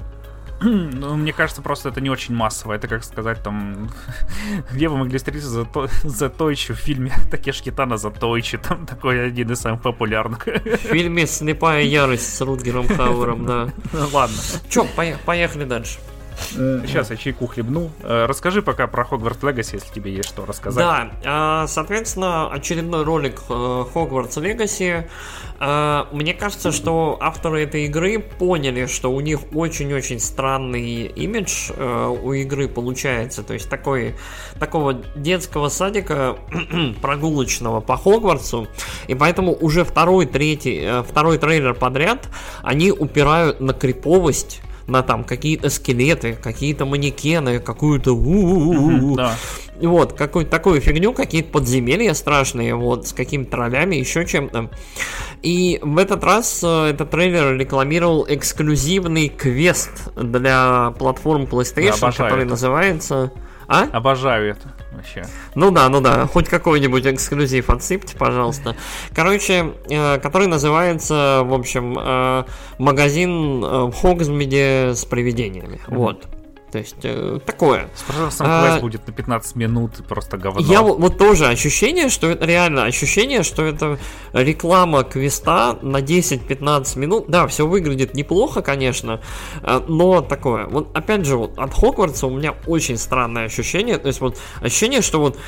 [0.59, 2.73] Ну, мне кажется, просто это не очень массово.
[2.73, 3.89] Это, как сказать, там...
[4.71, 5.87] Где вы могли встретиться за, то...
[6.03, 8.57] за Тойчи в фильме Такеш Китана за Тойчи?
[8.57, 10.45] Там такой один из самых популярных.
[10.47, 13.69] В фильме «Слепая ярость» с Рутгером Хауэром, да.
[14.13, 14.37] Ладно.
[14.69, 14.85] Чё,
[15.25, 15.99] поехали дальше.
[16.49, 17.91] Сейчас я чайку хлебну.
[18.01, 20.83] Э, расскажи пока про Хогвартс Легаси, если тебе есть что рассказать.
[20.83, 25.07] Да, а, соответственно, очередной ролик Хогвартс Легаси.
[25.59, 32.33] Мне кажется, что авторы этой игры поняли, что у них очень-очень странный имидж э, у
[32.33, 33.43] игры получается.
[33.43, 34.16] То есть такой,
[34.59, 36.38] такого детского садика
[37.01, 38.67] прогулочного по Хогвартсу.
[39.07, 42.27] И поэтому уже второй, третий, э, второй трейлер подряд
[42.61, 48.16] они упирают на криповость на там какие-то скелеты, какие-то манекены, какую-то
[49.16, 49.35] да.
[49.80, 54.72] Вот, какую-то такую фигню, какие-то подземелья страшные, вот, с какими-то троллями, еще чем-то.
[55.43, 62.51] И в этот раз э, этот трейлер рекламировал эксклюзивный квест для платформ PlayStation, который это.
[62.51, 63.32] называется...
[63.67, 63.83] А?
[63.91, 65.25] Обожаю это вообще.
[65.55, 68.75] Ну да, ну да, хоть какой-нибудь эксклюзив отсыпьте, пожалуйста.
[69.13, 72.43] Короче, э, который называется, в общем, э,
[72.77, 75.81] магазин э, в Хогсмиде с привидениями.
[75.87, 75.95] Mm-hmm.
[75.95, 76.27] Вот.
[76.77, 77.89] То есть э, такое.
[77.95, 80.61] С а, будет на 15 минут просто говно.
[80.61, 83.97] Я вот, вот тоже ощущение, что это реально ощущение, что это
[84.31, 87.25] реклама квеста на 10-15 минут.
[87.30, 89.22] Да, все выглядит неплохо, конечно,
[89.64, 90.67] э, но такое.
[90.67, 93.97] Вот опять же, вот от Хогвартса у меня очень странное ощущение.
[93.97, 95.39] То есть вот ощущение, что вот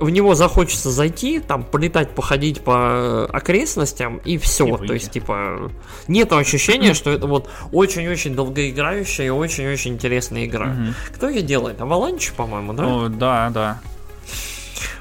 [0.00, 4.66] в него захочется зайти, там, полетать, походить по окрестностям, и все.
[4.66, 5.70] И То есть, типа,
[6.08, 10.74] нет ощущения, что это вот очень-очень долгоиграющая и очень-очень интересная игра.
[11.14, 11.80] Кто ее делает?
[11.80, 12.86] Avalanche, по-моему, да?
[12.86, 13.80] О, да, да.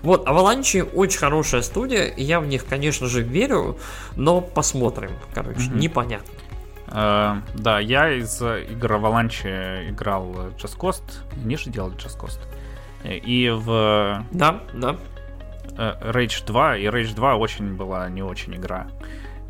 [0.02, 3.78] Вот, Avalanche очень хорошая студия, я в них, конечно же, верю,
[4.16, 5.78] но посмотрим, короче, mm-hmm.
[5.78, 6.34] непонятно.
[6.88, 11.04] Uh, да, я из игр Avalanche играл Just Coast.
[11.44, 12.40] Они же делали Just Coast.
[13.04, 14.26] И в...
[14.32, 14.98] Да, да.
[15.78, 18.88] Э, Rage 2, и Rage 2 очень была не очень игра.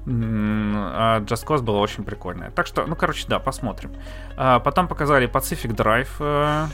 [0.05, 2.51] А Just Cause была очень прикольная.
[2.51, 3.91] Так что, ну, короче, да, посмотрим.
[4.37, 6.09] А потом показали Pacific Drive.
[6.19, 6.67] Э,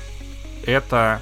[0.65, 1.21] это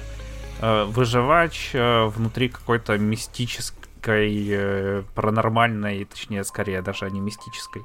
[0.60, 7.82] э, выживач внутри какой-то мистической, паранормальной, точнее, скорее даже, а не мистической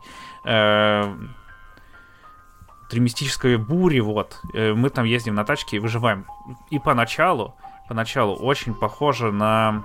[2.90, 4.42] три мистической бури, вот.
[4.53, 6.26] Мы там ездим на тачке и выживаем.
[6.69, 7.56] И поначалу
[7.90, 9.84] поначалу очень похоже на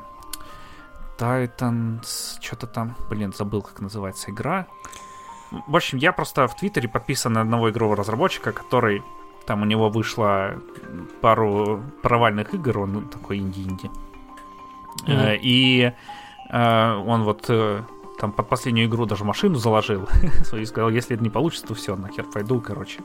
[1.18, 4.66] Titans, что-то там, блин, забыл, как называется игра.
[5.66, 9.02] В общем, я просто в Твиттере подписан на одного игрового разработчика, который
[9.47, 10.57] там у него вышло
[11.23, 13.91] пару провальных игр, он такой инди-инди.
[15.07, 15.39] Mm-hmm.
[15.42, 15.92] И
[16.50, 17.83] э, он вот э,
[18.18, 20.09] там под последнюю игру даже машину заложил
[20.52, 23.01] и сказал, если это не получится, то все, нахер пойду, короче,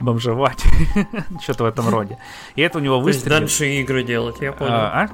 [0.00, 0.64] бомжевать.
[1.42, 2.18] Что-то в этом роде.
[2.54, 3.40] И это у него выстрелило.
[3.40, 4.72] дальше игры делать, я понял.
[4.72, 5.10] А?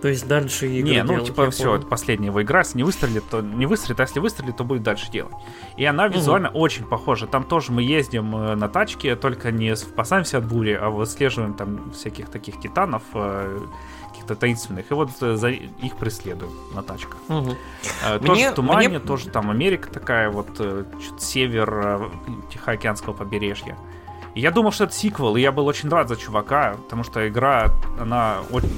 [0.00, 2.84] То есть дальше игры Не, ну делать, типа все, это последняя его игра, если не
[2.84, 5.34] выстрелит, то не выстрелит, а если выстрелит, то будет дальше делать.
[5.76, 6.60] И она визуально угу.
[6.60, 7.26] очень похожа.
[7.26, 11.90] Там тоже мы ездим э, на тачке, только не спасаемся от бури, а выслеживаем там
[11.90, 13.58] всяких таких титанов, э,
[14.28, 17.18] каких-то таинственных, и вот э, за их преследуем на тачках.
[17.28, 17.56] Угу.
[18.20, 19.00] Тоже мне, в тумане, мне...
[19.00, 20.48] тоже там Америка такая, вот
[21.18, 22.10] север
[22.52, 23.76] Тихоокеанского побережья.
[24.34, 27.26] И я думал, что это сиквел, и я был очень рад за чувака, потому что
[27.26, 28.70] игра, она очень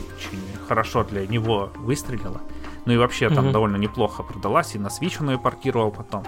[0.68, 2.40] хорошо для него выстрелила.
[2.86, 3.52] Ну и вообще там mm-hmm.
[3.52, 6.24] довольно неплохо продалась, и на Switch он ее портировал потом.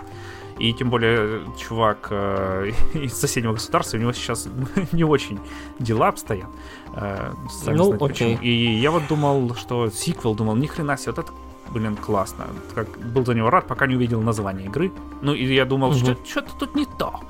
[0.59, 4.49] И тем более чувак э, из соседнего государства, у него сейчас
[4.93, 5.41] не очень
[5.79, 6.49] дела обстоят.
[6.95, 7.33] Э,
[7.67, 8.39] ну, окей.
[8.43, 11.33] И я вот думал, что сиквел, думал, ни хрена себе, вот это
[11.73, 12.47] блин, классно.
[12.75, 14.93] Как был за него рад, пока не увидел название игры.
[15.23, 15.99] Ну, и я думал, угу.
[15.99, 17.21] что что-то тут не то.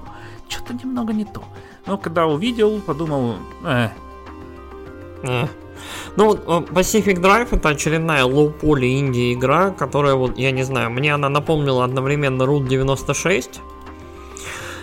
[0.49, 1.43] Что-то немного не то.
[1.87, 3.89] Но когда увидел, подумал, э.
[5.23, 5.47] э.
[6.17, 6.39] Ну, э,
[6.71, 11.85] Pacific Drive это очередная лоу-поли инди игра, которая вот, я не знаю, мне она напомнила
[11.85, 13.61] одновременно Route 96.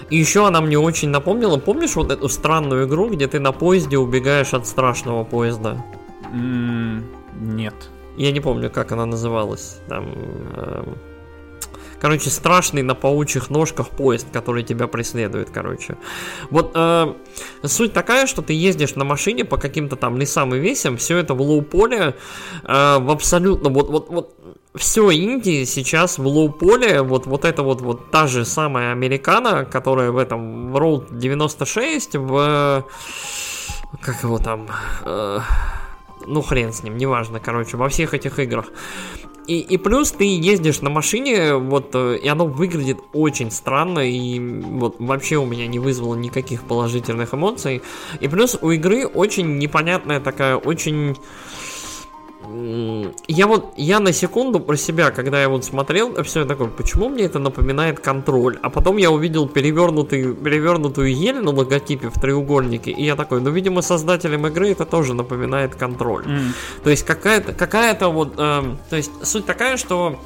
[0.10, 3.98] И еще она мне очень напомнила, помнишь вот эту странную игру, где ты на поезде
[3.98, 5.86] убегаешь от страшного поезда?
[6.34, 7.04] Mm,
[7.40, 7.76] нет.
[8.18, 9.80] Я не помню, как она называлась.
[9.88, 10.06] Там,
[10.56, 10.84] э,
[12.00, 15.98] Короче, страшный на паучьих ножках поезд, который тебя преследует, короче.
[16.50, 17.14] Вот э,
[17.64, 21.34] суть такая, что ты ездишь на машине по каким-то там лесам и весям, все это
[21.34, 22.16] в low poly,
[22.64, 24.36] э, в абсолютно, вот, вот, вот,
[24.76, 29.66] все инди сейчас в low poly, вот, вот это вот, вот та же самая американа,
[29.66, 32.86] которая в этом в Road 96, в...
[34.02, 34.68] Как его там...
[35.04, 35.40] Э,
[36.26, 38.68] ну хрен с ним, неважно, короче, во всех этих играх.
[39.50, 44.40] И, и плюс ты ездишь на машине, вот, э, и оно выглядит очень странно, и
[44.40, 47.82] вот вообще у меня не вызвало никаких положительных эмоций.
[48.20, 51.18] И плюс у игры очень непонятная такая, очень
[53.28, 57.26] я вот, я на секунду про себя, когда я вот смотрел, все такое, почему мне
[57.26, 58.58] это напоминает контроль?
[58.62, 63.52] А потом я увидел перевернутую, перевернутую ель на логотипе в треугольнике, и я такой, ну,
[63.52, 66.26] видимо, создателям игры это тоже напоминает контроль.
[66.26, 66.40] Mm.
[66.84, 70.20] То есть какая-то, какая-то вот, э, то есть суть такая, что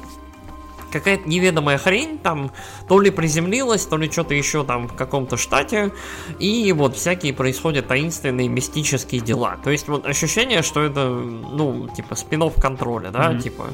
[0.94, 2.52] какая-то неведомая хрень там
[2.88, 5.92] то ли приземлилась, то ли что-то еще там в каком-то штате,
[6.38, 9.58] и вот всякие происходят таинственные мистические дела.
[9.62, 13.42] То есть вот ощущение, что это, ну, типа спин контроля, да, mm-hmm.
[13.42, 13.64] типа.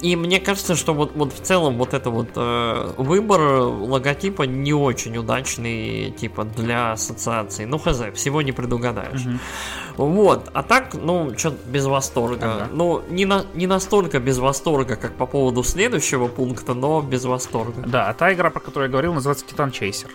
[0.00, 4.72] И мне кажется, что вот, вот в целом вот это вот э, выбор логотипа не
[4.72, 7.66] очень удачный, типа, для ассоциации.
[7.66, 9.26] Ну, хз, всего не предугадаешь.
[9.26, 10.06] Угу.
[10.06, 12.54] Вот, а так, ну, что-то без восторга.
[12.54, 12.68] Ага.
[12.72, 17.82] Ну, не, на, не настолько без восторга, как по поводу следующего пункта, но без восторга.
[17.86, 20.10] Да, а та игра, про которую я говорил, называется Titan Chaser.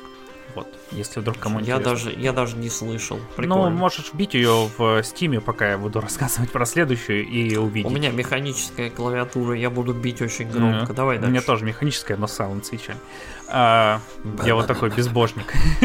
[0.91, 3.17] Если вдруг кому я даже Я даже не слышал.
[3.17, 3.69] Ну, Прикольно.
[3.69, 7.91] Ну, можешь вбить ее в Стиме, пока я буду рассказывать про следующую и увидеть.
[7.91, 10.93] У меня механическая клавиатура, я буду бить очень громко.
[10.93, 10.95] Mm.
[10.95, 11.29] Давай дальше.
[11.29, 12.95] У меня тоже механическая, но sound свитча.
[13.47, 13.99] А,
[14.43, 15.53] я вот такой безбожник.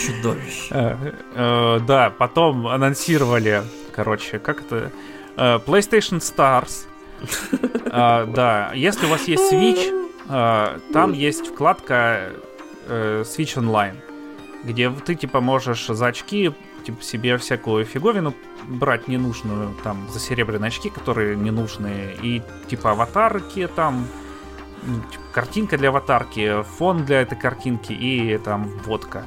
[0.00, 0.68] Чудовище.
[0.70, 0.98] А,
[1.34, 3.62] а, да, потом анонсировали,
[3.92, 4.90] короче, как это...
[5.36, 6.86] PlayStation Stars.
[7.96, 12.30] А, да, если у вас есть Switch, а, там есть вкладка
[12.86, 13.96] э, Switch Online,
[14.64, 16.52] где ты типа можешь за очки
[16.84, 18.34] типа, себе всякую фиговину
[18.68, 24.06] брать ненужную, там, за серебряные очки, которые ненужные, и типа аватарки там,
[24.82, 29.24] ну, типа, картинка для аватарки, фон для этой картинки и там водка.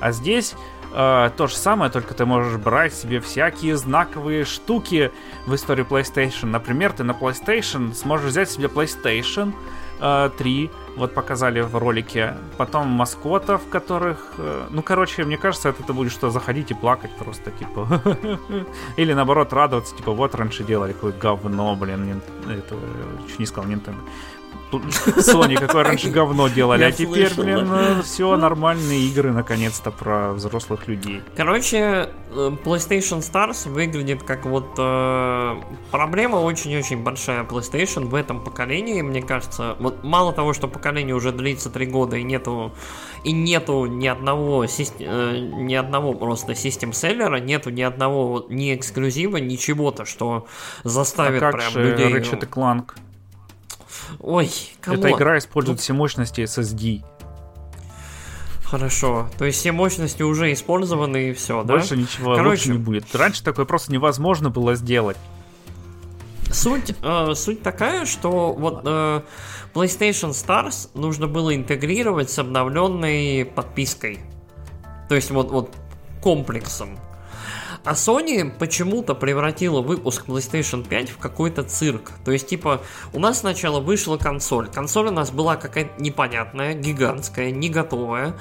[0.00, 0.54] А здесь
[0.92, 5.10] э, то же самое, только ты можешь брать себе всякие знаковые штуки
[5.46, 6.46] в истории PlayStation.
[6.46, 9.52] Например, ты на PlayStation сможешь взять себе PlayStation,
[9.98, 12.34] 3, э, вот показали в ролике.
[12.56, 14.34] Потом маскотов, которых...
[14.38, 18.02] Э, ну, короче, мне кажется, это ты будешь что, заходить и плакать просто, типа...
[18.96, 22.76] Или, наоборот, радоваться, типа, вот раньше делали какое говно, блин, это,
[23.28, 24.00] чуть не сказал Nintendo.
[24.72, 28.02] Sony, какое раньше говно делали, а теперь, блин, да.
[28.02, 31.22] все нормальные игры, наконец-то, про взрослых людей.
[31.36, 35.56] Короче, э, PlayStation Stars выглядит как вот э,
[35.90, 39.76] проблема очень-очень большая PlayStation в этом поколении, мне кажется.
[39.78, 42.72] Вот мало того, что поколение уже длится три года и нету
[43.24, 48.74] и нету ни одного э, ни одного просто system seller а, нету ни одного ни
[48.74, 50.46] эксклюзива, ничего-то, что
[50.84, 52.12] А заставит как прям же людей.
[52.12, 52.94] Ratchet и Clank?
[54.20, 54.46] Ой,
[54.82, 55.10] Эта come on.
[55.12, 57.04] игра использует все мощности SSD.
[58.64, 59.28] Хорошо.
[59.38, 61.74] То есть все мощности уже использованы и все, да?
[61.74, 62.50] Больше ничего Короче.
[62.50, 63.14] лучше не будет.
[63.14, 65.16] Раньше такое просто невозможно было сделать.
[66.50, 69.22] Суть, э, суть такая, что вот э,
[69.74, 74.20] PlayStation Stars нужно было интегрировать с обновленной подпиской.
[75.08, 75.74] То есть вот, вот
[76.22, 76.98] комплексом.
[77.88, 82.12] А Sony почему-то превратила выпуск PlayStation 5 в какой-то цирк.
[82.22, 82.82] То есть, типа,
[83.14, 84.68] у нас сначала вышла консоль.
[84.68, 88.34] Консоль у нас была какая-то непонятная, гигантская, не готовая.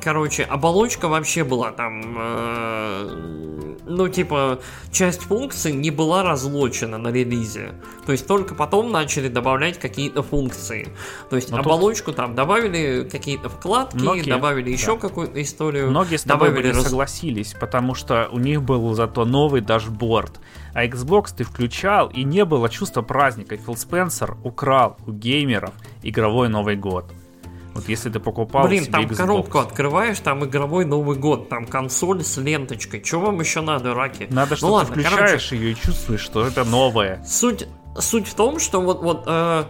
[0.00, 7.72] Короче, оболочка вообще была там, э, ну, типа, часть функций не была разлочена на релизе.
[8.06, 10.88] То есть только потом начали добавлять какие-то функции.
[11.30, 14.98] То есть Но тут- оболочку там добавили какие-то вкладки, Многие, добавили еще да.
[14.98, 15.90] какую-то историю.
[15.90, 20.40] Многие с тобой добавили были раз- согласились, потому что у них был зато новый дашборд.
[20.74, 23.56] А Xbox ты включал, и не было чувства праздника.
[23.56, 25.72] Фил Спенсер украл у геймеров
[26.02, 27.12] игровой Новый год.
[27.74, 29.16] Вот если ты покупал Блин, там Xbox.
[29.16, 33.00] коробку открываешь, там игровой Новый год, там консоль с ленточкой.
[33.00, 34.26] Че вам еще надо, раки?
[34.30, 37.24] Надо, Ну чтобы ладно, ты короче, включаешь ее и чувствуешь, что это новое.
[37.26, 37.66] Суть,
[37.98, 39.64] суть в том, что вот, вот э,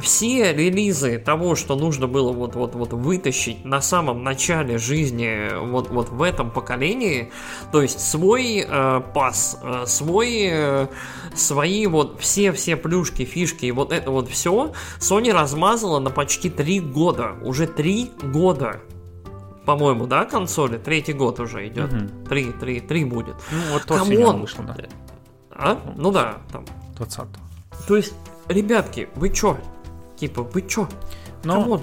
[0.00, 5.90] все релизы того, что нужно было вот, вот, вот вытащить на самом начале жизни вот,
[5.90, 7.32] вот в этом поколении,
[7.70, 10.86] то есть свой э, пас, э, свой, э,
[11.34, 16.80] свои вот все-все плюшки, фишки и вот это вот все, Sony размазала на почти три
[16.80, 18.80] года, уже три года.
[19.64, 20.76] По-моему, да, консоли?
[20.76, 21.92] Третий год уже идет.
[21.92, 22.24] Мгм.
[22.24, 23.36] Три, три, три будет.
[23.52, 24.24] Ну, вот Come on!
[24.24, 24.76] он вышел, да,
[25.52, 25.78] А?
[25.96, 26.64] Ну да, там
[26.96, 27.28] 20
[27.86, 28.14] то есть,
[28.48, 29.58] ребятки, вы чё?
[30.22, 30.88] Типа, вы чё?
[31.42, 31.82] Ну, Come on.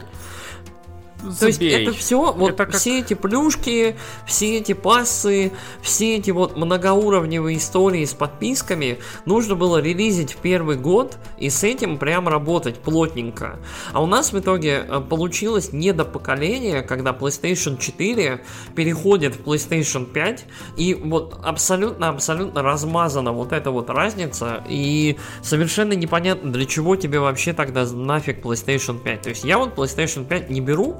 [1.19, 1.83] То есть забей.
[1.83, 7.57] это все, вот Это как- все эти плюшки, все эти пассы, все эти вот многоуровневые
[7.57, 13.59] истории с подписками нужно было релизить в первый год и с этим прям работать плотненько.
[13.91, 18.41] А у нас в итоге э, получилось недопоколение, когда PlayStation 4
[18.75, 20.45] переходит в PlayStation 5
[20.77, 27.53] и вот абсолютно-абсолютно размазана вот эта вот разница и совершенно непонятно для чего тебе вообще
[27.53, 29.21] тогда нафиг PlayStation 5.
[29.21, 30.99] То есть я вот PlayStation 5 не беру,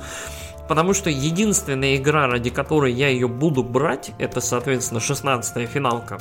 [0.67, 6.19] Потому что единственная игра, ради которой я ее буду брать, это, соответственно, 16-я финалка.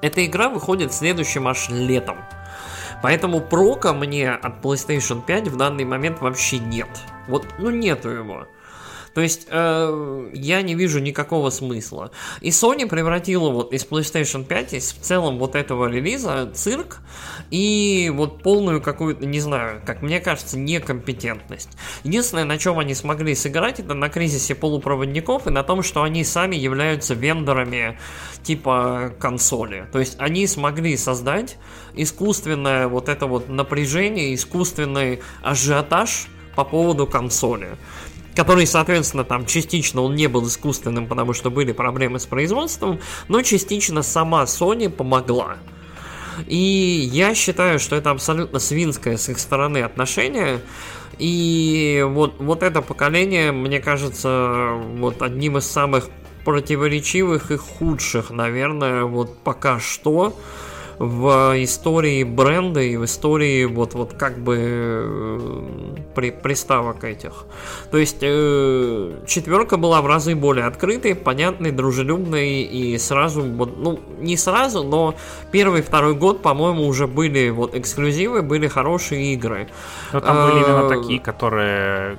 [0.00, 2.18] Эта игра выходит следующим аж летом.
[3.02, 6.88] Поэтому прока мне от PlayStation 5 в данный момент вообще нет.
[7.26, 8.46] Вот, ну нету его.
[9.14, 12.12] То есть э, я не вижу никакого смысла.
[12.40, 17.00] И Sony превратила вот из PlayStation 5 из в целом вот этого релиза цирк
[17.50, 21.70] и вот полную какую-то, не знаю, как мне кажется, некомпетентность.
[22.04, 26.22] Единственное, на чем они смогли сыграть, это на кризисе полупроводников и на том, что они
[26.22, 27.98] сами являются вендорами
[28.44, 29.86] типа консоли.
[29.92, 31.56] То есть они смогли создать
[31.94, 37.76] искусственное вот это вот напряжение, искусственный ажиотаж по поводу консоли
[38.34, 43.42] который, соответственно, там частично он не был искусственным, потому что были проблемы с производством, но
[43.42, 45.56] частично сама Sony помогла.
[46.46, 46.56] И
[47.12, 50.60] я считаю, что это абсолютно свинское с их стороны отношение.
[51.18, 56.08] И вот, вот это поколение, мне кажется, вот одним из самых
[56.44, 60.34] противоречивых и худших, наверное, вот пока что
[61.00, 65.62] в истории бренда и в истории вот, вот как бы э,
[66.14, 67.46] при, приставок этих.
[67.90, 73.98] То есть э, четверка была в разы более открытой, понятной, дружелюбной и сразу, вот, ну
[74.20, 75.14] не сразу, но
[75.50, 79.68] первый, второй год, по-моему, уже были вот эксклюзивы, были хорошие игры.
[80.12, 82.18] Но там были именно э, такие, которые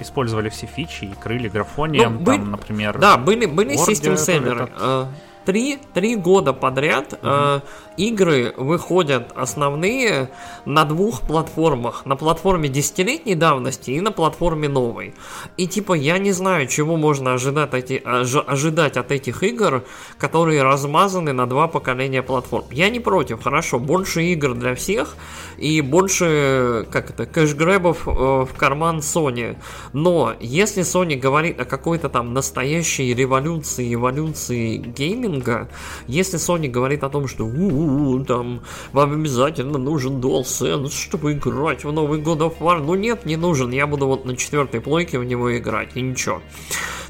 [0.00, 2.98] использовали все фичи и крыли графонием, Ну, были- там, например.
[2.98, 4.64] Да, были, были Word систем это- селлеры.
[4.64, 5.08] это-
[5.44, 7.60] Три, три года подряд э,
[8.08, 10.30] игры выходят основные
[10.64, 12.06] на двух платформах.
[12.06, 15.14] На платформе десятилетней давности и на платформе новой.
[15.56, 19.84] И типа я не знаю, чего можно ожидать, эти, ожи- ожидать от этих игр,
[20.18, 22.66] которые размазаны на два поколения платформ.
[22.70, 25.16] Я не против, хорошо, больше игр для всех
[25.58, 29.56] и больше, как это, кэшгрэбов э, в карман Sony.
[29.92, 35.68] Но если Sony говорит о какой-то там настоящей революции, эволюции гейминга,
[36.06, 37.44] если Sony говорит о том, что
[37.90, 38.62] у-у-у, там
[38.92, 43.70] вам обязательно нужен DualSense, чтобы играть в новый God of War, ну нет, не нужен,
[43.70, 46.40] я буду вот на четвертой плойке в него играть, и ничего.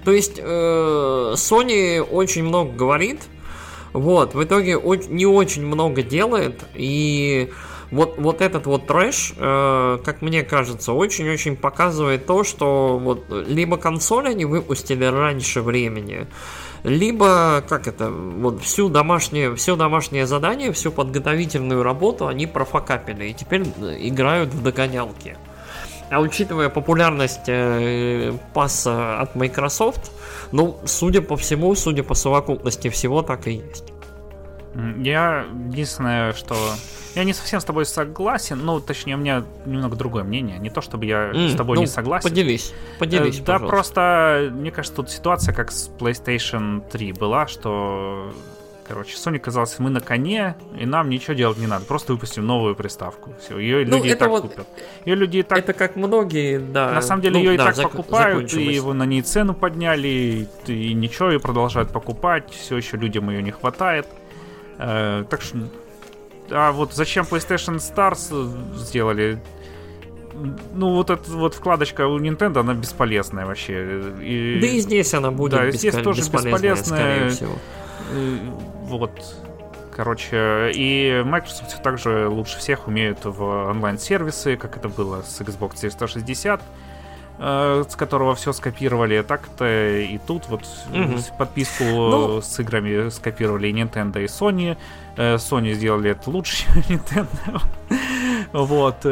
[0.04, 3.20] То есть э, Sony очень много говорит,
[3.92, 7.50] вот, в итоге не очень много делает, и
[7.90, 13.76] вот, вот этот вот трэш, э, как мне кажется, очень-очень показывает то, что вот либо
[13.76, 16.26] консоль они выпустили раньше времени,
[16.82, 23.34] либо, как это, вот всю домашнее, все домашнее задание, всю подготовительную работу они профокапили и
[23.34, 25.36] теперь играют в догонялки.
[26.10, 30.10] А учитывая популярность э, пасса от Microsoft,
[30.50, 33.89] ну, судя по всему, судя по совокупности всего, так и есть.
[34.74, 36.56] Я единственное, что
[37.14, 40.58] я не совсем с тобой согласен, ну, точнее, у меня немного другое мнение.
[40.58, 42.28] Не то, чтобы я mm, с тобой ну, не согласен.
[42.28, 48.32] Поделись, поделись, э, Да, просто, мне кажется, тут ситуация как с PlayStation 3 была, что
[48.90, 51.84] Короче, Sony казалось, мы на коне, и нам ничего делать не надо.
[51.84, 53.32] Просто выпустим новую приставку.
[53.40, 54.66] Все, ее ну, люди и так вот, купят.
[55.04, 55.60] Ее люди и так...
[55.60, 56.90] Это как многие, да.
[56.90, 57.92] На самом деле ну, ее да, и так зак...
[57.92, 62.50] покупают, и его на ней цену подняли, и, и ничего, и продолжают покупать.
[62.50, 64.08] Все еще людям ее не хватает.
[64.80, 65.58] Э, так что
[66.50, 69.40] а вот зачем PlayStation Stars сделали?
[70.72, 74.00] Ну, вот эта вот вкладочка у Nintendo, она бесполезная вообще.
[74.22, 74.58] И...
[74.60, 77.52] Да и здесь она будет да, здесь тоже бесполезная, скорее всего.
[78.84, 79.10] Вот.
[79.94, 86.60] Короче, и Microsoft также лучше всех умеют в онлайн-сервисы, как это было с Xbox 360
[86.60, 86.64] э,
[87.40, 89.22] с которого все скопировали.
[89.22, 89.64] Так-то
[89.98, 90.62] и тут вот
[90.92, 91.18] угу.
[91.38, 94.76] подписку ну, с играми скопировали и Nintendo, и Sony.
[95.16, 96.56] Э, Sony сделали это лучше,
[96.88, 97.62] чем Nintendo.
[98.52, 99.06] вот.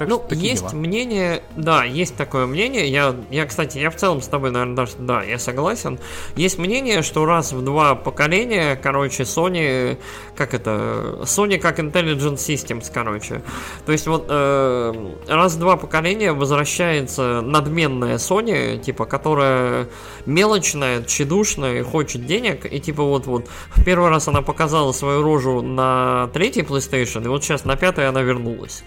[0.00, 0.80] Так ну, что есть дела.
[0.80, 2.88] мнение, да, есть такое мнение.
[2.88, 5.98] Я, я, кстати, я в целом с тобой, наверное, даже, да, я согласен.
[6.36, 9.98] Есть мнение, что раз в два поколения, короче, Sony,
[10.34, 13.42] как это, Sony как Intelligent Systems, короче.
[13.84, 19.86] То есть вот э, раз в два поколения возвращается надменная Sony, типа, которая
[20.24, 25.60] мелочная, тщедушная хочет денег, и типа вот вот в первый раз она показала свою рожу
[25.60, 28.82] на третьей PlayStation, и вот сейчас на пятой она вернулась.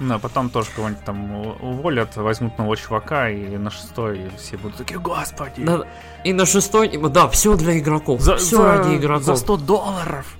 [0.00, 1.30] Ну, а потом тоже кого-нибудь там
[1.60, 5.62] уволят, возьмут нового чувака, и на шестой все будут такие, господи.
[5.62, 5.86] Да,
[6.24, 8.22] и на шестой, да, все для игроков.
[8.22, 9.24] За, все за, ради игроков.
[9.24, 10.36] За 100 долларов.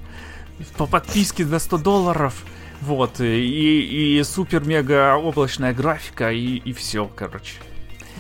[0.79, 2.43] По подписке за 100 долларов.
[2.81, 7.57] Вот, и, и супер-мега облачная графика, и, и все, короче.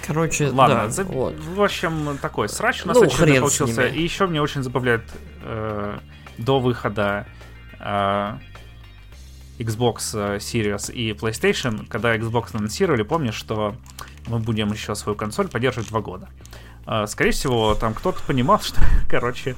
[0.07, 1.05] Короче, Ладно, да, за...
[1.05, 1.35] вот.
[1.39, 3.86] в общем, такой срач у нас ну, очередной получился.
[3.86, 5.05] И еще мне очень забавляет
[5.43, 5.99] э,
[6.36, 7.27] до выхода
[7.78, 8.33] э,
[9.61, 13.77] Xbox э, Series и PlayStation, когда Xbox анонсировали, помнишь, что
[14.27, 16.29] мы будем еще свою консоль поддерживать два года.
[16.87, 19.55] А, скорее всего, там кто-то понимал, что, короче, э,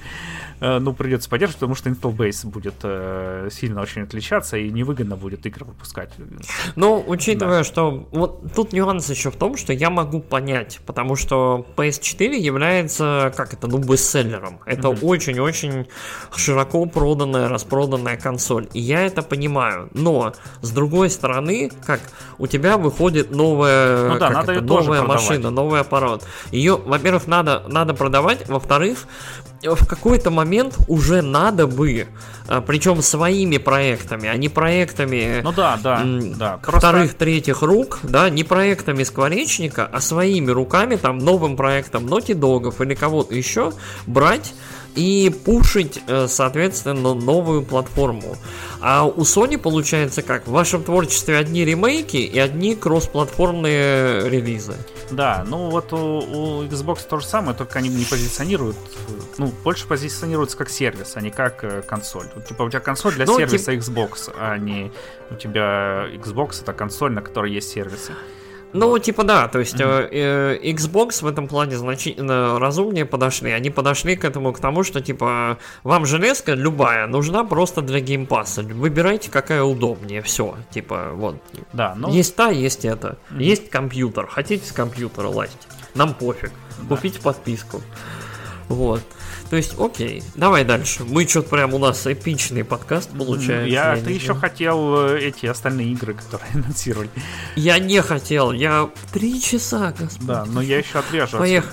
[0.79, 5.45] ну, придется поддерживать, потому что Intel Base будет э, сильно очень отличаться и невыгодно будет
[5.45, 6.11] игры выпускать.
[6.77, 7.65] Ну, учитывая, да.
[7.65, 13.33] что вот тут нюанс еще в том, что я могу понять, потому что PS4 является,
[13.37, 14.61] как это, ну, бестселлером.
[14.65, 15.05] Это mm-hmm.
[15.05, 15.89] очень-очень
[16.37, 18.69] широко проданная, распроданная консоль.
[18.73, 19.89] И я это понимаю.
[19.95, 22.01] Но, с другой стороны, как
[22.39, 26.25] у тебя выходит новая, ну, да, как это, новая машина, новый аппарат.
[26.51, 29.07] Ее, во-первых, надо, надо продавать, во-вторых,
[29.63, 32.07] в какой-то момент уже надо бы,
[32.49, 36.59] а, причем своими проектами, а не проектами ну да, да, да.
[36.59, 37.19] вторых, Просто...
[37.19, 42.95] третьих рук, да, не проектами скворечника, а своими руками, там, новым проектом Naughty Dog или
[42.95, 43.73] кого-то еще
[44.07, 44.53] брать
[44.95, 48.37] и пушить, э, соответственно, новую платформу.
[48.81, 50.47] А у Sony получается как?
[50.47, 54.75] В вашем творчестве одни ремейки и одни кроссплатформные релизы.
[55.13, 58.77] Да, ну вот у, у Xbox то же самое, только они не позиционируют,
[59.39, 62.27] ну, больше позиционируются как сервис, а не как э, консоль.
[62.35, 63.81] Вот, типа у тебя консоль для ну, сервиса тип...
[63.81, 64.91] Xbox, а не
[65.31, 68.13] у тебя Xbox это консоль, на которой есть сервисы.
[68.73, 70.09] Ну, типа, да, то есть mm-hmm.
[70.11, 73.51] э, Xbox в этом плане значительно разумнее подошли.
[73.51, 78.63] Они подошли к этому, к тому, что, типа, вам железка любая нужна просто для геймпаса.
[78.63, 80.57] Выбирайте, какая удобнее, все.
[80.71, 81.37] Типа, вот.
[81.73, 82.11] Да, ну...
[82.11, 83.19] Есть та, есть это.
[83.31, 83.43] Mm-hmm.
[83.43, 84.27] Есть компьютер.
[84.27, 85.59] Хотите с компьютера лазить?
[85.95, 86.53] Нам пофиг.
[86.81, 86.97] Да.
[86.97, 87.83] Купите подписку.
[88.69, 89.03] Вот.
[89.53, 91.05] То есть, окей, давай дальше.
[91.05, 93.69] Мы что-то прям у нас эпичный подкаст получается.
[93.69, 97.11] Я, я ты еще хотел э, эти остальные игры, которые анонсировали.
[97.55, 100.27] Я не хотел, я три часа, господи.
[100.27, 101.37] Да, но я еще отрежу.
[101.37, 101.71] Поехали.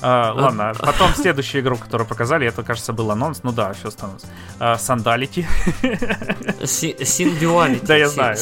[0.00, 3.44] А, ладно, потом следующую игру, которую показали, это, кажется, был анонс.
[3.44, 4.26] Ну да, что становится.
[4.58, 5.46] А, Сандалити.
[6.64, 7.86] Синдуалити.
[7.86, 8.36] Да, я знаю.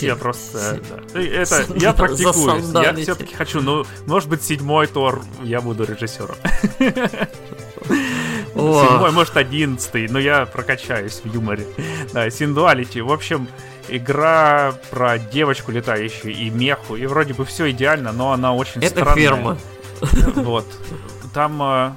[0.00, 0.80] Я просто...
[1.12, 2.72] Это я практикуюсь.
[2.72, 6.36] Я все-таки хочу, ну, может быть, седьмой Тор я буду режиссером.
[8.60, 11.66] седьмой, может, одиннадцатый, но я прокачаюсь в юморе.
[12.12, 13.00] Да, Синдуалити.
[13.00, 13.48] В общем,
[13.88, 19.00] игра про девочку летающую и меху, и вроде бы все идеально, но она очень Это
[19.00, 19.14] странная.
[19.14, 19.58] ферма.
[20.34, 20.66] Вот.
[21.34, 21.92] Там э,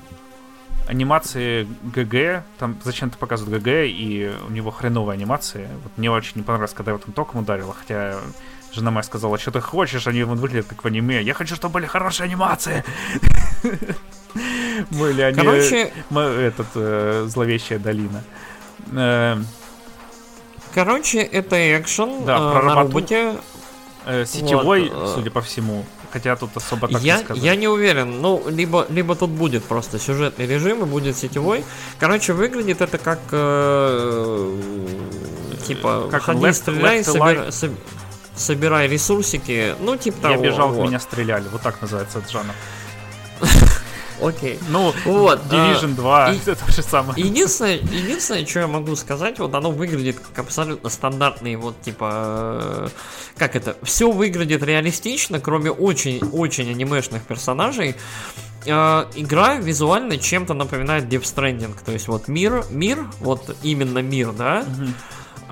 [0.88, 5.70] анимации ГГ, там зачем-то показывают ГГ, и у него хреновая анимация.
[5.84, 8.18] Вот мне очень не понравилось, когда я в этом током ударила, хотя
[8.74, 11.22] жена моя сказала, что ты хочешь, они выглядят как в аниме.
[11.22, 12.84] Я хочу, чтобы были хорошие анимации.
[14.92, 15.38] Были они...
[15.38, 18.24] Короче- Этот, э, зловещая долина.
[18.92, 19.38] Э,
[20.74, 22.98] Короче, это экшен Да, э, про на работу.
[22.98, 23.36] роботе.
[24.06, 25.86] э, Сетевой, Вот, судя по всему.
[26.12, 27.44] Хотя тут особо так Я, не сказать.
[27.44, 28.22] я не уверен.
[28.22, 31.64] Ну, либо, либо тут будет просто сюжетный режим и будет сетевой.
[32.00, 34.60] Короче, выглядит это как э,
[35.68, 37.48] типа Как ходи, Left- стреляй, Left Alive.
[37.50, 37.78] соб-
[38.36, 39.76] собирай ресурсики.
[39.80, 40.44] Ну, типа Я того.
[40.44, 40.88] бежал, в вот.
[40.88, 41.46] меня стреляли.
[41.52, 42.54] Вот так называется этот жанр.
[44.24, 44.58] Окей.
[44.70, 47.22] Ну, Вот, Division а, 2, и- это то же самое.
[47.24, 52.88] Единственное, единственное, что я могу сказать, вот оно выглядит как абсолютно стандартный, вот типа, э,
[53.38, 57.96] как это, все выглядит реалистично, кроме очень-очень анимешных персонажей.
[58.66, 64.32] Э, игра визуально чем-то напоминает Death Stranding, то есть вот мир, мир, вот именно мир,
[64.32, 64.66] да.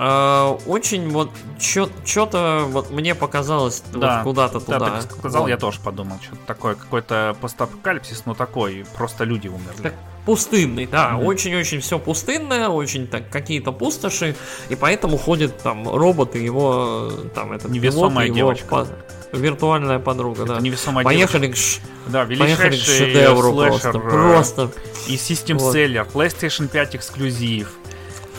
[0.01, 4.79] Э, очень вот что-то вот мне показалось вот Да, куда-то Да, туда.
[5.01, 5.47] так сказал, Вот.
[5.49, 9.81] я тоже подумал, что такое какой-то постапокалипсис, но такой, просто люди умерли.
[9.83, 9.93] Так,
[10.25, 11.25] пустынный, да, Мгм.
[11.25, 14.35] очень-очень все пустынное, очень так какие-то пустоши,
[14.69, 18.67] и поэтому ходят там роботы, его там этот Невесомая пилот и его девочка.
[18.67, 20.59] по- виртуальная подруга, да.
[20.59, 21.81] Невесомая Поехали к, девушка.
[21.81, 24.71] ш- Да, поехали к шедевру слэшер, просто, э, просто.
[25.07, 25.75] И System Вот.
[25.75, 27.71] Seller, PlayStation 5 эксклюзив,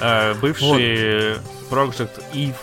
[0.00, 1.34] э, бывший
[1.70, 2.54] Project Eve.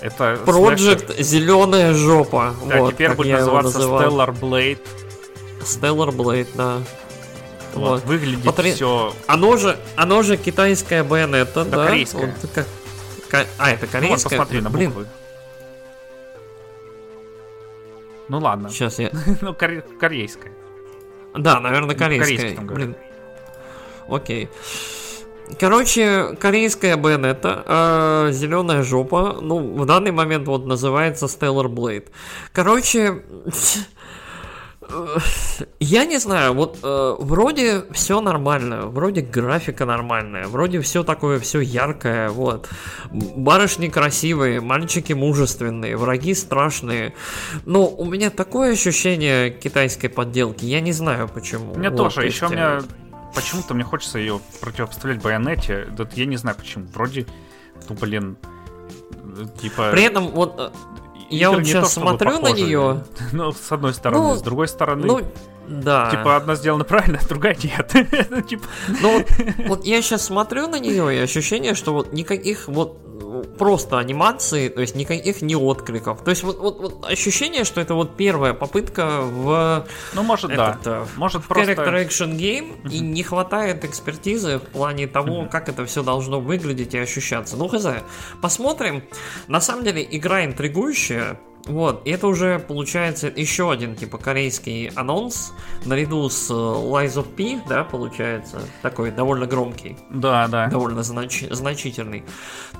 [0.00, 0.96] Это слэшер.
[0.96, 2.54] Project зеленая жопа.
[2.66, 3.78] Да, вот, теперь будет называться.
[3.78, 4.78] Stellar Blade.
[5.60, 6.78] Stellar Blade, да.
[7.74, 7.88] Вот.
[7.90, 8.04] Вот.
[8.04, 9.14] Выглядит Потри- все.
[9.26, 11.86] Оно же, оно же китайская байонета, Да, да?
[11.86, 12.34] корейская.
[12.42, 12.66] Вот как-
[13.28, 14.28] ка- а, это Ну, вот, корейская?
[14.30, 15.06] посмотри на Блин, буквы.
[18.28, 18.68] Ну ладно.
[18.70, 19.10] сейчас я...
[19.40, 20.52] Ну, коре- корейская.
[21.34, 22.54] Да, наверное, корейская.
[22.54, 22.74] говорят.
[22.74, 22.96] Блин.
[24.08, 24.48] Окей.
[25.58, 32.08] Короче, корейская байонета, зеленая жопа, ну, в данный момент вот называется Stellar Blade.
[32.52, 33.22] Короче,
[34.82, 35.16] э,
[35.80, 41.60] я не знаю, вот э, вроде все нормально, вроде графика нормальная, вроде все такое, все
[41.60, 42.68] яркое, вот.
[43.10, 47.14] Барышни красивые, мальчики мужественные, враги страшные.
[47.64, 51.74] Но у меня такое ощущение китайской подделки, я не знаю почему.
[51.74, 52.16] Меня Вот, тоже.
[52.16, 52.82] то Еще у э, меня
[53.34, 55.86] почему-то мне хочется ее противопоставлять байонете.
[55.90, 56.86] Да, я не знаю почему.
[56.92, 57.26] Вроде,
[57.88, 58.36] ну блин,
[59.38, 59.90] э, типа.
[59.92, 60.70] При этом вот э,
[61.30, 65.06] я вот сейчас то смотрю на нее, Ну, с одной стороны, Ну, с другой стороны.
[65.06, 65.20] ну
[65.68, 66.10] да.
[66.10, 67.92] Типа одна сделана правильно, а другая нет.
[68.30, 68.64] Ну, типа,
[69.00, 69.26] Ну вот,
[69.68, 72.98] вот я сейчас смотрю на нее, и ощущение, что вот никаких вот
[73.58, 76.22] просто анимаций, то есть никаких не откликов.
[76.22, 80.70] То есть вот, вот, вот ощущение, что это вот первая попытка в ну, может, да.
[80.70, 81.72] этот, э, Может, в просто...
[81.72, 86.94] Character Action Game, и не хватает экспертизы в плане того, как это все должно выглядеть
[86.94, 87.56] и ощущаться.
[87.56, 87.86] Ну, хз,
[88.40, 89.04] посмотрим.
[89.48, 91.38] На самом деле, игра интригующая.
[91.66, 95.52] Вот, и это уже получается еще один типа корейский анонс
[95.84, 100.66] наряду с э, Lies of P, да, получается, такой довольно громкий, Да, да.
[100.66, 102.24] довольно знач- значительный.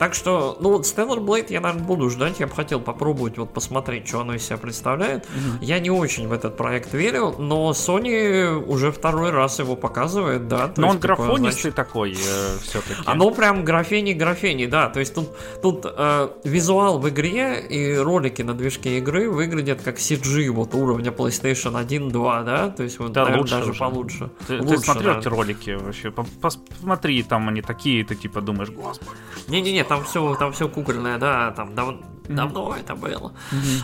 [0.00, 3.52] Так что, ну вот Stellar Blade я, наверное, буду ждать, я бы хотел попробовать вот
[3.52, 5.28] посмотреть, что оно из себя представляет.
[5.60, 10.72] Я не очень в этот проект верю, но Sony уже второй раз его показывает, да.
[10.76, 12.94] Но он есть, типа, графонистый значит, такой все-таки.
[13.06, 14.88] оно прям графени графени, да.
[14.88, 15.28] То есть тут,
[15.62, 21.10] тут э, визуал в игре и ролики на движке игры выглядят как CG вот уровня
[21.10, 22.70] PlayStation 1, 2, да.
[22.70, 23.78] То есть вот Да, наверное, лучше даже уже.
[23.78, 24.30] получше.
[24.46, 25.20] Ты, ты Лучше, смотрел да.
[25.20, 26.10] эти ролики вообще?
[26.10, 29.10] По- пос- Посмотри, там они такие, ты типа думаешь, господи.
[29.48, 31.96] Не-не-не, там все, там все кукольное, да, там дав-
[32.28, 33.32] давно это было.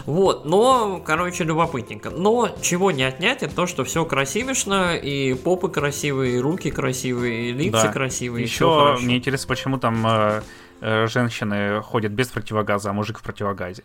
[0.07, 2.11] Вот, но, короче, любопытненько.
[2.11, 7.51] Но чего не отнять, это то, что все красивишно, и попы красивые, и руки красивые,
[7.51, 7.93] и лица Да.
[7.93, 8.45] красивые.
[8.45, 10.43] Еще мне интересно, почему там э,
[10.81, 13.83] э, женщины ходят без противогаза, а мужик в противогазе.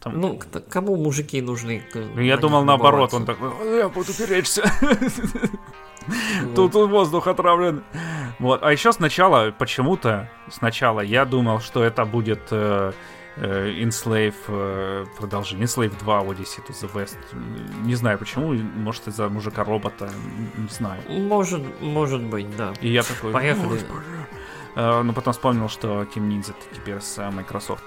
[0.00, 1.82] Там- Ну, кому мужики нужны?
[1.94, 4.62] Ну, Я думал наоборот, он такой, «Ой, я буду беречься.
[6.56, 7.82] Тут воздух отравлен.
[8.38, 8.62] Вот.
[8.62, 12.92] А еще сначала, почему-то, сначала я думал, что это будет э,
[13.36, 15.66] э, Enslave э, продолжение.
[15.66, 17.18] Enslave 2 Odyssey to the West.
[17.84, 20.10] Не знаю почему, может из-за мужика-робота,
[20.56, 21.02] не знаю.
[21.08, 22.72] Может, может быть, да.
[22.80, 23.32] И я такой...
[23.32, 23.80] Поехали.
[24.76, 27.84] Э, Но потом вспомнил, что Team Ninja теперь с э, Microsoft.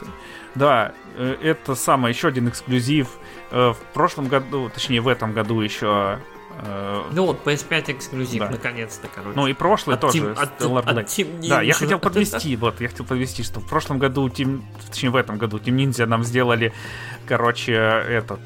[0.55, 3.07] Да, э, это самое, еще один эксклюзив.
[3.51, 6.19] Э, В прошлом году, точнее в этом году еще
[6.65, 8.49] Э, Ну вот, PS5 эксклюзив, Да.
[8.51, 9.35] наконец-то, короче.
[9.35, 10.19] Ну и прошлый От тоже.
[10.19, 11.07] Team- от- Stellar от.
[11.07, 11.79] Team Да, я Ninja.
[11.79, 15.57] хотел подвести, вот, я хотел подвести, что в прошлом году, Team, точнее в этом году,
[15.57, 16.71] Team Ninja нам сделали,
[17.27, 18.39] короче, этот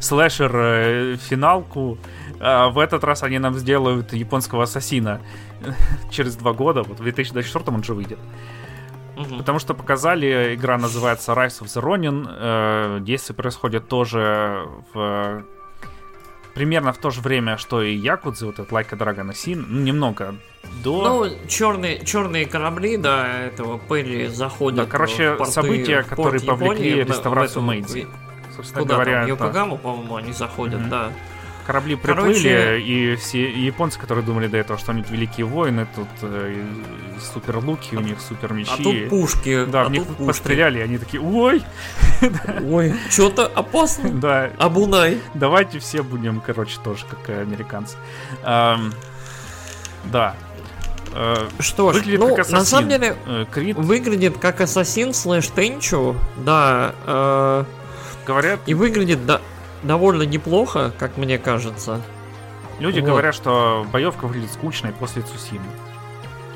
[0.00, 1.98] слэшер финалку,
[2.40, 5.20] а в этот раз они нам сделают японского ассасина
[6.10, 8.18] через два года, вот в 2024 он же выйдет.
[9.16, 9.38] Мгм.
[9.38, 12.26] Потому что показали, игра называется Rise of the Ronin.
[12.28, 15.44] э, Действие происходит тоже в
[16.54, 20.34] примерно в то же время, что и Якудзы, вот этот a Dragon Sin, ну, немного
[20.84, 21.02] до.
[21.26, 24.84] Ну, черные, черные корабли, да, этого Перри заходят.
[24.84, 28.06] Да, короче, в порты- события, в которые повлекли Японии, реставрацию Мэйдзи.
[28.54, 29.28] Собственно Куда говоря, там, в.
[29.28, 30.90] Йокогаму, по-моему, они заходят, Мгм.
[30.90, 31.12] да.
[31.66, 36.08] Корабли приплыли, Короче- и все японцы, которые думали до этого, что они великие воины, тут
[36.22, 36.64] э,
[37.32, 38.70] супер луки, у них супер мечи.
[38.72, 39.64] А тут пушки.
[39.64, 40.24] Да, а в них пушки.
[40.26, 41.62] постреляли, и они такие, ой,
[42.64, 44.10] Ой, что-то опасно.
[44.20, 45.20] да, Абунай.
[45.34, 47.96] Давайте все будем, короче, тоже как э, американцы.
[48.42, 48.92] Ам,
[50.04, 50.34] да.
[51.14, 52.64] Э, Что ж, Выглядит ну, как на ассасин.
[52.66, 57.64] самом деле, э, Крид, выглядит как ассасин слэш Тенчу, да, э,
[58.26, 59.40] говорят, и выглядит да,
[59.82, 62.00] довольно неплохо, как мне кажется.
[62.78, 63.06] люди вот.
[63.06, 65.64] говорят, что боевка выглядит скучной после Цусимы.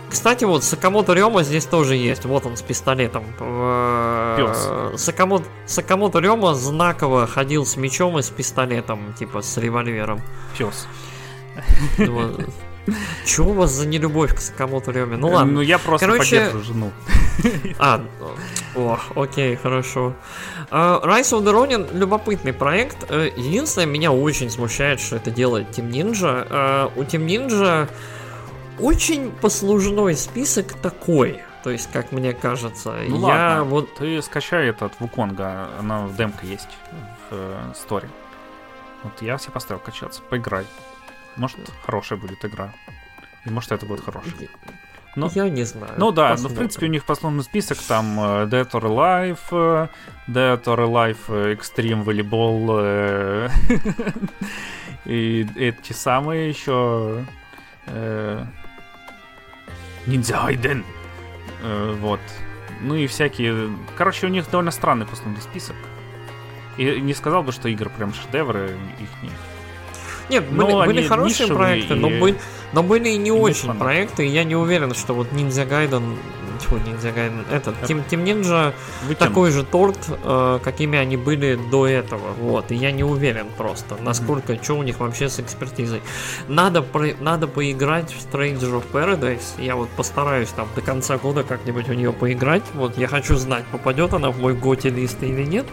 [0.09, 2.25] Кстати, вот Сакамото Рема здесь тоже есть.
[2.25, 3.25] Вот он с пистолетом.
[3.39, 5.03] Пёс.
[5.03, 10.21] Сакамото, Сакамото Рема знаково ходил с мечом и с пистолетом, типа с револьвером.
[10.57, 10.87] Пес.
[13.25, 15.17] Чего у вас за нелюбовь к Сакамото Реме?
[15.17, 15.53] Ну ладно.
[15.55, 16.93] Ну, я просто Короче- поддерживаю жену.
[17.79, 18.03] А,
[18.75, 20.15] о, окей, хорошо.
[20.71, 23.11] А, Rise of the Ronin любопытный проект.
[23.11, 26.47] Э, Единственное, меня очень смущает, что это делает Team Ninja.
[26.49, 27.89] Э, У Team Ninja
[28.79, 31.43] очень послужной список такой.
[31.63, 32.95] То есть, как мне кажется.
[33.09, 36.69] Ну я ладно, вот ты скачай этот Вуконга, она в демка есть
[37.31, 38.09] в э, сторе.
[39.03, 40.65] Вот я себе поставил качаться, поиграй.
[41.37, 42.73] Может, хорошая будет игра.
[43.45, 44.33] И может, это будет хорошая.
[45.17, 45.95] Ну, я не знаю.
[45.97, 46.57] Ну да, ну в Посмотрим.
[46.59, 49.89] принципе у них послужный список там э, Dead or Alive, э,
[50.29, 53.51] Dead or Alive э, Extreme Volleyball
[55.07, 57.25] и эти самые еще
[60.07, 60.85] Ninja Gaiden.
[61.63, 62.21] Э, Вот.
[62.83, 63.71] Ну и всякие...
[63.97, 65.77] Короче, у них довольно странный послужный список.
[66.77, 69.33] И не сказал бы, что игры прям шедевры их Нет,
[70.51, 72.37] Но были, были хорошие проекты, но, и- были,
[72.73, 73.79] но были и не очень фанаты.
[73.81, 76.17] проекты, и я не уверен, что вот Ninja Gaiden,
[76.61, 78.73] тьфу, Ninja Gaiden, этот, Team, Team Ninja
[79.19, 83.97] такой же торт, э, какими они были до этого, вот, и я не уверен просто,
[84.03, 86.01] насколько, что у них вообще с экспертизой.
[86.49, 91.43] Надо, про- надо поиграть в Stranger of Paradise, я вот постараюсь там до конца года
[91.45, 95.45] как-нибудь в нее поиграть, вот, я хочу знать, попадет она в мой готи лист или
[95.45, 95.67] нет.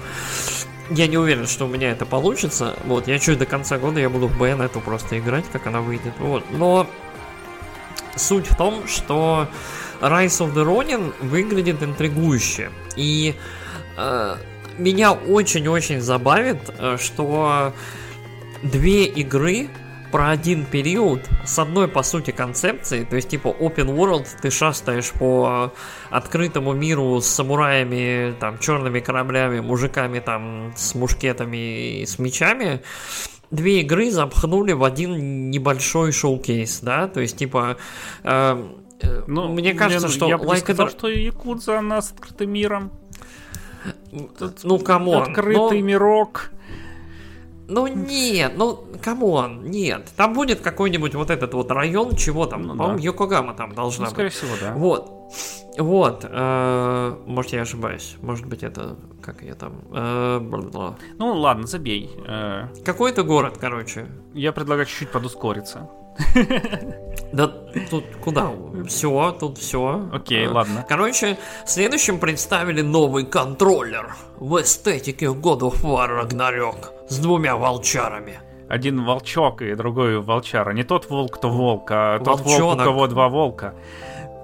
[0.96, 2.76] Я не уверен, что у меня это получится.
[2.86, 6.14] Вот, я чуть до конца года я буду в Bayonetta просто играть, как она выйдет.
[6.20, 6.44] Вот.
[6.52, 6.88] Но
[8.16, 9.48] суть в том, что
[10.02, 12.70] Rise of the Ronin выглядит интригующе.
[12.96, 13.34] И
[13.98, 14.36] э,
[14.78, 17.74] меня очень-очень забавит, э, что
[18.62, 19.70] две игры
[20.14, 25.12] про один период с одной, по сути, концепцией, то есть, типа, open world, ты шастаешь
[25.12, 25.74] по
[26.12, 32.84] открытому миру с самураями, там, черными кораблями, мужиками, там, с мушкетами и с мечами,
[33.50, 37.78] две игры запхнули в один небольшой шоу-кейс, да, то есть, типа,
[38.24, 38.64] э,
[39.02, 42.52] э, Ну, мне кажется, что я бы Like сказал, Dra- что Якудза, она с открытым
[42.52, 42.92] миром.
[44.62, 46.52] ну, come on, Открытый ну- мирок.
[47.68, 50.12] Ну нет, ну come on, нет.
[50.18, 53.04] Там будет какой-нибудь вот этот вот район, чего там, Ну по-моему, да.
[53.04, 54.14] Йокогама там должна Ну, быть.
[54.14, 54.74] скорее всего, да.
[54.74, 55.12] Вот.
[55.78, 56.26] Вот.
[56.30, 58.18] э, может, я ошибаюсь.
[58.22, 58.96] Может быть, это...
[59.22, 59.74] Как я там...
[59.92, 60.40] э.
[61.18, 62.12] Ну ладно, забей.
[62.28, 64.08] Э, Какой-то город, короче.
[64.34, 65.90] Я предлагаю чуть-чуть подускориться.
[67.34, 68.52] Да тут куда?
[68.88, 70.08] Все, тут все.
[70.14, 70.86] Окей, ладно.
[70.88, 78.40] Короче, следующим представили новый контроллер в эстетике God of War Ragnarok с двумя волчарами.
[78.70, 80.74] Один волчок и другой волчара.
[80.74, 83.74] Не тот волк, кто волк, а тот волк, у кого два волка.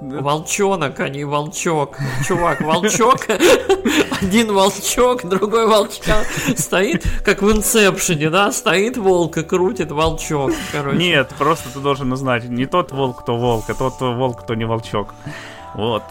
[0.02, 1.98] Волчонок, а не волчок.
[2.26, 3.28] Чувак, волчок.
[4.22, 6.26] Один волчок, другой волчок.
[6.58, 8.52] Стоит, как в инсепшене, да?
[8.52, 10.54] Стоит волк и крутит волчок.
[10.72, 10.98] Короче.
[10.98, 14.66] Нет, просто ты должен узнать, не тот волк, кто волк, а тот волк, кто не
[14.66, 15.14] волчок.
[15.76, 16.04] Вот.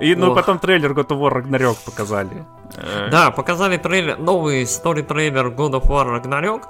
[0.00, 2.44] И ну потом трейлер God of War Ragnarok показали.
[2.76, 3.08] Э.
[3.10, 6.62] Да, показали трейлер, новый стори-трейлер God of War Ragnarok.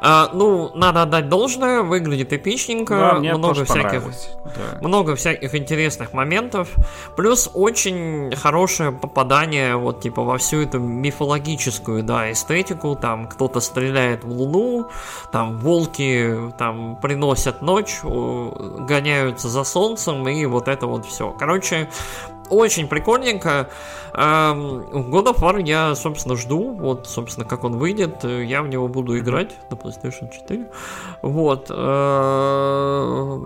[0.00, 4.02] А, ну, надо отдать должное, выглядит эпичненько, да, мне много всяких,
[4.44, 4.78] да.
[4.80, 6.68] много всяких интересных моментов.
[7.16, 12.96] Плюс очень хорошее попадание вот типа во всю эту мифологическую, да, эстетику.
[12.96, 14.88] Там кто-то стреляет в луну,
[15.32, 21.34] там волки там приносят ночь, гоняются за солнцем и вот это вот все.
[21.38, 21.90] Короче,
[22.50, 23.70] очень прикольненько.
[24.12, 26.74] God of War я, собственно, жду.
[26.74, 28.24] Вот, собственно, как он выйдет.
[28.24, 30.66] Я в него буду играть на PlayStation 4.
[31.22, 31.70] Вот.
[31.70, 33.38] Э,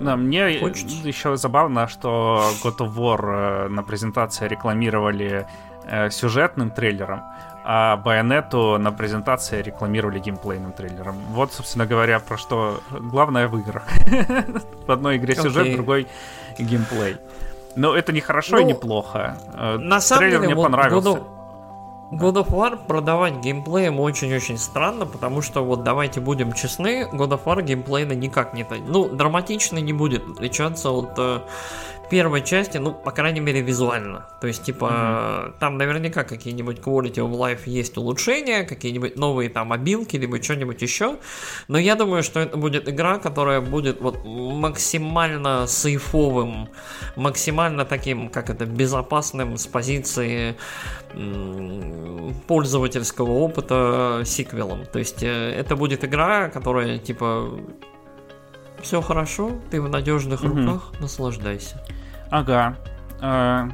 [0.00, 1.06] да, мне Хочется.
[1.06, 5.46] еще забавно, что God of War э, на презентации рекламировали
[5.84, 7.22] э, сюжетным трейлером,
[7.64, 11.16] а Байонету на презентации рекламировали геймплейным трейлером.
[11.30, 13.82] Вот, собственно говоря, про что главное в играх.
[14.86, 16.06] В одной игре сюжет, в другой
[16.58, 17.18] геймплей.
[17.78, 19.38] Но это не хорошо ну, и не плохо.
[19.54, 21.08] Э, на самом Трейлер деле, мне вот понравился.
[21.08, 21.22] God of,
[22.10, 27.44] God of War продавать геймплеем очень-очень странно, потому что вот давайте будем честны, God of
[27.44, 28.66] War геймплейно никак не...
[28.86, 31.40] Ну, драматично не будет отличаться от э,
[32.10, 34.26] первой части, ну, по крайней мере, визуально.
[34.40, 35.54] То есть, типа, mm-hmm.
[35.60, 41.16] там наверняка какие-нибудь quality of life есть улучшения, какие-нибудь новые там обилки, либо что-нибудь еще.
[41.68, 46.68] Но я думаю, что это будет игра, которая будет вот максимально сейфовым,
[47.16, 50.56] максимально таким, как это, безопасным с позиции
[52.46, 54.84] пользовательского опыта сиквелом.
[54.86, 57.50] То есть, э, это будет игра, которая, типа,
[58.82, 61.82] все хорошо, ты в надежных руках, наслаждайся.
[62.30, 62.76] Ага.
[63.20, 63.68] Э,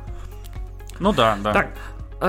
[0.99, 1.52] ну да, да.
[1.52, 1.68] Так,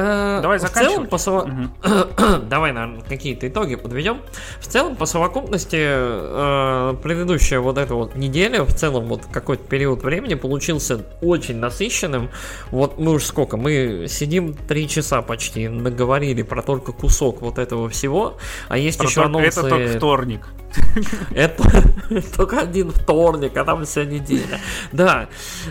[0.01, 1.11] Давай заканчивать.
[1.11, 2.37] В целом, по угу.
[2.49, 4.21] Давай, наверное, какие-то итоги подведем.
[4.59, 10.03] В целом, по совокупности, э, предыдущая вот эта вот неделя, в целом, вот какой-то период
[10.03, 12.29] времени получился очень насыщенным.
[12.71, 17.89] Вот мы уж сколько, мы сидим три часа почти, наговорили про только кусок вот этого
[17.89, 19.59] всего, а есть про еще только, анонсы...
[19.59, 20.47] Это только вторник.
[21.35, 21.63] Это
[22.35, 24.59] только один вторник, а там вся неделя.
[24.91, 25.29] Да.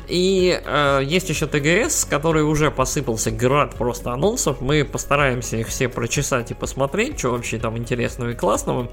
[0.09, 4.61] И э, есть еще ТГС, который уже посыпался град просто анонсов.
[4.61, 8.91] Мы постараемся их все прочесать и посмотреть, что вообще там интересного и классного.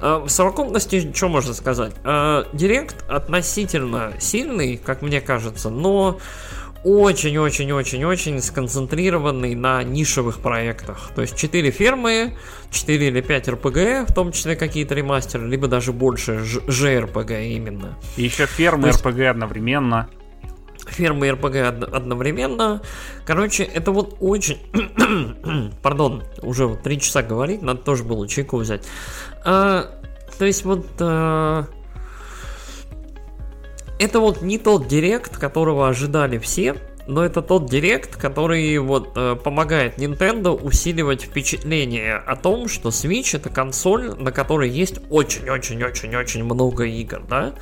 [0.00, 1.92] Э, в совокупности, что можно сказать?
[2.04, 6.18] Э, Директ относительно сильный, как мне кажется, но
[6.84, 11.10] очень-очень-очень-очень сконцентрированный на нишевых проектах.
[11.14, 12.36] То есть 4 фермы,
[12.70, 17.96] 4 или 5 РПГ, в том числе какие-то ремастеры, либо даже больше JRPG именно.
[18.16, 19.04] И еще фермы есть...
[19.04, 20.08] РПГ одновременно.
[20.86, 21.56] Фермы РПГ
[21.92, 22.82] одновременно.
[23.24, 24.58] Короче, это вот очень...
[25.82, 28.82] Пардон, уже 3 часа говорить, надо тоже было чайку взять.
[29.44, 29.90] А,
[30.38, 30.86] то есть вот...
[31.00, 31.66] А
[34.02, 36.74] это вот не тот директ, которого ожидали все,
[37.06, 43.36] но это тот директ, который вот э, помогает Nintendo усиливать впечатление о том, что Switch
[43.36, 47.54] это консоль, на которой есть очень-очень-очень-очень много игр, да?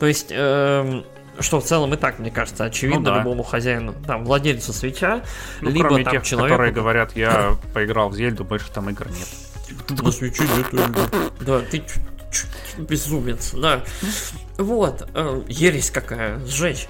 [0.00, 1.02] То есть, э,
[1.40, 3.18] что в целом и так, мне кажется, очевидно ну, да.
[3.18, 5.22] любому хозяину, там, владельцу свеча,
[5.60, 6.54] ну, либо кроме там тех, человеку...
[6.54, 10.00] которые говорят, я поиграл в Зельду, больше там игр нет.
[10.02, 11.30] На свече нету игр.
[11.40, 11.82] Да, ты
[12.78, 13.82] безумец, да.
[14.58, 16.88] Вот, э, ересь какая, сжечь.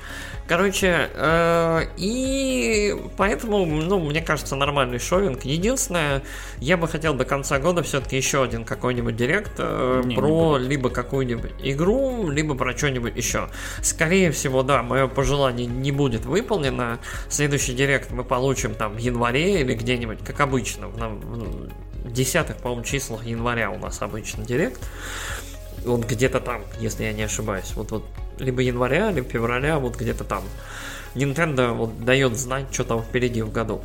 [0.50, 5.44] Короче, э, и поэтому, ну, мне кажется, нормальный шовинг.
[5.44, 6.24] Единственное,
[6.58, 10.66] я бы хотел до конца года все-таки еще один какой-нибудь директ э, не, про не
[10.66, 13.48] либо какую-нибудь игру, либо про что-нибудь еще.
[13.80, 16.98] Скорее всего, да, мое пожелание не будет выполнено.
[17.28, 22.82] Следующий директ мы получим там в январе или где-нибудь, как обычно, в, в десятых, по-моему,
[22.82, 24.80] числах января у нас обычно директ.
[25.84, 27.72] Вот где-то там, если я не ошибаюсь.
[27.76, 28.04] Вот, вот
[28.40, 30.42] либо января, либо февраля, вот где-то там.
[31.14, 33.82] Nintendo вот дает знать, что там впереди в году.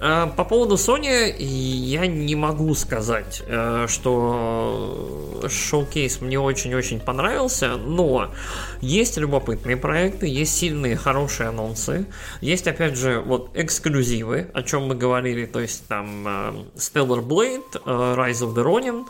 [0.00, 8.32] А, по поводу Sony я не могу сказать, э, что шоу-кейс мне очень-очень понравился, но
[8.80, 12.06] есть любопытные проекты, есть сильные, хорошие анонсы,
[12.40, 17.80] есть, опять же, вот эксклюзивы, о чем мы говорили, то есть там э, Stellar Blade,
[17.84, 19.04] э, Rise of the Ronin,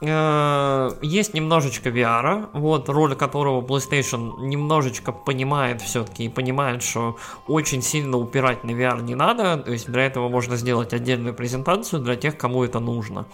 [0.00, 7.16] есть немножечко VR, вот, роль которого PlayStation немножечко понимает все-таки и понимает, что
[7.48, 12.02] очень сильно упирать на VR не надо, то есть для этого можно сделать отдельную презентацию
[12.02, 13.24] для тех, кому это нужно.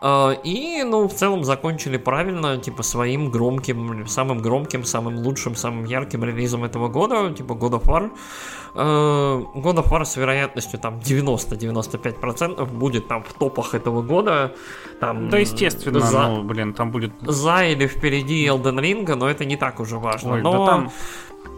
[0.00, 5.84] Э, и, ну, в целом закончили правильно, типа, своим громким, самым громким, самым лучшим, самым
[5.84, 8.10] ярким релизом этого года, типа God of War.
[8.74, 14.54] God of War с вероятностью там 90-95% будет там в топах этого года.
[15.00, 17.12] Там, да, естественно, за, ну, блин, там будет...
[17.20, 20.34] За или впереди Elden Ring, но это не так уже важно.
[20.34, 20.52] Ой, но...
[20.52, 20.90] да там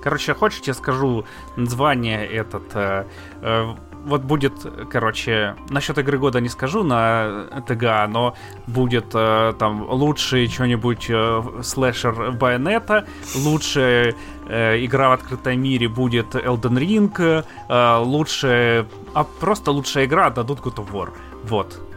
[0.02, 1.24] Короче, хочешь, я скажу
[1.56, 2.74] название этот...
[2.74, 3.06] Э,
[3.40, 3.74] э,
[4.04, 4.52] вот будет,
[4.90, 8.34] короче, насчет игры года не скажу на ТГА, но
[8.66, 13.06] будет э, там лучший что-нибудь э, слэшер Байонета,
[13.36, 14.14] лучшая
[14.46, 20.60] э, игра в открытом мире будет Elden Ring, э, лучшая, а просто лучшая игра дадут
[20.60, 21.10] God of War.
[21.44, 21.91] Вот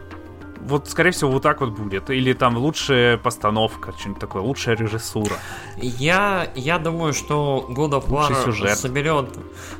[0.66, 2.10] вот, скорее всего, вот так вот будет.
[2.10, 5.36] Или там лучшая постановка, что-нибудь такое, лучшая режиссура.
[5.76, 8.78] Я, я думаю, что God of War сюжет.
[8.78, 9.28] соберет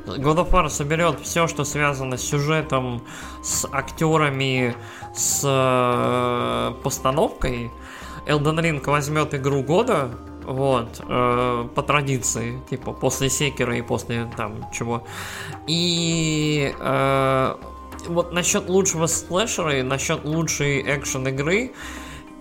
[0.05, 3.01] God of War соберет все, что связано с сюжетом,
[3.43, 4.75] с актерами,
[5.13, 7.71] с э, постановкой.
[8.25, 10.11] Elden Ring возьмет игру года,
[10.45, 15.03] вот, э, по традиции, типа после Секера и после там чего.
[15.67, 17.55] И э,
[18.07, 21.73] вот насчет лучшего слэшера и насчет лучшей экшен игры,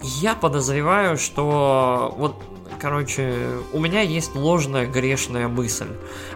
[0.03, 2.37] я подозреваю, что вот
[2.79, 5.89] короче, у меня есть ложная грешная мысль.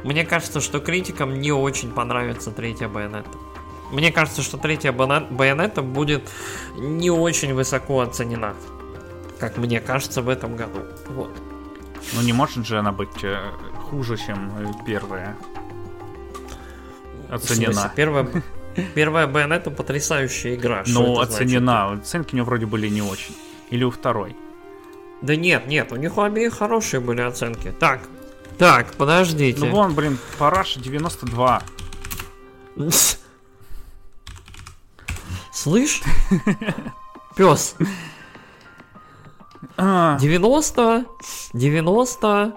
[0.04, 3.30] Мне кажется, что критикам не очень понравится третья байонета.
[3.90, 6.30] Мне кажется, что третья байонета будет
[6.76, 8.54] не очень высоко оценена.
[9.38, 10.80] Как мне кажется в этом году.
[11.08, 11.30] Вот.
[12.14, 13.38] Ну не может же она быть э,
[13.90, 15.36] хуже, чем первая.
[17.28, 17.92] Оценена.
[17.94, 18.28] Первая,
[18.94, 20.84] Первая Bayonetta потрясающая игра.
[20.86, 21.88] Ну, оценена.
[21.88, 22.04] Значит?
[22.04, 23.34] Оценки у нее вроде были не очень.
[23.70, 24.36] Или у второй.
[25.22, 27.72] Да нет, нет, у них у обеих хорошие были оценки.
[27.78, 28.00] Так,
[28.58, 29.58] так, подождите.
[29.60, 31.62] Ну вон, блин, Параша 92.
[35.52, 36.02] Слышь?
[37.36, 37.76] Пес.
[39.78, 41.04] 90,
[41.52, 42.52] 90,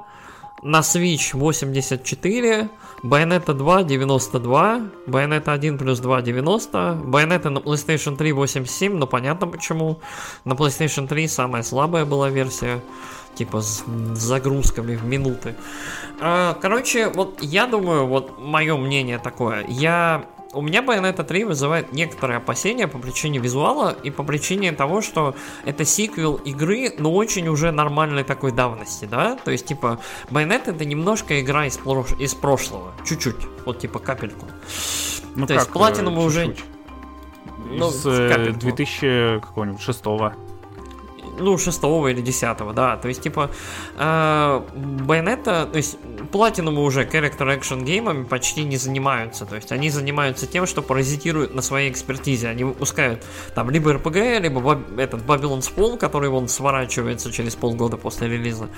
[0.64, 2.70] на Switch 84,
[3.04, 9.46] Bayonetta 2 92, Bayonetta 1 плюс 2 90, Bayonetta на PlayStation 3 87, ну понятно
[9.48, 10.00] почему.
[10.46, 12.80] На PlayStation 3 самая слабая была версия,
[13.36, 13.84] типа с
[14.14, 15.56] загрузками в минуты.
[16.22, 20.24] А, короче, вот я думаю, вот мое мнение такое, я
[20.54, 25.36] у меня Bayonetta 3 вызывает некоторые опасения по причине визуала и по причине того, что
[25.66, 29.38] это сиквел игры, но очень уже нормальной такой давности, да?
[29.44, 30.00] То есть, типа,
[30.30, 32.12] Bayonetta это немножко игра из, прош...
[32.20, 34.48] из прошлого, чуть-чуть, вот типа капельку.
[35.36, 36.56] Ну То как, есть, Platinum мы уже...
[37.66, 40.36] Ну, из э, 2000 какого-нибудь шестого
[41.38, 43.52] ну, шестого или десятого, да, то есть, типа,
[43.98, 45.98] э, Bayonetta, то есть,
[46.32, 51.54] Platinum уже character action геймами почти не занимаются, то есть, они занимаются тем, что паразитируют
[51.56, 53.24] на своей экспертизе, они выпускают
[53.56, 58.70] там либо RPG, либо этот Babylon's Fall, который вон сворачивается через полгода после релиза,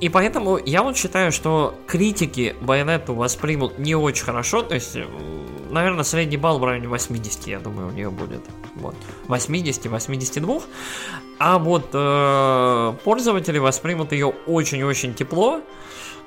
[0.00, 4.96] и поэтому я вот считаю, что критики Байонету воспримут не очень хорошо, то есть,
[5.70, 8.42] наверное, средний балл в районе 80, я думаю, у нее будет.
[8.74, 8.96] Вот.
[9.28, 10.62] 80-82.
[11.38, 15.60] А вот э, пользователи воспримут ее очень-очень тепло,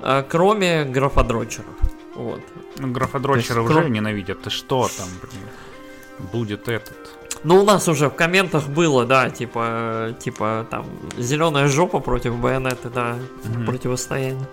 [0.00, 1.74] э, кроме графодрочеров.
[2.14, 2.40] Вот.
[2.78, 3.92] Ну, графодрочеры уже кром...
[3.92, 4.42] ненавидят.
[4.42, 6.30] Ты что там, блин?
[6.32, 10.86] Будет этот ну, у нас уже в комментах было, да, типа, типа, там,
[11.16, 13.64] зеленая жопа против байонеты, да, mm-hmm.
[13.66, 14.46] противостояние.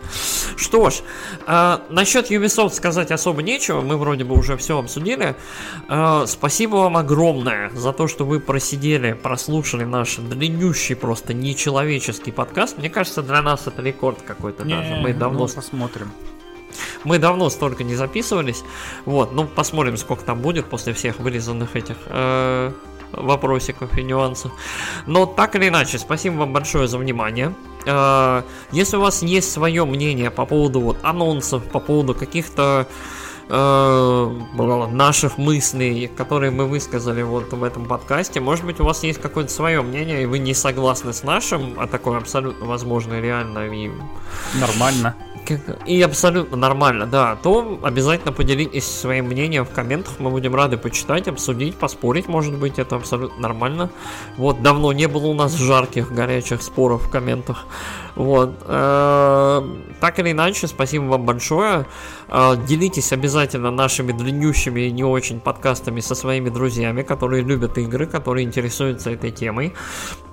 [0.56, 0.96] Что ж,
[1.48, 5.36] э, насчет Ubisoft сказать особо нечего, мы вроде бы уже все обсудили.
[5.90, 12.78] Э, спасибо вам огромное за то, что вы просидели, прослушали наш длиннющий, просто нечеловеческий подкаст.
[12.78, 14.96] Мне кажется, для нас это рекорд какой-то не, даже.
[14.96, 15.48] Мы давно...
[15.48, 16.12] Ну, посмотрим.
[17.04, 18.64] Мы давно столько не записывались.
[19.06, 22.72] Вот, ну посмотрим, сколько там будет после всех вырезанных этих э,
[23.12, 24.52] вопросиков и нюансов.
[25.06, 27.54] Но так или иначе, спасибо вам большое за внимание.
[27.86, 32.88] Э, если у вас есть свое мнение по поводу вот анонсов, по поводу каких-то
[33.50, 34.32] э,
[34.92, 38.40] наших мыслей, которые мы высказали вот в этом подкасте.
[38.40, 41.88] Может быть, у вас есть какое-то свое мнение, и вы не согласны с нашим, а
[41.88, 43.68] такое абсолютно возможно реально.
[43.68, 43.92] И...
[44.60, 45.16] Нормально.
[45.85, 47.38] И абсолютно нормально, да.
[47.41, 50.14] То обязательно поделитесь своим мнением в комментах.
[50.19, 53.90] Мы будем рады почитать, обсудить, поспорить, может быть, это абсолютно нормально.
[54.38, 57.65] Вот, давно не было у нас жарких, горячих споров в комментах.
[58.15, 58.51] Вот.
[58.65, 59.61] Э,
[59.99, 61.85] так или иначе, спасибо вам большое.
[62.30, 68.07] Э, делитесь обязательно нашими длиннющими и не очень подкастами со своими друзьями, которые любят игры,
[68.07, 69.74] которые интересуются этой темой.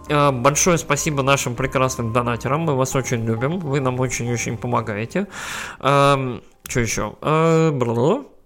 [0.09, 2.63] Э, большое спасибо нашим прекрасным донатерам.
[2.63, 3.59] Мы вас очень любим.
[3.59, 5.27] Вы нам очень-очень помогаете.
[5.79, 7.15] Что еще?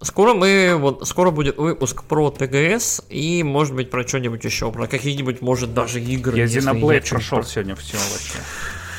[0.03, 4.87] Скоро мы вот скоро будет выпуск про ТГС и может быть про что-нибудь еще, про
[4.87, 6.37] какие-нибудь может даже игры.
[6.37, 8.39] Я Xenoblade прошел сегодня все вообще.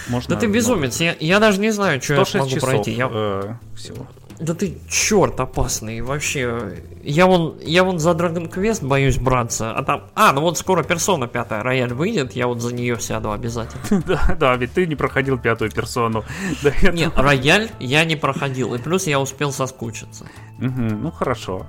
[0.07, 2.91] Можно да ты безумец, я, я даже не знаю, что я смогу часов, пройти.
[2.91, 3.09] Я...
[3.11, 4.07] Э, всего.
[4.39, 6.83] Да ты черт опасный, вообще.
[7.01, 10.03] Я вон, я вон за Dragon Quest боюсь браться, а там...
[10.13, 14.03] А, ну вот скоро персона пятая рояль выйдет, я вот за нее сяду обязательно.
[14.07, 16.23] Да, да, ведь ты не проходил пятую персону.
[16.63, 20.25] Да, это- Не, рояль я не проходил, и плюс я успел соскучиться.
[20.59, 21.65] Ну хорошо.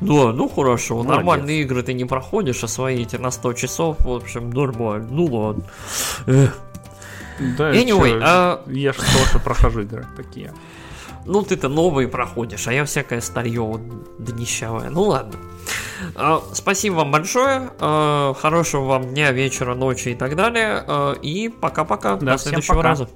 [0.00, 1.14] Да, ну хорошо, Молодец.
[1.16, 5.24] нормальные игры ты не проходишь, а свои эти на 100 часов, в общем, нормально, ну
[5.26, 5.64] ладно.
[6.26, 6.58] Эх.
[7.58, 10.52] Да, Anyway, чё, а- я же тоже прохожу игры такие.
[11.26, 13.80] Ну, ты-то новые проходишь, а я всякое старье вот
[14.18, 14.90] днищавое.
[14.90, 15.38] Ну ладно.
[16.14, 17.70] А, Спасибо вам большое.
[17.80, 20.84] а, Хорошего вам дня, вечера, ночи и так далее.
[20.86, 22.16] а, И пока-пока.
[22.16, 22.88] Да, До следующего пока.
[22.88, 23.08] раза.